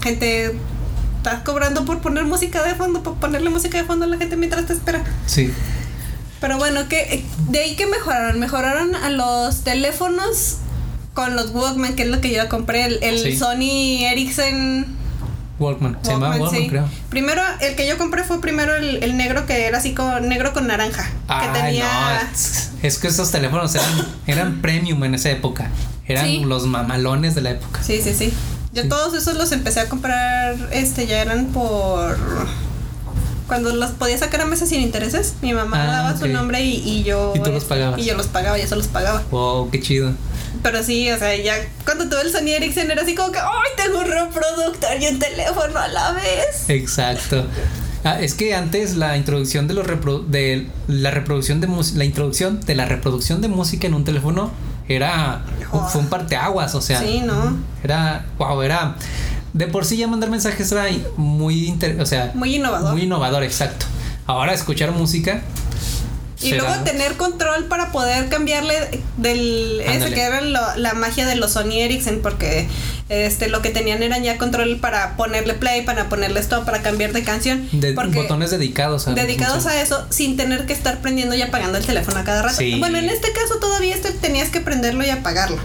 gente 0.03 0.57
está 1.19 1.43
cobrando 1.45 1.85
por 1.85 2.01
poner 2.01 2.25
música 2.25 2.63
de 2.63 2.75
fondo, 2.75 3.03
por 3.03 3.15
ponerle 3.15 3.51
música 3.51 3.79
de 3.79 3.85
fondo 3.85 4.05
a 4.05 4.09
la 4.09 4.17
gente 4.19 4.37
mientras 4.37 4.67
te 4.67 4.73
espera. 4.73 5.05
Sí. 5.27 5.51
Pero 6.41 6.59
bueno, 6.59 6.89
que 6.89 7.25
de 7.49 7.59
ahí 7.61 7.77
que 7.77 7.87
mejoraron, 7.87 8.39
mejoraron 8.39 8.95
a 8.95 9.09
los 9.11 9.61
teléfonos 9.63 10.57
con 11.15 11.37
los 11.37 11.51
Walkman, 11.55 11.95
que 11.95 12.03
es 12.03 12.09
lo 12.09 12.21
que 12.21 12.33
yo 12.35 12.49
compré, 12.49 12.85
el, 12.85 12.99
el 13.03 13.19
Sí. 13.21 13.37
Sony 13.37 14.05
Ericsson 14.05 14.87
Walkman. 15.59 15.99
Se 16.03 16.11
llama 16.11 16.31
Walkman, 16.31 16.51
sí. 16.51 16.69
creo. 16.69 16.89
Primero, 17.11 17.41
el 17.61 17.77
que 17.77 17.87
yo 17.87 17.97
compré 17.99 18.25
fue 18.25 18.41
primero 18.41 18.75
el, 18.75 19.03
el 19.03 19.17
negro 19.17 19.47
que 19.47 19.67
era 19.67 19.79
así 19.79 19.95
como 19.95 20.19
negro 20.21 20.53
con 20.53 20.67
naranja. 20.67 21.09
Ay, 21.29 21.47
que 21.49 21.61
tenía. 21.61 21.85
no, 21.85 22.39
es- 22.83 22.99
que 22.99 23.09
esos 23.09 23.31
teléfonos 23.31 23.75
eran, 23.75 24.07
eran 24.27 24.63
premium 24.63 25.03
en 25.05 25.15
esa 25.15 25.31
época. 25.31 25.71
Eran 26.07 26.27
Sí. 26.27 26.45
los 26.45 26.67
mamalones 26.67 27.35
de 27.35 27.41
la 27.43 27.51
época. 27.53 27.83
Sí, 27.83 28.01
sí, 28.03 28.13
sí. 28.15 28.33
Yo 28.73 28.83
Sí. 28.83 28.89
todos 28.89 29.15
esos 29.15 29.37
los 29.37 29.53
empecé 29.53 29.81
a 29.81 29.89
comprar, 29.89 30.57
este, 30.73 31.07
ya 31.07 31.21
eran 31.23 31.47
por... 31.47 32.19
Cuando 33.47 33.75
los 33.75 33.91
podía 33.93 34.17
sacar 34.19 34.41
a 34.41 34.47
meses 34.47 34.71
sin 34.71 34.81
intereses, 34.81 35.35
mi 35.43 35.53
mamá 35.53 35.83
Ah, 35.83 35.87
daba 35.87 36.19
su 36.19 36.27
nombre 36.29 36.63
y, 36.63 36.77
y 36.77 37.05
yo... 37.05 37.33
Y 37.37 37.41
tú 37.41 37.53
los 37.53 37.65
pagabas. 37.65 38.01
Y 38.01 38.05
yo 38.05 38.17
los 38.17 38.27
pagaba, 38.27 38.59
yo 38.59 38.67
se 38.67 38.75
los 38.75 38.87
pagaba. 38.89 39.23
Wow, 39.31 39.71
qué 39.71 39.81
chido. 39.81 40.13
Pero 40.65 40.83
sí, 40.83 41.09
o 41.13 41.19
sea, 41.19 41.37
ya 41.37 41.55
cuando 41.85 42.09
tuve 42.09 42.23
el 42.23 42.33
Sony 42.33 42.49
Ericsson 42.57 42.91
era 42.91 43.03
así 43.03 43.15
como 43.15 43.31
que, 43.31 43.39
¡ay, 43.39 43.71
tengo 43.77 43.99
un 44.01 44.07
reproductor 44.07 45.01
y 45.01 45.07
un 45.07 45.19
teléfono 45.21 45.79
a 45.79 45.87
la 45.89 46.13
vez! 46.13 46.65
Exacto. 46.69 47.47
Ah, 48.03 48.21
es 48.21 48.35
que 48.35 48.55
antes 48.55 48.97
la 48.97 49.17
introducción 49.17 49.69
de 49.69 49.75
los 49.75 49.87
repro- 49.87 50.25
de 50.27 50.67
la 50.89 51.11
reproducción 51.11 51.61
de 51.61 51.69
la 51.95 52.05
introducción 52.05 52.61
de 52.61 52.75
la 52.75 52.85
reproducción 52.87 53.41
de 53.41 53.49
música 53.49 53.87
en 53.87 53.95
un 53.95 54.05
teléfono 54.05 54.51
era 54.89 55.43
Oh. 55.73 55.87
fue 55.89 56.01
un 56.03 56.09
parteaguas, 56.09 56.75
o 56.75 56.81
sea, 56.83 57.01
sí, 57.01 57.21
¿no? 57.25 57.57
era 57.83 58.27
wow, 58.39 58.61
era 58.63 58.97
de 59.55 59.67
por 59.69 59.85
sí 59.87 59.97
ya 59.97 60.07
mandar 60.07 60.29
mensajes 60.31 60.71
era 60.73 60.85
muy 61.17 61.67
inter- 61.67 62.01
o 62.01 62.07
sea, 62.07 62.31
Muy 62.35 62.57
innovador. 62.57 62.93
muy 62.93 63.03
innovador, 63.05 63.43
exacto. 63.43 63.87
Ahora 64.27 64.53
escuchar 64.53 64.91
música 64.93 65.41
Y 66.45 66.51
será- 66.51 66.65
luego 66.65 66.85
tener 66.85 67.17
control 67.17 67.65
para 67.67 67.91
poder 67.93 68.29
cambiarle 68.29 68.75
del 69.17 69.81
ese 69.87 70.13
que 70.13 70.21
era 70.23 70.41
lo- 70.41 70.77
la 70.77 70.95
magia 70.95 71.27
de 71.27 71.37
los 71.37 71.53
Sony 71.53 71.81
Ericsson 71.81 72.21
porque 72.23 72.69
este 73.09 73.49
lo 73.49 73.61
que 73.63 73.71
tenían 73.71 74.03
eran 74.03 74.23
ya 74.23 74.39
control 74.39 74.77
para 74.81 75.17
ponerle 75.17 75.55
play, 75.55 75.83
para 75.83 76.09
ponerle 76.09 76.41
stop, 76.41 76.65
para 76.65 76.81
cambiar 76.83 77.13
de 77.13 77.23
canción, 77.23 77.69
de 77.73 77.93
porque 77.93 78.17
botones 78.17 78.51
dedicados 78.51 79.07
a 79.09 79.13
dedicados 79.13 79.67
a 79.67 79.81
eso 79.83 80.07
sin 80.11 80.37
tener 80.37 80.65
que 80.67 80.73
estar 80.73 80.99
prendiendo 81.01 81.35
y 81.35 81.43
apagando 81.43 81.77
el 81.79 81.85
teléfono 81.85 82.19
a 82.21 82.25
cada 82.25 82.43
rato. 82.43 82.57
Sí. 82.57 82.77
Bueno, 82.79 82.99
en 82.99 83.09
este 83.11 83.33
caso 83.33 83.57
todavía 83.61 83.95
este 83.95 84.11
tenías 84.13 84.49
que 84.49 84.61
prenderlo 84.61 85.05
y 85.05 85.11
apagarlo. 85.11 85.59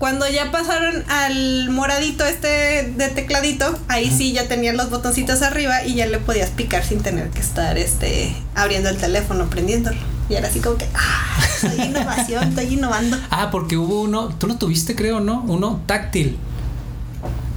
Cuando 0.00 0.26
ya 0.26 0.50
pasaron 0.50 1.04
al 1.10 1.68
moradito 1.68 2.24
este 2.24 2.90
de 2.96 3.08
tecladito, 3.10 3.78
ahí 3.88 4.10
sí 4.10 4.32
ya 4.32 4.48
tenían 4.48 4.78
los 4.78 4.88
botoncitos 4.88 5.42
arriba 5.42 5.84
y 5.84 5.96
ya 5.96 6.06
le 6.06 6.16
podías 6.16 6.48
picar 6.48 6.82
sin 6.82 7.02
tener 7.02 7.28
que 7.28 7.40
estar 7.40 7.76
este 7.76 8.34
abriendo 8.54 8.88
el 8.88 8.96
teléfono, 8.96 9.50
prendiéndolo. 9.50 9.98
Y 10.30 10.36
era 10.36 10.48
así 10.48 10.60
como 10.60 10.78
que, 10.78 10.86
ah, 10.94 11.38
soy 11.60 11.82
innovación, 11.82 12.48
estoy 12.48 12.72
innovando. 12.72 13.18
Ah, 13.30 13.50
porque 13.50 13.76
hubo 13.76 14.00
uno, 14.00 14.30
tú 14.38 14.46
lo 14.46 14.56
tuviste 14.56 14.96
creo, 14.96 15.20
¿no? 15.20 15.44
Uno 15.46 15.82
táctil. 15.84 16.38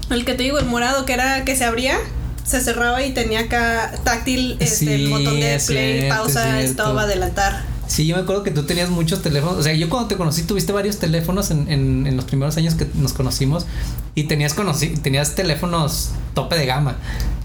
El 0.09 0.25
que 0.25 0.33
te 0.33 0.43
digo, 0.43 0.59
el 0.59 0.65
morado 0.65 1.05
que 1.05 1.13
era 1.13 1.45
que 1.45 1.55
se 1.55 1.63
abría, 1.63 1.97
se 2.43 2.59
cerraba 2.59 3.01
y 3.03 3.13
tenía 3.13 3.39
acá 3.39 3.93
táctil 4.03 4.57
este, 4.59 4.75
Sí, 4.75 4.91
el 4.91 5.09
botón 5.09 5.39
de 5.39 5.61
play, 5.65 5.99
cierto, 6.01 6.15
pausa, 6.15 6.59
stop, 6.59 6.97
adelantar. 6.97 7.72
Sí, 7.93 8.07
yo 8.07 8.15
me 8.15 8.23
acuerdo 8.23 8.41
que 8.41 8.49
tú 8.49 8.63
tenías 8.63 8.89
muchos 8.89 9.21
teléfonos. 9.21 9.59
O 9.59 9.61
sea, 9.61 9.71
yo 9.75 9.87
cuando 9.87 10.07
te 10.07 10.17
conocí 10.17 10.41
tuviste 10.41 10.73
varios 10.73 10.97
teléfonos 10.97 11.51
en, 11.51 12.17
los 12.17 12.25
primeros 12.25 12.57
años 12.57 12.73
que 12.73 12.87
nos 12.95 13.13
conocimos 13.13 13.67
y 14.15 14.23
tenías, 14.23 14.55
conocí, 14.55 14.87
tenías 14.97 15.35
teléfonos 15.35 16.09
tope 16.33 16.57
de 16.57 16.65
gama. 16.65 16.95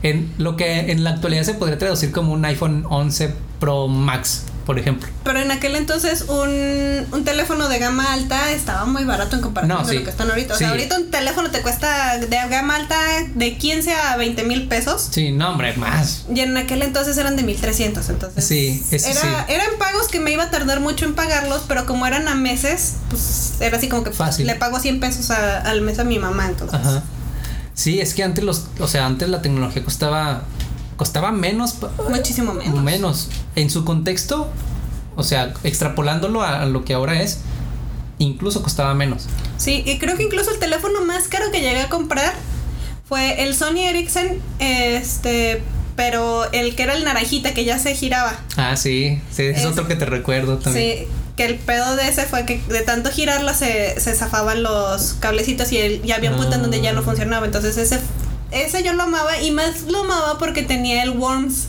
En 0.02 0.32
lo 0.38 0.56
que 0.56 0.90
en 0.90 1.04
la 1.04 1.10
actualidad 1.10 1.42
se 1.42 1.52
podría 1.52 1.76
traducir 1.76 2.12
como 2.12 2.32
un 2.32 2.46
iPhone 2.46 2.86
11 2.88 3.34
Pro 3.60 3.88
Max, 3.88 4.44
por 4.68 4.78
ejemplo. 4.78 5.08
Pero 5.24 5.40
en 5.40 5.50
aquel 5.50 5.76
entonces 5.76 6.26
un, 6.28 7.06
un 7.10 7.24
teléfono 7.24 7.70
de 7.70 7.78
gama 7.78 8.12
alta 8.12 8.52
estaba 8.52 8.84
muy 8.84 9.02
barato 9.04 9.34
en 9.34 9.40
comparación 9.40 9.78
No, 9.78 9.88
sí. 9.88 9.96
lo 9.96 10.04
que 10.04 10.10
están 10.10 10.28
ahorita. 10.28 10.52
O 10.52 10.58
sea, 10.58 10.68
Sí. 10.68 10.72
ahorita 10.72 10.98
un 10.98 11.10
teléfono 11.10 11.50
te 11.50 11.62
cuesta 11.62 12.18
de 12.18 12.36
gama 12.50 12.76
alta 12.76 12.94
de 13.34 13.56
15 13.56 13.94
a 13.94 14.16
20 14.18 14.44
mil 14.44 14.68
pesos. 14.68 15.08
Sí, 15.10 15.32
no, 15.32 15.48
hombre, 15.52 15.74
más. 15.78 16.26
Y 16.34 16.40
en 16.40 16.54
aquel 16.58 16.82
entonces 16.82 17.16
eran 17.16 17.34
de 17.36 17.44
1300, 17.44 18.10
entonces. 18.10 18.44
Sí, 18.44 18.84
eso 18.90 19.08
era, 19.08 19.20
sí. 19.22 19.26
Eran 19.54 19.68
pagos 19.78 20.08
que 20.08 20.20
me 20.20 20.32
iba 20.32 20.42
a 20.42 20.50
tardar 20.50 20.80
mucho 20.80 21.06
en 21.06 21.14
pagarlos, 21.14 21.62
pero 21.66 21.86
como 21.86 22.06
eran 22.06 22.28
a 22.28 22.34
meses, 22.34 22.96
pues 23.08 23.54
era 23.60 23.78
así 23.78 23.88
como 23.88 24.04
que 24.04 24.10
Fácil. 24.10 24.46
le 24.46 24.54
pago 24.56 24.78
100 24.80 25.00
pesos 25.00 25.30
a- 25.30 25.60
al 25.62 25.80
mes 25.80 25.98
a 25.98 26.04
mi 26.04 26.18
mamá, 26.18 26.44
entonces. 26.46 26.78
Ajá. 26.78 27.02
Sí, 27.72 28.00
es 28.00 28.12
que 28.12 28.22
antes 28.22 28.44
los, 28.44 28.66
o 28.80 28.86
sea, 28.88 29.06
antes 29.06 29.30
la 29.30 29.40
tecnología 29.40 29.82
costaba, 29.82 30.42
costaba 30.98 31.32
menos, 31.32 31.76
Muchísimo 32.10 32.52
menos. 32.52 32.82
menos. 32.82 33.28
En 33.56 33.70
su 33.70 33.86
contexto, 33.86 34.50
o 35.16 35.22
sea, 35.22 35.54
extrapolándolo 35.64 36.42
a, 36.42 36.60
a 36.62 36.66
lo 36.66 36.84
que 36.84 36.92
ahora 36.92 37.22
es, 37.22 37.38
incluso 38.18 38.62
costaba 38.62 38.92
menos. 38.94 39.26
Sí, 39.56 39.82
y 39.86 39.98
creo 39.98 40.16
que 40.18 40.24
incluso 40.24 40.50
el 40.50 40.58
teléfono 40.58 41.00
más 41.06 41.28
caro 41.28 41.50
que 41.50 41.60
llegué 41.62 41.80
a 41.80 41.88
comprar 41.88 42.34
fue 43.08 43.44
el 43.44 43.54
Sony 43.54 43.78
Ericsson, 43.88 44.26
este, 44.58 45.62
pero 45.96 46.50
el 46.52 46.74
que 46.76 46.82
era 46.82 46.94
el 46.94 47.04
naranjita 47.04 47.54
que 47.54 47.64
ya 47.64 47.78
se 47.78 47.94
giraba. 47.94 48.38
Ah, 48.56 48.76
sí, 48.76 49.20
sí, 49.30 49.44
es, 49.44 49.58
Es- 49.60 49.64
otro 49.66 49.86
que 49.88 49.96
te 49.96 50.04
recuerdo 50.04 50.58
también. 50.58 50.98
Sí, 51.00 51.08
que 51.36 51.44
el 51.44 51.54
pedo 51.56 51.94
de 51.96 52.08
ese 52.08 52.24
fue 52.24 52.44
que 52.44 52.60
de 52.68 52.80
tanto 52.82 53.10
girarlo 53.10 53.54
se, 53.54 53.98
se 54.00 54.14
zafaban 54.14 54.62
los 54.64 55.14
cablecitos 55.20 55.70
y, 55.72 55.78
el- 55.78 56.00
y 56.04 56.10
había 56.12 56.32
un 56.32 56.36
punto 56.36 56.56
en 56.56 56.62
donde 56.62 56.80
ya 56.80 56.92
no 56.92 57.00
Ah. 57.00 57.04
funcionaba. 57.04 57.46
Entonces 57.46 57.76
ese, 57.78 58.00
ese 58.50 58.82
yo 58.82 58.92
lo 58.92 59.02
amaba 59.04 59.40
y 59.40 59.50
más 59.50 59.82
lo 59.82 60.00
amaba 60.00 60.38
porque 60.38 60.62
tenía 60.62 61.02
el 61.02 61.10
Worms, 61.10 61.66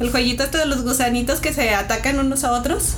el 0.00 0.10
jueguito 0.10 0.42
este 0.44 0.58
de 0.58 0.66
los 0.66 0.82
gusanitos 0.82 1.40
que 1.40 1.52
se 1.52 1.70
atacan 1.74 2.18
unos 2.18 2.44
a 2.44 2.52
otros, 2.52 2.94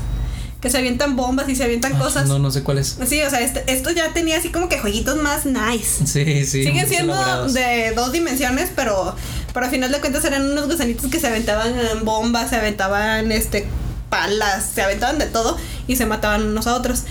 que 0.60 0.68
se 0.70 0.76
avientan 0.78 1.16
bombas 1.16 1.48
y 1.48 1.56
se 1.56 1.64
avientan 1.64 1.94
Ah, 1.96 1.98
cosas. 1.98 2.28
No, 2.28 2.38
no 2.38 2.50
sé 2.50 2.62
cuál 2.62 2.78
es. 2.78 2.98
Sí, 3.06 3.22
o 3.22 3.30
sea, 3.30 3.40
este- 3.40 3.64
esto 3.72 3.90
ya 3.90 4.12
tenía 4.12 4.36
así 4.36 4.50
como 4.50 4.68
que 4.68 4.78
jueguitos 4.78 5.16
más 5.16 5.46
nice. 5.46 6.06
Sí, 6.06 6.44
sí. 6.44 6.64
Siguen 6.64 6.86
siendo 6.88 7.14
elaborados. 7.14 7.54
de 7.54 7.92
dos 7.96 8.12
dimensiones, 8.12 8.70
pero, 8.76 9.14
pero 9.54 9.64
al 9.66 9.70
final 9.72 9.90
de 9.90 10.00
cuentas 10.00 10.24
eran 10.26 10.50
unos 10.50 10.66
gusanitos 10.66 11.10
que 11.10 11.18
se 11.18 11.28
aventaban 11.28 11.74
en 11.78 12.04
bombas, 12.04 12.50
se 12.50 12.56
aventaban 12.56 13.32
este 13.32 13.66
palas, 14.10 14.68
se 14.74 14.82
aventaban 14.82 15.18
de 15.18 15.26
todo 15.26 15.56
y 15.86 15.96
se 15.96 16.04
mataban 16.04 16.44
unos 16.46 16.66
a 16.66 16.74
otros. 16.74 17.04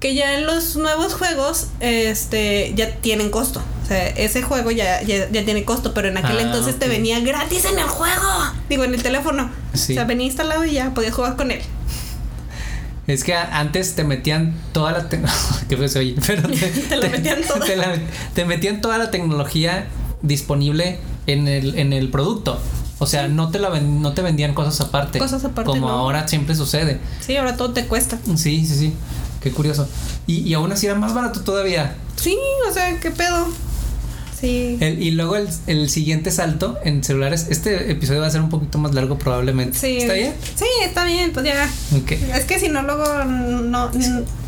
Que 0.00 0.14
ya 0.14 0.34
en 0.38 0.46
los 0.46 0.74
nuevos 0.76 1.14
juegos, 1.14 1.68
este, 1.80 2.72
ya 2.74 2.96
tienen 2.96 3.30
costo. 3.30 3.62
O 3.86 3.88
sea, 3.88 4.08
ese 4.08 4.42
juego 4.42 4.72
ya, 4.72 5.00
ya, 5.02 5.30
ya 5.30 5.44
tiene 5.44 5.64
costo, 5.64 5.94
pero 5.94 6.08
en 6.08 6.16
aquel 6.16 6.38
Ah, 6.38 6.42
entonces 6.42 6.76
te 6.76 6.88
venía 6.88 7.20
gratis 7.20 7.64
en 7.66 7.78
el 7.78 7.84
juego. 7.86 8.26
Digo, 8.68 8.82
en 8.82 8.92
el 8.94 9.00
teléfono. 9.00 9.48
Sí. 9.74 9.92
O 9.92 9.94
sea, 9.94 10.04
venía 10.04 10.26
instalado 10.26 10.64
y 10.64 10.72
ya 10.72 10.92
podías 10.92 11.14
jugar 11.14 11.36
con 11.36 11.52
él. 11.52 11.60
Es 13.06 13.22
que 13.22 13.34
antes 13.34 13.94
te 13.94 14.02
metían 14.02 14.56
toda 14.72 14.90
la 14.90 15.08
Pero 15.68 15.88
te, 16.48 16.66
Te 16.88 16.96
la 16.96 17.08
metían 17.08 17.38
toda. 17.46 17.64
Te, 17.64 17.76
la- 17.76 17.96
te 18.34 18.44
metían 18.44 18.80
toda 18.80 18.98
la 18.98 19.12
tecnología 19.12 19.86
disponible 20.22 20.98
en 21.28 21.46
el, 21.46 21.78
en 21.78 21.92
el 21.92 22.08
producto. 22.10 22.60
O 22.98 23.06
sea, 23.06 23.28
no 23.28 23.50
te 23.50 23.60
la 23.60 23.68
ven- 23.68 24.02
no 24.02 24.14
te 24.14 24.22
vendían 24.22 24.54
cosas 24.54 24.80
aparte. 24.80 25.20
Cosas 25.20 25.44
aparte, 25.44 25.70
Como 25.70 25.86
no. 25.86 25.92
ahora 25.92 26.26
siempre 26.26 26.56
sucede. 26.56 26.98
Sí, 27.20 27.36
ahora 27.36 27.56
todo 27.56 27.70
te 27.72 27.86
cuesta. 27.86 28.18
Sí, 28.36 28.66
sí, 28.66 28.74
sí. 28.76 28.94
Qué 29.40 29.52
curioso. 29.52 29.88
Y, 30.26 30.38
y 30.38 30.54
aún 30.54 30.72
así 30.72 30.86
era 30.86 30.96
más 30.96 31.14
barato 31.14 31.42
todavía. 31.42 31.94
Sí, 32.16 32.36
o 32.68 32.72
sea, 32.72 32.98
¿qué 32.98 33.12
pedo? 33.12 33.46
Sí. 34.40 34.76
El- 34.80 35.02
y 35.02 35.10
luego 35.12 35.36
el, 35.36 35.48
el 35.66 35.88
siguiente 35.88 36.30
salto 36.30 36.78
en 36.84 37.02
celulares. 37.02 37.46
Este 37.50 37.90
episodio 37.90 38.20
va 38.20 38.26
a 38.26 38.30
ser 38.30 38.40
un 38.42 38.48
poquito 38.50 38.78
más 38.78 38.94
largo 38.94 39.18
probablemente. 39.18 39.78
Sí. 39.78 39.96
¿Está 39.98 40.12
bien? 40.14 40.34
Sí, 40.54 40.64
está 40.84 41.04
bien, 41.04 41.32
pues 41.32 41.46
ya. 41.46 41.68
Es 42.36 42.44
que 42.44 42.58
si 42.58 42.68
no, 42.68 42.82
luego 42.82 43.04
no, 43.24 43.90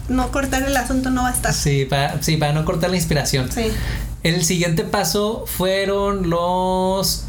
no 0.09 0.30
cortar 0.32 0.62
el 0.64 0.76
asunto 0.76 1.11
no 1.11 1.22
va 1.22 1.28
a 1.30 1.32
estar. 1.32 1.53
Sí 1.55 1.84
para, 1.84 2.22
sí, 2.22 2.36
para 2.36 2.53
no 2.53 2.64
cortar 2.64 2.91
la 2.91 2.97
inspiración. 2.97 3.51
Sí. 3.51 3.62
El 4.22 4.45
siguiente 4.45 4.84
paso 4.84 5.45
fueron 5.47 6.28
los. 6.28 7.24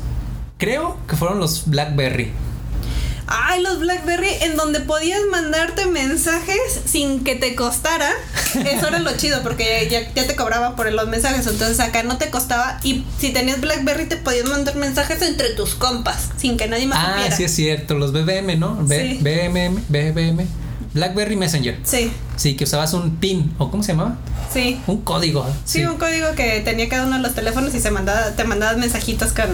Creo 0.57 0.97
que 1.07 1.15
fueron 1.15 1.39
los 1.39 1.69
Blackberry. 1.69 2.31
Ay, 3.31 3.61
los 3.61 3.79
Blackberry 3.79 4.27
en 4.41 4.55
donde 4.57 4.79
podías 4.79 5.19
mandarte 5.31 5.85
mensajes 5.85 6.57
sin 6.85 7.23
que 7.23 7.35
te 7.35 7.53
costara. 7.55 8.09
Eso 8.65 8.87
era 8.87 8.97
lo 8.99 9.15
chido 9.17 9.43
porque 9.43 9.87
ya, 9.89 10.11
ya 10.13 10.25
te 10.27 10.35
cobraba 10.35 10.75
por 10.75 10.91
los 10.91 11.07
mensajes. 11.07 11.45
Entonces 11.45 11.79
acá 11.79 12.01
no 12.03 12.17
te 12.17 12.31
costaba. 12.31 12.79
Y 12.83 13.05
si 13.19 13.29
tenías 13.31 13.61
Blackberry 13.61 14.05
te 14.07 14.17
podías 14.17 14.47
mandar 14.47 14.75
mensajes 14.77 15.21
entre 15.21 15.49
tus 15.51 15.75
compas 15.75 16.29
sin 16.37 16.57
que 16.57 16.67
nadie 16.67 16.87
más 16.87 16.97
Ah, 16.99 17.13
supiera. 17.17 17.35
sí 17.35 17.43
es 17.43 17.53
cierto, 17.55 17.93
los 17.95 18.11
BBM, 18.13 18.55
¿no? 18.57 18.75
B- 18.81 18.99
Sí. 18.99 19.19
BMM, 19.21 19.83
BBM. 19.89 20.47
Blackberry 20.93 21.35
Messenger. 21.35 21.77
Sí, 21.83 22.11
Sí, 22.35 22.55
que 22.55 22.63
usabas 22.63 22.93
un 22.93 23.17
PIN, 23.17 23.53
¿o 23.59 23.69
cómo 23.69 23.83
se 23.83 23.91
llamaba? 23.91 24.17
sí. 24.51 24.81
Un 24.87 25.01
código. 25.01 25.45
Sí, 25.65 25.85
un 25.85 25.97
código 25.97 26.33
que 26.35 26.61
tenía 26.61 26.89
cada 26.89 27.05
uno 27.05 27.17
de 27.17 27.21
los 27.21 27.35
teléfonos 27.35 27.75
y 27.75 27.79
se 27.79 27.91
mandaba, 27.91 28.31
te 28.31 28.43
mandabas 28.43 28.77
mensajitos 28.77 29.31
con, 29.33 29.45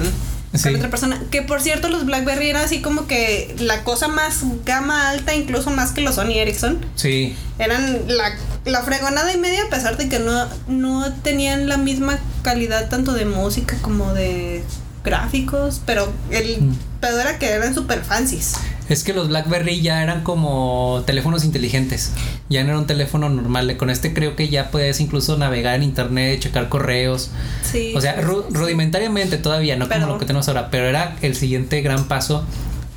con 0.63 0.75
otra 0.75 0.89
persona. 0.89 1.21
Que 1.31 1.41
por 1.41 1.61
cierto, 1.61 1.87
los 1.89 2.05
BlackBerry 2.05 2.49
eran 2.49 2.63
así 2.65 2.81
como 2.81 3.07
que 3.07 3.55
la 3.59 3.83
cosa 3.83 4.07
más 4.07 4.39
gama 4.65 5.09
alta, 5.09 5.33
incluso 5.35 5.69
más 5.71 5.91
que 5.91 6.01
los 6.01 6.15
Sony 6.15 6.33
Ericsson. 6.37 6.85
Sí. 6.95 7.35
Eran 7.59 8.01
la, 8.07 8.31
la 8.65 8.81
fregonada 8.83 9.31
y 9.33 9.37
media, 9.37 9.63
a 9.65 9.69
pesar 9.69 9.97
de 9.97 10.09
que 10.09 10.19
no, 10.19 10.47
no 10.67 11.11
tenían 11.23 11.67
la 11.69 11.77
misma 11.77 12.19
calidad 12.43 12.89
tanto 12.89 13.13
de 13.13 13.25
música 13.25 13.77
como 13.81 14.13
de 14.13 14.63
gráficos, 15.03 15.81
pero 15.85 16.11
el 16.31 16.61
Mm. 16.61 16.75
pedo 16.99 17.19
era 17.21 17.37
que 17.37 17.49
eran 17.49 17.73
super 17.75 18.03
fancies. 18.03 18.53
Es 18.87 19.03
que 19.03 19.13
los 19.13 19.29
BlackBerry 19.29 19.81
ya 19.81 20.03
eran 20.03 20.21
como 20.23 21.03
teléfonos 21.07 21.43
inteligentes. 21.43 22.11
Ya 22.49 22.63
no 22.63 22.69
era 22.69 22.77
un 22.77 22.85
teléfono 22.85 23.29
normal. 23.29 23.75
Con 23.77 23.89
este 23.89 24.13
creo 24.13 24.35
que 24.35 24.47
ya 24.49 24.69
puedes 24.69 24.99
incluso 24.99 25.37
navegar 25.37 25.75
en 25.75 25.83
internet, 25.83 26.39
checar 26.39 26.69
correos. 26.69 27.31
Sí. 27.63 27.93
O 27.95 28.01
sea, 28.01 28.21
ru- 28.21 28.45
rudimentariamente 28.51 29.37
todavía, 29.37 29.75
no 29.75 29.89
como 29.89 30.05
lo 30.05 30.17
que 30.19 30.25
tenemos 30.25 30.47
ahora, 30.47 30.69
pero 30.69 30.85
era 30.85 31.15
el 31.21 31.35
siguiente 31.35 31.81
gran 31.81 32.07
paso 32.07 32.45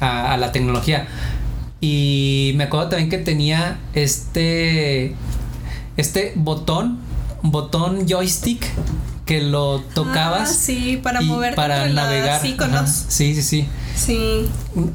a, 0.01 0.35
a 0.35 0.37
la 0.37 0.53
tecnología. 0.53 1.09
Y 1.81 2.53
me 2.57 2.65
acuerdo 2.65 2.89
también 2.91 3.09
que 3.09 3.19
tenía 3.19 3.79
este 3.95 5.15
este 5.97 6.33
botón, 6.37 6.99
botón 7.43 8.07
joystick 8.09 8.65
que 9.29 9.43
lo 9.43 9.81
tocabas 9.95 10.49
Ah, 10.51 10.55
sí, 10.55 10.99
para 11.03 11.23
y 11.23 11.27
moverte 11.27 11.55
para 11.55 11.87
navegar. 11.89 12.41
los. 12.43 12.91
Sí, 13.09 13.35
sí, 13.35 13.43
sí. 13.43 13.69
Sí. 13.95 14.49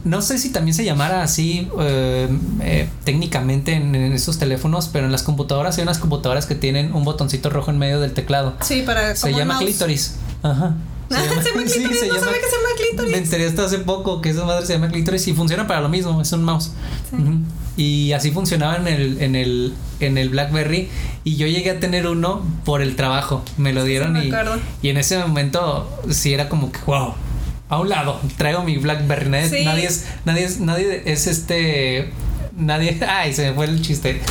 No 0.03 0.23
sé 0.23 0.39
si 0.39 0.49
también 0.49 0.73
se 0.73 0.83
llamara 0.83 1.21
así 1.21 1.69
eh, 1.79 2.27
eh, 2.61 2.89
técnicamente 3.03 3.73
en, 3.73 3.93
en 3.93 4.11
esos 4.11 4.39
teléfonos, 4.39 4.89
pero 4.91 5.05
en 5.05 5.11
las 5.11 5.21
computadoras 5.21 5.77
hay 5.77 5.83
unas 5.83 5.99
computadoras 5.99 6.47
que 6.47 6.55
tienen 6.55 6.95
un 6.95 7.03
botoncito 7.05 7.51
rojo 7.51 7.69
en 7.69 7.77
medio 7.77 7.99
del 7.99 8.13
teclado. 8.13 8.55
Sí, 8.61 8.81
para 8.83 9.15
Se 9.15 9.31
llama 9.31 9.53
mouse. 9.53 9.65
clítoris. 9.65 10.15
Ajá. 10.41 10.73
Ah, 11.11 11.15
se 11.43 11.49
llama 11.51 11.61
sí, 11.67 11.73
clítoris, 11.75 11.99
se 11.99 12.07
no 12.07 12.15
sabía 12.15 12.33
que 12.33 12.47
se 12.49 12.55
llama 12.55 12.69
clítoris. 12.75 13.11
Me 13.11 13.17
enteré 13.19 13.47
hasta 13.47 13.65
hace 13.65 13.77
poco 13.79 14.19
que 14.19 14.31
esa 14.31 14.45
madre 14.45 14.65
se 14.65 14.73
llama 14.73 14.89
clítoris 14.89 15.27
y 15.27 15.33
funciona 15.33 15.67
para 15.67 15.79
lo 15.81 15.89
mismo, 15.89 16.19
es 16.19 16.31
un 16.31 16.43
mouse. 16.43 16.71
Ujú. 17.11 17.37
Y 17.75 18.11
así 18.11 18.31
funcionaba 18.31 18.77
en 18.77 18.87
el, 18.87 19.21
en 19.21 19.35
el, 19.35 19.73
en 19.99 20.17
el 20.17 20.29
Blackberry. 20.29 20.89
Y 21.23 21.37
yo 21.37 21.47
llegué 21.47 21.71
a 21.71 21.79
tener 21.79 22.07
uno 22.07 22.45
por 22.65 22.81
el 22.81 22.95
trabajo. 22.95 23.43
Me 23.57 23.73
lo 23.73 23.83
dieron 23.83 24.13
me 24.13 24.25
y, 24.81 24.89
en 24.89 24.97
ese 24.97 25.17
momento 25.19 25.89
sí 26.09 26.33
era 26.33 26.49
como 26.49 26.71
que 26.71 26.79
wow. 26.85 27.13
A 27.69 27.79
un 27.79 27.89
lado, 27.89 28.19
traigo 28.37 28.63
mi 28.63 28.77
Blackberry. 28.77 29.29
Nadie, 29.29 29.49
Sí. 29.49 29.65
nadie 29.65 29.85
es, 29.85 30.05
nadie 30.25 30.43
es, 30.43 30.59
nadie 30.59 31.01
es 31.05 31.27
este. 31.27 32.11
Nadie. 32.55 32.99
Ay, 33.07 33.33
se 33.33 33.49
me 33.49 33.53
fue 33.55 33.65
el 33.65 33.81
chiste. 33.81 34.21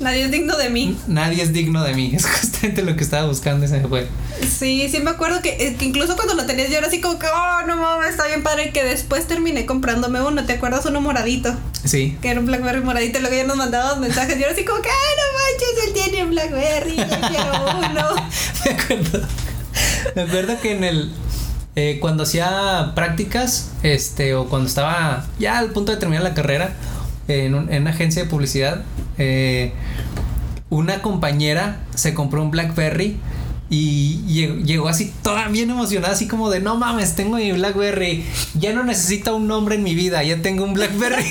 Nadie 0.00 0.24
es 0.26 0.30
digno 0.30 0.56
de 0.56 0.70
mí. 0.70 0.96
Nadie 1.08 1.42
es 1.42 1.52
digno 1.52 1.82
de 1.82 1.92
mí. 1.94 2.12
Es 2.16 2.24
justamente 2.24 2.82
lo 2.82 2.94
que 2.96 3.02
estaba 3.02 3.26
buscando 3.26 3.64
y 3.66 3.68
se 3.68 3.80
me 3.80 3.88
fue. 3.88 4.06
Sí, 4.40 4.88
sí 4.88 5.00
me 5.00 5.10
acuerdo 5.10 5.42
que, 5.42 5.50
eh, 5.58 5.76
que 5.76 5.84
incluso 5.84 6.14
cuando 6.14 6.34
lo 6.34 6.46
tenías 6.46 6.70
yo 6.70 6.78
era 6.78 6.86
así 6.86 7.00
como 7.00 7.18
que, 7.18 7.26
oh, 7.26 7.66
no 7.66 7.76
mames, 7.76 8.10
está 8.10 8.26
bien 8.26 8.42
padre. 8.44 8.70
Que 8.70 8.84
después 8.84 9.26
terminé 9.26 9.66
comprándome 9.66 10.20
uno, 10.22 10.44
¿te 10.44 10.52
acuerdas? 10.54 10.86
Uno 10.86 11.00
moradito. 11.00 11.54
Sí. 11.84 12.16
Que 12.22 12.30
era 12.30 12.38
un 12.40 12.46
Blackberry 12.46 12.80
moradito 12.80 13.18
luego 13.18 13.34
ya 13.36 13.44
nos 13.44 13.56
mandaban 13.56 14.00
mensajes. 14.00 14.36
Y 14.36 14.38
yo 14.38 14.44
era 14.46 14.54
así 14.54 14.64
como 14.64 14.80
que, 14.82 14.88
ay, 14.88 15.14
no 15.16 15.24
manches, 15.38 15.86
él 15.86 15.92
tiene 16.10 16.24
un 16.24 16.30
Blackberry, 16.30 16.96
yo 16.96 17.28
quiero 17.28 17.78
uno. 17.78 18.28
Me 18.64 18.70
acuerdo. 18.70 19.28
Me 20.14 20.22
acuerdo 20.22 20.60
que 20.60 20.72
en 20.72 20.84
el. 20.84 21.12
eh, 21.76 21.98
cuando 22.00 22.22
hacía 22.24 22.92
prácticas, 22.94 23.70
este, 23.82 24.34
o 24.34 24.48
cuando 24.48 24.68
estaba 24.68 25.26
ya 25.38 25.58
al 25.58 25.70
punto 25.70 25.92
de 25.92 25.98
terminar 25.98 26.22
la 26.24 26.34
carrera 26.34 26.72
en, 27.28 27.54
un- 27.54 27.72
en 27.72 27.82
una 27.82 27.90
agencia 27.90 28.22
de 28.24 28.28
publicidad, 28.28 28.82
eh, 29.18 29.72
una 30.70 31.00
compañera 31.02 31.80
se 31.94 32.12
compró 32.14 32.42
un 32.42 32.50
Blackberry 32.50 33.16
y 33.70 34.22
llegó, 34.64 34.88
así 34.88 35.12
toda 35.22 35.46
bien 35.48 35.70
emocionada, 35.70 36.14
así 36.14 36.26
como 36.26 36.48
de 36.50 36.60
no 36.60 36.76
mames, 36.76 37.14
tengo 37.14 37.36
mi 37.36 37.52
Blackberry, 37.52 38.24
ya 38.54 38.72
no 38.72 38.82
necesito 38.84 39.36
un 39.36 39.46
nombre 39.46 39.74
en 39.74 39.82
mi 39.82 39.94
vida, 39.94 40.22
ya 40.22 40.40
tengo 40.42 40.64
un 40.64 40.74
Blackberry. 40.74 41.24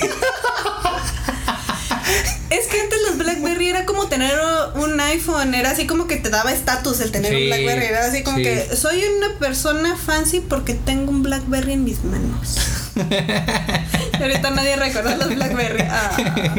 Es 2.50 2.66
que 2.68 2.80
antes 2.80 2.98
los 3.06 3.18
Blackberry 3.18 3.68
era 3.68 3.84
como 3.84 4.06
tener 4.08 4.32
un 4.76 4.98
iPhone, 5.00 5.54
era 5.54 5.70
así 5.70 5.86
como 5.86 6.06
que 6.06 6.16
te 6.16 6.30
daba 6.30 6.50
estatus 6.50 7.00
el 7.00 7.10
tener 7.12 7.34
un 7.36 7.44
Blackberry, 7.46 7.84
era 7.86 8.06
así 8.06 8.22
como 8.22 8.38
sí. 8.38 8.44
que 8.44 8.74
soy 8.74 9.02
una 9.18 9.38
persona 9.38 9.96
fancy 9.96 10.40
porque 10.40 10.72
tengo 10.72 11.10
un 11.10 11.22
Blackberry 11.22 11.72
en 11.74 11.84
mis 11.84 12.02
manos. 12.04 12.56
Ahorita 14.20 14.50
nadie 14.50 14.76
recuerda 14.76 15.16
los 15.16 15.34
Blackberry. 15.34 15.84
Ah. 15.88 16.16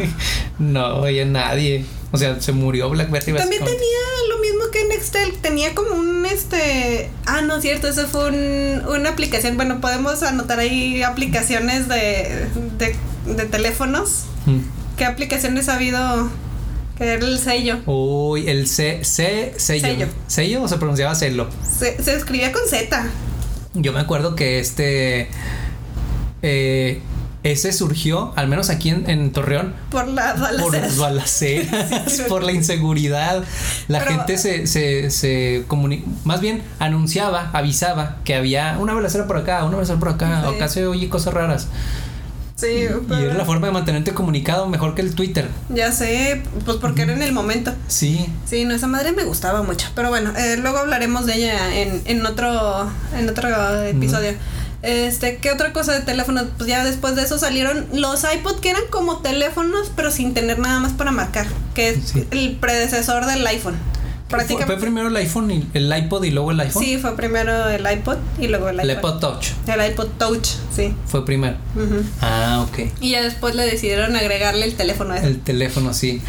no, 0.60 0.98
oye, 0.98 1.26
nadie. 1.26 1.86
O 2.12 2.18
sea, 2.18 2.40
se 2.42 2.52
murió 2.52 2.90
Blackberry. 2.90 3.34
También 3.34 3.64
tenía 3.64 4.00
lo 4.30 4.40
mismo 4.40 4.64
que 4.72 4.86
Nextel, 4.88 5.34
tenía 5.42 5.76
como 5.76 5.92
un 5.96 6.26
este, 6.26 7.10
ah 7.26 7.42
no, 7.42 7.62
cierto, 7.62 7.88
eso 7.88 8.08
fue 8.08 8.30
un, 8.30 8.88
una 8.88 9.10
aplicación, 9.10 9.58
bueno, 9.58 9.82
podemos 9.82 10.24
anotar 10.24 10.60
ahí 10.60 11.02
aplicaciones 11.04 11.88
de, 11.88 12.48
de, 12.78 12.96
de 13.34 13.46
teléfonos. 13.46 14.26
Mm. 14.46 14.60
¿Qué 14.98 15.06
aplicaciones 15.06 15.70
ha 15.70 15.76
habido? 15.76 16.30
Que 16.98 17.06
era 17.06 17.26
el 17.26 17.40
sello. 17.40 17.80
Uy, 17.86 18.50
el 18.50 18.68
C, 18.68 19.04
C, 19.04 19.54
sello. 19.56 19.88
Sello. 19.88 20.08
¿Sello 20.28 20.64
o 20.64 20.68
se 20.68 20.78
pronunciaba 20.78 21.16
celo? 21.16 21.50
Se, 21.64 22.04
se 22.04 22.14
escribía 22.16 22.52
con 22.52 22.68
Z. 22.68 23.08
Yo 23.74 23.94
me 23.94 24.00
acuerdo 24.00 24.36
que 24.36 24.60
este. 24.60 25.30
Eh, 26.42 27.02
ese 27.44 27.72
surgió, 27.72 28.34
al 28.36 28.48
menos 28.50 28.70
aquí 28.70 28.90
en, 28.90 29.10
en 29.10 29.32
Torreón, 29.32 29.74
Por 29.92 30.08
la 30.10 30.34
por 30.34 30.42
balaceras. 30.42 30.98
balaceras, 30.98 31.90
Sí. 32.12 32.24
por 32.28 32.44
la 32.44 32.52
inseguridad. 32.52 33.44
La 33.88 34.00
Pero- 34.00 34.12
gente 34.12 34.38
se, 34.38 34.68
se, 34.68 35.10
se 35.10 35.64
más 36.26 36.42
bien 36.42 36.62
anunciaba, 36.80 37.50
avisaba 37.54 38.18
que 38.26 38.36
había 38.36 38.76
una 38.80 38.94
balacera 38.94 39.26
por 39.26 39.38
acá, 39.38 39.64
una 39.64 39.76
balacera 39.78 40.00
por 40.00 40.10
acá, 40.10 40.42
Sí. 40.42 40.48
o 40.48 40.50
acá 40.56 40.68
se 40.68 40.86
oye 40.86 41.08
cosas 41.10 41.34
raras. 41.34 41.68
Sí, 42.56 42.68
Y 42.68 43.14
era 43.24 43.36
la 43.36 43.46
forma 43.46 43.68
de 43.68 43.72
mantenerte 43.74 44.14
comunicado 44.14 44.68
mejor 44.68 44.94
que 44.94 45.02
el 45.02 45.16
Twitter. 45.16 45.48
ya 45.70 45.94
sé, 45.94 46.44
pues 46.66 46.76
porque 46.76 47.04
era 47.04 47.14
en 47.14 47.22
el 47.24 47.32
momento. 47.32 47.74
Sí. 47.88 48.26
Sí, 48.46 48.66
no, 48.66 48.74
esa 48.76 48.88
madre 48.88 49.14
me 49.14 49.24
gustaba 49.24 49.64
mucho. 49.64 49.88
Pero 49.96 50.10
bueno, 50.10 50.34
eh, 50.38 50.58
luego 50.58 50.80
hablaremos 50.80 51.26
de 51.26 51.36
ella 51.36 51.74
en, 51.74 52.02
en 52.04 52.26
otro, 52.26 52.90
en 53.18 53.30
otro 53.30 53.84
episodio. 53.84 54.34
Este, 54.82 55.38
¿qué 55.38 55.52
otra 55.52 55.74
cosa 55.74 55.94
de 55.94 56.02
teléfonos? 56.02 56.46
Pues 56.58 56.70
ya 56.70 56.84
después 56.86 57.16
de 57.16 57.24
eso 57.24 57.38
salieron 57.38 57.86
los 57.94 58.24
iPod 58.24 58.60
que 58.60 58.70
eran 58.70 58.84
como 58.90 59.18
teléfonos, 59.18 59.92
pero 59.96 60.10
sin 60.12 60.34
tener 60.34 60.58
nada 60.60 60.80
más 60.80 60.94
para 60.94 61.12
marcar. 61.12 61.48
Que 61.76 61.90
es 61.90 61.98
Sí. 62.10 62.26
el 62.32 62.58
predecesor 62.58 63.26
del 63.26 63.46
iPhone. 63.48 63.76
Prácticamente. 64.30 64.74
fue 64.74 64.82
primero 64.82 65.08
el 65.08 65.16
iPhone 65.18 65.50
y 65.50 65.68
el 65.74 65.92
iPod 65.98 66.24
y 66.24 66.30
luego 66.30 66.52
el 66.52 66.60
iPhone. 66.60 66.84
Sí, 66.84 67.00
fue 67.00 67.16
primero 67.16 67.68
el 67.68 67.82
iPod 67.92 68.18
y 68.40 68.48
luego 68.48 68.70
el 68.70 68.80
el 68.80 68.92
iPod. 68.92 69.16
iPod 69.16 69.20
Touch 69.20 69.48
El 69.66 69.92
iPod 69.92 70.08
Touch, 70.20 70.48
sí. 70.76 70.94
fue 71.08 71.26
primero. 71.26 71.58
Ah, 72.22 72.64
ok. 72.70 72.92
Y 73.02 73.10
ya 73.12 73.24
después 73.24 73.56
le 73.56 73.66
decidieron 73.66 74.16
agregarle 74.16 74.66
el 74.66 74.76
teléfono 74.76 75.16
ese. 75.16 75.26
El 75.26 75.40
teléfono, 75.40 75.96
sí. 75.96 76.22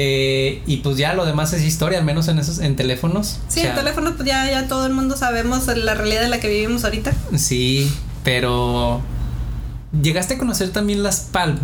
Eh, 0.00 0.62
y 0.64 0.76
pues 0.76 0.96
ya 0.96 1.12
lo 1.14 1.26
demás 1.26 1.52
es 1.54 1.62
historia, 1.64 1.98
al 1.98 2.04
menos 2.04 2.28
en 2.28 2.38
esos, 2.38 2.60
en 2.60 2.76
teléfonos. 2.76 3.40
Sí, 3.48 3.58
O 3.58 3.62
sea, 3.62 3.70
el 3.72 3.78
teléfono, 3.78 4.14
pues 4.14 4.28
ya, 4.28 4.48
ya 4.48 4.68
todo 4.68 4.86
el 4.86 4.92
mundo 4.92 5.16
sabemos 5.16 5.66
la 5.66 5.94
realidad 5.94 6.22
en 6.22 6.30
la 6.30 6.38
que 6.38 6.48
vivimos 6.48 6.84
ahorita. 6.84 7.12
Sí, 7.36 7.92
pero 8.22 9.00
llegaste 10.00 10.34
a 10.34 10.38
conocer 10.38 10.70
también 10.70 11.02
las 11.02 11.18
Palm. 11.32 11.58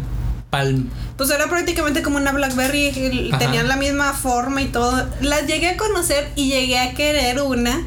Palm. 0.51 0.89
Pues 1.17 1.31
era 1.31 1.47
prácticamente 1.49 2.03
como 2.03 2.17
una 2.17 2.33
Blackberry, 2.33 3.29
Ajá. 3.31 3.39
tenían 3.39 3.69
la 3.69 3.77
misma 3.77 4.13
forma 4.15 4.63
y 4.63 4.67
todo. 4.67 5.07
Las 5.21 5.47
llegué 5.47 5.69
a 5.69 5.77
conocer 5.77 6.29
y 6.35 6.49
llegué 6.49 6.81
a 6.81 6.95
querer 6.95 7.41
una 7.41 7.83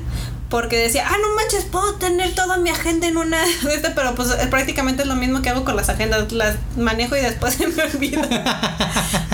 porque 0.50 0.78
decía, 0.78 1.06
ah, 1.08 1.16
no 1.22 1.36
manches, 1.36 1.66
puedo 1.66 1.96
tener 1.96 2.34
toda 2.34 2.58
mi 2.58 2.70
agenda 2.70 3.08
en 3.08 3.18
una 3.18 3.38
de 3.64 3.76
estas, 3.76 3.94
pero 3.94 4.16
pues 4.16 4.30
eh, 4.32 4.48
prácticamente 4.50 5.02
es 5.04 5.08
lo 5.08 5.16
mismo 5.16 5.42
que 5.42 5.50
hago 5.50 5.66
con 5.66 5.76
las 5.76 5.90
agendas, 5.90 6.32
las 6.32 6.56
manejo 6.78 7.16
y 7.18 7.22
después 7.22 7.54
se 7.58 7.68
me 7.68 7.84
olvida. 7.84 8.78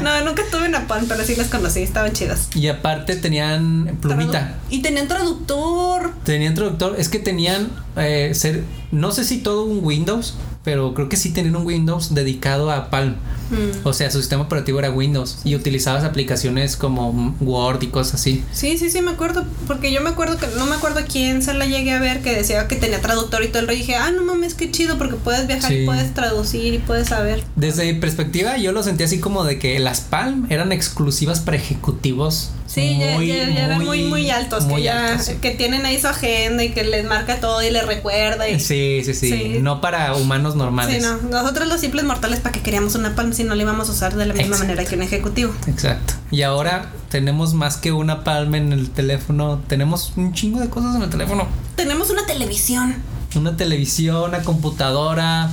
no, 0.01 0.21
nunca 0.25 0.43
tuve 0.51 0.67
una 0.67 0.87
Palm, 0.87 1.05
pero 1.07 1.23
sí 1.23 1.35
las 1.35 1.47
conocí, 1.47 1.81
estaban 1.81 2.13
chidas. 2.13 2.49
Y 2.55 2.67
aparte 2.67 3.15
tenían 3.15 3.97
plumita. 4.01 4.39
Tradu- 4.39 4.53
Y 4.69 4.81
tenían 4.81 5.07
traductor. 5.07 6.13
Tenían 6.23 6.55
traductor. 6.55 6.95
Es 6.97 7.09
que 7.09 7.19
tenían 7.19 7.69
eh, 7.95 8.31
ser. 8.33 8.63
No 8.91 9.11
sé 9.11 9.23
si 9.23 9.37
todo 9.39 9.65
un 9.65 9.79
Windows, 9.83 10.35
pero 10.63 10.93
creo 10.93 11.09
que 11.09 11.17
sí 11.17 11.31
tenían 11.31 11.55
un 11.55 11.65
Windows 11.65 12.13
dedicado 12.13 12.71
a 12.71 12.89
Palm. 12.89 13.15
Mm. 13.53 13.87
O 13.87 13.93
sea, 13.93 14.09
su 14.11 14.19
sistema 14.19 14.43
operativo 14.43 14.79
era 14.79 14.89
Windows 14.91 15.37
y 15.43 15.55
utilizabas 15.55 16.03
aplicaciones 16.03 16.75
como 16.75 17.35
Word 17.39 17.83
y 17.83 17.87
cosas 17.87 18.15
así. 18.15 18.43
Sí, 18.51 18.77
sí, 18.77 18.89
sí, 18.89 19.01
me 19.01 19.11
acuerdo. 19.11 19.45
Porque 19.67 19.91
yo 19.91 20.01
me 20.01 20.09
acuerdo 20.09 20.37
que 20.37 20.47
no 20.57 20.65
me 20.65 20.75
acuerdo 20.75 21.01
quién 21.07 21.41
se 21.41 21.53
la 21.53 21.65
llegué 21.65 21.91
a 21.93 21.99
ver 21.99 22.21
que 22.21 22.33
decía 22.35 22.67
que 22.67 22.75
tenía 22.75 22.99
traductor 23.01 23.43
y 23.43 23.47
todo 23.47 23.59
el 23.59 23.67
rollo. 23.67 23.77
Y 23.77 23.81
dije, 23.81 23.95
ah, 23.95 24.11
no 24.11 24.23
mames, 24.23 24.53
qué 24.53 24.71
chido, 24.71 24.97
porque 24.97 25.15
puedes 25.15 25.47
viajar 25.47 25.71
Sí. 25.71 25.79
y 25.79 25.85
puedes 25.85 26.13
traducir 26.13 26.73
y 26.73 26.77
puedes 26.79 27.09
saber. 27.09 27.43
Desde 27.55 27.91
mi 27.91 27.99
perspectiva, 27.99 28.57
yo 28.57 28.71
lo 28.71 28.83
sentí 28.83 29.03
así 29.03 29.19
como 29.19 29.43
de 29.43 29.59
que 29.59 29.79
las 29.79 30.01
Palm 30.01 30.47
eran 30.49 30.71
exclusivas 30.71 31.39
para 31.39 31.57
ejecutivos. 31.57 32.51
Sí, 32.65 32.97
ya, 32.99 33.21
ya, 33.21 33.49
ya 33.49 33.65
eran 33.65 33.83
muy, 33.85 34.03
muy 34.03 34.31
altos. 34.31 34.63
muy 34.65 34.77
que, 34.81 34.83
ya, 34.85 35.09
altos, 35.11 35.27
sí. 35.27 35.33
que 35.39 35.51
tienen 35.51 35.85
ahí 35.85 35.99
su 36.01 36.07
agenda 36.07 36.63
y 36.63 36.69
que 36.71 36.83
les 36.83 37.05
marca 37.05 37.39
todo 37.39 37.61
y 37.61 37.69
les 37.69 37.85
recuerda. 37.85 38.49
Y, 38.49 38.59
Sí, 38.59 39.01
sí, 39.05 39.13
sí, 39.13 39.29
Sí. 39.29 39.57
No 39.61 39.79
para 39.79 40.15
humanos 40.15 40.55
normales. 40.55 41.03
Sí, 41.03 41.07
no. 41.07 41.29
Nosotros 41.29 41.67
los 41.67 41.81
simples 41.81 42.03
mortales, 42.03 42.39
¿para 42.39 42.51
que 42.53 42.61
queríamos 42.61 42.95
una 42.95 43.13
palm 43.15 43.31
si 43.43 43.49
no 43.49 43.55
la 43.55 43.61
íbamos 43.63 43.89
a 43.89 43.91
usar 43.91 44.15
de 44.15 44.25
la 44.25 44.33
misma 44.33 44.55
Exacto. 44.55 44.63
manera 44.67 44.85
que 44.89 44.95
un 44.95 45.01
ejecutivo? 45.03 45.53
Exacto. 45.67 46.13
Y 46.31 46.43
ahora 46.43 46.85
tenemos 47.09 47.53
más 47.53 47.75
que 47.77 47.91
una 47.91 48.23
palma 48.23 48.57
en 48.57 48.71
el 48.71 48.89
teléfono. 48.89 49.61
Tenemos 49.67 50.13
un 50.15 50.33
chingo 50.33 50.59
de 50.61 50.69
cosas 50.69 50.95
en 50.95 51.03
el 51.03 51.09
teléfono. 51.09 51.45
Tenemos 51.75 52.09
una 52.09 52.25
televisión. 52.25 52.95
Una 53.35 53.57
televisión, 53.57 54.29
una 54.29 54.41
computadora. 54.43 55.49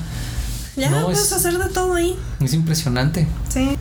Ya 0.76 0.88
No, 0.90 1.04
puedes 1.06 1.20
es- 1.20 1.32
hacer 1.32 1.58
de 1.58 1.68
todo 1.70 1.94
ahí. 1.94 2.16
Es 2.40 2.52
impresionante. 2.54 3.26
Sí. 3.48 3.76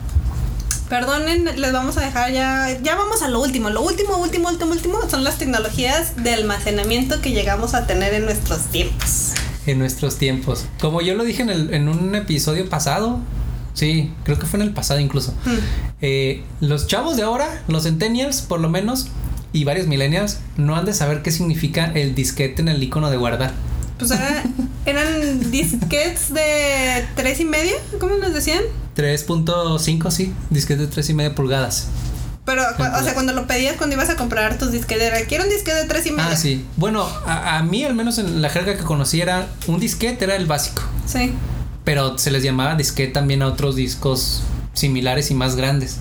Perdonen, 0.88 1.44
les 1.60 1.72
vamos 1.72 1.96
a 1.96 2.00
dejar 2.00 2.32
ya. 2.32 2.76
Ya 2.82 2.96
vamos 2.96 3.22
a 3.22 3.28
lo 3.28 3.40
último. 3.40 3.70
Lo 3.70 3.80
último, 3.82 4.16
último, 4.16 4.48
último, 4.48 4.72
último 4.72 4.98
son 5.08 5.22
las 5.22 5.38
tecnologías 5.38 6.16
de 6.16 6.34
almacenamiento 6.34 7.20
que 7.20 7.30
llegamos 7.30 7.74
a 7.74 7.86
tener 7.86 8.12
en 8.14 8.24
nuestros 8.24 8.62
tiempos. 8.72 9.32
en 9.66 9.78
nuestros 9.78 10.16
tiempos. 10.16 10.64
Como 10.80 11.00
yo 11.02 11.14
lo 11.14 11.22
dije 11.22 11.42
en, 11.42 11.50
el- 11.50 11.72
en 11.74 11.88
un 11.88 12.14
episodio 12.16 12.68
pasado, 12.68 13.20
sí, 13.74 14.12
creo 14.24 14.38
que 14.38 14.46
fue 14.46 14.58
en 14.60 14.66
el 14.66 14.72
pasado 14.72 15.00
incluso. 15.00 15.32
Mm. 15.44 15.50
Eh, 16.02 16.42
los 16.60 16.86
chavos 16.86 17.16
de 17.16 17.22
ahora, 17.22 17.62
los 17.68 17.84
centennials 17.84 18.42
por 18.42 18.60
lo 18.60 18.68
menos, 18.68 19.08
y 19.52 19.64
varios 19.64 19.86
millennials, 19.86 20.38
no 20.56 20.76
han 20.76 20.84
de 20.84 20.94
saber 20.94 21.22
qué 21.22 21.30
significa 21.32 21.90
el 21.94 22.14
disquete 22.14 22.62
en 22.62 22.68
el 22.68 22.82
icono 22.82 23.10
de 23.10 23.16
guardar. 23.16 23.52
Pues 23.98 24.10
era- 24.12 24.44
eran 24.86 25.50
disquets 25.50 26.32
de 26.32 27.04
tres 27.16 27.40
y 27.40 27.44
media, 27.44 27.74
¿cómo 27.98 28.16
nos 28.16 28.32
decían? 28.32 28.62
3.5, 28.96 30.10
sí, 30.10 30.32
disquete 30.50 30.82
de 30.82 30.86
3 30.88 31.10
y 31.10 31.14
media 31.14 31.34
pulgadas. 31.34 31.88
Pero, 32.46 32.62
o 32.62 33.02
sea, 33.04 33.14
cuando 33.14 33.32
lo 33.32 33.46
pedías, 33.46 33.76
cuando 33.76 33.94
ibas 33.94 34.08
a 34.08 34.16
comprar 34.16 34.56
tus 34.58 34.72
disquetes, 34.72 35.04
era, 35.08 35.20
quiero 35.26 35.44
un 35.44 35.50
disquete 35.50 35.76
de 35.82 35.84
tres 35.84 36.06
y 36.06 36.10
media. 36.10 36.30
Ah, 36.32 36.36
sí. 36.36 36.64
Bueno, 36.76 37.06
a, 37.26 37.58
a 37.58 37.62
mí 37.62 37.84
al 37.84 37.94
menos 37.94 38.18
en 38.18 38.42
la 38.42 38.48
jerga 38.48 38.76
que 38.76 38.82
conocí 38.82 39.20
era 39.20 39.46
un 39.68 39.78
disquete, 39.78 40.24
era 40.24 40.34
el 40.36 40.46
básico. 40.46 40.82
Sí. 41.06 41.32
Pero 41.84 42.18
se 42.18 42.30
les 42.30 42.42
llamaba 42.42 42.74
disquete 42.74 43.12
también 43.12 43.42
a 43.42 43.46
otros 43.46 43.76
discos 43.76 44.42
similares 44.74 45.30
y 45.30 45.34
más 45.34 45.56
grandes. 45.56 45.96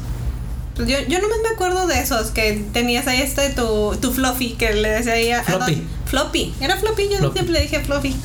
Pues 0.76 0.88
yo, 0.88 0.98
yo 1.10 1.20
nomás 1.20 1.38
me 1.44 1.50
acuerdo 1.50 1.88
de 1.88 2.00
esos 2.00 2.28
que 2.32 2.64
tenías 2.72 3.06
ahí 3.08 3.22
este 3.22 3.50
tu, 3.50 3.98
tu 4.00 4.12
fluffy 4.12 4.52
que 4.54 4.74
le 4.74 4.90
decía 4.90 5.14
ahí 5.14 5.30
a, 5.32 5.40
a 5.42 5.44
Floppy. 5.44 5.84
floppy. 6.06 6.54
Era 6.62 6.78
floppy, 6.78 7.10
yo 7.12 7.18
Floppy. 7.18 7.34
siempre 7.40 7.54
le 7.54 7.62
dije 7.64 7.80
fluffy. 7.82 8.16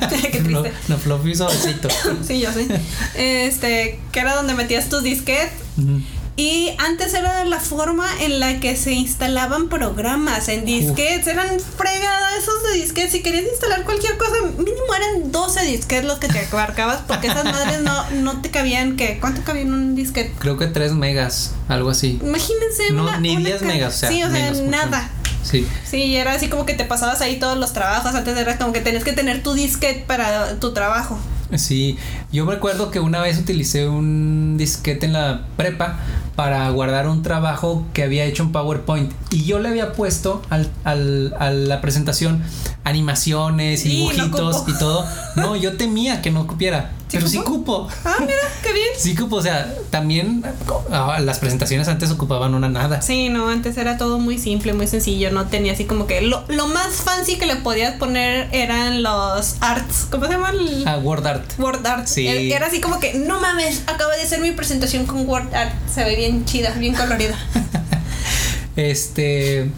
Qué 0.32 0.40
No, 0.40 0.62
triste. 0.62 0.78
no 0.88 0.98
floppy 0.98 1.34
suavecito. 1.34 1.88
Sí, 2.26 2.40
yo 2.40 2.52
sí. 2.52 2.66
Este, 3.14 4.00
que 4.10 4.20
era 4.20 4.34
donde 4.34 4.54
metías 4.54 4.88
tus 4.88 5.02
disquetes. 5.04 5.52
Ujú. 5.78 6.00
Y 6.34 6.70
antes 6.78 7.12
era 7.12 7.44
la 7.44 7.60
forma 7.60 8.06
en 8.22 8.40
la 8.40 8.58
que 8.58 8.74
se 8.74 8.92
instalaban 8.92 9.68
programas 9.68 10.48
en 10.48 10.64
disquetes. 10.64 11.26
Eran 11.26 11.60
fregadas 11.60 12.32
esos 12.38 12.62
de 12.72 12.80
disquetes. 12.80 13.12
Si 13.12 13.22
querías 13.22 13.44
instalar 13.44 13.84
cualquier 13.84 14.16
cosa, 14.16 14.36
mínimo 14.56 14.94
eran 14.96 15.30
12 15.30 15.62
disquetes 15.66 16.06
los 16.06 16.18
que 16.18 16.28
te 16.28 16.46
abarcabas. 16.50 17.00
Porque 17.06 17.26
esas 17.26 17.44
madres 17.44 17.82
no, 17.82 18.10
no 18.12 18.40
te 18.40 18.50
cabían. 18.50 18.96
que 18.96 19.18
¿Cuánto 19.20 19.42
cabía 19.44 19.62
en 19.62 19.74
un 19.74 19.94
disquete? 19.94 20.32
Creo 20.38 20.56
que 20.56 20.66
3 20.68 20.92
megas, 20.92 21.54
algo 21.68 21.90
así. 21.90 22.18
Imagínense. 22.22 22.92
No, 22.92 23.02
una- 23.02 23.18
ni 23.20 23.36
una 23.36 23.48
10 23.50 23.60
ca- 23.60 23.66
megas, 23.66 23.94
o 23.94 23.98
sea, 23.98 24.08
Sí, 24.08 24.22
o 24.24 24.30
sea, 24.30 24.32
menos, 24.32 24.58
nada. 24.62 25.10
Sí. 25.44 25.66
Sí, 25.84 26.16
era 26.16 26.32
así 26.32 26.48
como 26.48 26.64
que 26.64 26.72
te 26.72 26.84
pasabas 26.84 27.20
ahí 27.20 27.38
todos 27.38 27.58
los 27.58 27.74
trabajos. 27.74 28.14
Antes 28.14 28.36
era 28.38 28.56
como 28.56 28.72
que 28.72 28.80
tenías 28.80 29.04
que 29.04 29.12
tener 29.12 29.42
tu 29.42 29.52
disquete 29.52 30.04
para 30.06 30.58
tu 30.60 30.72
trabajo. 30.72 31.18
Sí, 31.56 31.98
yo 32.32 32.46
me 32.46 32.54
acuerdo 32.54 32.90
que 32.90 32.98
una 33.00 33.20
vez 33.20 33.36
utilicé 33.38 33.86
un 33.86 34.56
disquete 34.56 35.04
en 35.04 35.12
la 35.12 35.42
prepa 35.58 35.98
para 36.36 36.68
guardar 36.70 37.08
un 37.08 37.22
trabajo 37.22 37.84
que 37.92 38.02
había 38.02 38.24
hecho 38.24 38.42
en 38.42 38.52
PowerPoint. 38.52 39.12
Y 39.30 39.44
yo 39.44 39.58
le 39.58 39.68
había 39.68 39.92
puesto 39.92 40.42
al, 40.50 40.68
al- 40.84 41.34
a 41.38 41.50
la 41.50 41.80
presentación 41.80 42.42
animaciones 42.84 43.84
y 43.84 43.90
Sí, 43.90 43.96
dibujitos 43.96 44.64
y 44.66 44.78
todo. 44.78 45.06
No, 45.36 45.56
yo 45.56 45.76
temía 45.76 46.20
que 46.20 46.30
no 46.30 46.46
cupiera, 46.46 46.90
¿Sí 47.08 47.16
pero 47.18 47.28
sí 47.28 47.38
cupo? 47.38 47.88
Ah, 48.04 48.16
mira, 48.20 48.34
qué 48.62 48.72
bien. 48.72 48.88
Sí 48.96 49.14
cupo, 49.14 49.36
o 49.36 49.42
sea, 49.42 49.72
también 49.90 50.42
ah, 50.90 51.18
las 51.20 51.38
presentaciones 51.38 51.86
antes 51.88 52.10
ocupaban 52.10 52.54
una 52.54 52.68
nada. 52.68 53.00
Sí, 53.00 53.28
no, 53.28 53.48
antes 53.48 53.76
era 53.76 53.98
todo 53.98 54.18
muy 54.18 54.38
simple, 54.38 54.72
muy 54.72 54.86
sencillo, 54.88 55.30
no 55.30 55.46
tenía 55.46 55.72
así 55.74 55.84
como 55.84 56.06
que 56.06 56.22
lo, 56.22 56.44
lo 56.48 56.66
más 56.68 56.88
fancy 56.96 57.36
que 57.36 57.46
le 57.46 57.56
podías 57.56 57.94
poner 57.98 58.48
eran 58.52 59.02
los 59.02 59.56
arts, 59.60 60.06
¿cómo 60.10 60.26
se 60.26 60.32
llama? 60.32 60.50
El 60.50 60.84
Ah, 60.86 60.98
Word 60.98 61.26
Art. 61.26 61.58
Word 61.58 61.86
art. 61.86 62.06
Sí. 62.06 62.26
Era 62.26 62.40
era 62.56 62.66
así 62.66 62.80
como 62.80 62.98
que, 62.98 63.14
no 63.14 63.40
mames, 63.40 63.82
acabo 63.86 64.10
de 64.10 64.22
hacer 64.22 64.40
mi 64.40 64.50
presentación 64.52 65.06
con 65.06 65.28
Word 65.28 65.54
art, 65.54 65.72
se 65.92 66.04
ve 66.04 66.16
bien 66.16 66.44
chida, 66.44 66.70
bien 66.74 66.94
colorida. 66.94 67.38
Este. 68.76 69.70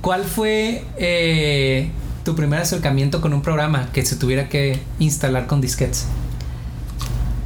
¿Cuál 0.00 0.24
fue 0.24 0.84
eh, 0.98 1.90
tu 2.24 2.34
primer 2.34 2.60
acercamiento 2.60 3.20
con 3.20 3.32
un 3.32 3.42
programa 3.42 3.90
que 3.92 4.04
se 4.04 4.16
tuviera 4.16 4.48
que 4.48 4.80
instalar 4.98 5.46
con 5.46 5.60
disquetes? 5.60 6.06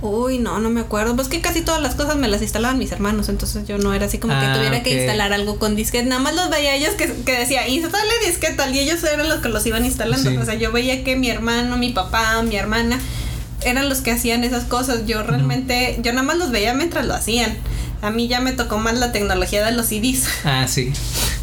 Uy, 0.02 0.38
no, 0.38 0.58
no 0.60 0.70
me 0.70 0.80
acuerdo. 0.80 1.14
Pues 1.14 1.28
que 1.28 1.40
casi 1.42 1.60
todas 1.60 1.82
las 1.82 1.94
cosas 1.94 2.16
me 2.16 2.26
las 2.26 2.40
instalaban 2.40 2.78
mis 2.78 2.90
hermanos, 2.90 3.28
entonces 3.28 3.68
yo 3.68 3.76
no 3.76 3.92
era 3.92 4.06
así 4.06 4.18
como 4.18 4.32
Ah, 4.34 4.40
que 4.40 4.58
tuviera 4.58 4.82
que 4.82 4.98
instalar 4.98 5.32
algo 5.32 5.58
con 5.58 5.76
disquete. 5.76 6.06
Nada 6.08 6.22
más 6.22 6.34
los 6.34 6.48
veía 6.48 6.74
ellos 6.74 6.94
que, 6.94 7.06
que 7.06 7.32
decía, 7.32 7.68
instale 7.68 8.08
disquete 8.26 8.54
tal, 8.54 8.74
y 8.74 8.78
ellos 8.80 9.04
eran 9.04 9.28
los 9.28 9.40
que 9.40 9.50
los 9.50 9.64
iban 9.66 9.84
instalando. 9.84 10.30
Sí. 10.30 10.36
O 10.38 10.44
sea, 10.44 10.54
yo 10.54 10.72
veía 10.72 11.04
que 11.04 11.16
mi 11.16 11.28
hermano, 11.28 11.76
mi 11.76 11.90
papá, 11.90 12.42
mi 12.42 12.56
hermana 12.56 12.98
eran 13.64 13.88
los 13.88 14.00
que 14.00 14.10
hacían 14.12 14.44
esas 14.44 14.64
cosas. 14.64 15.06
Yo 15.06 15.22
realmente, 15.22 15.98
yo 16.02 16.12
nada 16.12 16.24
más 16.24 16.36
los 16.38 16.50
veía 16.50 16.74
mientras 16.74 17.06
lo 17.06 17.14
hacían. 17.14 17.56
A 18.02 18.10
mí 18.10 18.28
ya 18.28 18.40
me 18.40 18.52
tocó 18.52 18.78
más 18.78 18.98
la 18.98 19.12
tecnología 19.12 19.64
de 19.64 19.72
los 19.72 19.86
CDs. 19.86 20.24
Ah, 20.44 20.66
sí. 20.68 20.92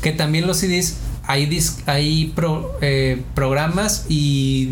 Que 0.01 0.11
también 0.11 0.47
los 0.47 0.57
CDs 0.57 0.95
hay 1.23 1.45
dis- 1.47 1.75
hay 1.85 2.31
pro- 2.35 2.77
eh, 2.81 3.21
programas 3.35 4.05
y 4.09 4.71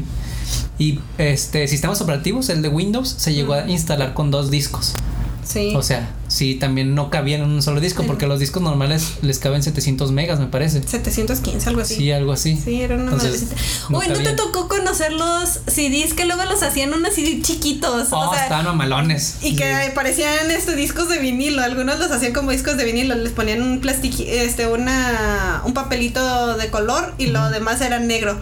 y 0.78 1.00
este 1.18 1.68
sistemas 1.68 2.02
operativos, 2.02 2.50
el 2.50 2.62
de 2.62 2.68
Windows 2.70 3.14
se 3.18 3.34
llegó 3.34 3.54
a 3.54 3.68
instalar 3.70 4.14
con 4.14 4.30
dos 4.32 4.50
discos. 4.52 4.94
Sí. 5.44 5.74
O 5.76 5.82
sea, 5.84 6.10
sí, 6.36 6.56
también 6.56 6.95
no 6.95 7.10
cabían 7.10 7.41
en 7.41 7.49
un 7.49 7.62
solo 7.62 7.80
disco 7.80 8.03
porque 8.03 8.28
los 8.28 8.40
discos 8.40 8.62
normales 8.62 9.14
les 9.22 9.40
caben 9.40 9.64
700 9.64 10.12
megas, 10.12 10.40
me 10.40 10.48
parece. 10.48 10.84
715, 10.84 11.70
algo 11.70 11.82
así. 11.82 11.95
Sí, 11.95 12.12
algo 12.12 12.32
así. 12.34 12.57
Sí, 12.57 12.82
era 12.82 12.95
una 12.95 13.06
Entonces, 13.14 13.48
no 13.90 13.99
Uy, 13.99 14.07
¿no 14.10 14.16
te 14.16 14.34
tocó 14.34 14.68
conocer 14.68 15.14
los 15.14 15.49
CDs 15.68 16.14
que 16.14 16.26
luego 16.26 16.44
los 16.45 16.62
hacían 16.64 16.94
unos 16.94 17.14
CD 17.14 17.41
chiquitos? 17.41 18.07
Oh, 18.12 18.30
o 18.30 18.34
sea, 18.34 18.44
estaban 18.44 18.66
mamalones. 18.66 19.38
y 19.41 19.56
que 19.56 19.64
Sí. 19.86 19.91
parecían 19.95 20.52
este, 20.52 20.76
discos 20.76 21.10
de 21.10 21.20
vinilo. 21.20 21.62
Algunos 21.62 21.99
los 21.99 22.12
hacían 22.12 22.34
como 22.34 22.52
discos 22.52 22.78
de 22.78 22.86
vinilo. 22.86 23.16
Les 23.16 23.32
ponían 23.32 23.62
un 23.62 23.80
plástico, 23.80 24.24
este, 24.28 24.68
una, 24.68 25.62
un 25.66 25.74
papelito 25.74 26.57
de 26.57 26.70
color 26.70 27.14
y 27.18 27.28
lo 27.28 27.49
demás 27.49 27.82
era 27.82 27.99
negro. 27.99 28.38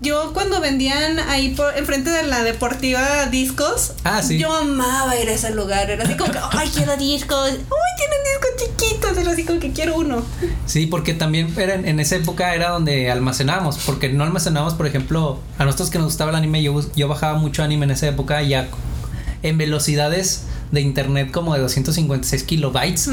Yo 0.00 0.32
cuando 0.32 0.60
vendían 0.60 1.18
ahí 1.18 1.54
por 1.54 1.76
enfrente 1.76 2.10
de 2.10 2.22
la 2.24 2.42
deportiva 2.42 3.26
discos, 3.26 3.92
Ah, 4.04 4.22
sí. 4.22 4.38
yo 4.38 4.52
amaba 4.54 5.16
ir 5.20 5.28
a 5.28 5.32
ese 5.32 5.54
lugar. 5.54 5.90
Era 5.90 6.04
así 6.04 6.16
como 6.16 6.32
que, 6.32 6.38
ay, 6.52 6.70
quiero 6.74 6.96
discos. 6.96 7.50
Uy, 7.50 7.58
tienen 7.98 8.18
discos 8.24 8.50
chiquitos. 8.58 9.18
Era 9.18 9.30
así 9.32 9.44
como 9.44 9.60
que 9.60 9.72
quiero 9.72 9.96
uno. 9.96 10.22
Sí, 10.66 10.86
porque 10.86 11.14
también 11.14 11.52
era 11.58 11.74
en, 11.74 12.00
esa 12.00 12.16
época 12.16 12.54
era 12.54 12.70
donde 12.70 13.10
almacenábamos, 13.10 13.78
porque 13.86 14.08
no 14.10 14.24
almacenábamos, 14.24 14.74
por 14.74 14.86
ejemplo, 14.86 15.38
a 15.58 15.64
nosotros 15.64 15.90
que 15.90 15.98
nos 15.98 16.06
gustaba 16.08 16.30
el 16.30 16.36
anime, 16.36 16.62
yo, 16.62 16.80
yo 16.96 17.08
bajaba 17.08 17.38
mucho 17.38 17.62
anime 17.62 17.84
en 17.84 17.90
esa 17.92 18.08
época 18.08 18.42
ya 18.42 18.68
en 19.42 19.58
velocidades 19.58 20.44
de 20.72 20.80
internet 20.80 21.30
como 21.30 21.54
de 21.54 21.60
256 21.60 22.42
kilobytes 22.44 23.10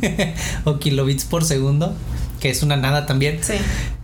o 0.64 0.78
kilobits 0.78 1.24
por 1.24 1.44
segundo, 1.44 1.94
que 2.40 2.50
es 2.50 2.62
una 2.62 2.76
nada 2.76 3.06
también. 3.06 3.38
Sí. 3.42 3.54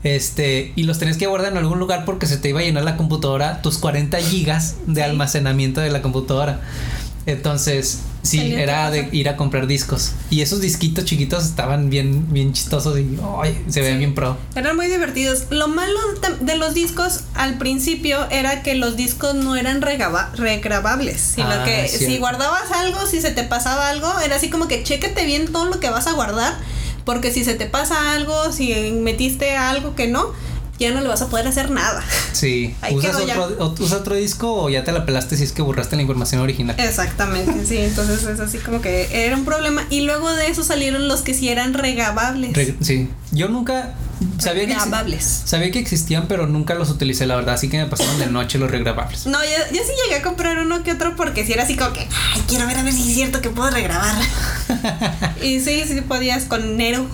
Este, 0.04 0.72
y 0.76 0.84
los 0.84 0.98
tenías 0.98 1.16
que 1.16 1.26
guardar 1.26 1.52
en 1.52 1.58
algún 1.58 1.78
lugar 1.78 2.04
porque 2.04 2.26
se 2.26 2.36
te 2.36 2.50
iba 2.50 2.60
a 2.60 2.62
llenar 2.62 2.84
la 2.84 2.96
computadora, 2.96 3.62
tus 3.62 3.78
40 3.78 4.18
gigas 4.18 4.76
de 4.86 4.96
Sí. 4.96 5.00
almacenamiento 5.00 5.80
de 5.80 5.90
la 5.90 6.02
computadora. 6.02 6.60
Entonces, 7.28 8.02
sí, 8.22 8.38
Tenía 8.38 8.62
era 8.62 8.90
de 8.92 9.08
ir 9.10 9.28
a 9.28 9.36
comprar 9.36 9.66
discos. 9.66 10.12
Y 10.30 10.42
esos 10.42 10.60
disquitos 10.60 11.04
chiquitos 11.06 11.44
estaban 11.44 11.90
bien, 11.90 12.32
bien 12.32 12.52
chistosos 12.52 12.96
y 13.00 13.18
ay, 13.42 13.60
se 13.68 13.80
veían 13.80 13.94
Sí. 13.96 13.98
bien 13.98 14.14
pro. 14.14 14.36
Eran 14.54 14.76
muy 14.76 14.86
divertidos. 14.86 15.46
Lo 15.50 15.66
malo 15.66 15.98
de 16.40 16.56
los 16.56 16.72
discos 16.72 17.22
al 17.34 17.58
principio 17.58 18.30
era 18.30 18.62
que 18.62 18.76
los 18.76 18.96
discos 18.96 19.34
no 19.34 19.56
eran 19.56 19.82
regrabables, 19.82 21.20
sino 21.20 21.48
Ah, 21.50 21.64
que 21.64 21.88
si 21.88 22.18
guardabas 22.18 22.70
algo, 22.70 23.04
si 23.06 23.20
se 23.20 23.32
te 23.32 23.42
pasaba 23.42 23.88
algo, 23.88 24.12
era 24.20 24.36
así 24.36 24.48
como 24.48 24.68
que 24.68 24.84
chécate 24.84 25.24
bien 25.26 25.50
todo 25.50 25.64
lo 25.64 25.80
que 25.80 25.90
vas 25.90 26.06
a 26.06 26.12
guardar, 26.12 26.54
porque 27.06 27.32
si 27.32 27.42
se 27.44 27.54
te 27.54 27.64
pasa 27.64 28.12
algo, 28.12 28.52
si 28.52 28.74
metiste 28.92 29.56
algo 29.56 29.94
que 29.94 30.08
no, 30.08 30.32
ya 30.78 30.92
no 30.92 31.00
le 31.00 31.08
vas 31.08 31.22
a 31.22 31.28
poder 31.28 31.48
hacer 31.48 31.70
nada. 31.70 32.04
Sí. 32.32 32.74
Ahí 32.82 32.94
¿Usas 32.94 33.16
otro, 33.16 33.74
¿Usas 33.78 34.00
otro 34.00 34.14
disco 34.16 34.52
o 34.64 34.68
ya 34.68 34.84
te 34.84 34.92
la 34.92 35.06
pelaste 35.06 35.36
si 35.38 35.44
es 35.44 35.52
que 35.52 35.62
borraste 35.62 35.96
la 35.96 36.02
información 36.02 36.42
original? 36.42 36.76
Exactamente, 36.78 37.64
sí, 37.64 37.78
entonces 37.78 38.24
es 38.24 38.40
así 38.40 38.58
como 38.58 38.82
que 38.82 39.08
era 39.26 39.36
un 39.36 39.44
problema. 39.46 39.86
Y 39.88 40.02
luego 40.02 40.30
de 40.34 40.48
eso 40.48 40.62
salieron 40.64 41.08
los 41.08 41.22
que 41.22 41.32
sí 41.32 41.48
eran 41.48 41.72
regrabables. 41.72 42.52
Re- 42.54 42.74
sí. 42.82 43.08
Yo 43.32 43.48
nunca 43.48 43.94
sabía 44.38 44.66
que, 44.66 45.20
sabía 45.20 45.70
que 45.70 45.78
existían, 45.78 46.26
pero 46.28 46.46
nunca 46.46 46.74
los 46.74 46.90
utilicé, 46.90 47.26
la 47.26 47.36
verdad. 47.36 47.54
Así 47.54 47.68
que 47.68 47.78
me 47.78 47.86
pasaron 47.86 48.18
de 48.18 48.26
noche 48.26 48.58
los 48.58 48.70
regrabables. 48.70 49.26
No, 49.26 49.42
yo, 49.42 49.50
yo 49.72 49.80
sí 49.82 49.92
llegué 50.04 50.16
a 50.16 50.22
comprar 50.22 50.58
uno 50.58 50.82
que 50.82 50.92
otro 50.92 51.16
porque 51.16 51.44
si 51.46 51.52
era 51.52 51.62
así 51.64 51.76
como 51.76 51.92
que, 51.92 52.00
ay, 52.00 52.42
quiero 52.48 52.66
ver 52.66 52.78
a 52.78 52.82
ver 52.82 52.92
si 52.92 53.08
es 53.08 53.14
cierto 53.14 53.40
que 53.40 53.50
puedo 53.50 53.70
regrabar. 53.70 54.14
y 55.42 55.60
sí, 55.60 55.84
sí 55.86 56.00
podías 56.02 56.44
con 56.44 56.76
Nero 56.76 57.06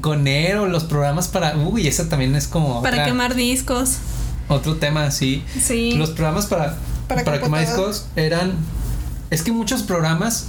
Con 0.00 0.24
Nero, 0.24 0.66
los 0.66 0.84
programas 0.84 1.28
para. 1.28 1.56
Uy, 1.56 1.86
esa 1.86 2.08
también 2.08 2.34
es 2.34 2.46
como. 2.48 2.82
para 2.82 2.96
otra- 2.96 3.06
quemar 3.06 3.34
discos. 3.34 3.96
Otro 4.48 4.76
tema, 4.76 5.10
sí. 5.10 5.44
Sí. 5.62 5.92
Los 5.92 6.10
programas 6.10 6.46
para, 6.46 6.76
Para 7.08 7.24
para, 7.24 7.40
quemar 7.40 7.60
discos 7.66 8.06
eran. 8.16 8.54
Es 9.30 9.42
que 9.42 9.52
muchos 9.52 9.82
programas. 9.82 10.46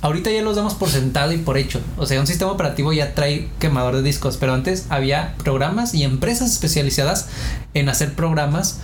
Ahorita 0.00 0.30
ya 0.30 0.42
los 0.42 0.56
damos 0.56 0.74
por 0.74 0.88
sentado 0.90 1.32
y 1.32 1.38
por 1.38 1.58
hecho. 1.58 1.80
O 1.96 2.06
sea, 2.06 2.20
un 2.20 2.26
sistema 2.26 2.52
operativo 2.52 2.92
ya 2.92 3.14
trae 3.14 3.48
quemador 3.58 3.96
de 3.96 4.02
discos. 4.02 4.36
Pero 4.36 4.54
antes 4.54 4.86
había 4.90 5.34
programas 5.38 5.94
y 5.94 6.04
empresas 6.04 6.52
especializadas 6.52 7.28
en 7.74 7.88
hacer 7.88 8.14
programas 8.14 8.78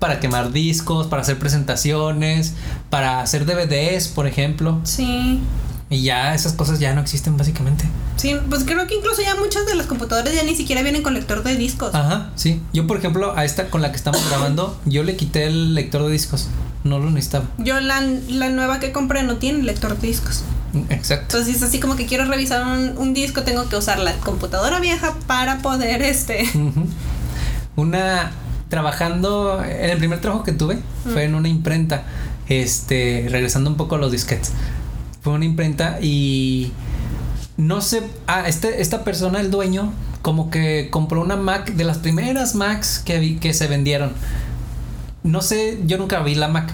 para 0.00 0.18
quemar 0.18 0.50
discos, 0.50 1.06
para 1.06 1.22
hacer 1.22 1.38
presentaciones, 1.38 2.54
para 2.88 3.20
hacer 3.20 3.46
DVDs, 3.46 4.08
por 4.08 4.26
ejemplo. 4.26 4.80
Sí. 4.82 5.40
Y 5.88 6.02
ya 6.02 6.34
esas 6.34 6.54
cosas 6.54 6.80
ya 6.80 6.94
no 6.94 7.00
existen 7.00 7.36
básicamente. 7.36 7.84
Sí, 8.16 8.36
pues 8.48 8.64
creo 8.64 8.86
que 8.86 8.94
incluso 8.94 9.22
ya 9.22 9.34
muchas 9.36 9.66
de 9.66 9.74
las 9.74 9.86
computadoras 9.86 10.34
ya 10.34 10.42
ni 10.42 10.54
siquiera 10.54 10.82
vienen 10.82 11.02
con 11.02 11.14
lector 11.14 11.42
de 11.42 11.56
discos. 11.56 11.94
Ajá, 11.94 12.30
sí. 12.34 12.60
Yo, 12.72 12.86
por 12.86 12.96
ejemplo, 12.96 13.36
a 13.36 13.44
esta 13.44 13.70
con 13.70 13.82
la 13.82 13.90
que 13.90 13.96
estamos 13.96 14.26
grabando, 14.28 14.78
yo 14.84 15.02
le 15.02 15.16
quité 15.16 15.46
el 15.46 15.74
lector 15.74 16.04
de 16.04 16.10
discos. 16.10 16.48
No 16.84 16.98
lo 16.98 17.10
necesitaba. 17.10 17.46
Yo 17.58 17.78
la, 17.80 18.00
la 18.00 18.48
nueva 18.48 18.80
que 18.80 18.92
compré 18.92 19.22
no 19.22 19.36
tiene 19.36 19.62
lector 19.62 19.98
de 19.98 20.08
discos. 20.08 20.42
Exacto. 20.88 21.36
Entonces 21.36 21.56
es 21.56 21.62
así 21.62 21.80
como 21.80 21.96
que 21.96 22.06
quiero 22.06 22.24
revisar 22.24 22.64
un, 22.66 22.96
un 22.96 23.12
disco, 23.12 23.42
tengo 23.42 23.68
que 23.68 23.76
usar 23.76 23.98
la 23.98 24.14
computadora 24.14 24.80
vieja 24.80 25.14
para 25.26 25.58
poder 25.58 26.02
este... 26.02 26.48
Una 27.76 28.32
trabajando 28.68 29.62
en 29.64 29.90
el 29.90 29.98
primer 29.98 30.20
trabajo 30.20 30.44
que 30.44 30.52
tuve 30.52 30.78
fue 31.12 31.24
en 31.24 31.34
una 31.34 31.48
imprenta. 31.48 32.04
Este, 32.48 33.28
regresando 33.30 33.70
un 33.70 33.76
poco 33.76 33.94
a 33.94 33.98
los 33.98 34.10
disquetes. 34.10 34.52
Fue 35.22 35.32
una 35.32 35.44
imprenta 35.44 35.98
y 36.02 36.72
no 37.56 37.80
sé, 37.80 38.02
ah, 38.26 38.42
este, 38.48 38.82
esta 38.82 39.04
persona, 39.04 39.40
el 39.40 39.52
dueño, 39.52 39.92
como 40.20 40.50
que 40.50 40.88
compró 40.90 41.20
una 41.20 41.36
Mac 41.36 41.72
de 41.74 41.84
las 41.84 41.98
primeras 41.98 42.56
Macs 42.56 42.98
que 42.98 43.20
vi 43.20 43.36
que 43.36 43.54
se 43.54 43.68
vendieron. 43.68 44.12
No 45.22 45.42
sé, 45.42 45.78
yo 45.86 45.98
nunca 45.98 46.20
vi 46.22 46.34
la 46.34 46.48
Mac, 46.48 46.70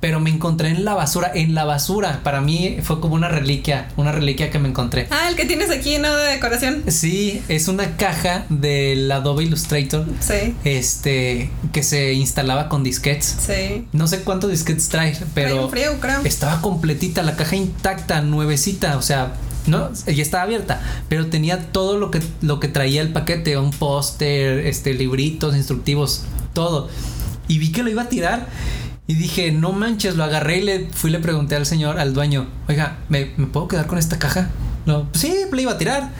pero 0.00 0.20
me 0.20 0.30
encontré 0.30 0.70
en 0.70 0.86
la 0.86 0.94
basura, 0.94 1.30
en 1.34 1.54
la 1.54 1.64
basura. 1.66 2.20
Para 2.24 2.40
mí 2.40 2.78
fue 2.82 2.98
como 3.00 3.14
una 3.14 3.28
reliquia, 3.28 3.88
una 3.98 4.10
reliquia 4.12 4.50
que 4.50 4.58
me 4.58 4.68
encontré. 4.68 5.06
Ah, 5.10 5.28
el 5.28 5.36
que 5.36 5.44
tienes 5.44 5.70
aquí, 5.70 5.98
¿no? 5.98 6.16
De 6.16 6.28
decoración. 6.32 6.82
Sí, 6.88 7.42
es 7.48 7.68
una 7.68 7.98
caja 7.98 8.46
del 8.48 9.12
Adobe 9.12 9.44
Illustrator. 9.44 10.06
Sí, 10.20 10.54
Este, 10.64 11.50
que 11.74 11.82
se 11.82 12.14
instalaba 12.14 12.70
con 12.70 12.82
disquetes. 12.82 13.36
sí. 13.46 13.86
No 13.92 14.06
sé 14.06 14.20
cuántos 14.22 14.50
disquetes 14.50 14.88
trae, 14.88 15.12
Trae 15.12 15.26
pero 15.34 15.64
un 15.66 15.70
frío, 15.70 16.00
creo. 16.00 16.20
estaba 16.24 16.62
completita, 16.62 17.22
la 17.22 17.36
caja 17.36 17.56
intacta, 17.56 18.22
nuevecita, 18.22 18.96
o 18.96 19.02
sea, 19.02 19.34
no, 19.66 19.90
ya 20.06 20.22
estaba 20.22 20.44
abierta, 20.44 20.80
pero 21.10 21.26
tenía 21.26 21.70
todo 21.70 21.98
lo 21.98 22.10
que 22.10 22.22
lo 22.40 22.58
que 22.60 22.68
traía 22.68 23.02
el 23.02 23.12
paquete, 23.12 23.58
un 23.58 23.72
póster, 23.72 24.60
este 24.66 24.94
libritos 24.94 25.54
instructivos, 25.54 26.22
todo. 26.54 26.88
Y 27.50 27.58
vi 27.58 27.72
que 27.72 27.82
lo 27.82 27.90
iba 27.90 28.02
a 28.02 28.08
tirar 28.08 28.46
y 29.08 29.14
dije, 29.14 29.50
"No 29.50 29.72
manches", 29.72 30.14
lo 30.14 30.22
agarré 30.24 30.58
y 30.58 30.62
le 30.62 30.86
fui 30.94 31.10
y 31.10 31.12
le 31.12 31.18
pregunté 31.18 31.56
al 31.56 31.66
señor, 31.66 31.98
al 31.98 32.14
dueño, 32.14 32.46
"Oiga, 32.68 32.98
¿me, 33.08 33.32
me 33.36 33.46
puedo 33.46 33.66
quedar 33.66 33.86
con 33.86 33.98
esta 33.98 34.18
caja?" 34.18 34.50
No, 34.86 35.08
"Pues 35.10 35.22
sí, 35.22 35.34
le 35.52 35.62
iba 35.62 35.72
a 35.72 35.78
tirar. 35.78 36.10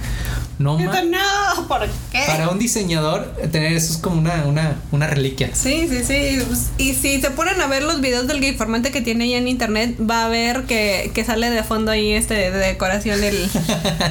No 0.58 0.78
no, 0.78 1.68
¿por 1.68 1.88
qué? 2.12 2.24
Para 2.26 2.50
un 2.50 2.58
diseñador 2.58 3.34
tener 3.50 3.72
eso 3.72 3.92
es 3.94 3.98
como 3.98 4.18
una 4.20 4.44
una 4.44 4.74
una 4.90 5.06
reliquia. 5.06 5.48
Sí, 5.54 5.86
sí, 5.88 6.02
sí. 6.04 6.42
Pues, 6.46 6.70
Y 6.76 6.92
si 6.92 7.18
se 7.22 7.30
ponen 7.30 7.58
a 7.62 7.66
ver 7.66 7.82
los 7.82 8.00
videos 8.02 8.26
del 8.26 8.40
gay 8.40 8.54
formante 8.54 8.90
que 8.90 9.00
tiene 9.00 9.24
ahí 9.24 9.34
en 9.34 9.48
internet, 9.48 9.96
va 9.98 10.26
a 10.26 10.28
ver 10.28 10.64
que, 10.64 11.12
que 11.14 11.24
sale 11.24 11.48
de 11.48 11.62
fondo 11.62 11.90
ahí 11.92 12.12
este 12.12 12.34
de 12.34 12.50
decoración 12.50 13.22
el, 13.24 13.48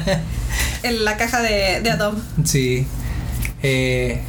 el- 0.84 1.06
la 1.06 1.18
caja 1.18 1.42
de, 1.42 1.82
de 1.82 1.92
Adobe. 1.92 2.20
Sí. 2.44 2.88
Eh, 3.62 4.22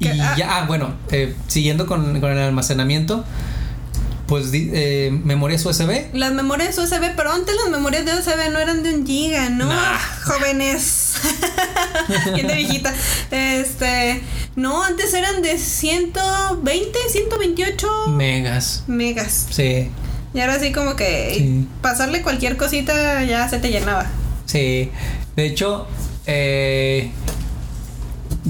y 0.00 0.08
ah. 0.20 0.34
ya, 0.36 0.58
ah, 0.58 0.64
bueno, 0.66 0.94
eh, 1.10 1.34
siguiendo 1.48 1.86
con, 1.86 2.20
con 2.20 2.30
el 2.32 2.38
almacenamiento, 2.38 3.24
pues 4.26 4.50
eh, 4.52 5.10
memorias 5.24 5.64
USB. 5.64 6.12
Las 6.14 6.32
memorias 6.32 6.76
USB, 6.76 7.14
pero 7.16 7.32
antes 7.32 7.54
las 7.56 7.70
memorias 7.70 8.04
de 8.04 8.12
USB 8.14 8.50
no 8.52 8.58
eran 8.58 8.82
de 8.82 8.94
un 8.94 9.06
giga, 9.06 9.48
¿no? 9.48 9.66
Nah. 9.66 9.98
Jóvenes. 10.24 11.14
Bien 12.34 12.46
de 12.46 12.54
viejita. 12.54 12.92
Este, 13.30 14.20
no, 14.54 14.82
antes 14.84 15.14
eran 15.14 15.40
de 15.42 15.56
120, 15.58 16.98
128 17.08 17.88
Megas. 18.08 18.84
megas. 18.86 19.46
Sí, 19.50 19.90
Y 20.34 20.40
ahora 20.40 20.58
sí 20.60 20.72
como 20.72 20.94
que 20.96 21.34
Sí. 21.36 21.66
pasarle 21.80 22.22
cualquier 22.22 22.56
cosita 22.56 23.24
ya 23.24 23.48
se 23.48 23.58
te 23.58 23.70
llenaba. 23.70 24.06
sí. 24.46 24.90
De 25.36 25.46
hecho, 25.46 25.86
eh, 26.26 27.10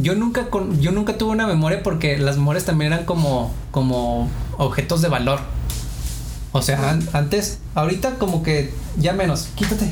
yo 0.01 0.15
nunca 0.15 0.51
con, 0.51 0.81
yo 0.81 0.91
nunca 0.93 1.19
tuve 1.19 1.31
una 1.33 1.47
memoria 1.47 1.83
porque 1.83 2.19
las 2.19 2.37
memorias 2.37 2.65
también 2.65 2.93
eran 2.93 3.05
como, 3.05 3.53
como 3.71 4.29
objetos 4.57 5.03
de 5.03 5.09
valor. 5.09 5.41
O 6.53 6.63
sea, 6.63 6.91
an- 6.91 7.07
antes, 7.13 7.59
ahorita 7.75 8.15
como 8.15 8.43
que 8.43 8.73
ya 8.99 9.13
menos, 9.13 9.49
quítate. 9.55 9.91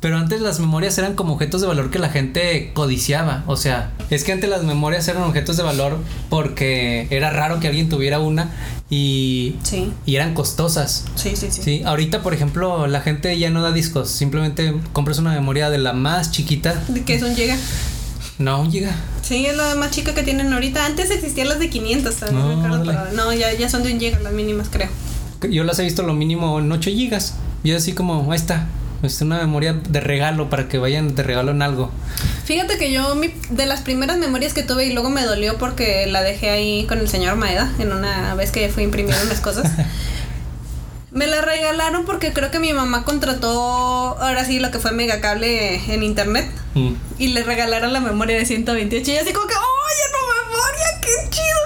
Pero 0.00 0.16
antes 0.16 0.40
las 0.40 0.60
memorias 0.60 0.96
eran 0.98 1.14
como 1.14 1.32
objetos 1.34 1.60
de 1.60 1.66
valor 1.66 1.90
que 1.90 1.98
la 1.98 2.08
gente 2.08 2.70
codiciaba. 2.72 3.42
O 3.48 3.56
sea, 3.56 3.90
es 4.10 4.22
que 4.22 4.30
antes 4.30 4.48
las 4.48 4.62
memorias 4.62 5.08
eran 5.08 5.24
objetos 5.24 5.56
de 5.56 5.64
valor 5.64 5.98
porque 6.30 7.08
era 7.10 7.30
raro 7.30 7.58
que 7.58 7.66
alguien 7.66 7.88
tuviera 7.88 8.20
una 8.20 8.48
y, 8.90 9.56
Sí, 9.64 9.92
y 10.06 10.14
eran 10.14 10.34
costosas. 10.34 11.04
sí, 11.16 11.34
sí, 11.34 11.48
sí. 11.50 11.62
Sí, 11.62 11.82
ahorita 11.84 12.22
por 12.22 12.32
ejemplo 12.32 12.86
la 12.86 13.00
gente 13.00 13.36
ya 13.40 13.50
no 13.50 13.60
da 13.60 13.72
discos, 13.72 14.08
simplemente 14.08 14.72
compras 14.92 15.18
una 15.18 15.32
memoria 15.32 15.68
de 15.68 15.78
la 15.78 15.92
más 15.94 16.30
chiquita, 16.30 16.74
¿De 16.86 17.02
qué 17.02 17.22
un 17.24 17.34
giga? 17.34 17.56
No 18.38 18.60
un 18.60 18.70
giga. 18.70 18.94
Sí, 19.22 19.46
es 19.46 19.56
la 19.56 19.74
más 19.74 19.90
chica 19.90 20.14
que 20.14 20.22
tienen 20.22 20.52
ahorita. 20.52 20.86
Antes 20.86 21.10
existían 21.10 21.48
las 21.48 21.58
de 21.58 21.68
500, 21.70 22.14
también 22.16 22.62
No, 22.62 22.84
pero 22.84 23.32
ya, 23.32 23.52
ya 23.54 23.68
son 23.68 23.82
de 23.82 23.92
un 23.92 24.00
giga 24.00 24.18
las 24.20 24.32
mínimas, 24.32 24.68
creo. 24.70 24.88
Yo 25.50 25.64
las 25.64 25.78
he 25.78 25.82
visto 25.84 26.02
lo 26.02 26.14
mínimo 26.14 26.58
en 26.58 26.70
8 26.72 26.90
gigas. 26.90 27.34
Y 27.64 27.72
así 27.72 27.92
como, 27.92 28.30
ahí 28.32 28.36
está. 28.38 28.66
Es 29.02 29.20
una 29.20 29.38
memoria 29.38 29.74
de 29.74 30.00
regalo 30.00 30.50
para 30.50 30.66
que 30.68 30.78
vayan 30.78 31.14
de 31.14 31.22
regalo 31.22 31.52
en 31.52 31.62
algo. 31.62 31.90
Fíjate 32.44 32.78
que 32.78 32.90
yo, 32.92 33.14
mi- 33.14 33.32
de 33.50 33.66
las 33.66 33.82
primeras 33.82 34.18
memorias 34.18 34.54
que 34.54 34.64
tuve 34.64 34.86
y 34.86 34.92
luego 34.92 35.08
me 35.10 35.22
dolió 35.24 35.56
porque 35.58 36.06
la 36.08 36.22
dejé 36.22 36.50
ahí 36.50 36.84
con 36.86 36.98
el 36.98 37.08
señor 37.08 37.36
Maeda 37.36 37.70
en 37.78 37.92
una 37.92 38.34
vez 38.34 38.50
que 38.50 38.68
fui 38.70 38.82
a 38.82 38.86
imprimir 38.86 39.14
unas 39.24 39.40
cosas. 39.40 39.70
Me 41.10 41.26
la 41.26 41.40
regalaron 41.40 42.04
porque 42.04 42.34
creo 42.34 42.50
que 42.50 42.58
mi 42.58 42.74
mamá 42.74 43.02
contrató 43.04 43.50
ahora 44.20 44.44
sí 44.44 44.58
lo 44.60 44.70
que 44.70 44.78
fue 44.78 44.92
megacable 44.92 45.76
en 45.92 46.02
internet 46.02 46.50
Mm. 46.74 46.92
y 47.18 47.28
le 47.28 47.42
regalaron 47.44 47.94
la 47.94 48.00
memoria 48.00 48.36
de 48.36 48.44
128 48.44 49.10
y 49.12 49.16
así 49.16 49.32
como 49.32 49.46
que 49.46 49.54
¡Oye, 49.54 50.04
no 50.12 50.18
memoria! 50.52 51.00
¡Qué 51.00 51.08
chido! 51.30 51.60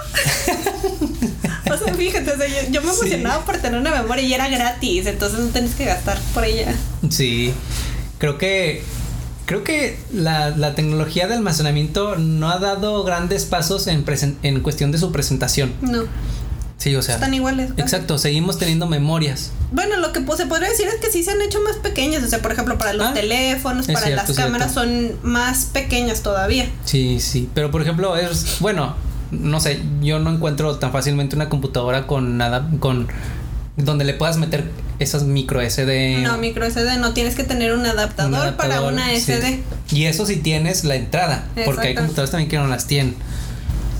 o 1.74 1.77
sea, 1.85 1.93
fíjate, 1.94 2.31
o 2.31 2.36
sea, 2.36 2.47
yo, 2.47 2.70
yo 2.70 2.82
me 2.82 2.93
Sí. 2.93 2.98
emocionaba 3.01 3.44
por 3.44 3.56
tener 3.59 3.81
una 3.81 3.90
memoria 3.90 4.23
y 4.24 4.32
era 4.32 4.47
gratis, 4.48 5.06
entonces 5.06 5.40
no 5.40 5.48
tenés 5.48 5.74
que 5.74 5.86
gastar 5.86 6.20
por 6.35 6.44
ella. 6.44 6.73
Sí. 7.10 7.52
Creo 8.19 8.39
que. 8.39 8.85
Creo 9.44 9.64
que 9.64 9.98
la, 10.12 10.51
la 10.51 10.77
tecnología 10.77 11.27
de 11.27 11.35
almacenamiento 11.35 12.14
no 12.16 12.48
ha 12.51 12.59
dado 12.59 13.02
grandes 13.02 13.44
pasos 13.44 13.89
en, 13.89 14.05
presen- 14.06 14.36
en 14.44 14.60
cuestión 14.60 14.93
de 14.93 14.98
su 14.98 15.10
presentación. 15.10 15.74
No, 15.82 16.05
Sí, 16.82 16.96
o 16.96 17.02
sea. 17.02 17.14
están 17.14 17.32
iguales. 17.32 17.68
casi. 17.70 17.80
Exacto, 17.82 18.18
seguimos 18.18 18.59
teniendo 18.59 18.88
memorias. 18.88 19.52
Bueno, 19.70 19.96
lo 19.98 20.12
que 20.12 20.20
pues, 20.20 20.40
se 20.40 20.46
podría 20.46 20.68
decir 20.68 20.88
es 20.88 20.96
que 20.96 21.12
sí 21.12 21.22
se 21.22 21.30
han 21.30 21.40
hecho 21.40 21.60
más 21.60 21.76
pequeñas. 21.76 22.24
O 22.24 22.28
sea, 22.28 22.40
por 22.42 22.50
ejemplo, 22.50 22.76
para 22.76 22.92
los 22.92 23.06
Ah, 23.06 23.14
teléfonos, 23.14 23.86
para 23.86 24.00
cierto, 24.00 24.16
las 24.16 24.26
cierto. 24.26 24.42
cámaras 24.42 24.74
son 24.74 25.12
más 25.22 25.66
pequeñas 25.66 26.22
todavía. 26.22 26.68
Sí, 26.84 27.20
sí. 27.20 27.48
Pero 27.54 27.70
por 27.70 27.82
ejemplo, 27.82 28.16
es. 28.16 28.56
Bueno, 28.59 28.96
no 29.30 29.60
sé, 29.60 29.80
yo 30.02 30.18
no 30.18 30.30
encuentro 30.32 30.76
tan 30.78 30.90
fácilmente 30.90 31.36
una 31.36 31.48
computadora 31.48 32.06
con 32.09 32.36
nada. 32.36 32.68
con. 32.80 33.06
donde 33.76 34.04
le 34.04 34.14
puedas 34.14 34.36
meter 34.36 34.64
esas 34.98 35.22
micro 35.22 35.60
SD. 35.62 36.18
No, 36.22 36.36
micro 36.38 36.68
SD 36.68 36.98
no 36.98 37.12
tienes 37.14 37.34
que 37.36 37.44
tener 37.44 37.72
un 37.74 37.86
adaptador, 37.86 38.30
un 38.32 38.34
adaptador, 38.38 38.56
para 38.76 38.82
una 38.82 39.09
sí. 39.10 39.20
SD. 39.20 39.62
Y 39.92 40.04
eso 40.06 40.26
si 40.26 40.36
tienes 40.36 40.84
la 40.84 40.96
entrada. 40.96 41.44
Porque 41.64 41.88
hay 41.88 41.94
computadoras 41.94 42.30
también 42.32 42.50
que 42.50 42.59
no 42.59 42.66
las 42.66 42.86
tienen. 42.88 43.14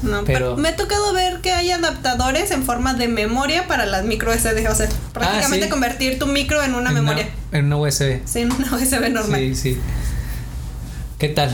No, 0.03 0.25
Pero- 0.25 0.57
me 0.57 0.71
ha 0.71 0.77
tocado 0.77 1.13
ver 1.13 1.41
que 1.41 1.53
hay 1.53 1.71
adaptadores 1.71 2.51
en 2.51 2.65
forma 2.65 2.95
de 2.95 3.07
memoria 3.09 3.67
para 3.69 3.87
las 3.87 4.05
micro 4.05 4.33
SD. 4.33 4.69
O 4.69 4.75
sea, 4.75 4.89
prácticamente 5.13 5.67
sí. 5.67 5.71
convertir 5.71 6.19
tu 6.19 6.27
micro 6.27 6.63
en 6.63 6.75
una 6.75 6.89
En 6.91 6.95
memoria. 6.97 7.29
En 7.53 7.67
una 7.67 7.77
USB. 7.77 8.21
Sí, 8.25 8.41
en 8.41 8.53
una 8.53 8.75
USB 8.75 9.11
normal. 9.11 9.41
Sí, 9.41 9.55
sí. 9.55 9.81
¿Qué 11.19 11.29
tal? 11.29 11.51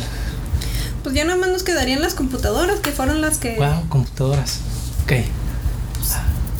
Pues 1.02 1.14
ya 1.14 1.24
nada 1.24 1.38
más 1.38 1.50
nos 1.50 1.62
quedarían 1.62 2.00
las 2.00 2.14
computadoras, 2.14 2.80
que 2.80 2.90
fueron 2.90 3.20
las 3.20 3.38
que. 3.38 3.56
Wow, 3.56 3.88
computadoras. 3.88 4.60
Ok. 5.04 5.12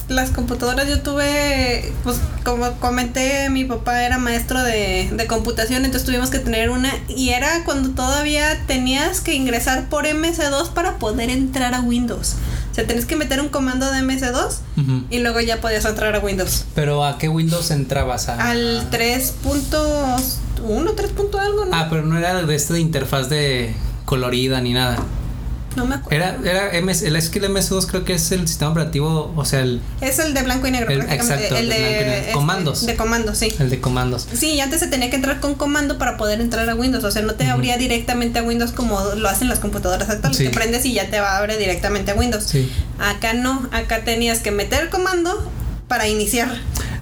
Las 0.08 0.30
computadoras 0.30 0.88
yo 0.88 1.02
tuve, 1.02 1.92
pues 2.02 2.16
como 2.42 2.72
comenté, 2.80 3.50
mi 3.50 3.66
papá 3.66 4.04
era 4.04 4.16
maestro 4.16 4.62
de, 4.62 5.10
de 5.12 5.26
computación, 5.26 5.84
entonces 5.84 6.06
tuvimos 6.06 6.30
que 6.30 6.38
tener 6.38 6.70
una 6.70 6.90
y 7.08 7.30
era 7.30 7.62
cuando 7.64 7.90
todavía 7.90 8.64
tenías 8.66 9.20
que 9.20 9.34
ingresar 9.34 9.90
por 9.90 10.06
MS2 10.06 10.70
para 10.70 10.98
poder 10.98 11.28
entrar 11.28 11.74
a 11.74 11.82
Windows. 11.82 12.36
O 12.70 12.74
sea, 12.74 12.86
tenés 12.86 13.04
que 13.04 13.16
meter 13.16 13.38
un 13.40 13.50
comando 13.50 13.90
de 13.90 14.00
MS2 14.00 14.46
Ujú. 14.78 15.04
y 15.10 15.18
luego 15.18 15.40
ya 15.40 15.60
podías 15.60 15.84
entrar 15.84 16.14
a 16.14 16.20
Windows. 16.20 16.64
Pero 16.74 17.04
¿a 17.04 17.18
qué 17.18 17.28
Windows 17.28 17.70
entrabas? 17.70 18.30
A... 18.30 18.50
Al 18.50 18.88
3.1, 18.90 20.94
3. 20.96 21.10
punto 21.12 21.38
algo, 21.38 21.66
¿no? 21.66 21.76
Ah, 21.76 21.88
pero 21.90 22.06
no 22.06 22.16
era 22.16 22.40
de 22.42 22.54
este 22.54 22.72
de 22.72 22.80
interfaz 22.80 23.28
de 23.28 23.74
colorida 24.06 24.62
ni 24.62 24.72
nada. 24.72 24.96
No 25.78 25.86
me 25.86 25.94
acuerdo. 25.94 26.16
Era, 26.44 26.68
era 26.70 26.80
MS, 26.82 27.02
el, 27.02 27.16
es 27.16 27.30
que 27.30 27.38
el 27.38 27.46
MS2 27.46 27.86
creo 27.86 28.04
que 28.04 28.12
es 28.14 28.30
el 28.32 28.46
sistema 28.46 28.72
operativo, 28.72 29.32
o 29.36 29.44
sea, 29.44 29.60
el, 29.60 29.80
Es 30.00 30.18
el 30.18 30.34
de 30.34 30.42
blanco 30.42 30.66
y 30.66 30.70
negro, 30.72 30.90
El- 30.90 30.98
prácticamente, 30.98 31.34
exacto, 31.44 31.56
el 31.56 31.68
de 31.70 32.18
este, 32.20 32.32
Comandos. 32.32 32.86
De 32.86 32.96
comandos, 32.96 33.38
sí. 33.38 33.54
el 33.58 33.70
de 33.70 33.80
comandos. 33.80 34.26
Sí, 34.32 34.50
y 34.54 34.60
antes 34.60 34.80
se 34.80 34.88
tenía 34.88 35.08
que 35.10 35.16
entrar 35.16 35.40
con 35.40 35.54
comando 35.54 35.96
para 35.98 36.16
poder 36.16 36.40
entrar 36.40 36.68
a 36.68 36.74
Windows. 36.74 37.04
O 37.04 37.10
sea, 37.10 37.22
no 37.22 37.34
te 37.34 37.46
abría 37.46 37.76
directamente 37.78 38.38
a 38.38 38.42
Windows 38.42 38.72
como 38.72 39.00
lo 39.16 39.28
hacen 39.28 39.48
las 39.48 39.58
computadoras 39.60 40.08
actuales, 40.10 40.36
Sí. 40.36 40.44
que 40.44 40.50
prendes 40.50 40.84
y 40.84 40.92
ya 40.92 41.08
te 41.10 41.20
va 41.20 41.32
a 41.32 41.38
abrir 41.38 41.56
directamente 41.58 42.10
a 42.10 42.14
Windows. 42.14 42.44
Sí. 42.44 42.70
Acá 42.98 43.32
no, 43.34 43.68
acá 43.72 44.04
tenías 44.04 44.40
que 44.40 44.50
meter 44.50 44.90
comando 44.90 45.50
para 45.88 46.08
iniciar. 46.08 46.48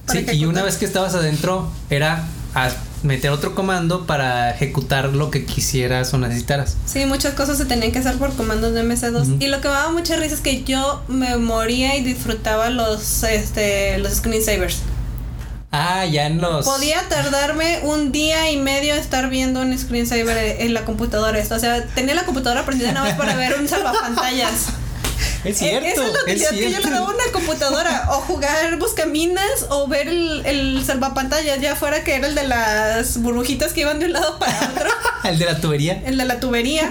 para 0.06 0.20
Sí, 0.20 0.26
y 0.36 0.44
una 0.44 0.62
vez 0.62 0.76
que 0.76 0.84
estabas 0.84 1.14
adentro, 1.14 1.70
era 1.90 2.24
a 2.54 2.70
meter 3.06 3.30
otro 3.30 3.54
comando 3.54 4.06
para 4.06 4.50
ejecutar 4.50 5.10
lo 5.14 5.30
que 5.30 5.44
quisieras 5.44 6.12
o 6.12 6.18
necesitaras. 6.18 6.76
Sí, 6.86 7.06
muchas 7.06 7.34
cosas 7.34 7.58
se 7.58 7.64
tenían 7.64 7.92
que 7.92 8.00
hacer 8.00 8.16
por 8.16 8.34
comandos 8.34 8.74
de 8.74 8.82
MS2. 8.82 9.22
Ujú. 9.22 9.36
Y 9.40 9.46
lo 9.48 9.60
que 9.60 9.68
me 9.68 9.74
daba 9.74 9.92
mucha 9.92 10.16
risa 10.16 10.34
es 10.34 10.40
que 10.40 10.64
yo 10.64 11.02
me 11.08 11.36
moría 11.36 11.96
y 11.96 12.02
disfrutaba 12.02 12.70
los, 12.70 13.22
este, 13.22 13.98
los 13.98 14.14
screensavers. 14.14 14.78
Ah, 15.72 16.06
ya 16.06 16.26
en 16.26 16.40
los. 16.40 16.64
Podía 16.64 17.02
tardarme 17.08 17.80
un 17.82 18.12
día 18.12 18.50
y 18.50 18.56
medio 18.56 18.94
estar 18.94 19.28
viendo 19.28 19.60
un 19.60 19.76
screensaver 19.76 20.60
en 20.60 20.74
la 20.74 20.84
computadora. 20.84 21.38
O 21.38 21.58
sea, 21.58 21.84
tenía 21.94 22.14
la 22.14 22.24
computadora 22.24 22.64
prendida 22.64 22.92
nada 22.92 23.08
más 23.08 23.18
para 23.18 23.36
ver 23.36 23.58
un 23.58 23.68
salvapantallas. 23.68 24.68
Es 25.44 25.62
Eh, 25.62 25.68
cierto. 25.80 26.02
Esa 26.02 26.06
es 26.06 26.12
la 26.12 26.18
es 26.18 26.22
utilidad 26.22 26.50
que 26.50 26.56
yo 26.56 26.62
le 26.68 26.68
cierto. 26.70 26.90
daba 26.90 27.06
a 27.10 27.14
una 27.14 27.24
computadora. 27.32 28.06
O 28.10 28.14
jugar 28.22 28.78
buscaminas 28.78 29.66
o 29.70 29.86
ver 29.88 30.08
el, 30.08 30.44
el 30.46 30.84
salvapantallas, 30.84 31.60
ya 31.60 31.76
fuera 31.76 32.02
que 32.04 32.14
era 32.16 32.26
el 32.28 32.34
de 32.34 32.46
las 32.46 33.18
burbujitas 33.22 33.72
que 33.72 33.82
iban 33.82 33.98
de 33.98 34.06
un 34.06 34.12
lado 34.14 34.38
para 34.38 34.52
otro. 34.70 34.90
El 35.24 35.38
de 35.40 35.44
la 35.44 35.60
tubería. 35.60 36.00
el 36.06 36.18
de 36.18 36.24
la 36.24 36.38
tubería. 36.38 36.88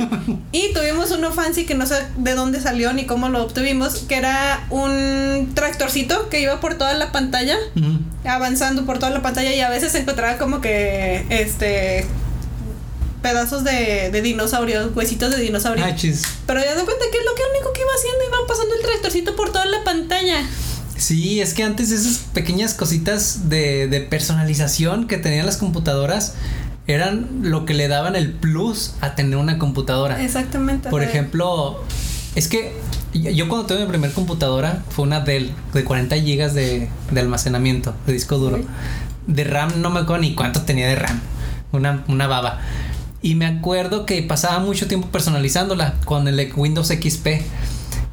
Y 0.52 0.74
tuvimos 0.74 1.10
uno 1.12 1.32
fancy 1.32 1.66
que 1.66 1.74
no 1.74 1.86
sé 1.86 1.96
de 2.18 2.34
dónde 2.36 2.60
salió 2.60 2.92
ni 2.92 3.06
cómo 3.06 3.30
lo 3.30 3.42
obtuvimos, 3.42 4.00
que 4.10 4.16
era 4.18 4.66
un 4.72 5.52
tractorcito 5.56 6.28
que 6.28 6.42
iba 6.42 6.60
por 6.60 6.76
toda 6.78 6.94
la 6.96 7.14
pantalla, 7.14 7.56
avanzando 8.26 8.86
por 8.86 9.00
toda 9.00 9.12
la 9.12 9.22
pantalla 9.22 9.54
y 9.54 9.62
a 9.62 9.70
veces 9.70 9.94
se 9.94 10.00
encontraba 10.00 10.38
como 10.38 10.60
que 10.60 11.26
este 11.30 12.06
pedazos 13.26 13.64
de, 13.64 14.12
de 14.12 14.22
dinosaurios, 14.22 14.96
huesitos 14.96 15.32
de 15.32 15.38
dinosaurio. 15.38 15.84
Ah, 15.84 15.96
chis. 15.96 16.22
Pero 16.46 16.60
ya 16.60 16.76
de 16.76 16.84
cuenta 16.84 17.06
que 17.12 17.18
es 17.18 17.26
lo 17.26 17.34
que 17.34 17.42
único 17.58 17.74
que 17.74 17.82
iba 17.82 17.90
haciendo, 17.98 18.24
iban 18.24 18.48
pasando 18.48 18.76
el 18.76 18.82
tractorcito 18.84 19.36
por 19.36 19.52
toda 19.52 19.66
la 19.66 19.84
pantalla. 19.84 20.44
Sí, 20.96 21.42
es 21.42 21.56
que 21.56 21.64
antes 21.64 21.90
esas 21.90 22.20
pequeñas 22.20 22.76
cositas 22.76 23.50
de, 23.50 23.88
de 23.88 24.02
personalización 24.02 25.08
que 25.08 25.18
tenían 25.18 25.48
las 25.48 25.58
computadoras 25.58 26.36
eran 26.86 27.40
lo 27.42 27.66
que 27.66 27.74
le 27.74 27.88
daban 27.88 28.16
el 28.16 28.32
plus 28.32 28.94
a 29.02 29.16
tener 29.16 29.38
una 29.38 29.58
computadora. 29.58 30.24
Exactamente. 30.24 30.90
Por 30.92 31.02
ejemplo, 31.02 31.84
es 32.36 32.48
que 32.48 32.74
yo 33.12 33.50
cuando 33.50 33.66
tuve 33.66 33.80
mi 33.80 33.88
primer 33.88 34.12
computadora 34.12 34.84
fue 34.90 35.04
una 35.04 35.22
Dell 35.22 35.52
de 35.74 35.84
40 35.84 36.16
GB 36.16 36.52
de, 36.52 36.90
de 37.10 37.20
almacenamiento, 37.20 37.96
de 38.06 38.14
disco 38.14 38.38
duro. 38.38 38.60
De 39.26 39.44
RAM 39.46 39.82
no 39.82 39.90
me 39.90 40.02
acuerdo 40.02 40.22
ni 40.22 40.36
cuánto 40.36 40.62
tenía 40.62 40.88
de 40.88 40.96
RAM. 40.96 41.20
Una, 41.72 42.04
una 42.08 42.28
baba. 42.28 42.62
Y 43.26 43.34
me 43.34 43.48
acuerdo 43.48 44.06
que 44.06 44.22
pasaba 44.22 44.60
mucho 44.60 44.88
tiempo 44.88 45.08
personalizándola 45.08 45.96
con 46.06 46.28
el 46.28 46.54
Windows 46.56 46.90
XP. 46.90 47.28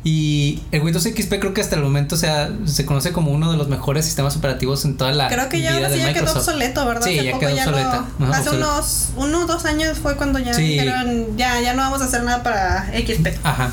Y 0.04 0.62
el 0.72 0.80
Windows 0.80 1.04
XP 1.04 1.38
creo 1.38 1.52
que 1.52 1.60
hasta 1.60 1.76
el 1.76 1.82
momento 1.82 2.14
o 2.14 2.18
sea, 2.18 2.50
se 2.64 2.86
conoce 2.86 3.12
como 3.12 3.30
uno 3.30 3.52
de 3.52 3.58
los 3.58 3.68
mejores 3.68 4.06
sistemas 4.06 4.34
operativos 4.36 4.86
en 4.86 4.96
toda 4.96 5.12
la 5.12 5.28
Creo 5.28 5.50
que 5.50 5.60
ya 5.60 5.76
vida 5.76 5.90
de 5.90 5.96
sí 5.98 6.02
ya 6.02 6.14
quedó 6.14 6.32
obsoleto, 6.32 6.86
¿verdad? 6.86 7.02
Sí, 7.06 7.18
Hace 7.18 7.24
ya 7.26 7.32
poco 7.32 7.40
quedó 7.46 7.50
no- 7.54 7.60
obsoleta. 7.62 7.94
Ajá, 8.20 8.30
hace 8.30 8.48
obsoleta. 8.48 8.68
unos 8.72 9.08
uno 9.16 9.40
o 9.42 9.46
dos 9.46 9.64
años 9.66 9.98
fue 9.98 10.16
cuando 10.16 10.38
ya 10.38 10.54
Sí. 10.54 10.62
dijeron, 10.62 11.36
ya, 11.36 11.60
ya 11.60 11.74
no 11.74 11.82
vamos 11.82 12.00
a 12.00 12.06
hacer 12.06 12.24
nada 12.24 12.42
para 12.42 12.86
XP. 12.98 13.38
Ajá. 13.44 13.70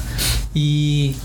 Y 0.54 1.16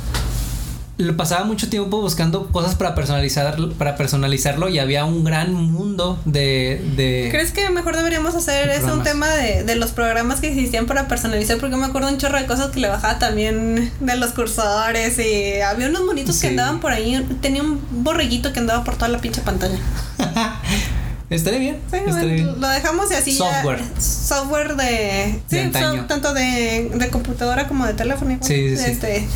le 0.96 1.12
pasaba 1.12 1.44
mucho 1.44 1.68
tiempo 1.68 2.00
buscando 2.00 2.46
cosas 2.52 2.76
para 2.76 2.94
personalizar 2.94 3.56
para 3.76 3.96
personalizarlo 3.96 4.68
y 4.68 4.78
había 4.78 5.04
un 5.04 5.24
gran 5.24 5.52
mundo 5.52 6.20
de, 6.24 6.80
de 6.96 7.28
¿Crees 7.32 7.50
que 7.50 7.68
mejor 7.70 7.96
deberíamos 7.96 8.36
hacer 8.36 8.68
de 8.68 8.76
eso 8.76 8.92
un 8.94 9.02
tema 9.02 9.28
de, 9.28 9.64
de 9.64 9.74
los 9.74 9.90
programas 9.90 10.38
que 10.40 10.48
existían 10.48 10.86
para 10.86 11.08
personalizar? 11.08 11.58
Porque 11.58 11.74
me 11.76 11.86
acuerdo 11.86 12.08
un 12.08 12.18
chorro 12.18 12.38
de 12.38 12.46
cosas 12.46 12.70
que 12.70 12.78
le 12.78 12.88
bajaba 12.88 13.18
también 13.18 13.90
de 13.98 14.16
los 14.16 14.30
cursores 14.32 15.18
y 15.18 15.60
había 15.62 15.88
unos 15.88 16.04
monitos 16.04 16.36
Sí. 16.36 16.42
que 16.42 16.46
andaban 16.48 16.78
por 16.78 16.92
ahí. 16.92 17.26
Tenía 17.42 17.62
un 17.62 17.80
borreguito 18.04 18.52
que 18.52 18.60
andaba 18.60 18.84
por 18.84 18.94
toda 18.94 19.08
la 19.08 19.18
pinche 19.18 19.40
pantalla. 19.40 19.78
estaría 21.30 21.58
bien. 21.58 21.76
Sí, 21.90 21.96
estaría 21.96 22.12
bueno, 22.12 22.28
bien. 22.52 22.60
lo 22.60 22.68
dejamos 22.68 23.10
y 23.10 23.14
así 23.14 23.32
ya- 23.32 23.38
Software. 23.38 23.80
software 23.98 24.76
de. 24.76 25.40
Sí, 25.48 25.70
so- 25.72 26.04
tanto 26.06 26.32
de, 26.34 26.90
de 26.94 27.10
computadora 27.10 27.66
como 27.66 27.84
de 27.86 27.94
teléfono. 27.94 28.38
Sí, 28.42 28.76
sí, 28.76 28.94
sí. 28.94 29.26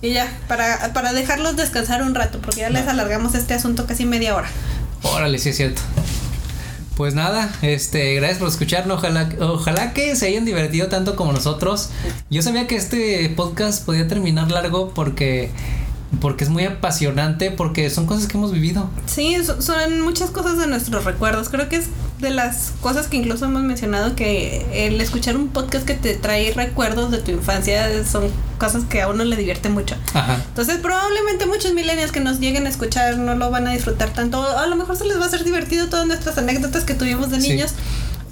Y 0.00 0.12
ya, 0.12 0.28
para, 0.46 0.92
para 0.92 1.12
dejarlos 1.12 1.56
descansar 1.56 2.02
un 2.02 2.14
rato, 2.14 2.38
porque 2.40 2.60
ya 2.60 2.70
les 2.70 2.86
alargamos 2.86 3.34
este 3.34 3.54
asunto 3.54 3.86
casi 3.86 4.04
media 4.04 4.36
hora. 4.36 4.48
Órale, 5.02 5.38
sí 5.38 5.48
es 5.50 5.56
cierto. 5.56 5.82
Pues 6.96 7.14
nada, 7.14 7.48
este, 7.62 8.14
gracias 8.16 8.38
por 8.38 8.48
escucharnos. 8.48 8.98
Ojalá, 8.98 9.28
ojalá 9.40 9.92
que 9.92 10.16
se 10.16 10.26
hayan 10.26 10.44
divertido 10.44 10.88
tanto 10.88 11.14
como 11.14 11.32
nosotros. 11.32 11.90
Yo 12.30 12.42
sabía 12.42 12.66
que 12.66 12.74
este 12.76 13.28
podcast 13.36 13.84
podía 13.84 14.06
terminar 14.08 14.50
largo 14.50 14.92
porque 14.94 15.50
porque 16.20 16.42
es 16.42 16.50
muy 16.50 16.64
apasionante, 16.64 17.50
porque 17.50 17.90
son 17.90 18.06
cosas 18.06 18.26
que 18.26 18.36
hemos 18.38 18.50
vivido. 18.50 18.88
Sí, 19.06 19.36
so- 19.44 19.60
son 19.60 20.00
muchas 20.00 20.30
cosas 20.30 20.58
de 20.58 20.66
nuestros 20.66 21.04
recuerdos. 21.04 21.50
Creo 21.50 21.68
que 21.68 21.76
es 21.76 21.86
de 22.20 22.30
las 22.30 22.72
cosas 22.80 23.06
que 23.06 23.16
incluso 23.16 23.44
hemos 23.44 23.62
mencionado 23.62 24.16
que 24.16 24.66
el 24.86 25.00
escuchar 25.00 25.36
un 25.36 25.48
podcast 25.48 25.84
que 25.86 25.94
te 25.94 26.14
trae 26.16 26.52
recuerdos 26.52 27.10
de 27.12 27.18
tu 27.18 27.30
infancia 27.30 27.88
son 28.04 28.24
cosas 28.58 28.84
que 28.84 29.00
a 29.02 29.08
uno 29.08 29.24
le 29.24 29.36
divierte 29.36 29.68
mucho. 29.68 29.94
Ajá. 30.14 30.36
Entonces 30.48 30.78
probablemente 30.78 31.46
muchos 31.46 31.72
millennials 31.74 32.10
que 32.12 32.20
nos 32.20 32.40
lleguen 32.40 32.66
a 32.66 32.70
escuchar 32.70 33.18
no 33.18 33.34
lo 33.36 33.50
van 33.50 33.66
a 33.68 33.72
disfrutar 33.72 34.10
tanto. 34.10 34.42
A 34.58 34.66
lo 34.66 34.74
mejor 34.76 34.96
se 34.96 35.04
les 35.04 35.18
va 35.18 35.24
a 35.24 35.26
hacer 35.26 35.44
divertido 35.44 35.88
todas 35.88 36.06
nuestras 36.06 36.36
anécdotas 36.38 36.84
que 36.84 36.94
tuvimos 36.94 37.30
de 37.30 37.40
Sí. 37.40 37.50
niños. 37.50 37.72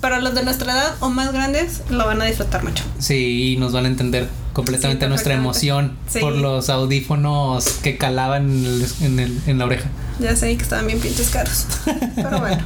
Pero 0.00 0.20
los 0.20 0.34
de 0.34 0.42
nuestra 0.44 0.72
edad 0.72 0.94
o 1.00 1.08
más 1.08 1.32
grandes 1.32 1.80
lo 1.88 2.06
van 2.06 2.20
a 2.20 2.26
disfrutar 2.26 2.62
mucho. 2.62 2.84
Sí, 2.98 3.52
y 3.52 3.56
nos 3.56 3.72
van 3.72 3.86
a 3.86 3.88
entender 3.88 4.28
completamente 4.52 5.06
Sí, 5.06 5.08
nuestra 5.08 5.34
emoción 5.34 5.96
Sí. 6.08 6.18
por 6.20 6.34
los 6.34 6.68
audífonos 6.68 7.64
que 7.82 7.96
calaban 7.96 8.50
en, 8.50 8.66
el- 8.66 8.86
en 9.00 9.18
el- 9.20 9.40
en 9.46 9.58
la 9.58 9.64
oreja. 9.64 9.88
Ya 10.18 10.36
sé 10.36 10.54
que 10.56 10.62
estaban 10.62 10.86
bien 10.86 11.00
pinches 11.00 11.28
caros. 11.30 11.66
Pero 12.14 12.40
bueno. 12.40 12.62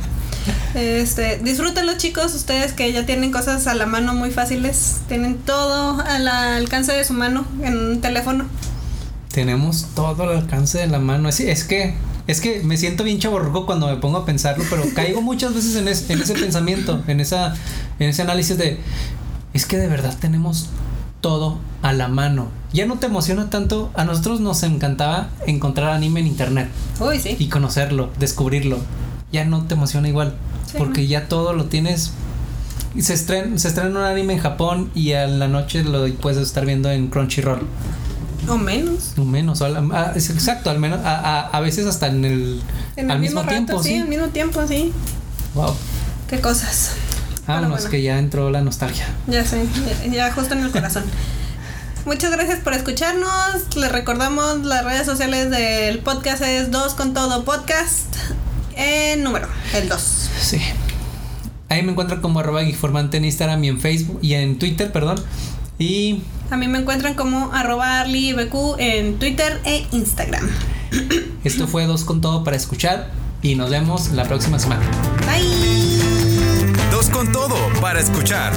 Este, 0.75 1.39
disfrútenlo 1.39 1.97
chicos, 1.97 2.35
ustedes 2.35 2.73
que 2.73 2.93
ya 2.93 3.05
tienen 3.07 3.33
cosas 3.33 3.67
a 3.67 3.75
la 3.75 3.87
mano 3.87 4.15
muy 4.15 4.31
fáciles, 4.31 5.01
tienen 5.09 5.37
todo 5.39 6.01
al 6.01 6.29
alcance 6.29 6.93
de 6.93 7.05
su 7.05 7.13
mano 7.13 7.45
en 7.63 7.77
un 7.77 8.01
teléfono. 8.01 8.45
Tenemos 9.33 9.87
todo 9.95 10.25
al 10.25 10.37
alcance 10.39 10.79
de 10.79 10.87
la 10.89 10.99
mano. 10.99 11.29
Es, 11.29 11.41
es 11.41 11.65
que 11.65 11.95
es 12.27 12.41
que 12.41 12.63
me 12.63 12.77
siento 12.77 13.03
bien 13.03 13.19
chaborruco 13.19 13.67
cuando 13.67 13.89
me 13.89 13.97
pongo 13.97 14.19
a 14.19 14.25
pensarlo, 14.25 14.65
pero 14.71 14.83
caigo 14.95 15.21
muchas 15.23 15.55
veces 15.55 15.75
en, 15.77 15.89
es- 15.89 16.09
en 16.11 16.21
ese 16.23 16.35
pensamiento, 16.35 17.03
en 17.09 17.21
esa 17.21 17.55
en 17.99 18.09
ese 18.09 18.23
análisis 18.23 18.57
de 18.57 18.79
es 19.53 19.67
que 19.67 19.77
de 19.79 19.89
verdad 19.89 20.15
tenemos 20.21 20.69
todo 21.21 21.59
a 21.83 21.93
la 21.93 22.09
mano. 22.09 22.49
Ya 22.73 22.87
no 22.87 22.99
te 22.99 23.07
emociona 23.07 23.51
tanto. 23.51 23.91
A 23.95 24.05
nosotros 24.05 24.41
nos 24.41 24.63
encantaba 24.63 25.29
encontrar 25.47 25.91
anime 25.93 26.21
en 26.21 26.29
internet 26.29 26.69
Uy, 27.01 27.19
sí. 27.19 27.35
y 27.39 27.49
conocerlo, 27.49 28.11
descubrirlo. 28.19 28.79
Ya 29.33 29.45
no 29.45 29.65
te 29.65 29.75
emociona 29.75 30.09
igual, 30.09 30.35
Sí, 30.67 30.79
porque 30.79 31.07
ya 31.07 31.29
todo 31.29 31.53
lo 31.53 31.67
tienes. 31.67 32.13
Y 32.95 33.03
se 33.03 33.15
estrena, 33.15 33.57
se 33.59 33.69
estrena 33.69 33.91
un 33.91 34.05
anime 34.05 34.33
en 34.35 34.39
Japón 34.41 34.91
y 34.95 35.13
a 35.13 35.27
la 35.27 35.47
noche 35.47 35.85
lo 35.85 36.13
puedes 36.15 36.39
estar 36.39 36.67
viendo 36.67 36.91
en 36.91 37.09
Crunchyroll. 37.09 37.61
O 38.49 38.57
menos. 38.57 39.15
O 39.17 39.25
menos, 39.25 39.61
o 39.61 39.67
a 39.67 39.85
ah, 39.93 40.13
es 40.17 40.31
exacto, 40.31 40.71
al 40.71 40.81
menos 40.81 41.01
a, 41.05 41.15
a, 41.15 41.41
a 41.49 41.61
veces 41.61 41.87
hasta 41.87 42.09
en 42.09 42.25
el, 42.25 42.63
En 42.97 43.11
al 43.11 43.17
el 43.17 43.23
mismo, 43.23 43.43
mismo, 43.43 43.43
rato, 43.43 43.53
tiempo, 43.53 43.83
sí, 43.83 43.89
sí. 43.91 43.99
al 43.99 44.09
mismo 44.09 44.27
tiempo, 44.29 44.67
sí. 44.67 44.93
Wow. 45.55 45.75
Qué 46.29 46.41
cosas. 46.41 46.93
Vámonos, 47.47 47.71
bueno. 47.71 47.91
que 47.91 48.03
ya 48.03 48.19
entró 48.19 48.51
la 48.51 48.61
nostalgia. 48.61 49.07
Ya 49.27 49.45
sé, 49.45 49.67
ya, 50.05 50.11
ya 50.11 50.33
justo 50.33 50.55
en 50.55 50.65
el 50.65 50.71
corazón. 50.71 51.05
Muchas 52.07 52.31
gracias 52.31 52.61
por 52.61 52.73
escucharnos. 52.73 53.77
Les 53.77 53.93
recordamos 53.93 54.65
las 54.65 54.85
redes 54.85 55.07
sociales 55.07 55.51
del 55.51 55.99
podcast 56.01 56.43
es 56.43 56.71
2 56.71 56.95
con 56.95 57.13
todo 57.13 57.45
podcast. 57.45 58.17
En 58.81 59.23
número, 59.23 59.47
el 59.75 59.91
2. 59.91 60.01
Sí. 60.41 60.59
Ahí 61.69 61.83
me 61.83 61.93
encuentran 61.93 62.23
como 62.23 62.41
arroba 62.41 62.63
informante 62.63 63.19
en 63.19 63.27
Instagram 63.27 63.63
y 63.63 63.69
en 63.69 63.79
Facebook 63.79 64.19
y 64.23 64.35
en 64.35 64.59
Twitter, 64.59 64.91
perdón. 64.91 65.23
Y 65.79 66.23
A 66.51 66.57
mí 66.57 66.67
me 66.67 66.79
encuentran 66.79 67.15
como 67.15 67.53
arroba 67.53 68.01
arlybq 68.01 68.79
en 68.79 69.19
Twitter 69.19 69.61
e 69.65 69.87
Instagram. 69.93 70.49
esto 71.45 71.69
fue 71.69 71.85
Dos 71.87 72.05
con 72.05 72.21
Todo 72.21 72.43
para 72.43 72.57
escuchar 72.57 73.11
y 73.43 73.55
nos 73.55 73.71
vemos 73.71 74.13
la 74.13 74.25
próxima 74.25 74.59
semana. 74.59 74.83
Bye. 75.27 76.91
Dos 76.91 77.11
con 77.11 77.31
todo 77.33 77.57
para 77.81 78.01
escuchar. 78.01 78.53